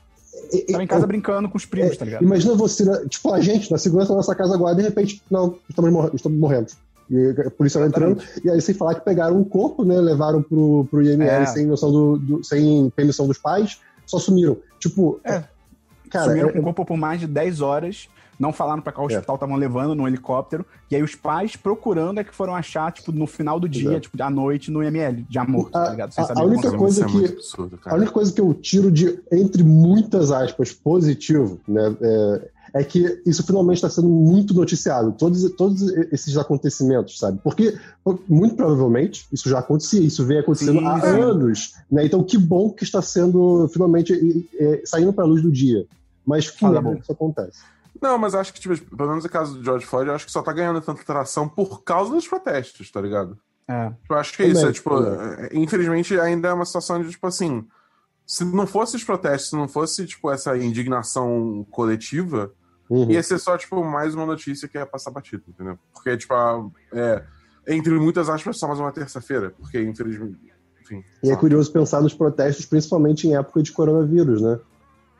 Tava 0.71 0.83
em 0.83 0.87
casa 0.87 1.05
brincando 1.05 1.49
com 1.49 1.57
os 1.57 1.65
primos, 1.65 1.93
é, 1.93 1.95
tá 1.95 2.05
ligado? 2.05 2.23
Imagina 2.23 2.55
você, 2.55 3.07
tipo, 3.07 3.31
a 3.33 3.39
gente, 3.39 3.71
na 3.71 3.77
segurança 3.77 4.09
da 4.09 4.15
nossa 4.15 4.33
casa 4.33 4.53
agora, 4.53 4.75
de 4.75 4.81
repente, 4.81 5.21
não, 5.29 5.57
estamos, 5.69 5.91
mor 5.91 6.11
estamos 6.13 6.39
morrendo. 6.39 6.71
E 7.09 7.35
a 7.45 7.49
polícia 7.49 7.83
entrando, 7.83 8.21
e 8.43 8.49
aí 8.49 8.61
sem 8.61 8.75
falar 8.75 8.95
que 8.95 9.01
pegaram 9.03 9.37
um 9.37 9.43
corpo, 9.43 9.83
né? 9.83 9.99
Levaram 9.99 10.43
pro, 10.43 10.85
pro 10.91 11.01
IML 11.01 11.23
é. 11.23 11.45
sem 11.47 11.65
noção 11.65 11.91
do, 11.91 12.17
do, 12.17 12.43
sem 12.43 12.89
permissão 12.91 13.27
dos 13.27 13.37
pais, 13.37 13.79
só 14.05 14.19
sumiram. 14.19 14.57
Tipo, 14.79 15.19
é. 15.23 15.43
Cara, 16.09 16.25
sumiram 16.25 16.49
é, 16.49 16.51
com 16.51 16.59
o 16.59 16.63
corpo 16.63 16.85
por 16.85 16.97
mais 16.97 17.19
de 17.19 17.25
10 17.25 17.61
horas, 17.61 18.07
não 18.39 18.53
falaram 18.53 18.81
para 18.81 18.93
qual 18.93 19.09
é. 19.09 19.13
hospital 19.13 19.35
estavam 19.35 19.55
levando 19.55 19.93
no 19.95 20.07
helicóptero, 20.07 20.65
e 20.89 20.95
aí 20.95 21.03
os 21.03 21.15
pais 21.15 21.55
procurando 21.55 22.19
é 22.19 22.23
que 22.23 22.33
foram 22.33 22.55
achar, 22.55 22.91
tipo, 22.91 23.11
no 23.11 23.27
final 23.27 23.59
do 23.59 23.67
dia, 23.67 23.89
Exato. 23.89 24.01
tipo, 24.01 24.23
à 24.23 24.29
noite, 24.29 24.71
no 24.71 24.83
IML, 24.83 25.25
de 25.27 25.39
amor, 25.39 25.69
tá 25.71 25.89
ligado? 25.89 26.13
Sem 26.13 26.23
a, 26.23 26.27
a 26.35 26.43
única 26.43 26.71
coisa 26.71 27.05
que, 27.05 27.25
absurdo, 27.25 27.79
a 27.85 27.95
única 27.95 28.11
coisa 28.11 28.31
que 28.31 28.39
eu 28.39 28.53
tiro 28.53 28.91
de, 28.91 29.19
entre 29.31 29.63
muitas 29.63 30.31
aspas, 30.31 30.71
positivo, 30.71 31.59
né, 31.67 31.95
é, 32.01 32.49
é 32.73 32.83
que 32.83 33.21
isso 33.25 33.43
finalmente 33.43 33.77
está 33.77 33.89
sendo 33.89 34.07
muito 34.07 34.53
noticiado, 34.53 35.11
todos, 35.11 35.49
todos 35.51 35.81
esses 36.11 36.35
acontecimentos, 36.37 37.17
sabe? 37.17 37.39
Porque, 37.43 37.77
muito 38.27 38.55
provavelmente, 38.55 39.25
isso 39.31 39.49
já 39.49 39.59
acontecia, 39.59 40.01
isso 40.01 40.25
vem 40.25 40.39
acontecendo 40.39 40.79
sim, 40.79 40.85
há 40.85 40.99
sim. 40.99 41.07
anos, 41.07 41.73
né? 41.91 42.05
Então, 42.05 42.23
que 42.23 42.37
bom 42.37 42.69
que 42.71 42.83
está 42.83 43.01
sendo 43.01 43.67
finalmente 43.69 44.47
é, 44.57 44.81
saindo 44.85 45.13
para 45.13 45.23
a 45.23 45.27
luz 45.27 45.41
do 45.41 45.51
dia. 45.51 45.85
Mas 46.25 46.49
que 46.49 46.63
ah, 46.65 46.81
bom 46.81 46.95
que 46.95 47.01
isso 47.01 47.11
acontece. 47.11 47.59
Não, 48.01 48.17
mas 48.17 48.33
acho 48.33 48.53
que, 48.53 48.59
tipo, 48.59 48.77
pelo 48.95 49.09
menos 49.09 49.23
no 49.23 49.29
caso 49.29 49.55
do 49.55 49.63
George 49.63 49.85
Floyd, 49.85 50.09
eu 50.09 50.15
acho 50.15 50.25
que 50.25 50.31
só 50.31 50.41
tá 50.41 50.53
ganhando 50.53 50.81
tanta 50.81 51.03
tração 51.03 51.49
por 51.49 51.83
causa 51.83 52.11
dos 52.11 52.27
protestos, 52.27 52.89
tá 52.91 53.01
ligado? 53.01 53.37
É. 53.67 53.91
Eu 54.09 54.15
acho 54.15 54.35
que 54.35 54.43
é 54.43 54.47
isso, 54.47 54.65
é, 54.65 54.71
tipo, 54.71 54.89
é, 55.03 55.49
infelizmente 55.53 56.19
ainda 56.19 56.47
é 56.47 56.53
uma 56.53 56.65
situação 56.65 57.01
de, 57.03 57.09
tipo 57.09 57.27
assim, 57.27 57.67
se 58.25 58.45
não 58.45 58.65
fosse 58.65 58.95
os 58.95 59.03
protestos, 59.03 59.49
se 59.49 59.55
não 59.55 59.67
fosse, 59.67 60.05
tipo, 60.05 60.31
essa 60.31 60.57
indignação 60.57 61.65
coletiva, 61.69 62.51
uhum. 62.89 63.11
ia 63.11 63.21
ser 63.23 63.39
só, 63.39 63.57
tipo, 63.57 63.83
mais 63.83 64.15
uma 64.15 64.25
notícia 64.25 64.67
que 64.67 64.77
ia 64.77 64.85
passar 64.85 65.11
batido, 65.11 65.43
entendeu? 65.47 65.77
Porque, 65.93 66.17
tipo, 66.17 66.33
é, 66.93 67.23
entre 67.67 67.93
muitas 67.93 68.29
aspas, 68.29 68.57
só 68.57 68.67
mais 68.67 68.79
uma 68.79 68.91
terça-feira, 68.91 69.53
porque, 69.57 69.81
infelizmente, 69.81 70.37
enfim. 70.81 71.03
E 71.23 71.29
é 71.29 71.35
curioso 71.35 71.71
pensar 71.71 72.01
nos 72.01 72.13
protestos, 72.13 72.65
principalmente 72.65 73.27
em 73.27 73.35
época 73.35 73.61
de 73.61 73.71
coronavírus, 73.71 74.41
né? 74.41 74.59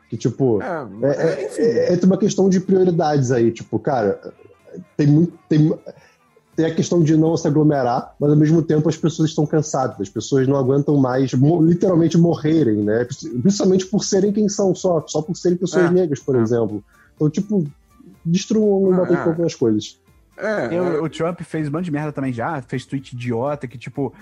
Que, 0.08 0.16
tipo, 0.16 0.60
é, 0.60 0.88
é, 1.02 1.44
é, 1.58 1.92
é, 1.92 1.94
é 1.94 2.04
uma 2.04 2.18
questão 2.18 2.48
de 2.48 2.58
prioridades 2.58 3.30
aí. 3.30 3.52
Tipo, 3.52 3.78
cara, 3.78 4.34
tem 4.96 5.06
muito. 5.06 5.38
Tem, 5.48 5.72
tem 6.56 6.66
a 6.66 6.74
questão 6.74 7.00
de 7.02 7.16
não 7.16 7.36
se 7.36 7.46
aglomerar, 7.46 8.14
mas 8.18 8.30
ao 8.30 8.36
mesmo 8.36 8.60
tempo 8.60 8.88
as 8.88 8.96
pessoas 8.96 9.30
estão 9.30 9.46
cansadas, 9.46 9.98
as 10.00 10.08
pessoas 10.08 10.46
não 10.46 10.56
aguentam 10.56 10.96
mais 10.96 11.30
literalmente 11.32 12.18
morrerem, 12.18 12.82
né? 12.82 13.06
Principalmente 13.40 13.86
por 13.86 14.04
serem 14.04 14.32
quem 14.32 14.48
são, 14.48 14.74
só, 14.74 15.02
só 15.06 15.22
por 15.22 15.36
serem 15.36 15.56
pessoas 15.56 15.86
é. 15.86 15.90
negras, 15.90 16.18
por 16.18 16.36
é. 16.36 16.40
exemplo. 16.40 16.82
Então, 17.20 17.28
tipo, 17.28 17.70
destruam 18.24 18.84
uma 18.84 19.04
vez 19.04 19.18
é. 19.18 19.22
algumas 19.22 19.54
coisas. 19.54 20.00
É, 20.38 20.74
eu, 20.74 20.84
é. 20.86 21.00
o 21.02 21.08
Trump 21.10 21.42
fez 21.42 21.68
um 21.68 21.72
monte 21.72 21.84
de 21.84 21.90
merda 21.90 22.12
também 22.12 22.32
já, 22.32 22.62
fez 22.62 22.86
tweet 22.86 23.14
idiota, 23.14 23.68
que 23.68 23.76
tipo, 23.76 24.14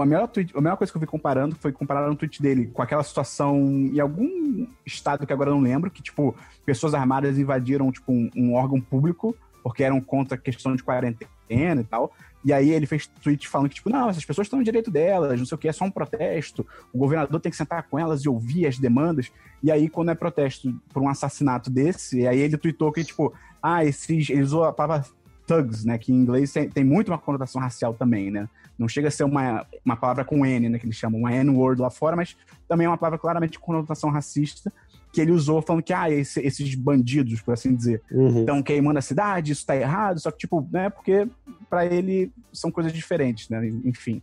a 0.00 0.06
melhor, 0.06 0.28
tweet, 0.28 0.56
a 0.56 0.60
melhor 0.60 0.76
coisa 0.76 0.92
que 0.92 0.96
eu 0.96 1.00
vi 1.00 1.06
comparando 1.06 1.56
foi 1.56 1.72
comparar 1.72 2.08
um 2.08 2.14
tweet 2.14 2.40
dele 2.40 2.70
com 2.72 2.80
aquela 2.80 3.02
situação 3.02 3.58
em 3.58 3.98
algum 3.98 4.68
estado 4.86 5.26
que 5.26 5.32
agora 5.32 5.50
eu 5.50 5.56
não 5.56 5.62
lembro, 5.62 5.90
que 5.90 6.00
tipo, 6.00 6.36
pessoas 6.64 6.94
armadas 6.94 7.38
invadiram 7.38 7.90
tipo 7.90 8.12
um, 8.12 8.30
um 8.36 8.54
órgão 8.54 8.80
público 8.80 9.34
porque 9.62 9.82
eram 9.82 10.00
contra 10.00 10.36
a 10.36 10.40
questão 10.40 10.74
de 10.74 10.82
quarentena 10.82 11.80
e 11.80 11.84
tal. 11.84 12.12
E 12.44 12.52
aí 12.52 12.70
ele 12.70 12.86
fez 12.86 13.06
tweet 13.06 13.48
falando 13.48 13.68
que, 13.68 13.76
tipo, 13.76 13.90
não, 13.90 14.08
essas 14.08 14.24
pessoas 14.24 14.46
estão 14.46 14.58
no 14.58 14.64
direito 14.64 14.90
delas, 14.90 15.38
não 15.38 15.46
sei 15.46 15.56
o 15.56 15.58
que, 15.58 15.68
é 15.68 15.72
só 15.72 15.84
um 15.84 15.90
protesto, 15.90 16.64
o 16.92 16.98
governador 16.98 17.40
tem 17.40 17.50
que 17.50 17.56
sentar 17.56 17.82
com 17.88 17.98
elas 17.98 18.22
e 18.22 18.28
ouvir 18.28 18.66
as 18.66 18.78
demandas. 18.78 19.30
E 19.62 19.72
aí, 19.72 19.88
quando 19.88 20.10
é 20.10 20.14
protesto 20.14 20.72
por 20.92 21.02
um 21.02 21.08
assassinato 21.08 21.68
desse, 21.68 22.26
aí 22.26 22.38
ele 22.38 22.56
tweetou 22.56 22.92
que, 22.92 23.02
tipo, 23.04 23.34
ah, 23.62 23.84
esses. 23.84 24.30
Ele 24.30 24.42
usou 24.42 24.64
a 24.64 24.72
palavra 24.72 25.04
thugs, 25.46 25.84
né? 25.84 25.98
Que 25.98 26.12
em 26.12 26.16
inglês 26.16 26.52
tem, 26.52 26.84
muito 26.84 27.08
uma 27.10 27.18
conotação 27.18 27.60
racial 27.60 27.94
também, 27.94 28.30
né? 28.30 28.48
Não 28.78 28.86
chega 28.86 29.08
a 29.08 29.10
ser 29.10 29.24
uma, 29.24 29.66
uma 29.84 29.96
palavra 29.96 30.24
com 30.24 30.46
N, 30.46 30.68
né? 30.68 30.78
Que 30.78 30.86
eles 30.86 30.96
chamam, 30.96 31.18
uma 31.18 31.32
N-word 31.32 31.80
lá 31.80 31.90
fora, 31.90 32.14
mas 32.14 32.36
também 32.68 32.84
é 32.84 32.88
uma 32.88 32.98
palavra 32.98 33.18
claramente 33.18 33.58
com 33.58 33.66
conotação 33.66 34.10
racista 34.10 34.72
que 35.18 35.22
ele 35.22 35.32
usou 35.32 35.60
falando 35.60 35.82
que, 35.82 35.92
ah, 35.92 36.08
esse, 36.08 36.40
esses 36.40 36.72
bandidos, 36.76 37.40
por 37.40 37.52
assim 37.52 37.74
dizer, 37.74 38.00
estão 38.08 38.58
uhum. 38.58 38.62
queimando 38.62 39.00
a 39.00 39.02
cidade, 39.02 39.50
isso 39.50 39.66
tá 39.66 39.74
errado, 39.74 40.20
só 40.20 40.30
que, 40.30 40.38
tipo, 40.38 40.64
né, 40.70 40.88
porque 40.88 41.26
para 41.68 41.84
ele 41.84 42.32
são 42.52 42.70
coisas 42.70 42.92
diferentes, 42.92 43.48
né, 43.48 43.66
enfim. 43.84 44.22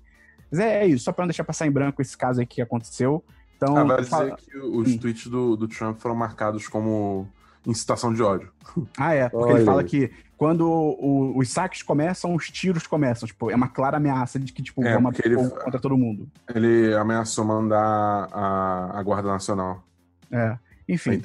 Mas 0.49 0.61
é, 0.61 0.83
é, 0.83 0.87
isso, 0.87 1.03
só 1.03 1.11
pra 1.11 1.23
não 1.23 1.27
deixar 1.27 1.43
passar 1.43 1.67
em 1.67 1.71
branco 1.71 2.01
esse 2.01 2.17
caso 2.17 2.39
aí 2.39 2.45
que 2.45 2.61
aconteceu. 2.61 3.21
Então, 3.57 3.75
ah, 3.75 3.83
vai 3.83 4.01
dizer 4.01 4.35
que 4.37 4.57
os 4.57 4.93
hum. 4.93 4.97
tweets 4.97 5.27
do, 5.27 5.57
do 5.57 5.67
Trump 5.67 5.99
foram 5.99 6.15
marcados 6.15 6.65
como 6.69 7.27
incitação 7.65 8.13
de 8.13 8.23
ódio. 8.23 8.49
Ah, 8.97 9.13
é, 9.13 9.27
porque 9.27 9.51
Olha. 9.51 9.57
ele 9.57 9.65
fala 9.65 9.83
que 9.83 10.11
quando 10.37 10.65
o, 10.65 11.37
os 11.37 11.49
saques 11.49 11.83
começam, 11.83 12.33
os 12.33 12.49
tiros 12.49 12.87
começam. 12.87 13.27
Tipo, 13.27 13.51
é 13.51 13.55
uma 13.55 13.67
clara 13.67 13.97
ameaça 13.97 14.39
de 14.39 14.53
que, 14.53 14.63
tipo, 14.63 14.81
é, 14.81 14.93
vamos 14.93 15.19
ele, 15.19 15.35
contra 15.35 15.77
todo 15.77 15.97
mundo. 15.97 16.29
Ele 16.53 16.95
ameaçou 16.95 17.43
mandar 17.43 18.29
a, 18.31 18.97
a 18.97 19.03
Guarda 19.03 19.27
Nacional. 19.27 19.83
É. 20.31 20.57
Enfim, 20.87 21.21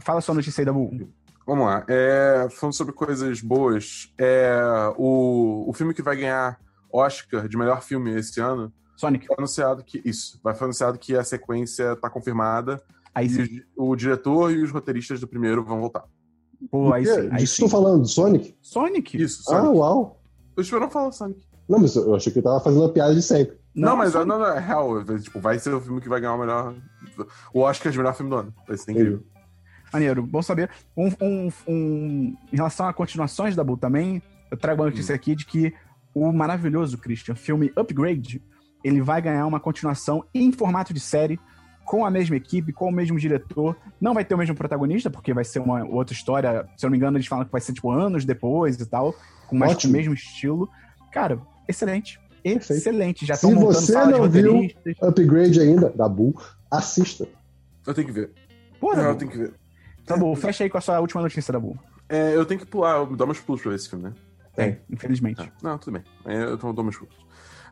fala 0.00 0.20
sua 0.20 0.34
notícia 0.34 0.60
aí 0.60 0.66
da 0.66 0.72
Bull. 0.72 1.08
Vamos 1.46 1.66
lá. 1.66 1.84
É, 1.88 2.48
falando 2.50 2.74
sobre 2.74 2.92
coisas 2.92 3.40
boas, 3.40 4.12
é, 4.18 4.60
o, 4.96 5.64
o 5.68 5.72
filme 5.72 5.94
que 5.94 6.02
vai 6.02 6.16
ganhar 6.16 6.60
Oscar 6.92 7.48
de 7.48 7.56
melhor 7.56 7.82
filme 7.82 8.14
esse 8.16 8.40
ano. 8.40 8.72
Sonic. 8.96 9.26
Foi 9.26 9.36
anunciado 9.38 9.82
que. 9.82 10.02
Isso. 10.04 10.38
Vai 10.42 10.54
foi 10.54 10.66
anunciado 10.66 10.98
que 10.98 11.16
a 11.16 11.24
sequência 11.24 11.92
está 11.92 12.10
confirmada. 12.10 12.82
Aí 13.14 13.28
sim. 13.28 13.62
O, 13.76 13.90
o, 13.90 13.96
diretor 13.96 14.52
e 14.52 14.62
os 14.62 14.70
roteiristas 14.70 15.20
do 15.20 15.26
primeiro 15.26 15.64
vão 15.64 15.80
voltar. 15.80 16.04
Pô, 16.70 16.92
aí 16.92 17.06
sim. 17.06 17.28
Aí 17.32 17.44
Estou 17.44 17.68
falando, 17.68 18.06
Sonic? 18.06 18.54
Sonic? 18.60 19.20
Isso, 19.20 19.42
Sonic. 19.42 19.66
Ah, 19.66 19.70
uau. 19.70 20.22
Eu 20.56 20.62
espero 20.62 20.90
falar 20.90 21.12
Sonic. 21.12 21.40
Não, 21.68 21.78
mas 21.78 21.96
eu 21.96 22.14
achei 22.14 22.32
que 22.32 22.38
eu 22.38 22.42
tava 22.42 22.60
fazendo 22.60 22.84
a 22.84 22.92
piada 22.92 23.14
de 23.14 23.22
sempre. 23.22 23.56
Não, 23.74 23.90
não 23.90 23.96
mas 23.96 24.14
não, 24.14 24.24
não, 24.24 24.46
é 24.46 24.58
real. 24.58 25.04
Tipo, 25.20 25.40
vai 25.40 25.58
ser 25.58 25.72
o 25.72 25.80
filme 25.80 26.00
que 26.00 26.08
vai 26.08 26.20
ganhar 26.20 26.34
o 26.34 26.38
melhor. 26.38 26.74
O 27.52 27.60
Oscar 27.60 27.92
de 27.92 27.98
melhor 27.98 28.14
filme 28.14 28.30
do 28.30 28.36
ano. 28.36 28.54
Vai 28.66 28.76
ser 28.76 28.92
incrível. 28.92 29.24
Maneiro, 29.92 30.22
bom 30.24 30.42
saber. 30.42 30.70
Um, 30.96 31.08
um, 31.20 31.52
um, 31.66 32.36
em 32.52 32.56
relação 32.56 32.86
a 32.86 32.92
continuações 32.92 33.56
da 33.56 33.64
Bull 33.64 33.76
também, 33.76 34.22
eu 34.50 34.56
trago 34.56 34.82
uma 34.82 34.90
notícia 34.90 35.12
hum. 35.12 35.16
aqui 35.16 35.34
de 35.34 35.46
que 35.46 35.74
o 36.14 36.32
maravilhoso 36.32 36.98
Christian, 36.98 37.34
filme 37.34 37.72
Upgrade, 37.76 38.42
ele 38.82 39.00
vai 39.00 39.20
ganhar 39.20 39.46
uma 39.46 39.60
continuação 39.60 40.24
em 40.34 40.50
formato 40.52 40.92
de 40.92 41.00
série, 41.00 41.38
com 41.84 42.04
a 42.04 42.10
mesma 42.10 42.36
equipe, 42.36 42.72
com 42.72 42.88
o 42.88 42.92
mesmo 42.92 43.18
diretor. 43.18 43.76
Não 44.00 44.14
vai 44.14 44.24
ter 44.24 44.34
o 44.34 44.38
mesmo 44.38 44.54
protagonista, 44.54 45.10
porque 45.10 45.34
vai 45.34 45.44
ser 45.44 45.58
uma 45.58 45.84
outra 45.84 46.14
história. 46.14 46.68
Se 46.76 46.86
eu 46.86 46.88
não 46.88 46.92
me 46.92 46.98
engano, 46.98 47.16
eles 47.16 47.26
falam 47.26 47.44
que 47.44 47.52
vai 47.52 47.60
ser 47.60 47.72
tipo 47.72 47.90
anos 47.90 48.24
depois 48.24 48.80
e 48.80 48.86
tal, 48.86 49.14
com 49.48 49.56
mais 49.56 49.82
o 49.84 49.88
mesmo 49.88 50.14
estilo. 50.14 50.68
Cara, 51.10 51.40
excelente. 51.68 52.20
Excelente. 52.44 53.26
Já 53.26 53.34
Se 53.34 53.52
você 53.54 54.04
não 54.04 54.28
viu 54.28 54.68
Upgrade 55.02 55.60
ainda, 55.60 55.90
da 55.90 56.08
Bull, 56.08 56.34
assista. 56.70 57.26
Eu 57.86 57.94
tenho 57.94 58.06
que 58.06 58.12
ver. 58.12 58.30
Porra, 58.78 59.02
eu 59.02 59.14
tenho 59.16 59.30
que 59.30 59.38
ver. 59.38 59.54
Tá 60.06 60.16
bom, 60.16 60.34
fecha 60.34 60.64
aí 60.64 60.70
com 60.70 60.78
a 60.78 60.80
sua 60.80 61.00
última 61.00 61.22
notícia 61.22 61.52
da 61.52 61.60
Bull. 61.60 61.78
É, 62.08 62.34
eu 62.34 62.44
tenho 62.44 62.58
que 62.58 62.66
pular, 62.66 62.96
eu 62.96 63.06
dou 63.06 63.26
meus 63.26 63.38
pulos 63.38 63.62
pra 63.62 63.70
ver 63.70 63.76
esse 63.76 63.88
filme, 63.88 64.06
né? 64.06 64.14
Tem, 64.54 64.80
infelizmente. 64.90 65.40
Ah, 65.40 65.52
não, 65.62 65.78
tudo 65.78 65.94
bem. 65.94 66.04
Eu 66.26 66.56
dou 66.56 66.82
meus 66.82 66.96
pulos. 66.96 67.14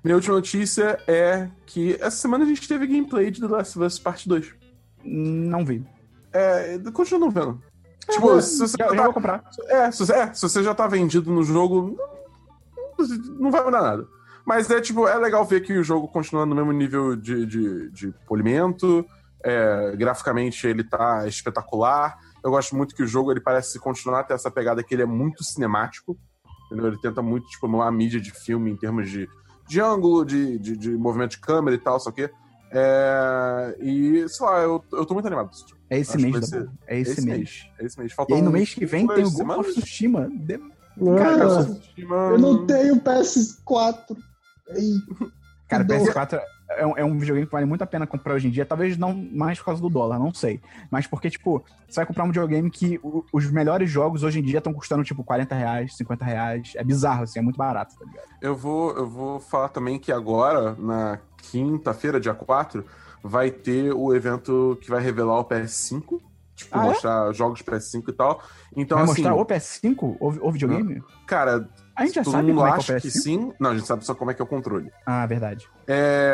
Minha 0.02 0.14
última 0.14 0.36
notícia 0.36 0.98
é 1.08 1.48
que 1.66 1.94
essa 1.94 2.16
semana 2.16 2.44
a 2.44 2.46
gente 2.46 2.66
teve 2.68 2.86
gameplay 2.86 3.30
de 3.30 3.40
The 3.40 3.48
Last 3.48 3.76
of 3.76 3.86
Us 3.86 3.98
Part 3.98 4.28
2. 4.28 4.54
Não 5.04 5.64
vi. 5.64 5.84
É, 6.32 6.78
continua 6.92 7.20
não 7.20 7.30
vendo. 7.30 7.60
É, 8.08 8.12
tipo, 8.12 8.40
se 8.40 8.58
você 8.58 8.76
já, 8.78 8.88
já 8.88 8.96
tá, 8.96 9.02
vou 9.02 9.12
comprar. 9.12 9.44
É 9.66 9.90
se, 9.90 10.12
é, 10.12 10.32
se 10.32 10.42
você 10.42 10.62
já 10.62 10.74
tá 10.74 10.86
vendido 10.86 11.32
no 11.32 11.42
jogo, 11.42 11.98
não, 12.96 13.06
não 13.40 13.50
vai 13.50 13.64
mudar 13.64 13.82
nada. 13.82 14.06
Mas 14.48 14.70
é 14.70 14.80
tipo, 14.80 15.06
é 15.06 15.14
legal 15.18 15.44
ver 15.44 15.60
que 15.60 15.74
o 15.74 15.84
jogo 15.84 16.08
continua 16.08 16.46
no 16.46 16.54
mesmo 16.54 16.72
nível 16.72 17.14
de, 17.14 17.44
de, 17.44 17.90
de 17.90 18.14
polimento. 18.26 19.04
É, 19.44 19.94
graficamente 19.94 20.66
ele 20.66 20.82
tá 20.82 21.28
espetacular. 21.28 22.16
Eu 22.42 22.52
gosto 22.52 22.74
muito 22.74 22.94
que 22.94 23.02
o 23.02 23.06
jogo 23.06 23.30
ele 23.30 23.40
parece 23.40 23.78
continuar 23.78 24.20
a 24.20 24.24
ter 24.24 24.32
essa 24.32 24.50
pegada 24.50 24.82
que 24.82 24.94
ele 24.94 25.02
é 25.02 25.06
muito 25.06 25.44
cinemático. 25.44 26.18
Entendeu? 26.64 26.86
Ele 26.86 26.98
tenta 26.98 27.20
muito 27.20 27.46
tipo, 27.46 27.66
a 27.78 27.92
mídia 27.92 28.18
de 28.18 28.30
filme 28.30 28.70
em 28.70 28.76
termos 28.76 29.10
de, 29.10 29.28
de 29.68 29.82
ângulo, 29.82 30.24
de, 30.24 30.58
de, 30.58 30.78
de 30.78 30.96
movimento 30.96 31.32
de 31.32 31.40
câmera 31.40 31.76
e 31.76 31.78
tal, 31.78 32.00
só 32.00 32.10
que. 32.10 32.30
É... 32.72 33.76
E, 33.82 34.26
sei 34.30 34.46
lá, 34.46 34.62
eu, 34.62 34.82
eu 34.92 35.04
tô 35.04 35.12
muito 35.12 35.26
animado. 35.26 35.50
É 35.90 35.98
esse 35.98 36.16
mês, 36.16 36.48
ser... 36.48 36.70
É 36.86 36.98
esse, 36.98 37.12
esse 37.12 37.20
mês. 37.20 37.36
mês. 37.36 37.70
É 37.78 37.84
esse 37.84 38.00
mês. 38.00 38.12
Faltam 38.14 38.34
e 38.34 38.40
aí 38.40 38.42
no 38.42 38.50
mês 38.50 38.72
que 38.72 38.86
vem 38.86 39.06
tem 39.06 39.26
o 39.26 39.30
Ghost 39.30 39.60
of 39.60 39.72
Tsushima. 39.74 40.26
De... 40.32 40.58
Cara, 41.18 41.44
eu 42.32 42.38
não 42.38 42.66
tenho 42.66 42.96
PS4. 42.96 44.16
Cara, 45.68 45.84
PS4 45.84 46.40
é 46.70 46.86
um, 46.86 46.98
é 46.98 47.04
um, 47.04 47.18
videogame 47.18 47.46
que 47.46 47.52
vale 47.52 47.66
muito 47.66 47.82
a 47.82 47.86
pena 47.86 48.06
comprar 48.06 48.34
hoje 48.34 48.48
em 48.48 48.50
dia. 48.50 48.64
Talvez 48.64 48.96
não 48.96 49.14
mais 49.14 49.58
por 49.58 49.66
causa 49.66 49.80
do 49.82 49.88
dólar, 49.88 50.18
não 50.18 50.32
sei. 50.32 50.60
Mas 50.90 51.06
porque, 51.06 51.28
tipo, 51.28 51.62
você 51.86 51.96
vai 51.96 52.06
comprar 52.06 52.24
um 52.24 52.28
videogame 52.28 52.70
que 52.70 52.98
o, 53.02 53.24
os 53.32 53.50
melhores 53.50 53.90
jogos 53.90 54.22
hoje 54.22 54.38
em 54.38 54.42
dia 54.42 54.58
estão 54.58 54.72
custando, 54.72 55.04
tipo, 55.04 55.22
40 55.22 55.54
reais, 55.54 55.96
50 55.96 56.24
reais. 56.24 56.72
É 56.74 56.82
bizarro, 56.82 57.24
assim, 57.24 57.38
é 57.38 57.42
muito 57.42 57.56
barato, 57.56 57.96
tá 57.98 58.04
ligado? 58.04 58.28
Eu 58.40 58.56
vou, 58.56 58.96
eu 58.96 59.06
vou 59.06 59.40
falar 59.40 59.68
também 59.68 59.98
que 59.98 60.10
agora, 60.10 60.74
na 60.78 61.18
quinta-feira, 61.36 62.18
dia 62.18 62.34
4, 62.34 62.84
vai 63.22 63.50
ter 63.50 63.92
o 63.92 64.14
evento 64.14 64.78
que 64.80 64.90
vai 64.90 65.02
revelar 65.02 65.38
o 65.38 65.44
PS5. 65.44 66.20
Tipo, 66.54 66.76
ah, 66.76 66.86
é? 66.86 66.88
mostrar 66.88 67.30
é? 67.30 67.32
jogos 67.34 67.62
PS5 67.62 68.08
e 68.08 68.12
tal. 68.12 68.42
Então, 68.76 68.98
vai 68.98 69.04
assim, 69.04 69.22
mostrar 69.22 69.34
o 69.36 69.46
PS5? 69.46 70.16
O, 70.18 70.48
o 70.48 70.50
videogame? 70.50 71.02
Cara, 71.26 71.68
a 71.98 72.06
gente 72.06 72.14
já 72.14 72.22
Todo 72.22 72.32
sabe 72.32 72.54
como 72.54 72.64
é 72.64 72.70
que 72.70 72.76
é 72.76 72.78
o 72.78 72.96
PS5? 72.96 73.00
que 73.00 73.10
sim. 73.10 73.52
Não, 73.58 73.70
a 73.70 73.74
gente 73.74 73.86
sabe 73.86 74.04
só 74.04 74.14
como 74.14 74.30
é 74.30 74.34
que 74.34 74.40
é 74.40 74.44
o 74.44 74.46
controle. 74.46 74.92
Ah, 75.04 75.26
verdade. 75.26 75.68
É... 75.84 76.32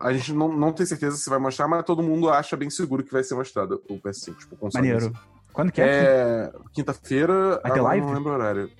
A 0.00 0.12
gente 0.12 0.32
não, 0.32 0.48
não 0.48 0.72
tem 0.72 0.86
certeza 0.86 1.16
se 1.16 1.28
vai 1.28 1.40
mostrar, 1.40 1.66
mas 1.66 1.84
todo 1.84 2.04
mundo 2.04 2.30
acha 2.30 2.56
bem 2.56 2.70
seguro 2.70 3.02
que 3.02 3.12
vai 3.12 3.24
ser 3.24 3.34
mostrado 3.34 3.82
o 3.90 3.98
PS5, 3.98 4.36
tipo, 4.36 4.56
o. 4.60 4.68
Maneiro. 4.72 5.12
Quando 5.52 5.72
que 5.72 5.82
é? 5.82 5.86
é... 5.86 6.52
Quinta-feira. 6.72 7.60
Vai 7.64 7.72
ter 7.72 7.80
live? 7.80 8.06
Não 8.06 8.14
lembro 8.14 8.30
o 8.30 8.34
horário. 8.34 8.70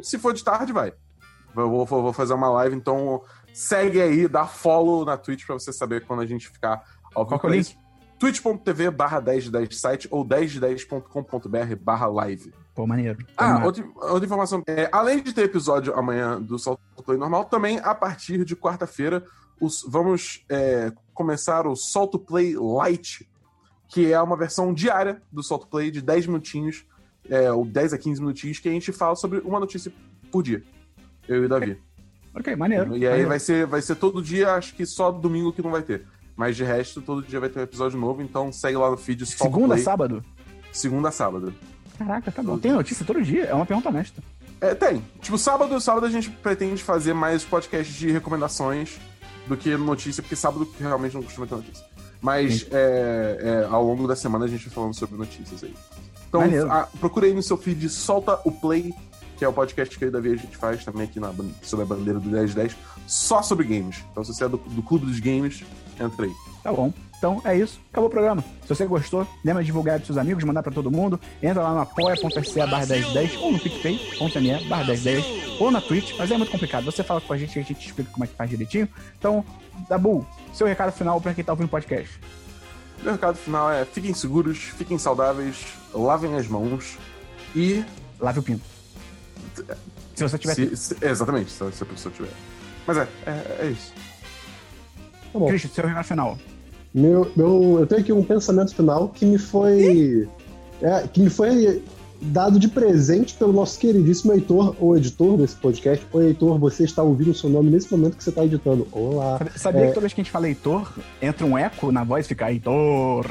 Se 0.00 0.18
for 0.18 0.32
de 0.32 0.42
tarde, 0.42 0.72
vai. 0.72 0.94
Vou, 1.54 1.84
vou, 1.84 2.02
vou, 2.02 2.12
fazer 2.14 2.32
uma 2.32 2.48
live, 2.48 2.74
então 2.74 3.22
segue 3.52 4.00
aí, 4.00 4.28
dá 4.28 4.46
follow 4.46 5.04
na 5.04 5.18
Twitch 5.18 5.44
pra 5.44 5.54
você 5.54 5.74
saber 5.74 6.06
quando 6.06 6.20
a 6.20 6.26
gente 6.26 6.48
ficar 6.48 6.82
ao 7.14 7.26
vivo. 7.26 7.38
Qual 7.38 7.52
é 7.52 7.56
o 7.56 7.58
link? 7.58 7.76
twitch.tv 8.18 8.90
barra 8.90 9.20
1010 9.20 9.78
site 9.78 10.08
ou 10.10 10.24
1010.com.br 10.24 11.76
barra 11.80 12.06
live. 12.06 12.52
Pô, 12.78 12.86
maneiro. 12.86 13.18
Ah, 13.36 13.64
outra, 13.64 13.84
outra, 13.96 14.24
informação. 14.24 14.62
É, 14.64 14.88
além 14.92 15.20
de 15.20 15.32
ter 15.32 15.42
episódio 15.42 15.98
amanhã 15.98 16.40
do 16.40 16.60
Salto 16.60 16.80
Play 17.04 17.18
normal, 17.18 17.46
também 17.46 17.80
a 17.80 17.92
partir 17.92 18.44
de 18.44 18.54
quarta-feira 18.54 19.24
vamos 19.88 20.44
é, 20.48 20.92
começar 21.12 21.66
o 21.66 21.74
Salto 21.74 22.20
Play 22.20 22.54
Light, 22.56 23.28
que 23.88 24.12
é 24.12 24.22
uma 24.22 24.36
versão 24.36 24.72
diária 24.72 25.20
do 25.32 25.42
Salto 25.42 25.66
Play 25.66 25.90
de 25.90 26.00
10 26.00 26.28
minutinhos, 26.28 26.86
é, 27.28 27.50
ou 27.50 27.64
10 27.66 27.94
a 27.94 27.98
15 27.98 28.20
minutinhos, 28.20 28.60
que 28.60 28.68
a 28.68 28.72
gente 28.72 28.92
fala 28.92 29.16
sobre 29.16 29.40
uma 29.40 29.58
notícia 29.58 29.92
por 30.30 30.44
dia. 30.44 30.62
Eu 31.26 31.42
e 31.42 31.46
o 31.46 31.48
Davi. 31.48 31.82
Ok, 32.32 32.54
maneiro. 32.54 32.96
E 32.96 33.04
aí 33.04 33.08
maneiro. 33.08 33.28
Vai, 33.28 33.40
ser, 33.40 33.66
vai 33.66 33.82
ser 33.82 33.96
todo 33.96 34.22
dia, 34.22 34.52
acho 34.52 34.72
que 34.76 34.86
só 34.86 35.10
domingo 35.10 35.52
que 35.52 35.62
não 35.62 35.72
vai 35.72 35.82
ter. 35.82 36.06
Mas 36.36 36.56
de 36.56 36.62
resto, 36.62 37.02
todo 37.02 37.26
dia 37.26 37.40
vai 37.40 37.48
ter 37.48 37.58
um 37.58 37.62
episódio 37.64 37.98
novo, 37.98 38.22
então 38.22 38.52
segue 38.52 38.76
lá 38.76 38.88
no 38.88 38.96
feed. 38.96 39.26
Segunda 39.26 39.74
a 39.74 39.78
sábado? 39.78 40.22
Segunda 40.70 41.10
sábado. 41.10 41.52
Caraca, 41.98 42.30
tá 42.30 42.42
bom. 42.42 42.58
Tem 42.58 42.72
notícia 42.72 43.04
todo 43.04 43.20
dia? 43.20 43.44
É 43.44 43.54
uma 43.54 43.66
pergunta 43.66 43.88
honesta. 43.88 44.22
É, 44.60 44.74
tem. 44.74 45.04
Tipo, 45.20 45.36
sábado, 45.36 45.80
sábado 45.80 46.06
a 46.06 46.10
gente 46.10 46.30
pretende 46.30 46.82
fazer 46.82 47.12
mais 47.12 47.44
podcasts 47.44 47.94
de 47.94 48.10
recomendações 48.10 48.98
do 49.46 49.56
que 49.56 49.76
notícia, 49.76 50.22
porque 50.22 50.36
sábado 50.36 50.68
realmente 50.78 51.14
não 51.14 51.22
costuma 51.22 51.46
ter 51.46 51.56
notícia. 51.56 51.84
Mas 52.20 52.66
é, 52.70 53.64
é, 53.64 53.68
ao 53.70 53.84
longo 53.84 54.06
da 54.06 54.16
semana 54.16 54.44
a 54.44 54.48
gente 54.48 54.64
vai 54.66 54.74
falando 54.74 54.94
sobre 54.94 55.16
notícias 55.16 55.62
aí. 55.62 55.74
Então, 56.28 56.42
a, 56.70 56.86
procure 57.00 57.26
aí 57.26 57.34
no 57.34 57.42
seu 57.42 57.56
feed 57.56 57.88
Solta 57.88 58.38
o 58.44 58.52
Play, 58.52 58.92
que 59.36 59.44
é 59.44 59.48
o 59.48 59.52
podcast 59.52 59.96
que 59.96 60.04
eu 60.04 60.08
e 60.08 60.10
Davi 60.10 60.32
a 60.32 60.36
gente 60.36 60.56
faz 60.56 60.84
também 60.84 61.04
aqui 61.04 61.18
na, 61.18 61.32
sobre 61.62 61.84
a 61.84 61.88
bandeira 61.88 62.18
do 62.18 62.28
1010, 62.28 62.76
só 63.06 63.42
sobre 63.42 63.66
games. 63.66 64.04
Então, 64.10 64.22
se 64.22 64.34
você 64.34 64.44
é 64.44 64.48
do, 64.48 64.56
do 64.56 64.82
clube 64.82 65.06
dos 65.06 65.20
games, 65.20 65.64
entra 65.98 66.26
aí. 66.26 66.32
Tá 66.62 66.72
bom. 66.72 66.92
Então 67.18 67.42
é 67.44 67.56
isso, 67.56 67.80
acabou 67.90 68.08
o 68.08 68.10
programa. 68.10 68.42
Se 68.62 68.68
você 68.68 68.86
gostou, 68.86 69.26
lembra 69.44 69.62
de 69.62 69.66
divulgar 69.66 69.98
para 69.98 70.06
seus 70.06 70.16
amigos, 70.16 70.44
mandar 70.44 70.62
para 70.62 70.72
todo 70.72 70.90
mundo. 70.90 71.20
Entra 71.42 71.62
lá 71.62 71.74
no 71.74 71.80
apoia.se 71.80 72.58
barra 72.66 72.86
1010 72.86 73.36
ou 73.36 73.52
no 73.52 73.58
picpay.me 73.58 74.68
barra 74.68 74.84
1010 74.84 75.60
ou 75.60 75.70
na 75.70 75.80
Twitch, 75.80 76.14
mas 76.16 76.30
é 76.30 76.36
muito 76.36 76.52
complicado. 76.52 76.84
Você 76.84 77.02
fala 77.02 77.20
com 77.20 77.32
a 77.32 77.36
gente 77.36 77.56
e 77.56 77.60
a 77.60 77.64
gente 77.64 77.86
explica 77.86 78.10
como 78.12 78.24
é 78.24 78.28
que 78.28 78.34
faz 78.34 78.48
direitinho. 78.48 78.88
Então, 79.18 79.44
Dabu, 79.88 80.24
seu 80.52 80.66
recado 80.66 80.92
final 80.92 81.20
para 81.20 81.34
quem 81.34 81.42
tá 81.42 81.52
ouvindo 81.52 81.66
o 81.66 81.70
podcast. 81.70 82.20
Meu 83.02 83.12
recado 83.12 83.36
final 83.36 83.70
é 83.70 83.84
fiquem 83.84 84.14
seguros, 84.14 84.58
fiquem 84.58 84.96
saudáveis, 84.96 85.66
lavem 85.92 86.34
as 86.36 86.46
mãos 86.46 86.98
e. 87.54 87.84
Lave 88.20 88.38
o 88.38 88.42
pinto. 88.42 88.64
Se 90.14 90.22
você 90.22 90.38
tiver. 90.38 90.54
Se, 90.54 90.76
se, 90.76 90.96
exatamente, 91.02 91.50
se, 91.50 91.72
se 91.72 91.82
a 91.82 91.86
pessoa 91.86 92.12
tiver. 92.14 92.30
Mas 92.86 92.96
é, 92.96 93.08
é, 93.26 93.58
é 93.60 93.66
isso. 93.66 93.92
Tá 95.32 95.38
bom. 95.38 95.46
Christian, 95.46 95.70
seu 95.70 95.86
recado 95.86 96.04
final. 96.04 96.38
Meu, 96.98 97.30
meu, 97.36 97.78
eu 97.78 97.86
tenho 97.86 98.00
aqui 98.00 98.12
um 98.12 98.24
pensamento 98.24 98.74
final 98.74 99.08
que 99.08 99.24
me 99.24 99.38
foi. 99.38 100.28
É, 100.82 101.06
que 101.06 101.20
me 101.20 101.30
foi 101.30 101.80
dado 102.20 102.58
de 102.58 102.66
presente 102.66 103.34
pelo 103.34 103.52
nosso 103.52 103.78
queridíssimo 103.78 104.32
Heitor, 104.32 104.74
o 104.80 104.96
editor 104.96 105.36
desse 105.36 105.54
podcast. 105.54 106.04
Oi, 106.12 106.26
Heitor, 106.26 106.58
você 106.58 106.82
está 106.82 107.00
ouvindo 107.00 107.30
o 107.30 107.34
seu 107.34 107.48
nome 107.48 107.70
nesse 107.70 107.92
momento 107.92 108.16
que 108.16 108.24
você 108.24 108.30
está 108.30 108.44
editando. 108.44 108.88
Olá. 108.90 109.38
Sabia 109.54 109.82
é... 109.82 109.86
que 109.86 109.90
toda 109.90 110.00
vez 110.00 110.12
que 110.12 110.20
a 110.20 110.24
gente 110.24 110.32
fala 110.32 110.48
Heitor, 110.48 110.92
entra 111.22 111.46
um 111.46 111.56
eco 111.56 111.92
na 111.92 112.02
voz 112.02 112.26
e 112.26 112.28
fica 112.30 112.50
Heitor. 112.50 113.26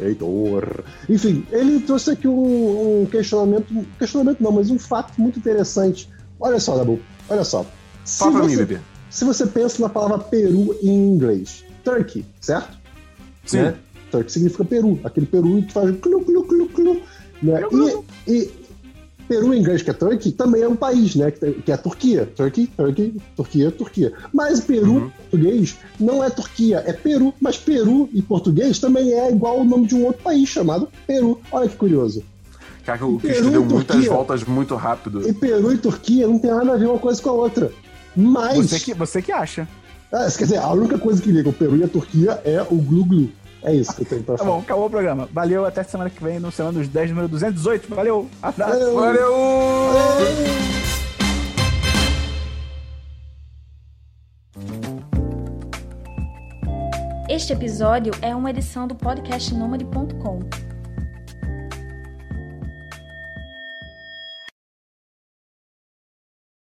Heitor. 0.00 0.82
Enfim, 1.06 1.44
ele 1.52 1.80
trouxe 1.80 2.12
aqui 2.12 2.26
um, 2.26 3.02
um 3.02 3.06
questionamento. 3.06 3.86
Questionamento 3.98 4.40
não, 4.40 4.52
mas 4.52 4.70
um 4.70 4.78
fato 4.78 5.20
muito 5.20 5.38
interessante. 5.38 6.08
Olha 6.38 6.58
só, 6.58 6.74
Dabu, 6.74 6.98
olha 7.28 7.44
só. 7.44 7.66
Fala 8.06 8.38
pra 8.38 8.46
mim, 8.46 8.56
bebê. 8.56 8.78
Se 9.10 9.26
você 9.26 9.46
pensa 9.46 9.82
na 9.82 9.90
palavra 9.90 10.18
Peru 10.18 10.74
em 10.82 10.88
inglês, 10.88 11.62
Turkey, 11.84 12.24
certo? 12.40 12.79
Sim. 13.50 13.58
Né? 13.58 13.74
Turkey 14.10 14.32
significa 14.32 14.64
Peru, 14.64 14.98
aquele 15.04 15.26
Peru 15.26 15.62
que 15.62 15.72
faz 15.72 15.96
clu, 16.00 16.24
clu, 16.24 16.44
clu, 16.44 16.68
clu. 16.68 17.02
Né? 17.42 17.62
E, 18.26 18.32
e, 18.32 18.50
Peru 19.28 19.54
em 19.54 19.60
inglês, 19.60 19.80
que 19.80 19.90
é 19.90 19.92
Turkey, 19.92 20.32
também 20.32 20.62
é 20.62 20.68
um 20.68 20.74
país, 20.74 21.14
né? 21.14 21.30
Que 21.30 21.70
é 21.70 21.74
a 21.74 21.78
Turquia. 21.78 22.26
Turkey, 22.34 22.66
Turkey, 22.66 23.14
Turquia, 23.36 23.70
Turquia. 23.70 24.12
Mas 24.34 24.58
Peru, 24.58 24.94
uhum. 24.94 25.10
português, 25.10 25.78
não 26.00 26.24
é 26.24 26.28
Turquia, 26.28 26.82
é 26.84 26.92
Peru. 26.92 27.32
Mas 27.40 27.56
Peru 27.56 28.08
em 28.12 28.20
português 28.22 28.80
também 28.80 29.12
é 29.12 29.30
igual 29.30 29.60
o 29.60 29.64
nome 29.64 29.86
de 29.86 29.94
um 29.94 30.04
outro 30.04 30.20
país 30.20 30.48
chamado 30.48 30.88
Peru. 31.06 31.40
Olha 31.52 31.68
que 31.68 31.76
curioso. 31.76 32.24
Cara, 32.84 33.06
o 33.06 33.20
Cristo 33.20 33.50
deu 33.50 33.64
muitas 33.64 34.04
voltas 34.06 34.42
muito 34.42 34.74
rápido. 34.74 35.28
E 35.28 35.32
Peru 35.32 35.72
e 35.72 35.78
Turquia 35.78 36.26
não 36.26 36.40
tem 36.40 36.50
nada 36.50 36.72
a 36.72 36.76
ver 36.76 36.86
uma 36.86 36.98
coisa 36.98 37.22
com 37.22 37.30
a 37.30 37.34
outra. 37.34 37.70
Mas. 38.16 38.56
Você 38.56 38.80
que, 38.80 38.94
você 38.94 39.22
que 39.22 39.30
acha. 39.30 39.68
Ah, 40.12 40.28
quer 40.36 40.42
dizer, 40.42 40.56
a 40.56 40.72
única 40.72 40.98
coisa 40.98 41.22
que 41.22 41.30
liga 41.30 41.48
o 41.48 41.52
Peru 41.52 41.76
e 41.76 41.84
a 41.84 41.88
Turquia 41.88 42.40
é 42.44 42.60
o 42.62 42.74
glu-glu. 42.74 43.30
É 43.62 43.74
isso 43.74 43.94
que 43.94 44.02
eu 44.02 44.06
tenho 44.06 44.22
pra 44.22 44.38
falar. 44.38 44.50
Tá 44.50 44.56
bom, 44.56 44.62
acabou 44.62 44.86
o 44.86 44.90
programa. 44.90 45.28
Valeu, 45.32 45.64
até 45.66 45.82
semana 45.82 46.08
que 46.08 46.22
vem 46.22 46.40
no 46.40 46.50
Semana 46.50 46.78
dos 46.78 46.88
10, 46.88 47.10
número 47.10 47.28
218. 47.28 47.94
Valeu, 47.94 48.28
abraço. 48.42 48.94
Valeu! 48.94 48.94
Valeu. 48.96 50.30
Este 57.28 57.52
episódio 57.52 58.12
é 58.22 58.34
uma 58.34 58.50
edição 58.50 58.88
do 58.88 58.94
podcast 58.94 59.54
Nômade.com. 59.54 60.40